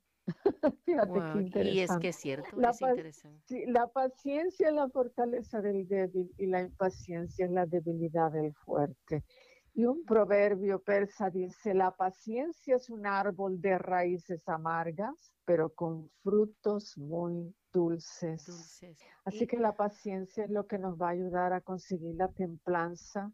Fíjate 0.86 1.20
qué 1.34 1.40
interesante. 1.40 1.72
Y 1.72 1.80
es 1.80 1.98
que 1.98 2.08
es 2.10 2.16
cierto, 2.16 2.56
la 2.56 2.70
es 2.70 2.82
interesante. 2.82 3.66
la 3.68 3.88
paciencia 3.88 4.70
es 4.70 4.74
la 4.74 4.88
fortaleza 4.90 5.62
del 5.62 5.88
débil 5.88 6.32
y 6.38 6.46
la 6.46 6.62
impaciencia 6.62 7.46
es 7.46 7.52
la 7.52 7.66
debilidad 7.66 8.32
del 8.32 8.54
fuerte. 8.54 9.24
Y 9.74 9.86
un 9.86 10.04
proverbio 10.04 10.82
persa 10.82 11.30
dice, 11.30 11.74
la 11.74 11.92
paciencia 11.92 12.76
es 12.76 12.90
un 12.90 13.06
árbol 13.08 13.62
de 13.62 13.78
raíces 13.78 14.48
amargas, 14.50 15.34
pero 15.46 15.70
con 15.74 16.10
frutos 16.24 16.98
muy 16.98 17.56
dulces. 17.72 18.84
Así 19.24 19.48
que 19.48 19.58
la 19.58 19.76
paciencia 19.76 20.44
es 20.44 20.50
lo 20.50 20.68
que 20.68 20.78
nos 20.78 21.02
va 21.02 21.08
a 21.08 21.12
ayudar 21.12 21.54
a 21.54 21.62
conseguir 21.62 22.16
la 22.16 22.28
templanza, 22.28 23.32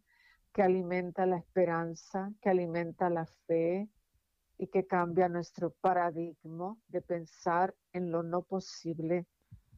que 0.54 0.62
alimenta 0.62 1.26
la 1.26 1.38
esperanza, 1.38 2.32
que 2.42 2.50
alimenta 2.50 3.10
la 3.10 3.26
fe 3.48 3.90
y 4.60 4.68
que 4.68 4.86
cambia 4.86 5.30
nuestro 5.30 5.72
paradigma 5.82 6.76
de 6.88 7.02
pensar 7.02 7.76
en 7.94 8.12
lo 8.12 8.24
no 8.24 8.44
posible 8.44 9.26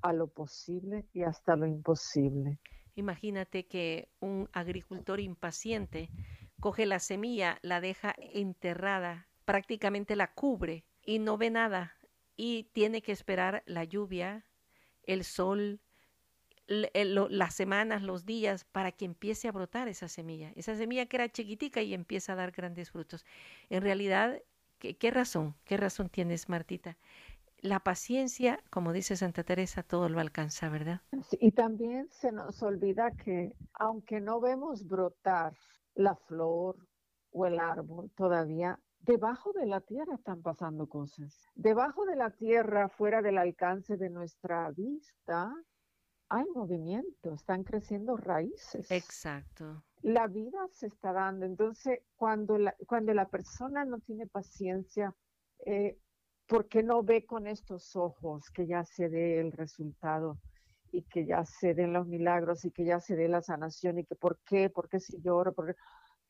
a 0.02 0.14
lo 0.14 0.28
posible 0.28 1.06
y 1.14 1.24
hasta 1.24 1.56
lo 1.56 1.66
imposible. 1.66 2.60
Imagínate 2.96 3.68
que 3.68 4.10
un 4.20 4.50
agricultor 4.54 5.20
impaciente 5.20 6.10
coge 6.60 6.86
la 6.86 7.00
semilla, 7.00 7.58
la 7.62 7.82
deja 7.82 8.16
enterrada, 8.18 9.28
prácticamente 9.46 10.16
la 10.16 10.32
cubre 10.34 10.86
y 11.06 11.20
no 11.20 11.38
ve 11.38 11.50
nada 11.50 11.96
y 12.36 12.64
tiene 12.72 13.02
que 13.02 13.12
esperar 13.12 13.64
la 13.66 13.84
lluvia, 13.84 14.46
el 15.04 15.24
sol, 15.24 15.82
las 16.68 17.56
semanas, 17.56 18.04
los 18.04 18.26
días 18.26 18.64
para 18.64 18.92
que 18.92 19.06
empiece 19.06 19.48
a 19.48 19.52
brotar 19.52 19.88
esa 19.88 20.08
semilla. 20.08 20.52
Esa 20.56 20.76
semilla 20.76 21.08
que 21.08 21.18
era 21.18 21.30
chiquitica 21.30 21.82
y 21.82 21.94
empieza 21.94 22.34
a 22.34 22.36
dar 22.36 22.52
grandes 22.52 22.92
frutos. 22.92 23.26
En 23.70 23.82
realidad, 23.82 24.42
¿qué, 24.78 24.96
qué 24.96 25.12
razón? 25.12 25.56
¿Qué 25.66 25.78
razón 25.78 26.10
tienes, 26.10 26.48
Martita? 26.48 26.98
La 27.62 27.82
paciencia, 27.82 28.64
como 28.70 28.94
dice 28.94 29.18
Santa 29.18 29.44
Teresa, 29.44 29.84
todo 29.84 30.08
lo 30.08 30.20
alcanza, 30.20 30.70
¿verdad? 30.70 31.02
y 31.42 31.52
también 31.52 32.08
se 32.12 32.32
nos 32.32 32.64
olvida 32.64 33.12
que 33.12 33.54
aunque 33.74 34.22
no 34.22 34.40
vemos 34.40 34.88
brotar 34.88 35.54
la 36.00 36.16
flor 36.16 36.78
o 37.32 37.46
el 37.46 37.60
árbol 37.60 38.10
todavía 38.16 38.80
debajo 39.02 39.52
de 39.52 39.66
la 39.66 39.82
tierra 39.82 40.16
están 40.16 40.42
pasando 40.42 40.88
cosas. 40.88 41.38
Debajo 41.56 42.06
de 42.06 42.16
la 42.16 42.32
tierra, 42.32 42.88
fuera 42.88 43.22
del 43.22 43.38
alcance 43.38 43.98
de 43.98 44.10
nuestra 44.10 44.72
vista, 44.72 45.54
hay 46.30 46.46
movimiento, 46.56 47.34
están 47.34 47.64
creciendo 47.64 48.16
raíces. 48.16 48.90
Exacto. 48.92 49.84
La 50.02 50.28
vida 50.28 50.60
se 50.72 50.88
está 50.88 51.12
dando. 51.12 51.46
Entonces, 51.46 52.00
cuando 52.16 52.58
la, 52.58 52.76
cuando 52.88 53.14
la 53.14 53.28
persona 53.28 53.84
no 53.84 54.00
tiene 54.00 54.26
paciencia, 54.26 55.14
eh, 55.66 56.00
porque 56.48 56.82
no 56.82 57.04
ve 57.04 57.26
con 57.26 57.46
estos 57.46 57.96
ojos 57.98 58.50
que 58.52 58.68
ya 58.68 58.86
se 58.86 59.10
dé 59.10 59.42
el 59.42 59.52
resultado 59.52 60.38
y 60.92 61.04
que 61.04 61.26
ya 61.26 61.46
se 61.46 61.74
den 61.74 61.94
los 61.94 62.08
milagros 62.08 62.66
y 62.66 62.72
que 62.72 62.86
ya 62.86 63.00
se 63.00 63.16
dé 63.16 63.28
la 63.28 63.42
sanación 63.42 64.00
y 64.00 64.06
que 64.06 64.16
por 64.16 64.40
qué, 64.40 64.70
por 64.70 64.90
qué 64.90 65.00
si 65.00 65.22
lloro, 65.22 65.54
por 65.54 65.76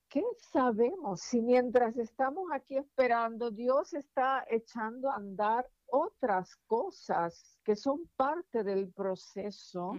qué. 0.10 0.23
sabemos 0.52 1.22
si 1.22 1.41
mientras 1.41 1.98
estamos 1.98 2.49
aquí 2.52 2.77
esperando, 2.77 3.52
Dios 3.52 3.94
está 3.94 4.45
echando 4.49 5.10
a 5.10 5.15
andar 5.15 5.68
otras 5.91 6.56
cosas 6.68 7.57
que 7.64 7.76
son 7.76 8.10
parte 8.15 8.64
del 8.64 8.91
proceso 8.91 9.94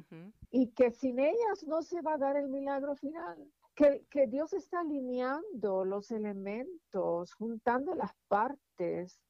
y 0.51 0.71
que 0.73 0.91
sin 0.91 1.19
ellas 1.19 1.65
no 1.67 1.83
se 1.83 2.01
va 2.03 2.15
a 2.15 2.19
dar 2.19 2.37
el 2.37 2.49
milagro 2.49 2.97
final? 2.97 3.51
Que, 3.75 4.05
que 4.11 4.27
Dios 4.27 4.53
está 4.53 4.81
alineando 4.81 5.85
los 5.85 6.11
elementos, 6.11 7.33
juntando 7.35 7.95
las 7.95 8.13
partes 8.29 9.21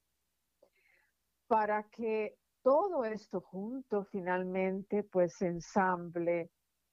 para 1.47 1.83
que 1.83 2.37
todo 2.63 3.05
esto 3.05 3.41
junto 3.41 4.03
finalmente 4.05 5.03
pues 5.03 5.41
ensamble 5.41 6.51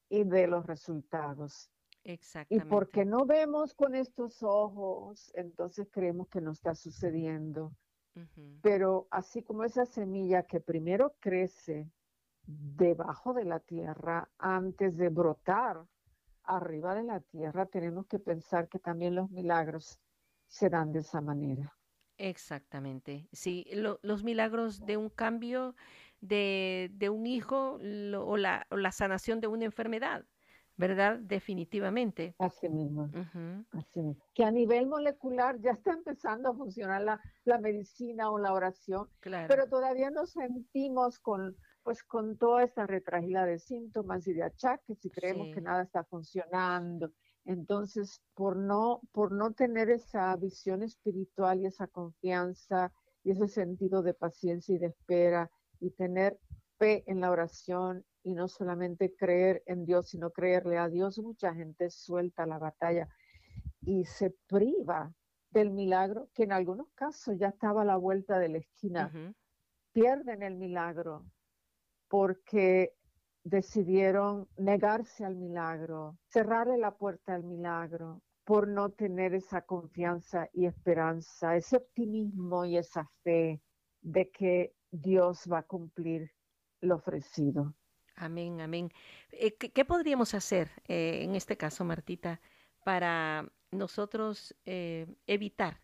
y 0.09 0.25
dé 0.25 0.47
los 0.47 0.67
resultados. 0.67 1.71
Exactamente. 2.05 2.67
Y 2.67 2.69
porque 2.69 3.05
no 3.05 3.27
vemos 3.27 3.75
con 3.75 3.95
estos 3.95 4.43
ojos, 4.43 5.31
entonces 5.35 5.89
creemos 5.91 6.29
que 6.29 6.41
no 6.41 6.53
está 6.53 6.75
sucediendo. 6.75 7.73
Pero 8.63 9.07
así 9.13 9.45
como 9.45 9.63
esa 9.63 9.87
semilla 9.87 10.43
que 10.43 10.61
primero 10.61 11.15
crece 11.21 11.89
debajo 12.45 13.33
de 13.33 13.45
la 13.45 13.61
tierra 13.61 14.29
antes 14.39 14.97
de 14.97 15.09
brotar 15.09 15.87
arriba 16.43 16.97
de 16.97 17.05
la 17.05 17.21
tierra, 17.21 17.67
tenemos 17.67 18.07
que 18.07 18.19
pensar 18.19 18.69
que 18.69 18.81
también 18.81 19.15
los 19.15 19.31
milagros 19.31 20.01
se 20.49 20.69
dan 20.69 20.93
de 20.93 21.01
esa 21.01 21.21
manera. 21.21 21.78
Exactamente. 22.19 23.29
Sí, 23.33 23.65
los 24.03 24.25
milagros 24.25 24.85
de 24.85 24.97
un 24.97 25.09
cambio 25.09 25.77
de, 26.21 26.91
de 26.95 27.09
un 27.09 27.27
hijo 27.27 27.75
o, 27.75 28.37
la, 28.37 28.67
o, 28.71 28.77
la, 28.77 28.93
sanación 28.93 29.41
de 29.41 29.47
una 29.47 29.65
enfermedad, 29.65 30.25
¿verdad? 30.77 31.21
Definitivamente. 31.21 32.35
Así 32.41 32.69
mismo. 32.69 33.09
Así 33.71 34.01
mismo. 34.01 34.25
Que 34.35 34.45
a 34.45 34.51
nivel 34.51 34.89
molecular 34.89 35.61
ya 35.61 35.71
está 35.71 35.93
empezando 35.93 36.51
a 36.51 36.55
funcionar 36.55 37.03
la, 37.03 37.21
la 37.45 37.59
medicina 37.59 38.31
o 38.31 38.39
la 38.39 38.53
oración, 38.53 39.09
claro. 39.21 39.47
pero 39.49 39.69
todavía 39.69 40.11
nos 40.11 40.33
sentimos 40.33 41.19
con 41.21 41.57
pues 41.85 42.03
con 42.03 42.37
toda 42.37 42.65
esta 42.65 42.87
retragila 42.87 43.47
de 43.47 43.59
síntomas 43.59 44.27
y 44.27 44.35
de 44.35 44.43
achaques 44.43 45.03
y 45.07 45.09
creemos 45.09 45.55
que 45.55 45.63
nada 45.63 45.85
está 45.85 46.05
funcionando 46.05 47.13
entonces, 47.49 48.21
por 48.35 48.57
no, 48.57 49.01
por 49.11 49.33
no 49.33 49.53
tener 49.53 49.89
esa 49.89 50.37
visión 50.37 50.83
espiritual 50.83 51.63
y 51.63 51.67
esa 51.67 51.87
confianza 51.87 52.93
y 53.25 53.31
ese 53.31 53.49
sentido 53.49 54.03
de 54.03 54.13
paciencia 54.13 54.75
y 54.75 54.79
de 54.79 54.89
espera 54.89 55.51
y 55.81 55.91
tener 55.93 56.39
fe 56.77 57.05
en 57.07 57.23
la 57.23 57.31
oración 57.31 58.05
y 58.23 58.35
no 58.35 58.49
solamente 58.49 59.15
creer 59.17 59.63
en 59.65 59.87
Dios, 59.87 60.11
sino 60.11 60.31
creerle 60.31 60.77
a 60.77 60.91
Dios, 60.91 61.19
mucha 61.21 61.55
gente 61.55 61.89
suelta 61.89 62.45
la 62.45 62.59
batalla 62.59 63.09
y 63.81 64.05
se 64.05 64.37
priva 64.47 65.11
del 65.49 65.71
milagro 65.71 66.29
que 66.35 66.43
en 66.43 66.53
algunos 66.53 66.89
casos 66.95 67.39
ya 67.39 67.49
estaba 67.49 67.81
a 67.81 67.87
la 67.87 67.97
vuelta 67.97 68.39
de 68.39 68.51
la 68.51 68.59
esquina. 68.59 69.11
Pierden 69.93 70.43
el 70.43 70.57
milagro 70.57 71.25
porque 72.09 72.95
decidieron 73.45 74.49
negarse 74.57 75.25
al 75.25 75.37
milagro, 75.37 76.19
cerrarle 76.29 76.79
la 76.79 76.93
puerta 76.93 77.35
al 77.35 77.45
milagro 77.45 78.23
por 78.45 78.67
no 78.67 78.91
tener 78.91 79.35
esa 79.35 79.63
confianza 79.63 80.49
y 80.53 80.67
esperanza, 80.67 81.57
ese 81.57 81.77
optimismo 81.77 82.65
y 82.65 82.79
esa 82.79 83.11
fe 83.23 83.61
de 84.01 84.31
que 84.31 84.75
Dios 84.91 85.49
va 85.51 85.59
a 85.59 85.63
cumplir 85.67 86.31
lo 86.81 86.97
ofrecido. 86.97 87.75
Amén, 88.17 88.61
amén. 88.61 88.91
Eh, 89.31 89.55
¿Qué, 89.57 89.85
podríamos 89.85 90.35
hacer 90.35 90.71
eh, 90.89 91.21
en 91.23 91.35
este 91.35 91.57
caso, 91.57 91.85
Martita, 91.85 92.41
para 92.85 93.53
nosotros 93.71 94.57
eh, 94.65 95.07
evitar 95.27 95.83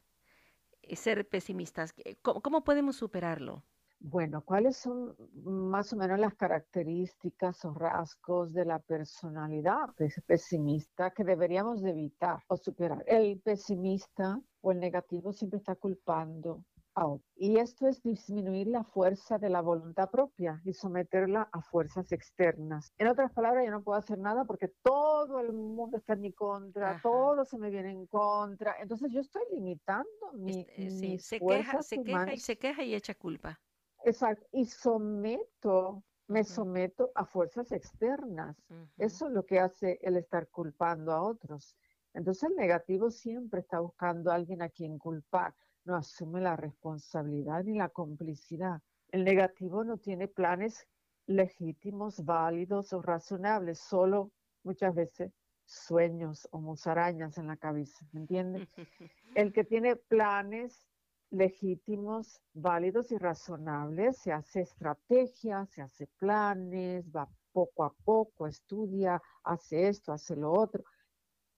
ser 0.95 1.29
pesimistas? 1.29 1.95
¿Cómo 2.23 2.65
podemos 2.65 2.97
superarlo? 2.97 3.63
Bueno, 4.07 4.43
¿cuáles 4.45 4.77
son 4.77 5.17
más 5.45 5.91
o 5.95 5.97
menos 5.97 6.19
las 6.19 6.35
características 6.35 7.65
o 7.65 7.73
rasgos 7.73 8.53
de 8.53 8.67
la 8.67 8.79
personalidad 8.79 9.95
pesimista 10.27 11.11
que 11.13 11.25
deberíamos 11.25 11.81
de 11.81 11.93
evitar 11.93 12.41
o 12.49 12.59
superar? 12.59 13.03
El 13.07 13.41
pesimista 13.41 14.39
o 14.61 14.73
el 14.73 14.81
negativo 14.81 15.33
siempre 15.33 15.57
está 15.57 15.75
culpando 15.75 16.63
a 16.95 17.07
otro. 17.07 17.27
Y 17.35 17.57
esto 17.57 17.89
es 17.89 18.03
disminuir 18.03 18.67
la 18.67 18.85
fuerza 18.85 19.39
de 19.39 19.49
la 19.49 19.63
voluntad 19.63 20.11
propia 20.11 20.61
y 20.67 20.75
someterla 20.75 21.49
a 21.51 21.63
fuerzas 21.63 22.13
externas. 22.13 22.93
En 22.99 23.09
otras 23.09 23.33
palabras, 23.33 23.65
yo 23.65 23.71
no 23.71 23.83
puedo 23.83 23.99
hacer 23.99 24.19
nada 24.19 24.45
porque 24.45 24.69
todo 24.83 25.41
el 25.41 25.55
mundo 25.55 25.97
está 25.97 26.13
en 26.13 26.21
mi 26.21 26.33
contra, 26.35 27.01
todo 27.01 27.47
se 27.47 27.57
me 27.57 27.71
viene 27.71 27.93
en 27.93 28.07
contra. 28.07 28.77
Entonces 28.83 29.11
yo 29.11 29.21
estoy 29.21 29.45
limitando 29.51 30.05
mi, 30.35 30.61
este, 30.61 30.91
sí, 30.91 31.19
se 31.19 31.41
queja, 31.41 31.81
se 31.81 32.03
queja 32.03 32.35
y 32.35 32.39
se 32.39 32.59
queja 32.59 32.83
y 32.83 32.95
echa 32.95 33.15
culpa. 33.15 33.59
Exacto, 34.05 34.47
y 34.53 34.67
someto, 34.67 36.05
me 36.29 36.45
someto 36.45 37.11
a 37.15 37.25
fuerzas 37.25 37.73
externas. 37.73 38.57
Eso 38.99 39.27
es 39.27 39.33
lo 39.33 39.45
que 39.47 39.61
hace 39.61 39.99
el 40.03 40.17
estar 40.17 40.49
culpando 40.49 41.13
a 41.13 41.23
otros. 41.23 41.77
Entonces 42.13 42.51
el 42.51 42.57
negativo 42.57 43.11
siempre 43.11 43.61
está 43.61 43.81
buscando 43.81 44.31
a 44.31 44.35
alguien 44.35 44.63
a 44.63 44.69
quien 44.69 44.99
culpar, 44.99 45.55
no 45.85 45.97
asume 45.97 46.41
la 46.41 46.55
responsabilidad 46.55 47.65
ni 47.65 47.77
la 47.77 47.89
complicidad. 47.89 48.81
El 49.11 49.25
negativo 49.25 49.85
no 49.85 49.99
tiene 49.99 50.29
planes 50.29 50.87
legítimos, 51.27 52.25
válidos 52.25 52.93
o 52.93 53.03
razonables, 53.03 53.79
solo 53.79 54.31
muchas 54.63 54.95
veces 54.95 55.33
sueños 55.65 56.47
o 56.53 56.61
musarañas 56.61 57.39
en 57.39 57.47
la 57.47 57.57
cabeza, 57.57 58.07
¿me 58.13 58.21
entiendes? 58.21 58.69
El 59.35 59.53
que 59.53 59.65
tiene 59.65 59.97
planes 59.97 60.87
legítimos, 61.35 62.41
válidos 62.53 63.11
y 63.13 63.19
razonables, 63.19 64.19
se 64.19 64.33
hace 64.33 64.63
estrategia, 64.63 65.67
se 65.67 65.83
hace 65.83 66.07
planes, 66.19 67.05
va 67.15 67.29
poco 67.53 67.85
a 67.85 67.93
poco, 68.05 68.47
estudia, 68.47 69.21
hace 69.43 69.89
esto, 69.89 70.13
hace 70.13 70.37
lo 70.37 70.53
otro. 70.53 70.85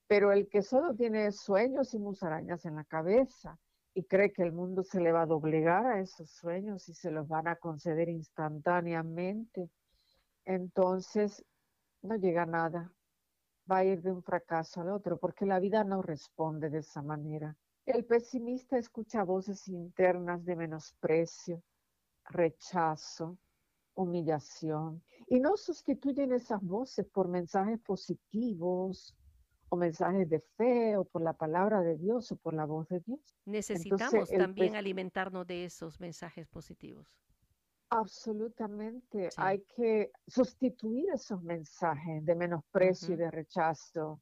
Pero 0.06 0.32
el 0.32 0.48
que 0.48 0.62
solo 0.62 0.94
tiene 0.94 1.30
sueños 1.32 1.94
y 1.94 1.98
musarañas 1.98 2.64
en 2.64 2.76
la 2.76 2.84
cabeza 2.84 3.58
y 3.94 4.04
cree 4.04 4.32
que 4.32 4.42
el 4.42 4.52
mundo 4.52 4.82
se 4.82 5.00
le 5.00 5.12
va 5.12 5.22
a 5.22 5.26
doblegar 5.26 5.86
a 5.86 6.00
esos 6.00 6.30
sueños 6.30 6.88
y 6.88 6.94
se 6.94 7.10
los 7.10 7.28
van 7.28 7.48
a 7.48 7.56
conceder 7.56 8.08
instantáneamente, 8.08 9.70
entonces 10.44 11.44
no 12.02 12.16
llega 12.16 12.42
a 12.42 12.46
nada. 12.46 12.92
Va 13.70 13.78
a 13.78 13.84
ir 13.84 14.00
de 14.02 14.12
un 14.12 14.22
fracaso 14.22 14.80
al 14.80 14.90
otro, 14.90 15.16
porque 15.18 15.44
la 15.44 15.58
vida 15.58 15.82
no 15.82 16.02
responde 16.02 16.70
de 16.70 16.78
esa 16.78 17.02
manera. 17.02 17.56
El 17.86 18.04
pesimista 18.04 18.76
escucha 18.76 19.22
voces 19.22 19.68
internas 19.68 20.44
de 20.44 20.56
menosprecio, 20.56 21.62
rechazo, 22.24 23.38
humillación, 23.94 25.04
y 25.28 25.38
no 25.38 25.56
sustituyen 25.56 26.32
esas 26.32 26.60
voces 26.62 27.06
por 27.06 27.28
mensajes 27.28 27.78
positivos 27.80 29.16
o 29.68 29.76
mensajes 29.76 30.28
de 30.28 30.40
fe 30.56 30.96
o 30.96 31.04
por 31.04 31.22
la 31.22 31.32
palabra 31.32 31.80
de 31.80 31.96
Dios 31.96 32.32
o 32.32 32.36
por 32.36 32.54
la 32.54 32.64
voz 32.64 32.88
de 32.88 33.00
Dios. 33.00 33.20
Necesitamos 33.44 34.30
también 34.30 34.74
alimentarnos 34.74 35.46
de 35.46 35.64
esos 35.64 36.00
mensajes 36.00 36.48
positivos. 36.48 37.20
Absolutamente. 37.90 39.28
Hay 39.36 39.62
que 39.76 40.10
sustituir 40.26 41.06
esos 41.14 41.40
mensajes 41.42 42.24
de 42.24 42.34
menosprecio 42.34 43.14
y 43.14 43.16
de 43.16 43.30
rechazo. 43.30 44.20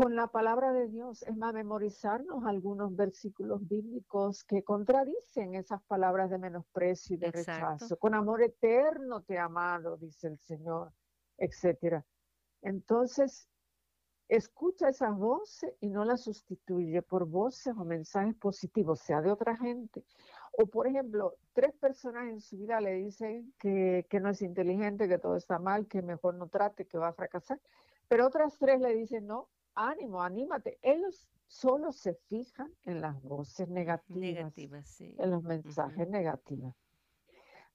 Con 0.00 0.16
la 0.16 0.28
palabra 0.28 0.72
de 0.72 0.88
Dios, 0.88 1.22
es 1.24 1.36
más, 1.36 1.52
memorizarnos 1.52 2.46
algunos 2.46 2.96
versículos 2.96 3.68
bíblicos 3.68 4.44
que 4.44 4.64
contradicen 4.64 5.54
esas 5.54 5.82
palabras 5.82 6.30
de 6.30 6.38
menosprecio 6.38 7.16
y 7.16 7.18
de 7.18 7.30
rechazo. 7.30 7.98
Con 7.98 8.14
amor 8.14 8.42
eterno 8.42 9.20
te 9.20 9.34
he 9.34 9.38
amado, 9.38 9.98
dice 9.98 10.28
el 10.28 10.38
Señor, 10.38 10.94
etcétera. 11.36 12.02
Entonces, 12.62 13.46
escucha 14.26 14.88
esas 14.88 15.14
voces 15.18 15.74
y 15.80 15.90
no 15.90 16.06
las 16.06 16.22
sustituye 16.22 17.02
por 17.02 17.26
voces 17.26 17.74
o 17.76 17.84
mensajes 17.84 18.34
positivos, 18.36 19.00
sea 19.00 19.20
de 19.20 19.30
otra 19.30 19.54
gente. 19.58 20.02
O, 20.52 20.64
por 20.64 20.86
ejemplo, 20.86 21.34
tres 21.52 21.74
personas 21.74 22.26
en 22.30 22.40
su 22.40 22.56
vida 22.56 22.80
le 22.80 22.94
dicen 22.94 23.52
que, 23.58 24.06
que 24.08 24.18
no 24.18 24.30
es 24.30 24.40
inteligente, 24.40 25.08
que 25.08 25.18
todo 25.18 25.36
está 25.36 25.58
mal, 25.58 25.86
que 25.86 26.00
mejor 26.00 26.36
no 26.36 26.48
trate, 26.48 26.86
que 26.86 26.96
va 26.96 27.08
a 27.08 27.12
fracasar. 27.12 27.60
Pero 28.08 28.26
otras 28.26 28.56
tres 28.58 28.80
le 28.80 28.94
dicen, 28.94 29.26
no, 29.26 29.50
ánimo, 29.88 30.22
anímate. 30.22 30.78
Ellos 30.82 31.28
solo 31.46 31.92
se 31.92 32.14
fijan 32.28 32.72
en 32.84 33.00
las 33.00 33.20
voces 33.22 33.68
negativas, 33.68 35.00
en 35.00 35.30
los 35.30 35.42
mensajes 35.42 36.08
negativos. 36.08 36.74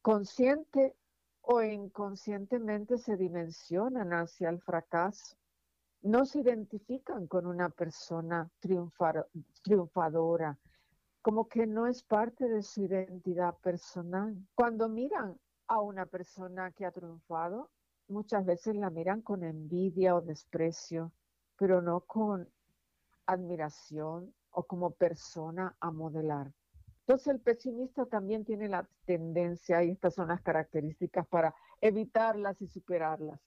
Consciente 0.01 0.95
o 1.41 1.61
inconscientemente 1.61 2.97
se 2.97 3.17
dimensionan 3.17 4.13
hacia 4.13 4.49
el 4.49 4.61
fracaso. 4.61 5.35
No 6.01 6.25
se 6.25 6.41
identifican 6.41 7.27
con 7.27 7.47
una 7.47 7.69
persona 7.69 8.49
triunfadora, 9.63 10.59
como 11.21 11.47
que 11.47 11.65
no 11.65 11.87
es 11.87 12.03
parte 12.03 12.47
de 12.47 12.61
su 12.61 12.83
identidad 12.83 13.55
personal. 13.57 14.37
Cuando 14.53 14.87
miran 14.87 15.39
a 15.67 15.81
una 15.81 16.05
persona 16.05 16.71
que 16.71 16.85
ha 16.85 16.91
triunfado, 16.91 17.71
muchas 18.07 18.45
veces 18.45 18.75
la 18.75 18.91
miran 18.91 19.21
con 19.21 19.43
envidia 19.43 20.15
o 20.15 20.21
desprecio 20.21 21.11
pero 21.57 21.81
no 21.81 22.01
con 22.01 22.49
admiración 23.25 24.33
o 24.51 24.63
como 24.63 24.91
persona 24.91 25.75
a 25.79 25.91
modelar. 25.91 26.51
Entonces 27.01 27.27
el 27.27 27.39
pesimista 27.39 28.05
también 28.05 28.45
tiene 28.45 28.67
la 28.67 28.87
tendencia, 29.05 29.83
y 29.83 29.91
estas 29.91 30.15
son 30.15 30.29
las 30.29 30.41
características 30.41 31.27
para 31.27 31.53
evitarlas 31.79 32.59
y 32.61 32.67
superarlas, 32.67 33.39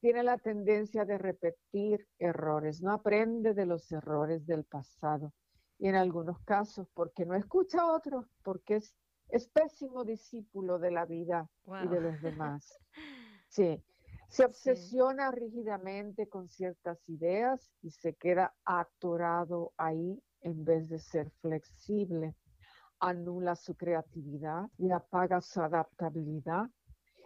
tiene 0.00 0.22
la 0.22 0.36
tendencia 0.36 1.04
de 1.04 1.16
repetir 1.16 2.06
errores, 2.18 2.82
no 2.82 2.92
aprende 2.92 3.54
de 3.54 3.64
los 3.64 3.90
errores 3.90 4.46
del 4.46 4.64
pasado. 4.64 5.32
Y 5.78 5.88
en 5.88 5.94
algunos 5.94 6.38
casos, 6.40 6.88
porque 6.94 7.26
no 7.26 7.34
escucha 7.34 7.80
a 7.80 7.92
otros, 7.92 8.26
porque 8.42 8.76
es, 8.76 8.94
es 9.28 9.48
pésimo 9.48 10.04
discípulo 10.04 10.78
de 10.78 10.90
la 10.90 11.06
vida 11.06 11.48
y 11.82 11.88
de 11.88 12.00
los 12.00 12.20
demás. 12.20 12.78
Sí, 13.48 13.82
se 14.28 14.44
obsesiona 14.44 15.30
rígidamente 15.30 16.28
con 16.28 16.48
ciertas 16.48 16.98
ideas 17.08 17.70
y 17.82 17.90
se 17.90 18.14
queda 18.14 18.54
atorado 18.64 19.72
ahí 19.76 20.22
en 20.40 20.64
vez 20.64 20.88
de 20.88 20.98
ser 20.98 21.30
flexible. 21.40 22.34
Anula 22.98 23.56
su 23.56 23.74
creatividad 23.74 24.68
y 24.78 24.90
apaga 24.90 25.40
su 25.40 25.60
adaptabilidad. 25.60 26.66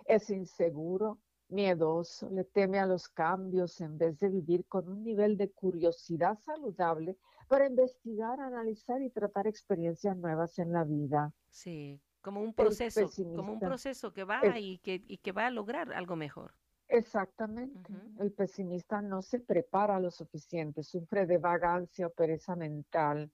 Es 0.04 0.30
inseguro, 0.30 1.18
miedoso, 1.48 2.28
le 2.30 2.44
teme 2.44 2.78
a 2.78 2.86
los 2.86 3.08
cambios 3.08 3.80
en 3.80 3.98
vez 3.98 4.18
de 4.18 4.28
vivir 4.28 4.66
con 4.66 4.88
un 4.88 5.02
nivel 5.02 5.36
de 5.36 5.50
curiosidad 5.50 6.38
saludable 6.38 7.16
para 7.48 7.66
investigar, 7.66 8.40
analizar 8.40 9.02
y 9.02 9.10
tratar 9.10 9.46
experiencias 9.46 10.16
nuevas 10.16 10.58
en 10.58 10.72
la 10.72 10.84
vida. 10.84 11.32
Sí, 11.50 12.00
como 12.20 12.40
un 12.40 12.54
proceso, 12.54 13.10
como 13.34 13.52
un 13.54 13.60
proceso 13.60 14.12
que 14.12 14.24
va 14.24 14.58
y, 14.58 14.78
que, 14.78 15.02
y 15.06 15.18
que 15.18 15.32
va 15.32 15.46
a 15.46 15.50
lograr 15.50 15.92
algo 15.92 16.16
mejor. 16.16 16.54
Exactamente. 16.90 17.92
El 18.18 18.32
pesimista 18.32 19.00
no 19.00 19.22
se 19.22 19.38
prepara 19.38 20.00
lo 20.00 20.10
suficiente, 20.10 20.82
sufre 20.82 21.24
de 21.24 21.38
vagancia 21.38 22.08
o 22.08 22.10
pereza 22.10 22.56
mental 22.56 23.30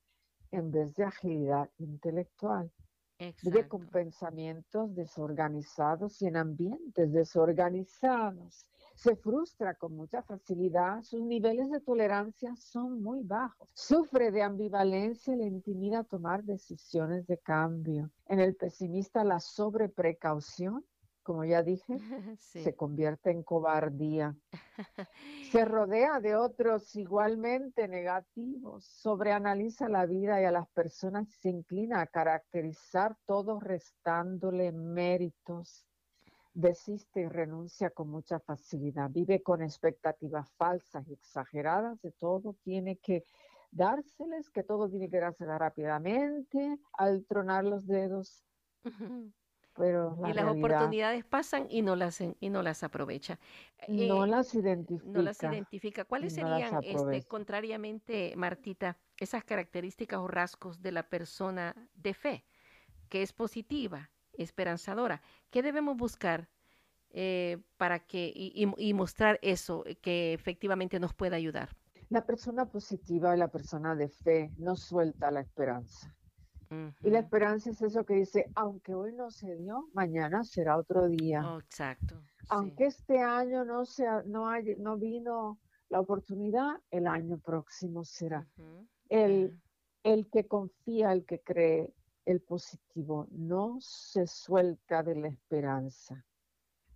en 0.50 0.70
vez 0.70 0.94
de 0.94 1.04
agilidad 1.04 1.70
intelectual. 1.78 2.70
Vive 3.42 3.66
con 3.66 3.86
pensamientos 3.86 4.94
desorganizados 4.94 6.20
y 6.20 6.26
en 6.26 6.36
ambientes 6.36 7.10
desorganizados. 7.12 8.66
Se 8.94 9.16
frustra 9.16 9.74
con 9.74 9.96
mucha 9.96 10.22
facilidad, 10.22 11.02
sus 11.02 11.22
niveles 11.22 11.70
de 11.70 11.80
tolerancia 11.80 12.54
son 12.56 13.02
muy 13.02 13.22
bajos. 13.22 13.68
Sufre 13.72 14.30
de 14.30 14.42
ambivalencia 14.42 15.32
y 15.32 15.38
le 15.38 15.46
intimida 15.46 16.04
tomar 16.04 16.44
decisiones 16.44 17.26
de 17.26 17.38
cambio. 17.38 18.10
En 18.26 18.40
el 18.40 18.54
pesimista 18.54 19.24
la 19.24 19.40
sobreprecaución 19.40 20.84
como 21.26 21.44
ya 21.44 21.64
dije, 21.64 21.98
se 22.38 22.76
convierte 22.76 23.32
en 23.32 23.42
cobardía. 23.42 24.36
Se 25.50 25.64
rodea 25.64 26.20
de 26.20 26.36
otros 26.36 26.94
igualmente 26.94 27.88
negativos, 27.88 28.84
sobreanaliza 28.84 29.88
la 29.88 30.06
vida 30.06 30.40
y 30.40 30.44
a 30.44 30.50
las 30.50 30.68
personas 30.68 31.28
se 31.28 31.48
inclina 31.48 32.00
a 32.00 32.06
caracterizar 32.06 33.16
todo 33.26 33.58
restándole 33.58 34.70
méritos. 34.72 35.86
Desiste 36.52 37.22
y 37.22 37.28
renuncia 37.28 37.90
con 37.90 38.08
mucha 38.08 38.38
facilidad, 38.38 39.10
vive 39.10 39.42
con 39.42 39.62
expectativas 39.62 40.52
falsas 40.52 41.08
y 41.08 41.14
exageradas 41.14 42.00
de 42.02 42.12
todo, 42.12 42.54
tiene 42.62 42.98
que 42.98 43.24
dárseles, 43.70 44.50
que 44.50 44.62
todo 44.62 44.88
tiene 44.88 45.08
que 45.10 45.20
darse 45.20 45.44
rápidamente, 45.44 46.78
al 46.92 47.24
tronar 47.26 47.64
los 47.64 47.86
dedos 47.86 48.44
y 49.78 50.32
las 50.32 50.46
oportunidades 50.46 51.24
pasan 51.24 51.66
y 51.70 51.82
no 51.82 51.96
las 51.96 52.20
y 52.20 52.50
no 52.50 52.62
las 52.62 52.82
aprovecha. 52.82 53.38
No 53.88 54.24
eh, 54.24 54.28
las 54.28 54.54
identifica. 54.54 55.10
No 55.10 55.22
las 55.22 55.42
identifica. 55.42 56.04
¿Cuáles 56.04 56.34
serían, 56.34 56.80
este, 56.82 57.22
contrariamente, 57.24 58.34
Martita, 58.36 58.96
esas 59.18 59.44
características 59.44 60.20
o 60.20 60.28
rasgos 60.28 60.82
de 60.82 60.92
la 60.92 61.08
persona 61.08 61.74
de 61.94 62.14
fe, 62.14 62.44
que 63.08 63.22
es 63.22 63.32
positiva, 63.32 64.10
esperanzadora. 64.38 65.22
¿Qué 65.50 65.62
debemos 65.62 65.96
buscar 65.96 66.48
eh, 67.10 67.58
para 67.76 68.00
que 68.00 68.32
y, 68.34 68.94
mostrar 68.94 69.38
eso 69.42 69.84
que 70.02 70.32
efectivamente 70.34 71.00
nos 71.00 71.14
pueda 71.14 71.36
ayudar? 71.36 71.70
La 72.08 72.24
persona 72.24 72.66
positiva 72.66 73.34
y 73.34 73.38
la 73.38 73.48
persona 73.48 73.94
de 73.94 74.08
fe 74.08 74.52
no 74.58 74.76
suelta 74.76 75.30
la 75.30 75.40
esperanza. 75.40 76.14
Y 77.02 77.10
la 77.10 77.20
esperanza 77.20 77.70
es 77.70 77.80
eso 77.82 78.04
que 78.04 78.14
dice, 78.14 78.50
aunque 78.54 78.94
hoy 78.94 79.12
no 79.12 79.30
se 79.30 79.56
dio, 79.56 79.88
mañana 79.92 80.44
será 80.44 80.76
otro 80.76 81.08
día. 81.08 81.42
Oh, 81.48 81.60
exacto. 81.60 82.22
Aunque 82.48 82.86
este 82.86 83.20
año 83.20 83.64
no, 83.64 83.84
sea, 83.84 84.22
no, 84.26 84.48
hay, 84.48 84.76
no 84.76 84.96
vino 84.96 85.58
la 85.88 86.00
oportunidad, 86.00 86.80
el 86.90 87.06
año 87.06 87.38
próximo 87.38 88.04
será. 88.04 88.46
el, 89.08 89.60
el 90.02 90.28
que 90.30 90.46
confía, 90.46 91.12
el 91.12 91.24
que 91.24 91.40
cree, 91.40 91.92
el 92.24 92.40
positivo, 92.40 93.26
no 93.30 93.78
se 93.80 94.26
suelta 94.26 95.02
de 95.02 95.14
la 95.14 95.28
esperanza. 95.28 96.24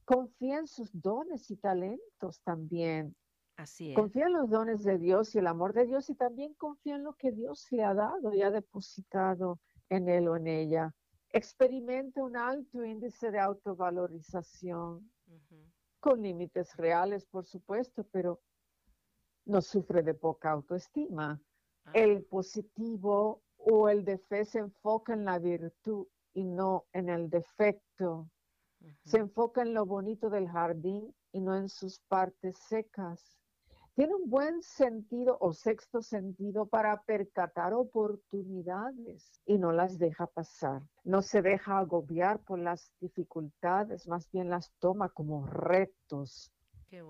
Confía 0.05 0.59
en 0.59 0.67
sus 0.67 0.91
dones 0.93 1.51
y 1.51 1.57
talentos 1.57 2.41
también. 2.43 3.15
Así 3.61 3.91
es. 3.91 3.97
Confía 3.97 4.27
en 4.27 4.33
los 4.33 4.49
dones 4.49 4.83
de 4.85 4.97
Dios 4.97 5.35
y 5.35 5.39
el 5.39 5.47
amor 5.47 5.75
de 5.75 5.85
Dios 5.85 6.09
y 6.09 6.15
también 6.15 6.55
confía 6.55 6.97
en 6.97 7.05
lo 7.05 7.13
que 7.13 7.31
Dios 7.31 7.67
le 7.71 7.85
ha 7.85 7.93
dado 7.93 8.33
y 8.33 8.41
ha 8.41 8.51
depositado 8.51 9.61
en 9.91 10.09
él 10.09 10.29
o 10.29 10.37
en 10.37 10.47
ella. 10.47 10.95
Experimenta 11.29 12.25
un 12.25 12.37
alto 12.37 12.83
índice 12.83 13.31
de 13.31 13.39
autovalorización, 13.39 15.13
con 16.01 16.23
límites 16.23 16.75
reales, 16.77 17.27
por 17.27 17.45
supuesto, 17.45 18.05
pero 18.11 18.41
no 19.45 19.61
sufre 19.61 20.03
de 20.03 20.15
poca 20.15 20.53
autoestima. 20.53 21.39
Ah. 21.85 21.91
El 21.93 22.25
positivo 22.25 23.43
o 23.59 23.91
el 23.91 24.07
de 24.07 24.17
fe 24.17 24.47
se 24.47 24.61
enfoca 24.61 25.13
en 25.13 25.27
la 25.27 25.39
virtud 25.39 26.07
y 26.33 26.45
no 26.45 26.87
en 26.95 27.11
el 27.11 27.29
defecto. 27.29 28.31
Se 29.05 29.19
enfoca 29.19 29.61
en 29.61 29.75
lo 29.75 29.85
bonito 29.85 30.31
del 30.31 30.49
jardín 30.49 31.15
y 31.33 31.41
no 31.43 31.55
en 31.55 31.69
sus 31.69 32.01
partes 32.09 32.57
secas. 32.57 33.40
Tiene 34.01 34.15
un 34.15 34.31
buen 34.31 34.63
sentido 34.63 35.37
o 35.43 35.53
sexto 35.53 36.01
sentido 36.01 36.65
para 36.65 37.03
percatar 37.03 37.75
oportunidades 37.75 39.43
y 39.45 39.59
no 39.59 39.73
las 39.73 39.99
deja 39.99 40.27
pasar. 40.27 40.81
No 41.05 41.21
se 41.21 41.43
deja 41.43 41.77
agobiar 41.77 42.39
por 42.39 42.59
las 42.59 42.95
dificultades, 42.99 44.09
más 44.09 44.33
bien 44.33 44.49
las 44.49 44.73
toma 44.79 45.11
como 45.11 45.45
retos 45.45 46.51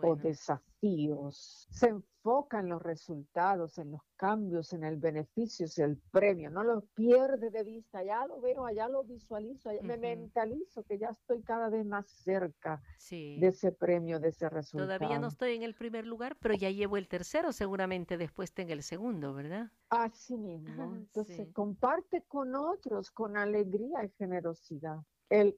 o 0.03 0.17
desafíos. 0.17 1.67
Se 1.71 1.89
enfoca 1.89 2.61
en 2.61 2.69
los 2.69 2.83
resultados, 2.83 3.79
en 3.79 3.93
los 3.93 4.03
cambios, 4.17 4.73
en 4.73 4.85
el 4.85 4.97
beneficio, 4.97 5.67
en 5.77 5.91
el 5.91 5.97
premio. 6.11 6.51
No 6.51 6.63
lo 6.63 6.83
pierde 6.95 7.51
de 7.51 7.65
vista. 7.65 8.03
Ya 8.05 8.27
lo 8.27 8.41
veo, 8.41 8.67
allá 8.67 8.89
lo 8.89 9.05
visualizo, 9.05 9.71
me 9.83 9.97
mentalizo 9.97 10.83
que 10.85 10.99
ya 10.99 11.09
estoy 11.09 11.43
cada 11.43 11.69
vez 11.71 11.87
más 11.87 12.11
cerca 12.11 12.83
de 13.11 13.47
ese 13.47 13.73
premio, 13.73 14.21
de 14.21 14.29
ese 14.29 14.49
resultado. 14.49 14.99
Todavía 14.99 15.19
no 15.19 15.29
estoy 15.29 15.57
en 15.57 15.63
el 15.63 15.75
primer 15.75 16.07
lugar, 16.07 16.37
pero 16.41 16.55
ya 16.55 16.71
llevo 16.71 16.97
el 16.97 17.09
tercero, 17.09 17.53
seguramente 17.53 18.19
después 18.19 18.53
tenga 18.53 18.75
el 18.75 18.83
segundo, 18.83 19.33
¿verdad? 19.35 19.71
Así 19.89 20.37
mismo. 20.37 20.97
Entonces, 20.97 21.49
comparte 21.53 22.23
con 22.29 22.55
otros 22.55 23.11
con 23.11 23.37
alegría 23.37 24.05
y 24.05 24.11
generosidad 24.11 24.99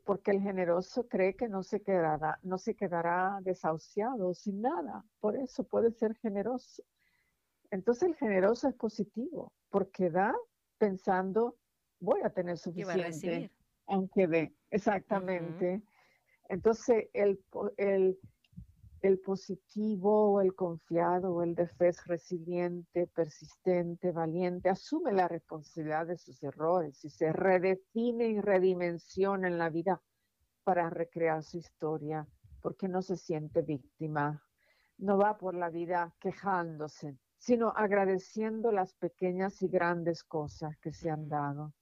porque 0.05 0.32
el 0.32 0.43
generoso 0.43 1.09
cree 1.09 1.35
que 1.35 1.49
no 1.49 1.62
se 1.62 1.81
quedará, 1.81 2.39
no 2.43 2.59
se 2.59 2.74
quedará 2.74 3.39
desahuciado 3.43 4.35
sin 4.35 4.61
nada, 4.61 5.05
por 5.19 5.36
eso 5.36 5.65
puede 5.65 5.90
ser 5.93 6.15
generoso. 6.16 6.82
Entonces 7.70 8.11
el 8.11 8.16
generoso 8.16 8.69
es 8.69 8.74
positivo, 8.74 9.53
porque 9.70 10.11
da 10.11 10.35
pensando, 10.77 11.57
voy 12.01 12.20
a 12.23 12.31
tener 12.31 12.59
suficiente, 12.59 13.51
aunque 13.86 14.27
dé, 14.27 14.55
exactamente. 14.70 15.82
Entonces 16.51 17.09
el, 17.15 17.43
el, 17.78 18.19
el 19.03 19.19
positivo 19.19 20.41
el 20.41 20.55
confiado 20.55 21.43
el 21.43 21.57
de 21.57 21.66
fe 21.66 21.89
es 21.89 22.07
resiliente, 22.07 23.09
persistente, 23.09 24.12
valiente, 24.12 24.69
asume 24.69 25.12
la 25.12 25.27
responsabilidad 25.27 26.07
de 26.07 26.16
sus 26.16 26.41
errores 26.45 27.05
y 27.05 27.11
se 27.11 27.33
redefine 27.33 28.29
y 28.29 28.41
redimensiona 28.41 29.49
en 29.49 29.59
la 29.59 29.70
vida 29.70 30.01
para 30.62 30.89
recrear 30.89 31.43
su 31.43 31.59
historia, 31.59 32.29
porque 32.61 32.87
no 32.87 33.03
se 33.03 33.16
siente 33.16 33.62
víctima, 33.62 34.41
no 34.99 35.19
va 35.19 35.37
por 35.37 35.57
la 35.57 35.69
vida 35.69 36.15
quejándose, 36.20 37.19
sino 37.39 37.73
agradeciendo 37.74 38.70
las 38.70 38.95
pequeñas 38.95 39.62
y 39.62 39.69
grandes 39.69 40.23
cosas 40.23 40.79
que 40.79 40.93
se 40.93 41.11
han 41.11 41.29
dado. 41.29 41.74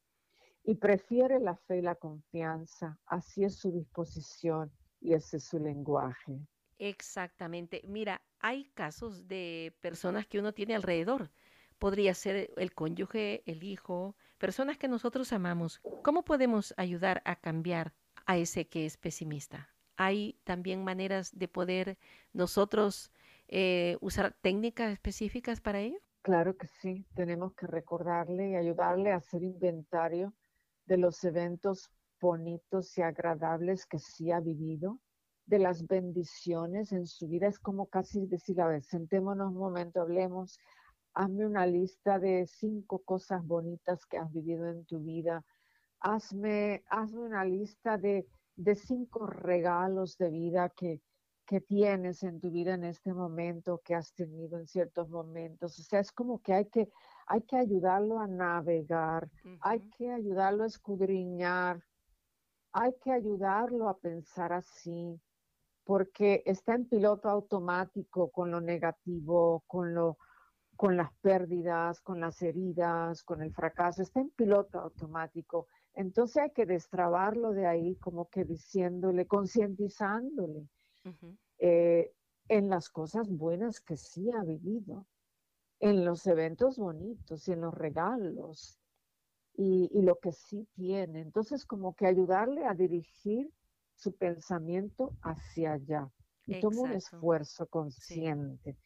Y 0.64 0.76
prefiere 0.76 1.38
la 1.38 1.56
fe 1.56 1.78
y 1.78 1.82
la 1.82 1.96
confianza, 1.96 2.98
así 3.04 3.44
es 3.44 3.56
su 3.56 3.70
disposición 3.70 4.72
y 5.02 5.12
ese 5.12 5.36
es 5.36 5.44
su 5.44 5.58
lenguaje. 5.58 6.40
Exactamente. 6.80 7.82
Mira, 7.86 8.22
hay 8.38 8.64
casos 8.72 9.28
de 9.28 9.76
personas 9.82 10.26
que 10.26 10.38
uno 10.38 10.54
tiene 10.54 10.74
alrededor. 10.74 11.30
Podría 11.78 12.14
ser 12.14 12.50
el 12.56 12.72
cónyuge, 12.72 13.42
el 13.44 13.62
hijo, 13.64 14.16
personas 14.38 14.78
que 14.78 14.88
nosotros 14.88 15.30
amamos. 15.34 15.82
¿Cómo 16.00 16.24
podemos 16.24 16.72
ayudar 16.78 17.20
a 17.26 17.36
cambiar 17.36 17.92
a 18.24 18.38
ese 18.38 18.66
que 18.66 18.86
es 18.86 18.96
pesimista? 18.96 19.68
Hay 19.98 20.40
también 20.44 20.82
maneras 20.82 21.38
de 21.38 21.48
poder 21.48 21.98
nosotros 22.32 23.12
eh, 23.48 23.98
usar 24.00 24.32
técnicas 24.40 24.90
específicas 24.90 25.60
para 25.60 25.80
ello. 25.80 25.98
Claro 26.22 26.56
que 26.56 26.66
sí, 26.66 27.04
tenemos 27.14 27.52
que 27.52 27.66
recordarle 27.66 28.52
y 28.52 28.56
ayudarle 28.56 29.12
a 29.12 29.16
hacer 29.16 29.42
inventario 29.42 30.32
de 30.86 30.96
los 30.96 31.22
eventos 31.24 31.90
bonitos 32.18 32.96
y 32.96 33.02
agradables 33.02 33.84
que 33.84 33.98
sí 33.98 34.30
ha 34.30 34.40
vivido 34.40 34.98
de 35.50 35.58
las 35.58 35.84
bendiciones 35.86 36.92
en 36.92 37.06
su 37.06 37.26
vida. 37.26 37.48
Es 37.48 37.58
como 37.58 37.86
casi 37.86 38.24
decir, 38.26 38.60
a 38.60 38.68
ver, 38.68 38.84
sentémonos 38.84 39.48
un 39.48 39.58
momento, 39.58 40.00
hablemos, 40.00 40.60
hazme 41.12 41.44
una 41.44 41.66
lista 41.66 42.20
de 42.20 42.46
cinco 42.46 43.00
cosas 43.00 43.44
bonitas 43.44 44.06
que 44.06 44.16
has 44.16 44.32
vivido 44.32 44.68
en 44.68 44.84
tu 44.84 45.00
vida. 45.00 45.44
Hazme, 45.98 46.84
hazme 46.88 47.22
una 47.22 47.44
lista 47.44 47.98
de, 47.98 48.28
de 48.54 48.76
cinco 48.76 49.26
regalos 49.26 50.16
de 50.18 50.30
vida 50.30 50.68
que, 50.68 51.02
que 51.46 51.60
tienes 51.60 52.22
en 52.22 52.40
tu 52.40 52.52
vida 52.52 52.74
en 52.74 52.84
este 52.84 53.12
momento, 53.12 53.82
que 53.84 53.96
has 53.96 54.14
tenido 54.14 54.56
en 54.56 54.68
ciertos 54.68 55.10
momentos. 55.10 55.76
O 55.80 55.82
sea, 55.82 55.98
es 55.98 56.12
como 56.12 56.40
que 56.40 56.54
hay 56.54 56.66
que, 56.66 56.88
hay 57.26 57.42
que 57.42 57.56
ayudarlo 57.56 58.20
a 58.20 58.28
navegar, 58.28 59.28
hay 59.62 59.80
que 59.98 60.12
ayudarlo 60.12 60.62
a 60.62 60.68
escudriñar, 60.68 61.82
hay 62.72 62.94
que 63.02 63.10
ayudarlo 63.10 63.88
a 63.88 63.98
pensar 63.98 64.52
así 64.52 65.20
porque 65.90 66.44
está 66.46 66.76
en 66.76 66.88
piloto 66.88 67.28
automático 67.28 68.30
con 68.30 68.52
lo 68.52 68.60
negativo, 68.60 69.64
con, 69.66 69.92
lo, 69.92 70.18
con 70.76 70.96
las 70.96 71.12
pérdidas, 71.20 72.00
con 72.00 72.20
las 72.20 72.40
heridas, 72.42 73.24
con 73.24 73.42
el 73.42 73.52
fracaso, 73.52 74.00
está 74.00 74.20
en 74.20 74.30
piloto 74.30 74.78
automático. 74.78 75.66
Entonces 75.94 76.44
hay 76.44 76.50
que 76.52 76.64
destrabarlo 76.64 77.50
de 77.50 77.66
ahí, 77.66 77.96
como 77.96 78.28
que 78.28 78.44
diciéndole, 78.44 79.26
concientizándole 79.26 80.68
eh, 81.58 82.12
en 82.46 82.68
las 82.68 82.88
cosas 82.88 83.28
buenas 83.28 83.80
que 83.80 83.96
sí 83.96 84.30
ha 84.30 84.44
vivido, 84.44 85.08
en 85.80 86.04
los 86.04 86.24
eventos 86.28 86.78
bonitos 86.78 87.48
y 87.48 87.52
en 87.52 87.62
los 87.62 87.74
regalos 87.74 88.78
y, 89.54 89.90
y 89.92 90.02
lo 90.02 90.20
que 90.20 90.30
sí 90.30 90.68
tiene. 90.72 91.20
Entonces 91.20 91.66
como 91.66 91.96
que 91.96 92.06
ayudarle 92.06 92.64
a 92.64 92.74
dirigir 92.74 93.50
su 94.00 94.16
pensamiento 94.16 95.12
hacia 95.22 95.72
allá. 95.72 96.10
Y 96.46 96.60
toma 96.60 96.82
un 96.82 96.92
esfuerzo 96.92 97.66
consciente. 97.66 98.76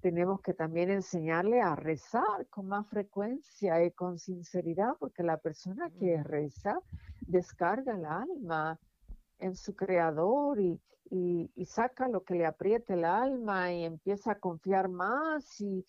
Tenemos 0.00 0.40
que 0.42 0.52
también 0.52 0.90
enseñarle 0.90 1.60
a 1.60 1.74
rezar 1.74 2.46
con 2.50 2.66
más 2.66 2.86
frecuencia 2.88 3.84
y 3.84 3.90
con 3.92 4.18
sinceridad, 4.18 4.94
porque 4.98 5.22
la 5.22 5.38
persona 5.38 5.90
que 5.98 6.22
reza 6.22 6.78
descarga 7.20 7.96
el 7.96 8.04
alma 8.04 8.78
en 9.38 9.56
su 9.56 9.74
creador 9.74 10.60
y, 10.60 10.80
saca 11.66 12.08
lo 12.08 12.24
que 12.24 12.34
le 12.34 12.44
apriete 12.44 12.94
el 12.94 13.04
alma 13.04 13.72
y 13.72 13.84
empieza 13.84 14.32
a 14.32 14.38
confiar 14.38 14.88
más 14.88 15.60
y, 15.60 15.84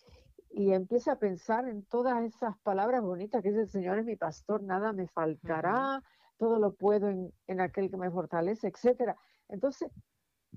y 0.50 0.72
empieza 0.72 1.12
a 1.12 1.18
pensar 1.18 1.68
en 1.68 1.82
todas 1.84 2.22
esas 2.24 2.56
palabras 2.58 3.02
bonitas 3.02 3.42
que 3.42 3.50
dice 3.50 3.62
el 3.62 3.68
Señor 3.68 3.98
es 3.98 4.06
mi 4.06 4.16
pastor, 4.16 4.62
nada 4.62 4.92
me 4.92 5.06
faltará, 5.08 6.02
todo 6.38 6.58
lo 6.58 6.74
puedo 6.74 7.08
en, 7.08 7.60
aquel 7.60 7.90
que 7.90 7.96
me 7.96 8.10
fortalece, 8.10 8.68
etcétera. 8.68 9.16
Entonces, 9.48 9.90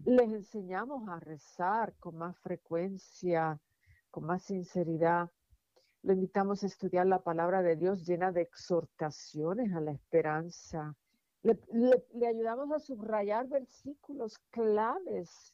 les 0.06 0.31
enseñamos 0.31 1.07
a 1.10 1.19
rezar 1.19 1.93
con 1.99 2.18
más 2.18 2.38
frecuencia, 2.39 3.60
con 4.11 4.26
más 4.26 4.43
sinceridad. 4.43 5.30
Lo 6.03 6.14
invitamos 6.14 6.64
a 6.64 6.68
estudiar 6.68 7.07
la 7.07 7.22
palabra 7.22 7.61
de 7.61 7.76
Dios 7.76 8.06
llena 8.06 8.31
de 8.31 8.41
exhortaciones 8.41 9.73
a 9.73 9.81
la 9.81 9.91
esperanza. 9.91 10.95
Le, 11.43 11.57
ayudamos 12.27 12.72
a 12.72 12.80
subrayar 12.80 13.47
versículos 13.47 14.38
claves 14.49 15.53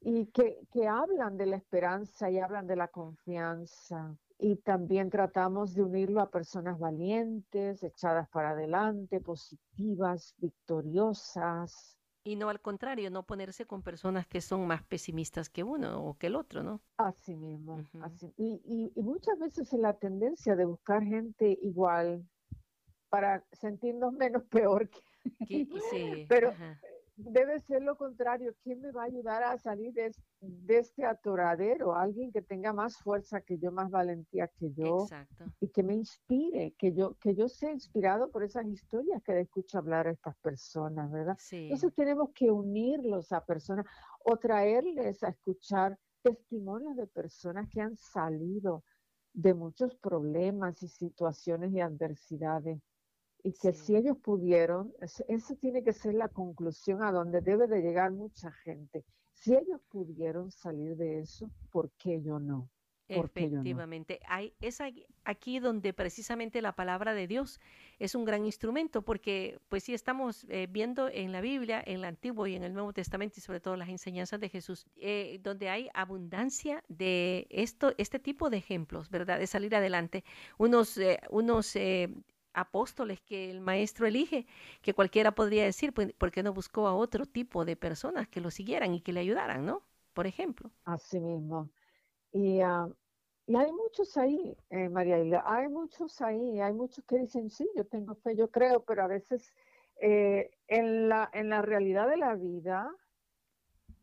y 0.00 0.26
que, 0.26 0.60
que 0.72 0.86
hablan 0.86 1.36
de 1.36 1.46
la 1.46 1.56
esperanza 1.56 2.30
y 2.30 2.38
hablan 2.38 2.66
de 2.66 2.76
la 2.76 2.88
confianza. 2.88 4.16
Y 4.38 4.56
también 4.56 5.10
tratamos 5.10 5.74
de 5.74 5.82
unirlo 5.82 6.20
a 6.20 6.30
personas 6.30 6.78
valientes, 6.78 7.82
echadas 7.82 8.28
para 8.28 8.50
adelante, 8.50 9.20
positivas, 9.20 10.34
victoriosas, 10.38 11.98
y 12.24 12.36
no 12.36 12.48
al 12.48 12.60
contrario, 12.60 13.10
no 13.10 13.24
ponerse 13.24 13.66
con 13.66 13.82
personas 13.82 14.26
que 14.28 14.40
son 14.40 14.66
más 14.66 14.84
pesimistas 14.84 15.50
que 15.50 15.64
uno 15.64 16.04
o 16.04 16.16
que 16.16 16.28
el 16.28 16.36
otro, 16.36 16.62
¿no? 16.62 16.80
Así 16.96 17.34
mismo. 17.34 17.82
así. 18.00 18.32
Y, 18.36 18.92
y, 18.94 19.02
muchas 19.02 19.38
veces 19.38 19.72
es 19.72 19.80
la 19.80 19.94
tendencia 19.94 20.54
de 20.54 20.64
buscar 20.64 21.02
gente 21.02 21.58
igual 21.62 22.24
para 23.08 23.44
sentirnos 23.52 24.12
menos 24.12 24.44
peor 24.44 24.88
que... 24.88 25.66
sí, 25.90 26.26
Pero 26.28 26.54
debe 27.16 27.60
ser 27.60 27.82
lo 27.82 27.96
contrario. 27.96 28.54
¿Quién 28.62 28.80
me 28.80 28.92
va 28.92 29.02
a 29.02 29.06
ayudar 29.06 29.42
a 29.42 29.58
salir 29.58 29.92
de, 29.92 30.12
este 30.68 31.04
atoradero? 31.04 31.94
Alguien 31.94 32.32
que 32.32 32.42
tenga 32.42 32.72
más 32.72 32.96
fuerza 32.96 33.40
que 33.40 33.58
yo, 33.58 33.72
más 33.72 33.90
valentía 33.90 34.48
que 34.48 34.72
yo. 34.72 35.06
Y 35.60 35.68
que 35.68 35.82
me 35.82 35.94
inspire, 35.94 36.74
que 36.78 36.92
yo, 36.92 37.16
que 37.18 37.34
yo 37.34 37.48
sea 37.48 37.72
inspirado 37.72 38.30
por 38.30 38.42
esas 38.42 38.66
historias 38.66 39.22
que 39.22 39.40
escucho 39.40 39.78
hablar 39.78 40.06
a 40.06 40.12
estas 40.12 40.36
personas, 40.38 41.10
¿verdad? 41.10 41.38
Entonces 41.50 41.94
tenemos 41.94 42.30
que 42.34 42.50
unirlos 42.50 43.32
a 43.32 43.44
personas 43.44 43.86
o 44.24 44.36
traerles 44.36 45.22
a 45.22 45.28
escuchar 45.28 45.98
testimonios 46.22 46.96
de 46.96 47.06
personas 47.06 47.68
que 47.68 47.80
han 47.80 47.96
salido 47.96 48.84
de 49.34 49.54
muchos 49.54 49.94
problemas 49.96 50.82
y 50.82 50.88
situaciones 50.88 51.72
y 51.72 51.80
adversidades 51.80 52.80
y 53.42 53.52
que 53.52 53.72
si 53.72 53.96
ellos 53.96 54.16
pudieron, 54.18 54.92
eso 55.00 55.56
tiene 55.56 55.82
que 55.82 55.92
ser 55.92 56.14
la 56.14 56.28
conclusión 56.28 57.02
a 57.02 57.10
donde 57.10 57.40
debe 57.40 57.66
de 57.66 57.82
llegar 57.82 58.12
mucha 58.12 58.52
gente. 58.52 59.04
Si 59.32 59.52
ellos 59.54 59.80
pudieron 59.88 60.50
salir 60.52 60.96
de 60.96 61.20
eso, 61.20 61.50
¿por 61.70 61.90
qué 61.92 62.22
yo 62.22 62.38
no? 62.38 62.68
Efectivamente, 63.08 64.20
Hay, 64.26 64.54
es 64.60 64.78
aquí 65.24 65.58
donde 65.58 65.92
precisamente 65.92 66.62
la 66.62 66.72
palabra 66.72 67.14
de 67.14 67.26
Dios 67.26 67.60
es 67.98 68.14
un 68.14 68.24
gran 68.24 68.44
instrumento, 68.46 69.02
porque 69.02 69.58
pues 69.68 69.84
sí 69.84 69.92
estamos 69.92 70.46
eh, 70.48 70.66
viendo 70.70 71.08
en 71.08 71.32
la 71.32 71.40
Biblia, 71.40 71.82
en 71.84 71.96
el 71.96 72.04
Antiguo 72.04 72.46
y 72.46 72.54
en 72.54 72.62
el 72.62 72.72
Nuevo 72.72 72.92
Testamento 72.92 73.34
y 73.38 73.40
sobre 73.42 73.60
todo 73.60 73.76
las 73.76 73.88
enseñanzas 73.88 74.40
de 74.40 74.48
Jesús, 74.48 74.86
eh, 74.96 75.40
donde 75.42 75.68
hay 75.68 75.90
abundancia 75.92 76.82
de 76.88 77.46
esto, 77.50 77.92
este 77.98 78.18
tipo 78.18 78.48
de 78.48 78.58
ejemplos, 78.58 79.10
¿verdad? 79.10 79.38
De 79.38 79.46
salir 79.46 79.74
adelante. 79.74 80.24
Unos, 80.56 80.96
eh, 80.96 81.20
unos 81.30 81.76
apóstoles 82.54 83.20
que 83.20 83.50
el 83.50 83.60
maestro 83.60 84.06
elige, 84.06 84.46
que 84.82 84.94
cualquiera 84.94 85.32
podría 85.32 85.64
decir, 85.64 85.92
pues, 85.92 86.12
¿por 86.14 86.30
qué 86.30 86.42
no 86.42 86.52
buscó 86.52 86.86
a 86.86 86.94
otro 86.94 87.26
tipo 87.26 87.64
de 87.64 87.76
personas 87.76 88.28
que 88.28 88.40
lo 88.40 88.50
siguieran 88.50 88.94
y 88.94 89.00
que 89.00 89.12
le 89.12 89.20
ayudaran, 89.20 89.64
¿no? 89.64 89.82
Por 90.12 90.26
ejemplo. 90.26 90.70
Así 90.84 91.20
mismo. 91.20 91.70
Y, 92.32 92.60
ah, 92.60 92.88
y 93.46 93.56
hay 93.56 93.72
muchos 93.72 94.16
ahí, 94.16 94.56
eh, 94.70 94.88
María 94.88 95.18
Isla, 95.18 95.42
hay 95.46 95.68
muchos 95.68 96.20
ahí, 96.20 96.60
hay 96.60 96.72
muchos 96.72 97.04
que 97.04 97.18
dicen, 97.18 97.50
sí, 97.50 97.68
yo 97.76 97.84
tengo 97.86 98.14
fe, 98.14 98.36
yo 98.36 98.50
creo, 98.50 98.84
pero 98.84 99.02
a 99.02 99.08
veces 99.08 99.52
eh, 100.00 100.50
en, 100.68 101.08
la, 101.08 101.28
en 101.32 101.50
la 101.50 101.62
realidad 101.62 102.08
de 102.08 102.16
la 102.16 102.34
vida, 102.34 102.90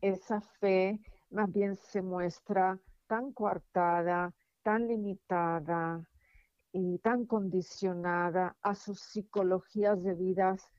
esa 0.00 0.40
fe 0.40 1.00
más 1.30 1.52
bien 1.52 1.76
se 1.76 2.02
muestra 2.02 2.78
tan 3.06 3.32
coartada, 3.32 4.34
tan 4.62 4.88
limitada, 4.88 6.06
y 6.72 6.98
tan 6.98 7.26
condicionada 7.26 8.56
a 8.62 8.74
sus 8.74 9.00
psicologías 9.00 10.02
de 10.02 10.14
vidas 10.14 10.70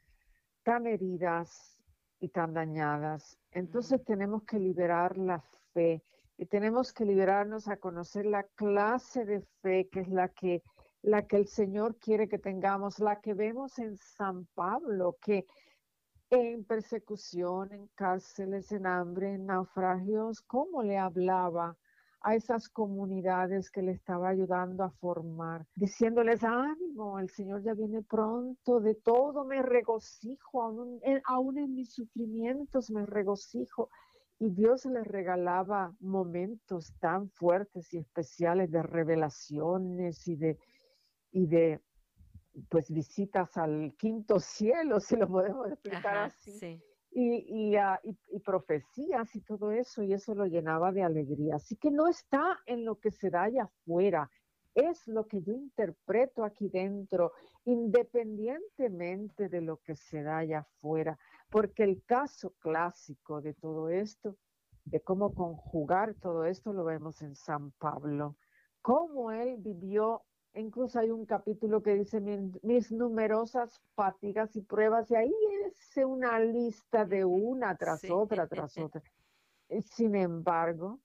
tan 0.63 0.88
heridas 0.88 1.77
y 2.19 2.30
tan 2.30 2.53
dañadas. 2.53 3.38
Entonces 3.51 4.03
tenemos 4.03 4.43
que 4.43 4.59
liberar 4.59 5.18
la 5.18 5.43
fe 5.73 6.03
y 6.38 6.45
tenemos 6.45 6.93
que 6.93 7.05
liberarnos 7.05 7.68
a 7.68 7.77
conocer 7.77 8.26
la 8.26 8.43
clase 8.43 9.26
de 9.26 9.41
fe 9.61 9.89
que 9.89 10.01
es 10.01 10.07
la 10.07 10.30
que 10.30 10.63
la 11.03 11.26
que 11.26 11.38
el 11.38 11.47
Señor 11.47 11.97
quiere 11.97 12.30
que 12.30 12.38
tengamos, 12.38 12.99
la 12.99 13.19
que 13.22 13.34
vemos 13.34 13.80
en 13.80 13.97
San 13.97 14.45
Pablo, 14.53 15.18
que 15.19 15.47
en 16.30 16.63
persecución, 16.63 17.73
en 17.73 17.88
cárceles, 17.95 18.72
en 18.72 18.85
hambre, 18.85 19.34
en 19.34 19.47
naufragios, 19.47 20.41
cómo 20.41 20.84
le 20.84 20.99
hablaba 20.99 21.76
a 22.23 22.35
esas 22.35 22.69
comunidades 22.69 23.72
que 23.72 23.81
le 23.81 23.93
estaba 23.93 24.30
ayudando 24.30 24.84
a 24.84 24.91
formar, 24.91 25.65
diciéndoles, 25.76 26.43
ánimo, 26.43 27.19
el 27.19 27.30
Señor 27.30 27.64
ya 27.64 27.73
viene 27.73 28.03
pronto, 28.03 28.80
de 28.80 28.95
todo 28.95 29.43
me 29.43 29.61
regocijo, 29.61 30.61
aún 30.61 31.57
en, 31.57 31.73
mis 31.73 31.93
sufrimientos 31.93 32.91
me 32.91 33.06
regocijo. 33.06 33.89
Y 34.39 34.49
Dios 34.49 34.85
les 34.85 35.06
regalaba 35.06 35.95
momentos 35.99 36.93
tan 36.99 37.30
fuertes 37.30 37.93
y 37.93 37.99
especiales 37.99 38.72
de 38.72 38.81
revelaciones 38.81 40.27
y 40.27 40.35
de, 40.35 40.57
y 41.31 41.45
de 41.45 41.80
pues 42.69 42.91
visitas 42.91 43.56
al 43.57 43.93
quinto 43.98 44.39
cielo, 44.39 44.99
si 44.99 45.15
lo 45.15 45.27
podemos 45.27 45.72
explicar 45.72 46.18
así 46.18 46.81
y, 47.11 47.75
ah, 47.75 47.99
y, 48.03 48.17
y, 48.29 48.39
profecías 48.39 49.35
y 49.35 49.41
todo 49.41 49.71
eso, 49.71 50.01
y 50.03 50.13
eso 50.13 50.33
lo 50.33 50.45
llenaba 50.45 50.91
de 50.91 51.03
alegría. 51.03 51.55
Así 51.55 51.75
que 51.75 51.91
no 51.91 52.07
está 52.07 52.57
en 52.65 52.85
lo 52.85 52.99
que 52.99 53.11
se 53.11 53.29
da 53.29 53.43
allá 53.43 53.63
afuera, 53.63 54.29
es 54.73 55.07
lo 55.07 55.27
que 55.27 55.41
yo 55.41 55.53
interpreto 55.53 56.43
aquí 56.43 56.69
dentro, 56.69 57.33
independientemente 57.65 59.49
de 59.49 59.61
lo 59.61 59.77
que 59.77 59.95
se 59.95 60.23
da 60.23 60.38
allá 60.38 60.59
afuera, 60.59 61.19
porque 61.49 61.83
el 61.83 62.03
caso 62.05 62.53
clásico 62.59 63.41
de 63.41 63.53
todo 63.53 63.89
esto, 63.89 64.38
de 64.85 65.01
cómo 65.01 65.33
conjugar 65.33 66.15
todo 66.15 66.45
esto, 66.45 66.73
lo 66.73 66.85
vemos 66.85 67.21
en 67.21 67.35
San 67.35 67.71
Pablo, 67.71 68.38
cómo 68.81 69.31
él 69.31 69.57
vivió 69.59 70.23
Incluso 70.53 70.99
hay 70.99 71.11
un 71.11 71.26
capítulo 71.26 71.82
que 71.82 71.95
dice 71.95 72.19
mis, 72.61 72.91
numerosas 72.91 73.82
fatigas 73.95 74.53
y 74.56 74.61
pruebas, 74.61 75.10
y 75.10 75.15
ahí 75.15 75.34
es 75.65 75.98
una 76.06 76.40
lista 76.40 77.06
de 77.06 77.23
una 77.23 77.76
tras 77.76 78.03
otra, 78.10 78.48
tras 78.48 78.78
otra. 78.78 79.02
Eh, 79.69 79.82
sin 79.82 80.15
embargo, 80.15 80.99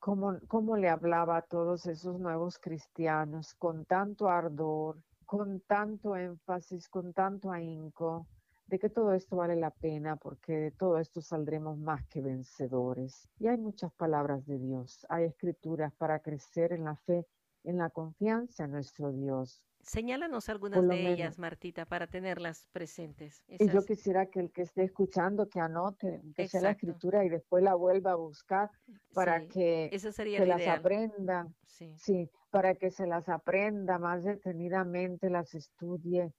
¿cómo, 0.00 0.38
¿cómo 0.48 0.76
le 0.76 0.88
hablaba 0.88 1.36
a 1.36 1.42
todos 1.42 1.86
esos 1.86 2.18
nuevos 2.18 2.58
cristianos 2.58 3.54
con 3.54 3.84
tanto 3.84 4.28
ardor, 4.28 5.00
con 5.24 5.60
tanto 5.60 6.16
énfasis, 6.16 6.88
con 6.88 7.12
tanto 7.12 7.52
ahínco, 7.52 8.26
de 8.66 8.80
que 8.80 8.90
todo 8.90 9.12
esto 9.12 9.36
vale 9.36 9.54
la 9.54 9.70
pena 9.70 10.16
porque 10.16 10.52
de 10.52 10.70
todo 10.72 10.98
esto 10.98 11.20
saldremos 11.20 11.78
más 11.78 12.04
que 12.08 12.20
vencedores. 12.20 13.28
Y 13.38 13.46
hay 13.46 13.58
muchas 13.58 13.92
palabras 13.92 14.44
de 14.46 14.58
Dios, 14.58 15.06
hay 15.08 15.24
escrituras 15.24 15.92
para 15.94 16.18
crecer 16.18 16.72
en 16.72 16.84
la 16.84 16.96
fe 16.96 17.24
en 17.66 17.78
la 17.78 17.90
confianza 17.90 18.64
en 18.64 18.72
nuestro 18.72 19.12
Dios. 19.12 19.62
Señálanos 19.82 20.48
algunas 20.48 20.86
de 20.88 21.12
ellas, 21.12 21.38
Martita, 21.38 21.86
para 21.86 22.08
tenerlas 22.08 22.66
presentes. 22.72 23.44
Y 23.46 23.68
yo 23.68 23.84
quisiera 23.84 24.26
que 24.26 24.40
el 24.40 24.50
que 24.50 24.62
esté 24.62 24.82
escuchando, 24.82 25.48
que 25.48 25.60
anote, 25.60 26.22
que 26.34 26.48
sea 26.48 26.60
la 26.60 26.70
escritura 26.72 27.24
y 27.24 27.28
después 27.28 27.62
la 27.62 27.76
vuelva 27.76 28.12
a 28.12 28.16
buscar 28.16 28.68
para 29.14 29.46
que 29.46 29.88
se 29.96 30.46
las 30.46 30.66
aprenda. 30.66 31.46
Sí. 31.64 32.28
para 32.50 32.74
que 32.74 32.90
se 32.90 33.06
las 33.06 33.28
aprenda 33.28 33.98
más 33.98 34.24
detenidamente, 34.24 35.30
las 35.30 35.54
estudie. 35.54 36.32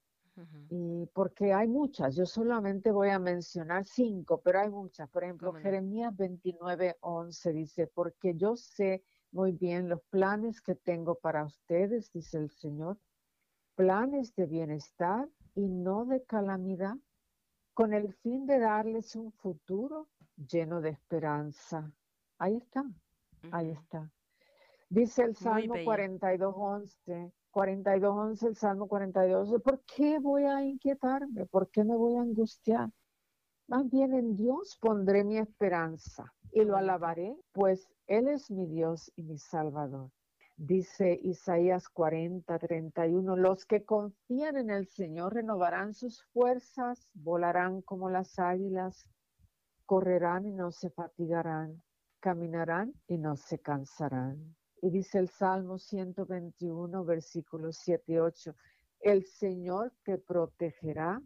Y 0.69 1.07
porque 1.13 1.53
hay 1.53 1.67
muchas, 1.67 2.15
yo 2.15 2.25
solamente 2.25 2.91
voy 2.91 3.09
a 3.09 3.17
mencionar 3.17 3.85
cinco, 3.85 4.41
pero 4.43 4.59
hay 4.59 4.69
muchas. 4.69 5.09
Por 5.09 5.23
ejemplo, 5.23 5.53
Jeremías 5.53 6.15
29, 6.15 6.97
11 6.99 7.53
dice, 7.53 7.87
porque 7.87 8.35
yo 8.35 8.55
sé 8.55 9.03
muy 9.37 9.51
bien, 9.51 9.87
los 9.87 10.01
planes 10.09 10.61
que 10.61 10.73
tengo 10.73 11.13
para 11.13 11.45
ustedes, 11.45 12.11
dice 12.11 12.39
el 12.39 12.49
Señor, 12.49 12.97
planes 13.75 14.33
de 14.35 14.47
bienestar 14.47 15.29
y 15.53 15.67
no 15.67 16.05
de 16.05 16.23
calamidad, 16.23 16.95
con 17.75 17.93
el 17.93 18.15
fin 18.15 18.47
de 18.47 18.57
darles 18.57 19.15
un 19.15 19.31
futuro 19.33 20.07
lleno 20.35 20.81
de 20.81 20.89
esperanza. 20.89 21.93
Ahí 22.39 22.55
está, 22.55 22.83
ahí 23.51 23.69
está. 23.69 24.11
Dice 24.89 25.21
el 25.21 25.35
Salmo 25.35 25.75
42.11, 25.75 27.31
42.11, 27.51 28.47
el 28.47 28.55
Salmo 28.55 28.87
42, 28.87 29.61
¿por 29.61 29.83
qué 29.83 30.17
voy 30.17 30.45
a 30.45 30.63
inquietarme? 30.63 31.45
¿Por 31.45 31.69
qué 31.69 31.83
me 31.83 31.95
voy 31.95 32.15
a 32.15 32.21
angustiar? 32.21 32.89
Más 33.67 33.87
bien 33.87 34.15
en 34.15 34.35
Dios 34.35 34.79
pondré 34.81 35.23
mi 35.23 35.37
esperanza 35.37 36.33
y 36.51 36.63
lo 36.63 36.77
alabaré, 36.77 37.35
pues 37.51 37.87
Él 38.07 38.27
es 38.27 38.49
mi 38.49 38.65
Dios 38.65 39.11
y 39.15 39.23
mi 39.23 39.37
Salvador. 39.37 40.11
Dice 40.55 41.19
Isaías 41.21 41.87
40, 41.87 42.57
31, 42.57 43.35
los 43.35 43.65
que 43.65 43.85
confían 43.85 44.57
en 44.57 44.71
el 44.71 44.87
Señor 44.87 45.35
renovarán 45.35 45.93
sus 45.93 46.23
fuerzas, 46.33 47.07
volarán 47.13 47.81
como 47.83 48.09
las 48.09 48.39
águilas, 48.39 49.05
correrán 49.85 50.47
y 50.47 50.53
no 50.53 50.71
se 50.71 50.89
fatigarán, 50.89 51.81
caminarán 52.19 52.93
y 53.07 53.19
no 53.19 53.35
se 53.37 53.59
cansarán. 53.59 54.55
Y 54.81 54.89
dice 54.89 55.19
el 55.19 55.29
Salmo 55.29 55.77
121, 55.77 57.05
versículos 57.05 57.77
7 57.83 58.13
y 58.13 58.17
8, 58.17 58.55
el 59.01 59.25
Señor 59.25 59.93
te 60.03 60.17
protegerá 60.17 61.21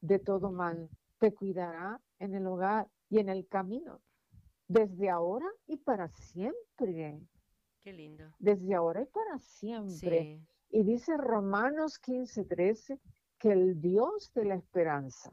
de 0.00 0.18
todo 0.18 0.50
mal, 0.50 0.88
te 1.18 1.32
cuidará 1.32 2.00
en 2.18 2.34
el 2.34 2.46
hogar 2.46 2.88
y 3.08 3.18
en 3.18 3.28
el 3.28 3.46
camino, 3.46 4.00
desde 4.68 5.10
ahora 5.10 5.46
y 5.66 5.76
para 5.76 6.08
siempre. 6.08 7.20
Qué 7.80 7.92
lindo. 7.92 8.24
Desde 8.38 8.74
ahora 8.74 9.02
y 9.02 9.06
para 9.06 9.38
siempre. 9.38 10.40
Y 10.70 10.82
dice 10.82 11.16
Romanos 11.16 11.98
15, 11.98 12.44
13, 12.44 13.00
que 13.38 13.52
el 13.52 13.80
Dios 13.80 14.32
de 14.34 14.44
la 14.44 14.54
esperanza 14.54 15.30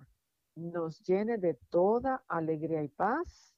nos 0.56 1.02
llene 1.04 1.38
de 1.38 1.54
toda 1.70 2.24
alegría 2.28 2.84
y 2.84 2.90
paz 2.90 3.56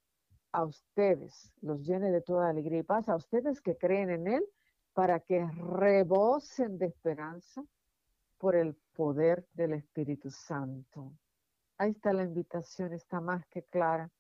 a 0.52 0.64
ustedes, 0.64 1.52
los 1.62 1.84
llene 1.84 2.12
de 2.12 2.22
toda 2.22 2.50
alegría 2.50 2.80
y 2.80 2.84
paz 2.84 3.10
a 3.10 3.16
ustedes 3.16 3.60
que 3.62 3.76
creen 3.76 4.12
en 4.12 4.28
Él, 4.28 4.46
para 4.94 5.20
que 5.20 5.46
rebosen 5.48 6.78
de 6.78 6.86
esperanza 6.86 7.64
por 8.38 8.56
el 8.56 8.76
poder 8.94 9.48
del 9.54 9.74
Espíritu 9.74 10.30
Santo. 10.30 11.12
Ahí 11.80 11.92
está 11.92 12.14
la 12.14 12.24
invitación, 12.24 12.94
está 12.94 13.20
más 13.20 13.46
que 13.48 13.64
clara. 13.64 14.12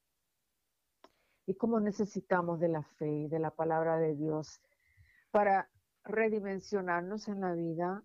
Y 1.46 1.56
cómo 1.56 1.80
necesitamos 1.80 2.60
de 2.60 2.70
la 2.70 2.84
fe 2.84 3.12
y 3.12 3.28
de 3.28 3.40
la 3.40 3.52
palabra 3.52 3.98
de 3.98 4.16
Dios 4.16 4.62
para 5.32 5.70
redimensionarnos 6.04 7.28
en 7.28 7.42
la 7.42 7.54
vida, 7.54 8.04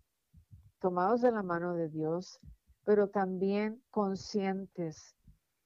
tomados 0.81 1.20
de 1.20 1.32
la 1.32 1.43
mano 1.43 1.74
de 1.74 1.89
Dios, 1.89 2.40
pero 2.85 3.09
también 3.09 3.82
conscientes 3.90 5.15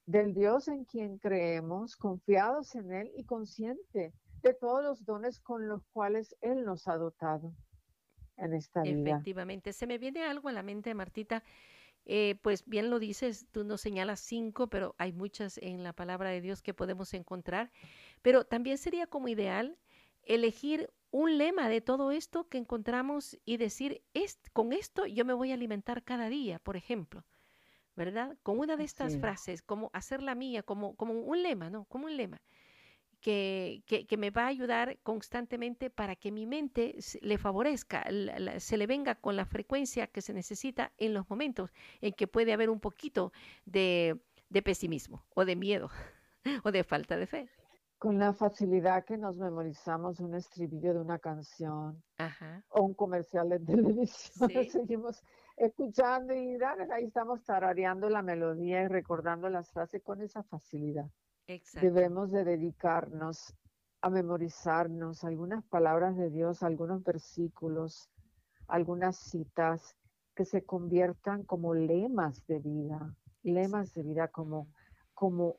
del 0.07 0.35
Dios 0.35 0.69
en 0.69 0.85
quien 0.85 1.19
creemos, 1.19 1.97
confiados 1.97 2.75
en 2.75 2.93
Él 2.93 3.11
y 3.17 3.25
conscientes 3.25 4.13
de 4.43 4.55
todos 4.55 4.83
los 4.83 5.05
dones 5.05 5.39
con 5.41 5.69
los 5.69 5.85
cuales 5.93 6.37
Él 6.41 6.65
nos 6.65 6.89
ha 6.89 6.97
dotado 6.97 7.55
en 8.37 8.55
esta 8.55 8.83
vida. 8.83 9.11
Efectivamente, 9.11 9.73
se 9.73 9.87
me 9.87 9.99
viene 9.99 10.25
algo 10.25 10.49
a 10.49 10.53
la 10.53 10.63
mente, 10.63 10.95
Martita. 10.95 11.43
Eh, 12.05 12.37
pues 12.43 12.65
bien 12.67 12.91
lo 12.91 12.99
dices, 12.99 13.47
tú 13.53 13.65
nos 13.65 13.81
señalas 13.81 14.21
cinco, 14.21 14.69
pero 14.69 14.95
hay 14.99 15.13
muchas 15.13 15.59
en 15.59 15.83
la 15.83 15.93
palabra 15.93 16.31
de 16.31 16.41
Dios 16.41 16.63
que 16.63 16.75
podemos 16.75 17.15
encontrar. 17.15 17.71
Pero 18.23 18.45
también 18.45 18.79
sería 18.79 19.07
como 19.07 19.29
ideal 19.29 19.79
elegir 20.25 20.91
un 21.11 21.39
lema 21.39 21.69
de 21.69 21.81
todo 21.81 22.11
esto 22.11 22.49
que 22.49 22.59
encontramos 22.59 23.39
y 23.45 23.59
decir, 23.59 24.03
es, 24.15 24.41
con 24.53 24.73
esto 24.73 25.07
yo 25.07 25.25
me 25.25 25.35
voy 25.35 25.51
a 25.51 25.55
alimentar 25.55 26.03
cada 26.03 26.29
día, 26.29 26.59
por 26.59 26.77
ejemplo, 26.77 27.25
¿verdad? 27.95 28.37
Con 28.43 28.59
una 28.59 28.77
de 28.77 28.85
estas 28.85 29.19
frases, 29.19 29.63
como 29.63 29.91
hacerla 29.93 30.35
mía, 30.35 30.63
como, 30.63 30.97
como 30.97 31.13
un 31.15 31.43
lema, 31.43 31.71
¿no? 31.71 31.85
Como 31.85 32.07
un 32.07 32.17
lema. 32.17 32.41
Que, 33.23 33.85
que, 33.87 34.17
me 34.17 34.31
va 34.31 34.45
a 34.45 34.49
ayudar 34.49 34.99
constantemente 35.05 35.91
para 35.91 36.17
que 36.17 36.33
mi 36.33 36.45
mente 36.45 36.97
le 37.21 37.39
favorezca, 37.39 38.05
se 38.59 38.77
le 38.77 38.87
venga 38.89 39.15
con 39.15 39.37
la 39.37 39.47
frecuencia 39.47 40.09
que 40.09 40.21
se 40.21 40.35
necesita 40.35 40.93
en 40.99 41.15
los 41.15 41.31
momentos 41.31 41.73
en 42.01 42.15
que 42.15 42.27
puede 42.27 42.53
haber 42.53 42.69
un 42.69 42.81
poquito 42.81 43.33
de, 43.65 44.21
de 44.51 44.63
pesimismo 44.63 45.25
o 45.35 45.45
de 45.45 45.55
miedo 45.55 45.89
o 46.65 46.73
de 46.73 46.83
falta 46.83 47.17
de 47.17 47.29
fe 47.29 47.49
con 48.03 48.19
la 48.19 48.33
facilidad 48.33 49.05
que 49.05 49.17
nos 49.17 49.37
memorizamos 49.37 50.19
un 50.19 50.35
estribillo 50.35 50.93
de 50.93 50.99
una 50.99 51.21
canción 51.21 52.03
o 52.71 52.83
un 52.83 52.95
comercial 52.95 53.49
de 53.49 53.61
televisión. 53.61 54.51
Seguimos 54.69 55.23
escuchando 55.57 56.35
y 56.35 56.59
ahí 56.93 57.05
estamos 57.05 57.45
tarareando 57.45 58.09
la 58.11 58.21
melodía 58.21 58.83
y 58.83 58.89
recordando 58.89 59.49
las 59.49 59.71
frases 59.71 60.03
con 60.03 60.21
esa 60.21 60.43
facilidad. 60.43 61.09
Debemos 61.81 62.31
de 62.31 62.45
dedicarnos 62.45 63.55
a 64.01 64.11
memorizarnos 64.11 65.25
algunas 65.25 65.65
palabras 65.65 66.17
de 66.17 66.31
Dios, 66.31 66.63
algunos 66.63 67.03
versículos, 67.05 68.09
algunas 68.69 69.17
citas 69.17 69.97
que 70.35 70.45
se 70.45 70.65
conviertan 70.65 71.45
como 71.45 71.75
lemas 71.75 72.47
de 72.47 72.59
vida, 72.59 73.17
lemas 73.43 73.93
de 73.93 74.03
vida 74.03 74.29
como, 74.29 74.69
como 75.15 75.59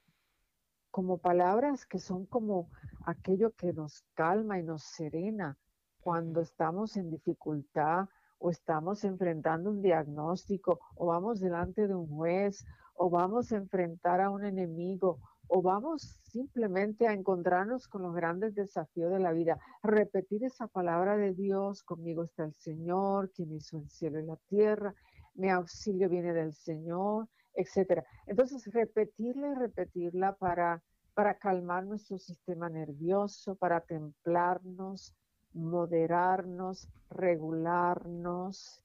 como 0.94 1.18
palabras 1.18 1.88
que 1.88 1.98
son 1.98 2.28
como 2.28 2.70
aquello 3.08 3.52
que 3.56 3.74
nos 3.74 4.04
calma 4.14 4.60
y 4.60 4.64
nos 4.64 4.84
serena 4.84 5.58
cuando 6.02 6.40
estamos 6.40 6.96
en 6.98 7.10
dificultad 7.10 8.10
o 8.38 8.52
estamos 8.52 9.04
enfrentando 9.04 9.72
un 9.72 9.82
diagnóstico 9.82 10.80
o 10.94 11.08
vamos 11.08 11.40
delante 11.40 11.88
de 11.88 11.96
un 11.96 12.08
juez 12.08 12.64
o 12.94 13.10
vamos 13.10 13.52
a 13.52 13.56
enfrentar 13.56 14.22
a 14.22 14.30
un 14.30 14.46
enemigo 14.46 15.20
o 15.56 15.62
vamos 15.62 16.02
simplemente 16.32 17.08
a 17.08 17.14
encontrarnos 17.14 17.88
con 17.88 18.02
los 18.02 18.16
grandes 18.16 18.56
desafíos 18.56 19.12
de 19.12 19.20
la 19.20 19.32
vida. 19.34 19.60
Repetir 19.84 20.44
esa 20.44 20.68
palabra 20.68 21.16
de 21.16 21.36
Dios, 21.36 21.84
conmigo 21.84 22.24
está 22.24 22.46
el 22.46 22.56
Señor, 22.56 23.32
quien 23.34 23.54
hizo 23.54 23.78
el 23.78 23.88
cielo 23.88 24.20
y 24.20 24.26
la 24.26 24.38
tierra, 24.48 24.96
mi 25.36 25.52
auxilio 25.52 26.10
viene 26.10 26.34
del 26.34 26.56
Señor, 26.56 27.28
etcétera. 27.54 28.04
Entonces, 28.26 28.66
repetirla 28.74 29.52
y 29.52 29.54
repetirla 29.54 30.34
para, 30.34 30.82
para 31.14 31.38
calmar 31.38 31.86
nuestro 31.86 32.18
sistema 32.18 32.68
nervioso, 32.68 33.54
para 33.54 33.82
templarnos, 33.82 35.14
moderarnos, 35.54 36.90
regularnos 37.12 38.84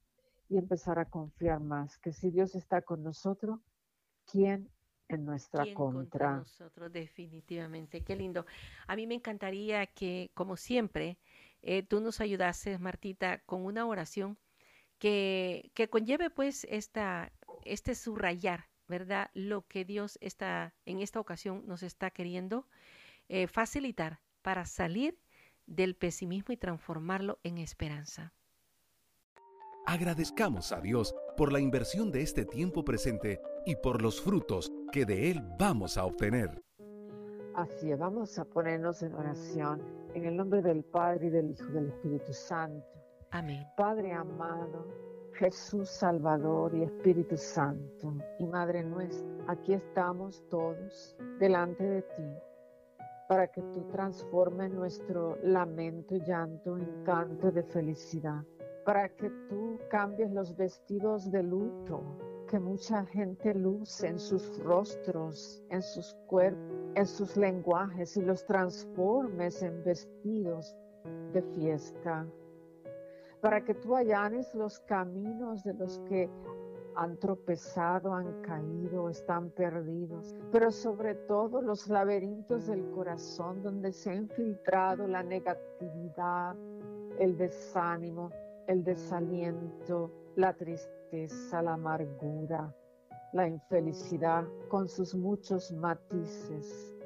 y 0.51 0.59
empezar 0.59 0.99
a 0.99 1.07
confiar 1.07 1.61
más, 1.61 1.97
que 1.97 2.13
si 2.13 2.31
Dios 2.31 2.55
está 2.55 2.83
con 2.83 3.03
nosotros, 3.03 3.59
¿quién 4.31 4.69
en 5.09 5.25
nuestra 5.25 5.65
¿Quién 5.65 5.75
contra? 5.75 6.01
Contra 6.01 6.37
nosotros, 6.37 6.93
definitivamente. 6.93 8.03
Qué 8.03 8.17
lindo. 8.17 8.47
A 8.87 8.97
mí 8.97 9.07
me 9.07 9.15
encantaría 9.15 9.87
que, 9.87 10.31
como 10.35 10.57
siempre, 10.57 11.19
eh, 11.63 11.83
tú 11.83 12.01
nos 12.01 12.21
ayudases, 12.21 12.79
Martita, 12.81 13.39
con 13.41 13.65
una 13.65 13.87
oración 13.87 14.39
que, 14.99 15.71
que 15.75 15.89
conlleve 15.89 16.31
pues 16.31 16.67
esta, 16.71 17.33
este 17.65 17.95
subrayar, 17.95 18.69
¿verdad? 18.87 19.31
Lo 19.35 19.67
que 19.67 19.85
Dios 19.85 20.19
está 20.21 20.75
en 20.87 21.01
esta 21.01 21.21
ocasión 21.21 21.65
nos 21.67 21.83
está 21.83 22.11
queriendo 22.11 22.67
eh, 23.29 23.47
facilitar 23.47 24.21
para 24.43 24.65
salir 24.65 25.19
del 25.67 25.95
pesimismo 25.95 26.53
y 26.53 26.57
transformarlo 26.57 27.39
en 27.43 27.59
esperanza. 27.59 28.33
Agradezcamos 29.87 30.73
a 30.73 30.81
Dios 30.81 31.15
por 31.37 31.53
la 31.53 31.61
inversión 31.61 32.11
de 32.11 32.23
este 32.23 32.45
tiempo 32.45 32.85
presente 32.85 33.41
y 33.65 33.77
por 33.77 34.03
los 34.03 34.21
frutos 34.21 34.71
que 34.91 35.05
de 35.05 35.31
Él 35.31 35.43
vamos 35.59 35.97
a 35.99 36.05
obtener. 36.05 36.63
Así 37.55 37.91
es, 37.91 37.99
vamos 37.99 38.39
a 38.39 38.45
ponernos 38.45 39.03
en 39.03 39.15
oración 39.15 39.83
en 40.15 40.25
el 40.25 40.37
nombre 40.37 40.63
del 40.63 40.85
Padre 40.85 41.27
y 41.27 41.31
del 41.31 41.51
Hijo 41.51 41.65
y 41.69 41.73
del 41.73 41.89
Espíritu 41.89 42.33
Santo. 42.33 42.87
Amén. 43.31 43.67
Padre 43.77 44.13
amado, 44.13 44.87
Jesús 45.35 45.89
Salvador 45.89 46.75
y 46.75 46.83
Espíritu 46.83 47.37
Santo 47.37 48.15
y 48.39 48.47
Madre 48.47 48.83
nuestra, 48.83 49.29
aquí 49.49 49.75
estamos 49.75 50.43
todos 50.49 51.17
delante 51.39 51.85
de 51.85 52.03
ti 52.03 52.35
para 53.29 53.47
que 53.47 53.61
tú 53.61 53.83
transformes 53.93 54.73
nuestro 54.73 55.37
lamento 55.43 56.17
y 56.17 56.21
llanto 56.21 56.79
en 56.79 57.05
canto 57.05 57.51
de 57.51 57.63
felicidad, 57.63 58.43
para 58.87 59.11
que 59.11 59.29
tú 59.51 59.79
cambies 59.91 60.31
los 60.31 60.57
vestidos 60.57 61.31
de 61.31 61.43
luto 61.43 62.03
que 62.49 62.59
mucha 62.59 63.05
gente 63.07 63.55
luce 63.55 64.09
en 64.09 64.19
sus 64.19 64.59
rostros, 64.65 65.63
en 65.71 65.83
sus 65.83 66.15
cuerpos, 66.27 66.61
en 66.97 67.07
sus 67.07 67.37
lenguajes 67.37 68.17
y 68.17 68.23
los 68.23 68.45
transformes 68.47 69.63
en 69.63 69.85
vestidos 69.85 70.75
de 71.33 71.43
fiesta 71.55 72.27
para 73.41 73.65
que 73.65 73.75
tú 73.75 73.95
allanes 73.95 74.55
los 74.55 74.81
caminos 74.81 75.63
de 75.63 75.75
los 75.75 75.99
que 76.09 76.29
han 76.97 77.17
tropezado, 77.19 78.13
han 78.13 78.43
caído, 78.43 79.09
están 79.09 79.51
perdidos, 79.51 80.35
pero 80.51 80.73
sobre 80.73 81.15
todo 81.15 81.63
los 81.63 81.89
laberintos 81.89 82.67
del 82.67 82.91
corazón 82.91 83.63
donde 83.63 83.93
se 83.93 84.11
ha 84.11 84.15
infiltrado 84.17 85.07
la 85.07 85.23
negatividad, 85.23 86.57
el 87.21 87.37
desánimo, 87.37 88.31
el 88.67 88.83
desaliento, 88.83 90.11
la 90.35 90.53
tristeza, 90.55 90.98
la 91.11 91.75
amargura, 91.75 92.75
la 93.33 93.49
infelicidad, 93.49 94.45
con 94.69 94.89
sus 94.89 95.15
muchos 95.15 95.73
matices 95.73 96.97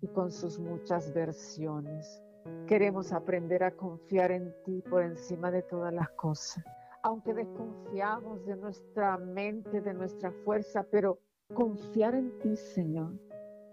y 0.00 0.08
con 0.08 0.30
sus 0.30 0.58
muchas 0.58 1.12
versiones. 1.12 2.22
Queremos 2.66 3.12
aprender 3.12 3.64
a 3.64 3.72
confiar 3.72 4.30
en 4.30 4.54
ti 4.64 4.82
por 4.88 5.02
encima 5.02 5.50
de 5.50 5.62
todas 5.62 5.92
las 5.92 6.10
cosas. 6.10 6.64
Aunque 7.02 7.34
desconfiamos 7.34 8.44
de 8.46 8.56
nuestra 8.56 9.18
mente, 9.18 9.80
de 9.80 9.94
nuestra 9.94 10.30
fuerza, 10.44 10.84
pero 10.90 11.18
confiar 11.54 12.14
en 12.14 12.38
ti, 12.38 12.56
Señor. 12.56 13.12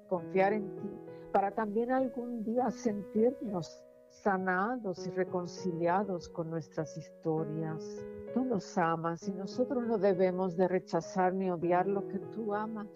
Confiar 0.09 0.53
en 0.53 0.75
ti 0.77 0.89
para 1.31 1.51
también 1.51 1.91
algún 1.91 2.43
día 2.43 2.71
sentirnos 2.71 3.83
sanados 4.09 5.05
y 5.05 5.11
reconciliados 5.11 6.29
con 6.29 6.49
nuestras 6.49 6.97
historias. 6.97 8.05
Tú 8.35 8.43
nos 8.43 8.77
amas 8.77 9.25
y 9.29 9.31
nosotros 9.31 9.87
no 9.87 9.97
debemos 9.97 10.57
de 10.57 10.67
rechazar 10.67 11.33
ni 11.33 11.49
odiar 11.49 11.87
lo 11.87 12.05
que 12.09 12.19
tú 12.19 12.53
amas. 12.53 12.89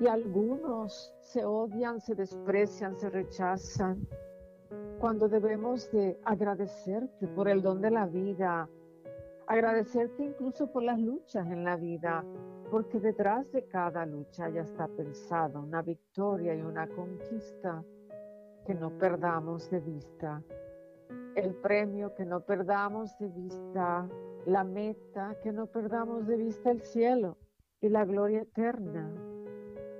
Y 0.00 0.06
algunos 0.06 1.14
se 1.20 1.44
odian, 1.44 2.00
se 2.00 2.14
desprecian, 2.14 2.96
se 2.96 3.10
rechazan 3.10 4.08
cuando 4.98 5.28
debemos 5.28 5.92
de 5.92 6.18
agradecerte 6.24 7.28
por 7.28 7.48
el 7.48 7.60
don 7.60 7.82
de 7.82 7.90
la 7.90 8.06
vida, 8.06 8.66
agradecerte 9.46 10.24
incluso 10.24 10.72
por 10.72 10.84
las 10.84 10.98
luchas 10.98 11.46
en 11.48 11.62
la 11.62 11.76
vida, 11.76 12.24
porque 12.70 13.00
detrás 13.00 13.52
de 13.52 13.66
cada 13.66 14.06
lucha 14.06 14.48
ya 14.48 14.62
está 14.62 14.88
pensado 14.88 15.60
una 15.60 15.82
victoria 15.82 16.54
y 16.54 16.62
una 16.62 16.88
conquista 16.88 17.84
que 18.64 18.74
no 18.74 18.88
perdamos 18.98 19.70
de 19.70 19.80
vista. 19.80 20.42
El 21.34 21.54
premio 21.56 22.14
que 22.14 22.24
no 22.24 22.40
perdamos 22.40 23.18
de 23.18 23.28
vista, 23.28 24.08
la 24.46 24.62
meta 24.62 25.36
que 25.42 25.52
no 25.52 25.66
perdamos 25.66 26.26
de 26.26 26.36
vista 26.36 26.70
el 26.70 26.80
cielo 26.82 27.36
y 27.80 27.88
la 27.88 28.04
gloria 28.04 28.42
eterna. 28.42 29.12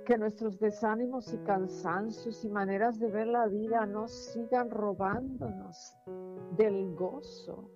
Que 0.05 0.17
nuestros 0.17 0.59
desánimos 0.59 1.33
y 1.33 1.37
cansancios 1.39 2.45
y 2.45 2.49
maneras 2.49 2.99
de 2.99 3.09
ver 3.09 3.27
la 3.27 3.47
vida 3.47 3.85
no 3.85 4.07
sigan 4.07 4.69
robándonos 4.69 5.97
del 6.55 6.95
gozo 6.95 7.69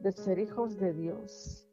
de 0.00 0.12
ser 0.12 0.38
hijos 0.38 0.76
de 0.78 0.92
Dios, 0.92 1.68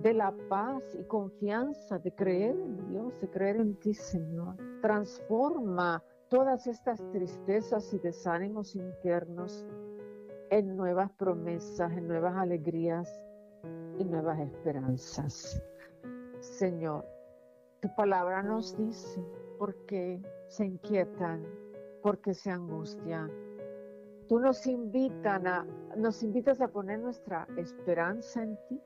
de 0.00 0.14
la 0.14 0.34
paz 0.48 0.82
y 0.98 1.04
confianza 1.04 1.98
de 1.98 2.14
creer 2.14 2.56
en 2.56 2.88
Dios, 2.88 3.20
de 3.20 3.30
creer 3.30 3.56
en 3.56 3.76
ti, 3.76 3.94
Señor. 3.94 4.56
Transforma 4.80 6.02
todas 6.28 6.66
estas 6.66 7.00
tristezas 7.10 7.92
y 7.92 7.98
desánimos 7.98 8.74
internos 8.74 9.66
en 10.52 10.76
nuevas 10.76 11.10
promesas, 11.12 11.90
en 11.92 12.06
nuevas 12.06 12.36
alegrías 12.36 13.10
y 13.98 14.04
nuevas 14.04 14.38
esperanzas. 14.38 15.62
Señor, 16.40 17.06
tu 17.80 17.88
palabra 17.94 18.42
nos 18.42 18.76
dice 18.76 19.24
por 19.58 19.74
qué 19.86 20.20
se 20.48 20.66
inquietan, 20.66 21.42
por 22.02 22.20
qué 22.20 22.34
se 22.34 22.50
angustian. 22.50 23.30
Tú 24.28 24.40
nos, 24.40 24.66
invitan 24.66 25.46
a, 25.46 25.66
nos 25.96 26.22
invitas 26.22 26.60
a 26.60 26.68
poner 26.68 27.00
nuestra 27.00 27.48
esperanza 27.56 28.42
en 28.42 28.58
ti 28.68 28.78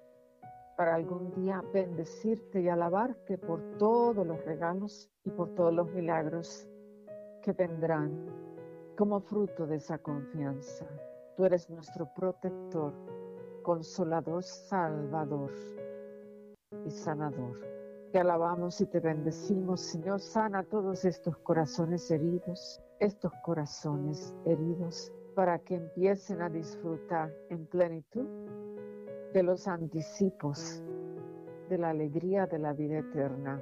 para 0.77 0.95
algún 0.95 1.33
día 1.35 1.65
bendecirte 1.75 2.61
y 2.61 2.69
alabarte 2.69 3.39
por 3.39 3.61
todos 3.79 4.25
los 4.25 4.45
regalos 4.45 5.11
y 5.25 5.31
por 5.31 5.53
todos 5.57 5.75
los 5.75 5.91
milagros 5.91 6.69
que 7.43 7.53
vendrán 7.53 8.25
como 8.97 9.19
fruto 9.21 9.67
de 9.67 9.77
esa 9.77 9.99
confianza. 9.99 10.87
Tú 11.37 11.45
eres 11.45 11.69
nuestro 11.69 12.07
protector, 12.15 12.95
consolador, 13.63 14.43
salvador 14.43 15.53
y 16.87 16.91
sanador. 16.91 17.61
Te 18.11 18.21
alabamos 18.21 18.81
y 18.81 18.87
te 18.87 19.01
bendecimos, 19.01 19.83
Señor. 19.83 20.21
Sana 20.21 20.63
todos 20.63 21.05
estos 21.05 21.37
corazones 21.39 22.11
heridos, 22.11 22.81
estos 23.01 23.33
corazones 23.45 24.35
heridos, 24.47 25.13
para 25.35 25.59
que 25.59 25.75
empiecen 25.75 26.41
a 26.41 26.49
disfrutar 26.49 27.31
en 27.51 27.67
plenitud 27.67 28.27
de 29.35 29.43
los 29.43 29.69
anticipos 29.69 30.83
de 31.69 31.77
la 31.77 31.91
alegría 31.91 32.47
de 32.47 32.59
la 32.59 32.73
vida 32.73 33.01
eterna. 33.01 33.61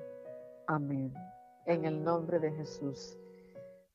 Amén. 0.69 1.13
En 1.67 1.85
el 1.85 2.05
nombre 2.05 2.39
de 2.39 2.53
Jesús. 2.53 3.19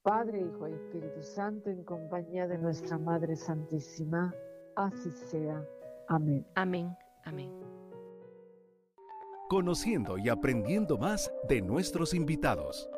Padre, 0.02 0.40
Hijo 0.40 0.68
y 0.70 0.74
Espíritu 0.74 1.22
Santo, 1.22 1.70
en 1.70 1.84
compañía 1.84 2.48
de 2.48 2.58
nuestra 2.58 2.98
Madre 2.98 3.36
Santísima, 3.36 4.34
así 4.76 5.12
sea. 5.12 5.62
Amén. 6.08 6.48
Amén. 6.56 6.96
Amén. 7.26 7.52
Conociendo 9.50 10.18
y 10.18 10.30
aprendiendo 10.30 10.98
más 10.98 11.30
de 11.50 11.62
nuestros 11.62 12.14
invitados. 12.14 12.90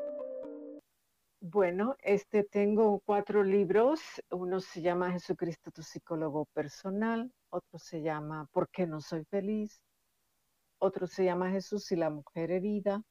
Bueno, 1.39 1.95
este 2.03 2.43
tengo 2.43 2.99
cuatro 3.03 3.43
libros. 3.43 3.99
Uno 4.29 4.59
se 4.59 4.81
llama 4.83 5.11
Jesucristo, 5.11 5.71
tu 5.71 5.81
psicólogo 5.81 6.45
personal. 6.53 7.33
Otro 7.49 7.79
se 7.79 8.03
llama 8.03 8.47
¿Por 8.51 8.69
qué 8.69 8.85
no 8.85 9.01
soy 9.01 9.25
feliz? 9.25 9.81
Otro 10.77 11.07
se 11.07 11.25
llama 11.25 11.49
Jesús 11.49 11.91
y 11.91 11.95
la 11.95 12.11
mujer 12.11 12.51
herida. 12.51 13.01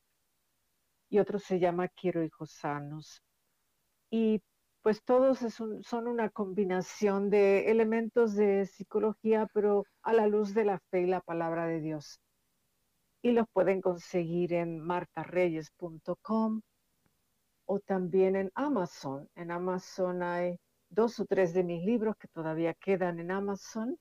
Y 1.09 1.19
otro 1.19 1.41
se 1.41 1.59
llama 1.59 1.89
Quiero 1.89 2.23
hijos 2.23 2.53
sanos 2.53 3.21
y 4.11 4.43
pues 4.83 5.03
todos 5.05 5.39
son 5.39 6.09
una 6.09 6.31
combinación 6.31 7.31
de 7.31 7.71
elementos 7.71 8.35
de 8.35 8.67
psicología, 8.67 9.47
pero 9.53 9.85
a 10.03 10.13
la 10.13 10.27
luz 10.27 10.55
de 10.55 10.65
la 10.65 10.79
fe 10.91 11.03
y 11.03 11.07
la 11.07 11.21
palabra 11.21 11.67
de 11.67 11.81
Dios. 11.81 12.19
Y 13.23 13.33
los 13.33 13.47
pueden 13.53 13.83
conseguir 13.83 14.55
en 14.55 14.81
martareyes.com 14.81 16.63
o 17.67 17.79
también 17.81 18.37
en 18.37 18.51
Amazon. 18.55 19.29
En 19.35 19.51
Amazon 19.51 20.23
hay 20.23 20.59
dos 20.89 21.21
o 21.21 21.27
tres 21.27 21.53
de 21.53 21.63
mis 21.63 21.85
libros 21.85 22.17
que 22.17 22.29
todavía 22.29 22.73
quedan 22.75 23.21
en 23.21 23.31
Amazon 23.31 23.99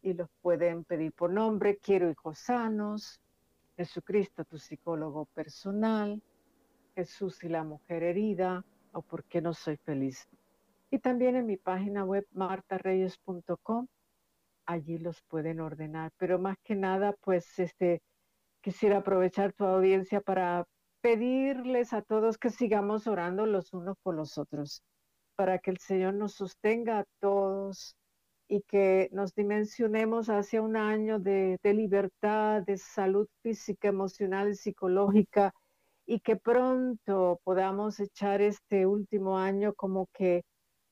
y 0.00 0.14
los 0.14 0.28
pueden 0.40 0.84
pedir 0.84 1.12
por 1.12 1.30
nombre. 1.30 1.78
Quiero 1.78 2.08
hijos 2.08 2.38
sanos, 2.38 3.20
Jesucristo, 3.76 4.44
tu 4.44 4.58
psicólogo 4.58 5.26
personal, 5.26 6.22
Jesús 6.94 7.42
y 7.42 7.48
la 7.48 7.64
mujer 7.64 8.04
herida, 8.04 8.64
o 8.92 9.02
por 9.02 9.24
qué 9.24 9.40
no 9.40 9.54
soy 9.54 9.76
feliz. 9.76 10.28
Y 10.90 10.98
también 10.98 11.36
en 11.36 11.46
mi 11.46 11.56
página 11.56 12.04
web 12.04 12.26
martareyes.com, 12.32 13.86
allí 14.66 14.98
los 14.98 15.22
pueden 15.22 15.60
ordenar. 15.60 16.10
Pero 16.18 16.38
más 16.38 16.56
que 16.64 16.74
nada, 16.74 17.14
pues 17.22 17.58
este, 17.58 18.02
quisiera 18.60 18.98
aprovechar 18.98 19.52
tu 19.52 19.64
audiencia 19.64 20.20
para 20.20 20.64
pedirles 21.00 21.92
a 21.92 22.02
todos 22.02 22.38
que 22.38 22.50
sigamos 22.50 23.06
orando 23.06 23.46
los 23.46 23.72
unos 23.72 23.96
por 24.02 24.14
los 24.14 24.36
otros, 24.36 24.82
para 25.36 25.58
que 25.58 25.70
el 25.70 25.78
Señor 25.78 26.14
nos 26.14 26.34
sostenga 26.34 27.00
a 27.00 27.04
todos 27.20 27.96
y 28.48 28.62
que 28.62 29.08
nos 29.12 29.32
dimensionemos 29.34 30.28
hacia 30.28 30.60
un 30.60 30.76
año 30.76 31.20
de, 31.20 31.58
de 31.62 31.72
libertad, 31.72 32.62
de 32.62 32.76
salud 32.76 33.28
física, 33.42 33.88
emocional 33.88 34.50
y 34.50 34.56
psicológica 34.56 35.54
y 36.10 36.18
que 36.18 36.34
pronto 36.34 37.40
podamos 37.44 38.00
echar 38.00 38.42
este 38.42 38.84
último 38.84 39.38
año 39.38 39.74
como 39.74 40.08
que 40.12 40.42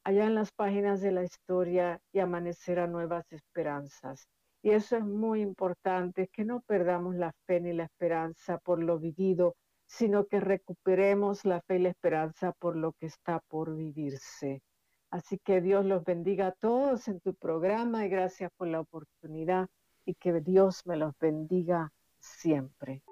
allá 0.05 0.27
en 0.27 0.37
las 0.37 0.53
páginas 0.53 1.01
de 1.01 1.11
la 1.11 1.25
historia 1.25 2.01
y 2.13 2.21
amanecer 2.21 2.79
a 2.79 2.87
nuevas 2.87 3.25
esperanzas. 3.33 4.29
Y 4.63 4.71
eso 4.71 4.97
es 4.97 5.03
muy 5.03 5.41
importante, 5.41 6.29
que 6.29 6.45
no 6.45 6.61
perdamos 6.61 7.17
la 7.17 7.33
fe 7.47 7.61
ni 7.61 7.73
la 7.73 7.87
esperanza 7.87 8.59
por 8.59 8.81
lo 8.81 9.01
vivido, 9.01 9.57
sino 9.89 10.25
que 10.27 10.39
recuperemos 10.39 11.45
la 11.45 11.63
fe 11.63 11.79
y 11.79 11.83
la 11.83 11.89
esperanza 11.89 12.53
por 12.53 12.77
lo 12.77 12.93
que 12.93 13.07
está 13.07 13.41
por 13.49 13.75
vivirse. 13.75 14.63
Así 15.11 15.41
que 15.45 15.61
Dios 15.61 15.85
los 15.85 16.05
bendiga 16.05 16.47
a 16.47 16.53
todos 16.53 17.09
en 17.09 17.19
tu 17.19 17.35
programa 17.35 18.07
y 18.07 18.09
gracias 18.09 18.53
por 18.57 18.69
la 18.69 18.79
oportunidad 18.79 19.67
y 20.05 20.15
que 20.15 20.41
Dios 20.43 20.87
me 20.87 20.97
los 20.97 21.13
bendiga 21.19 21.91
siempre. 22.21 23.03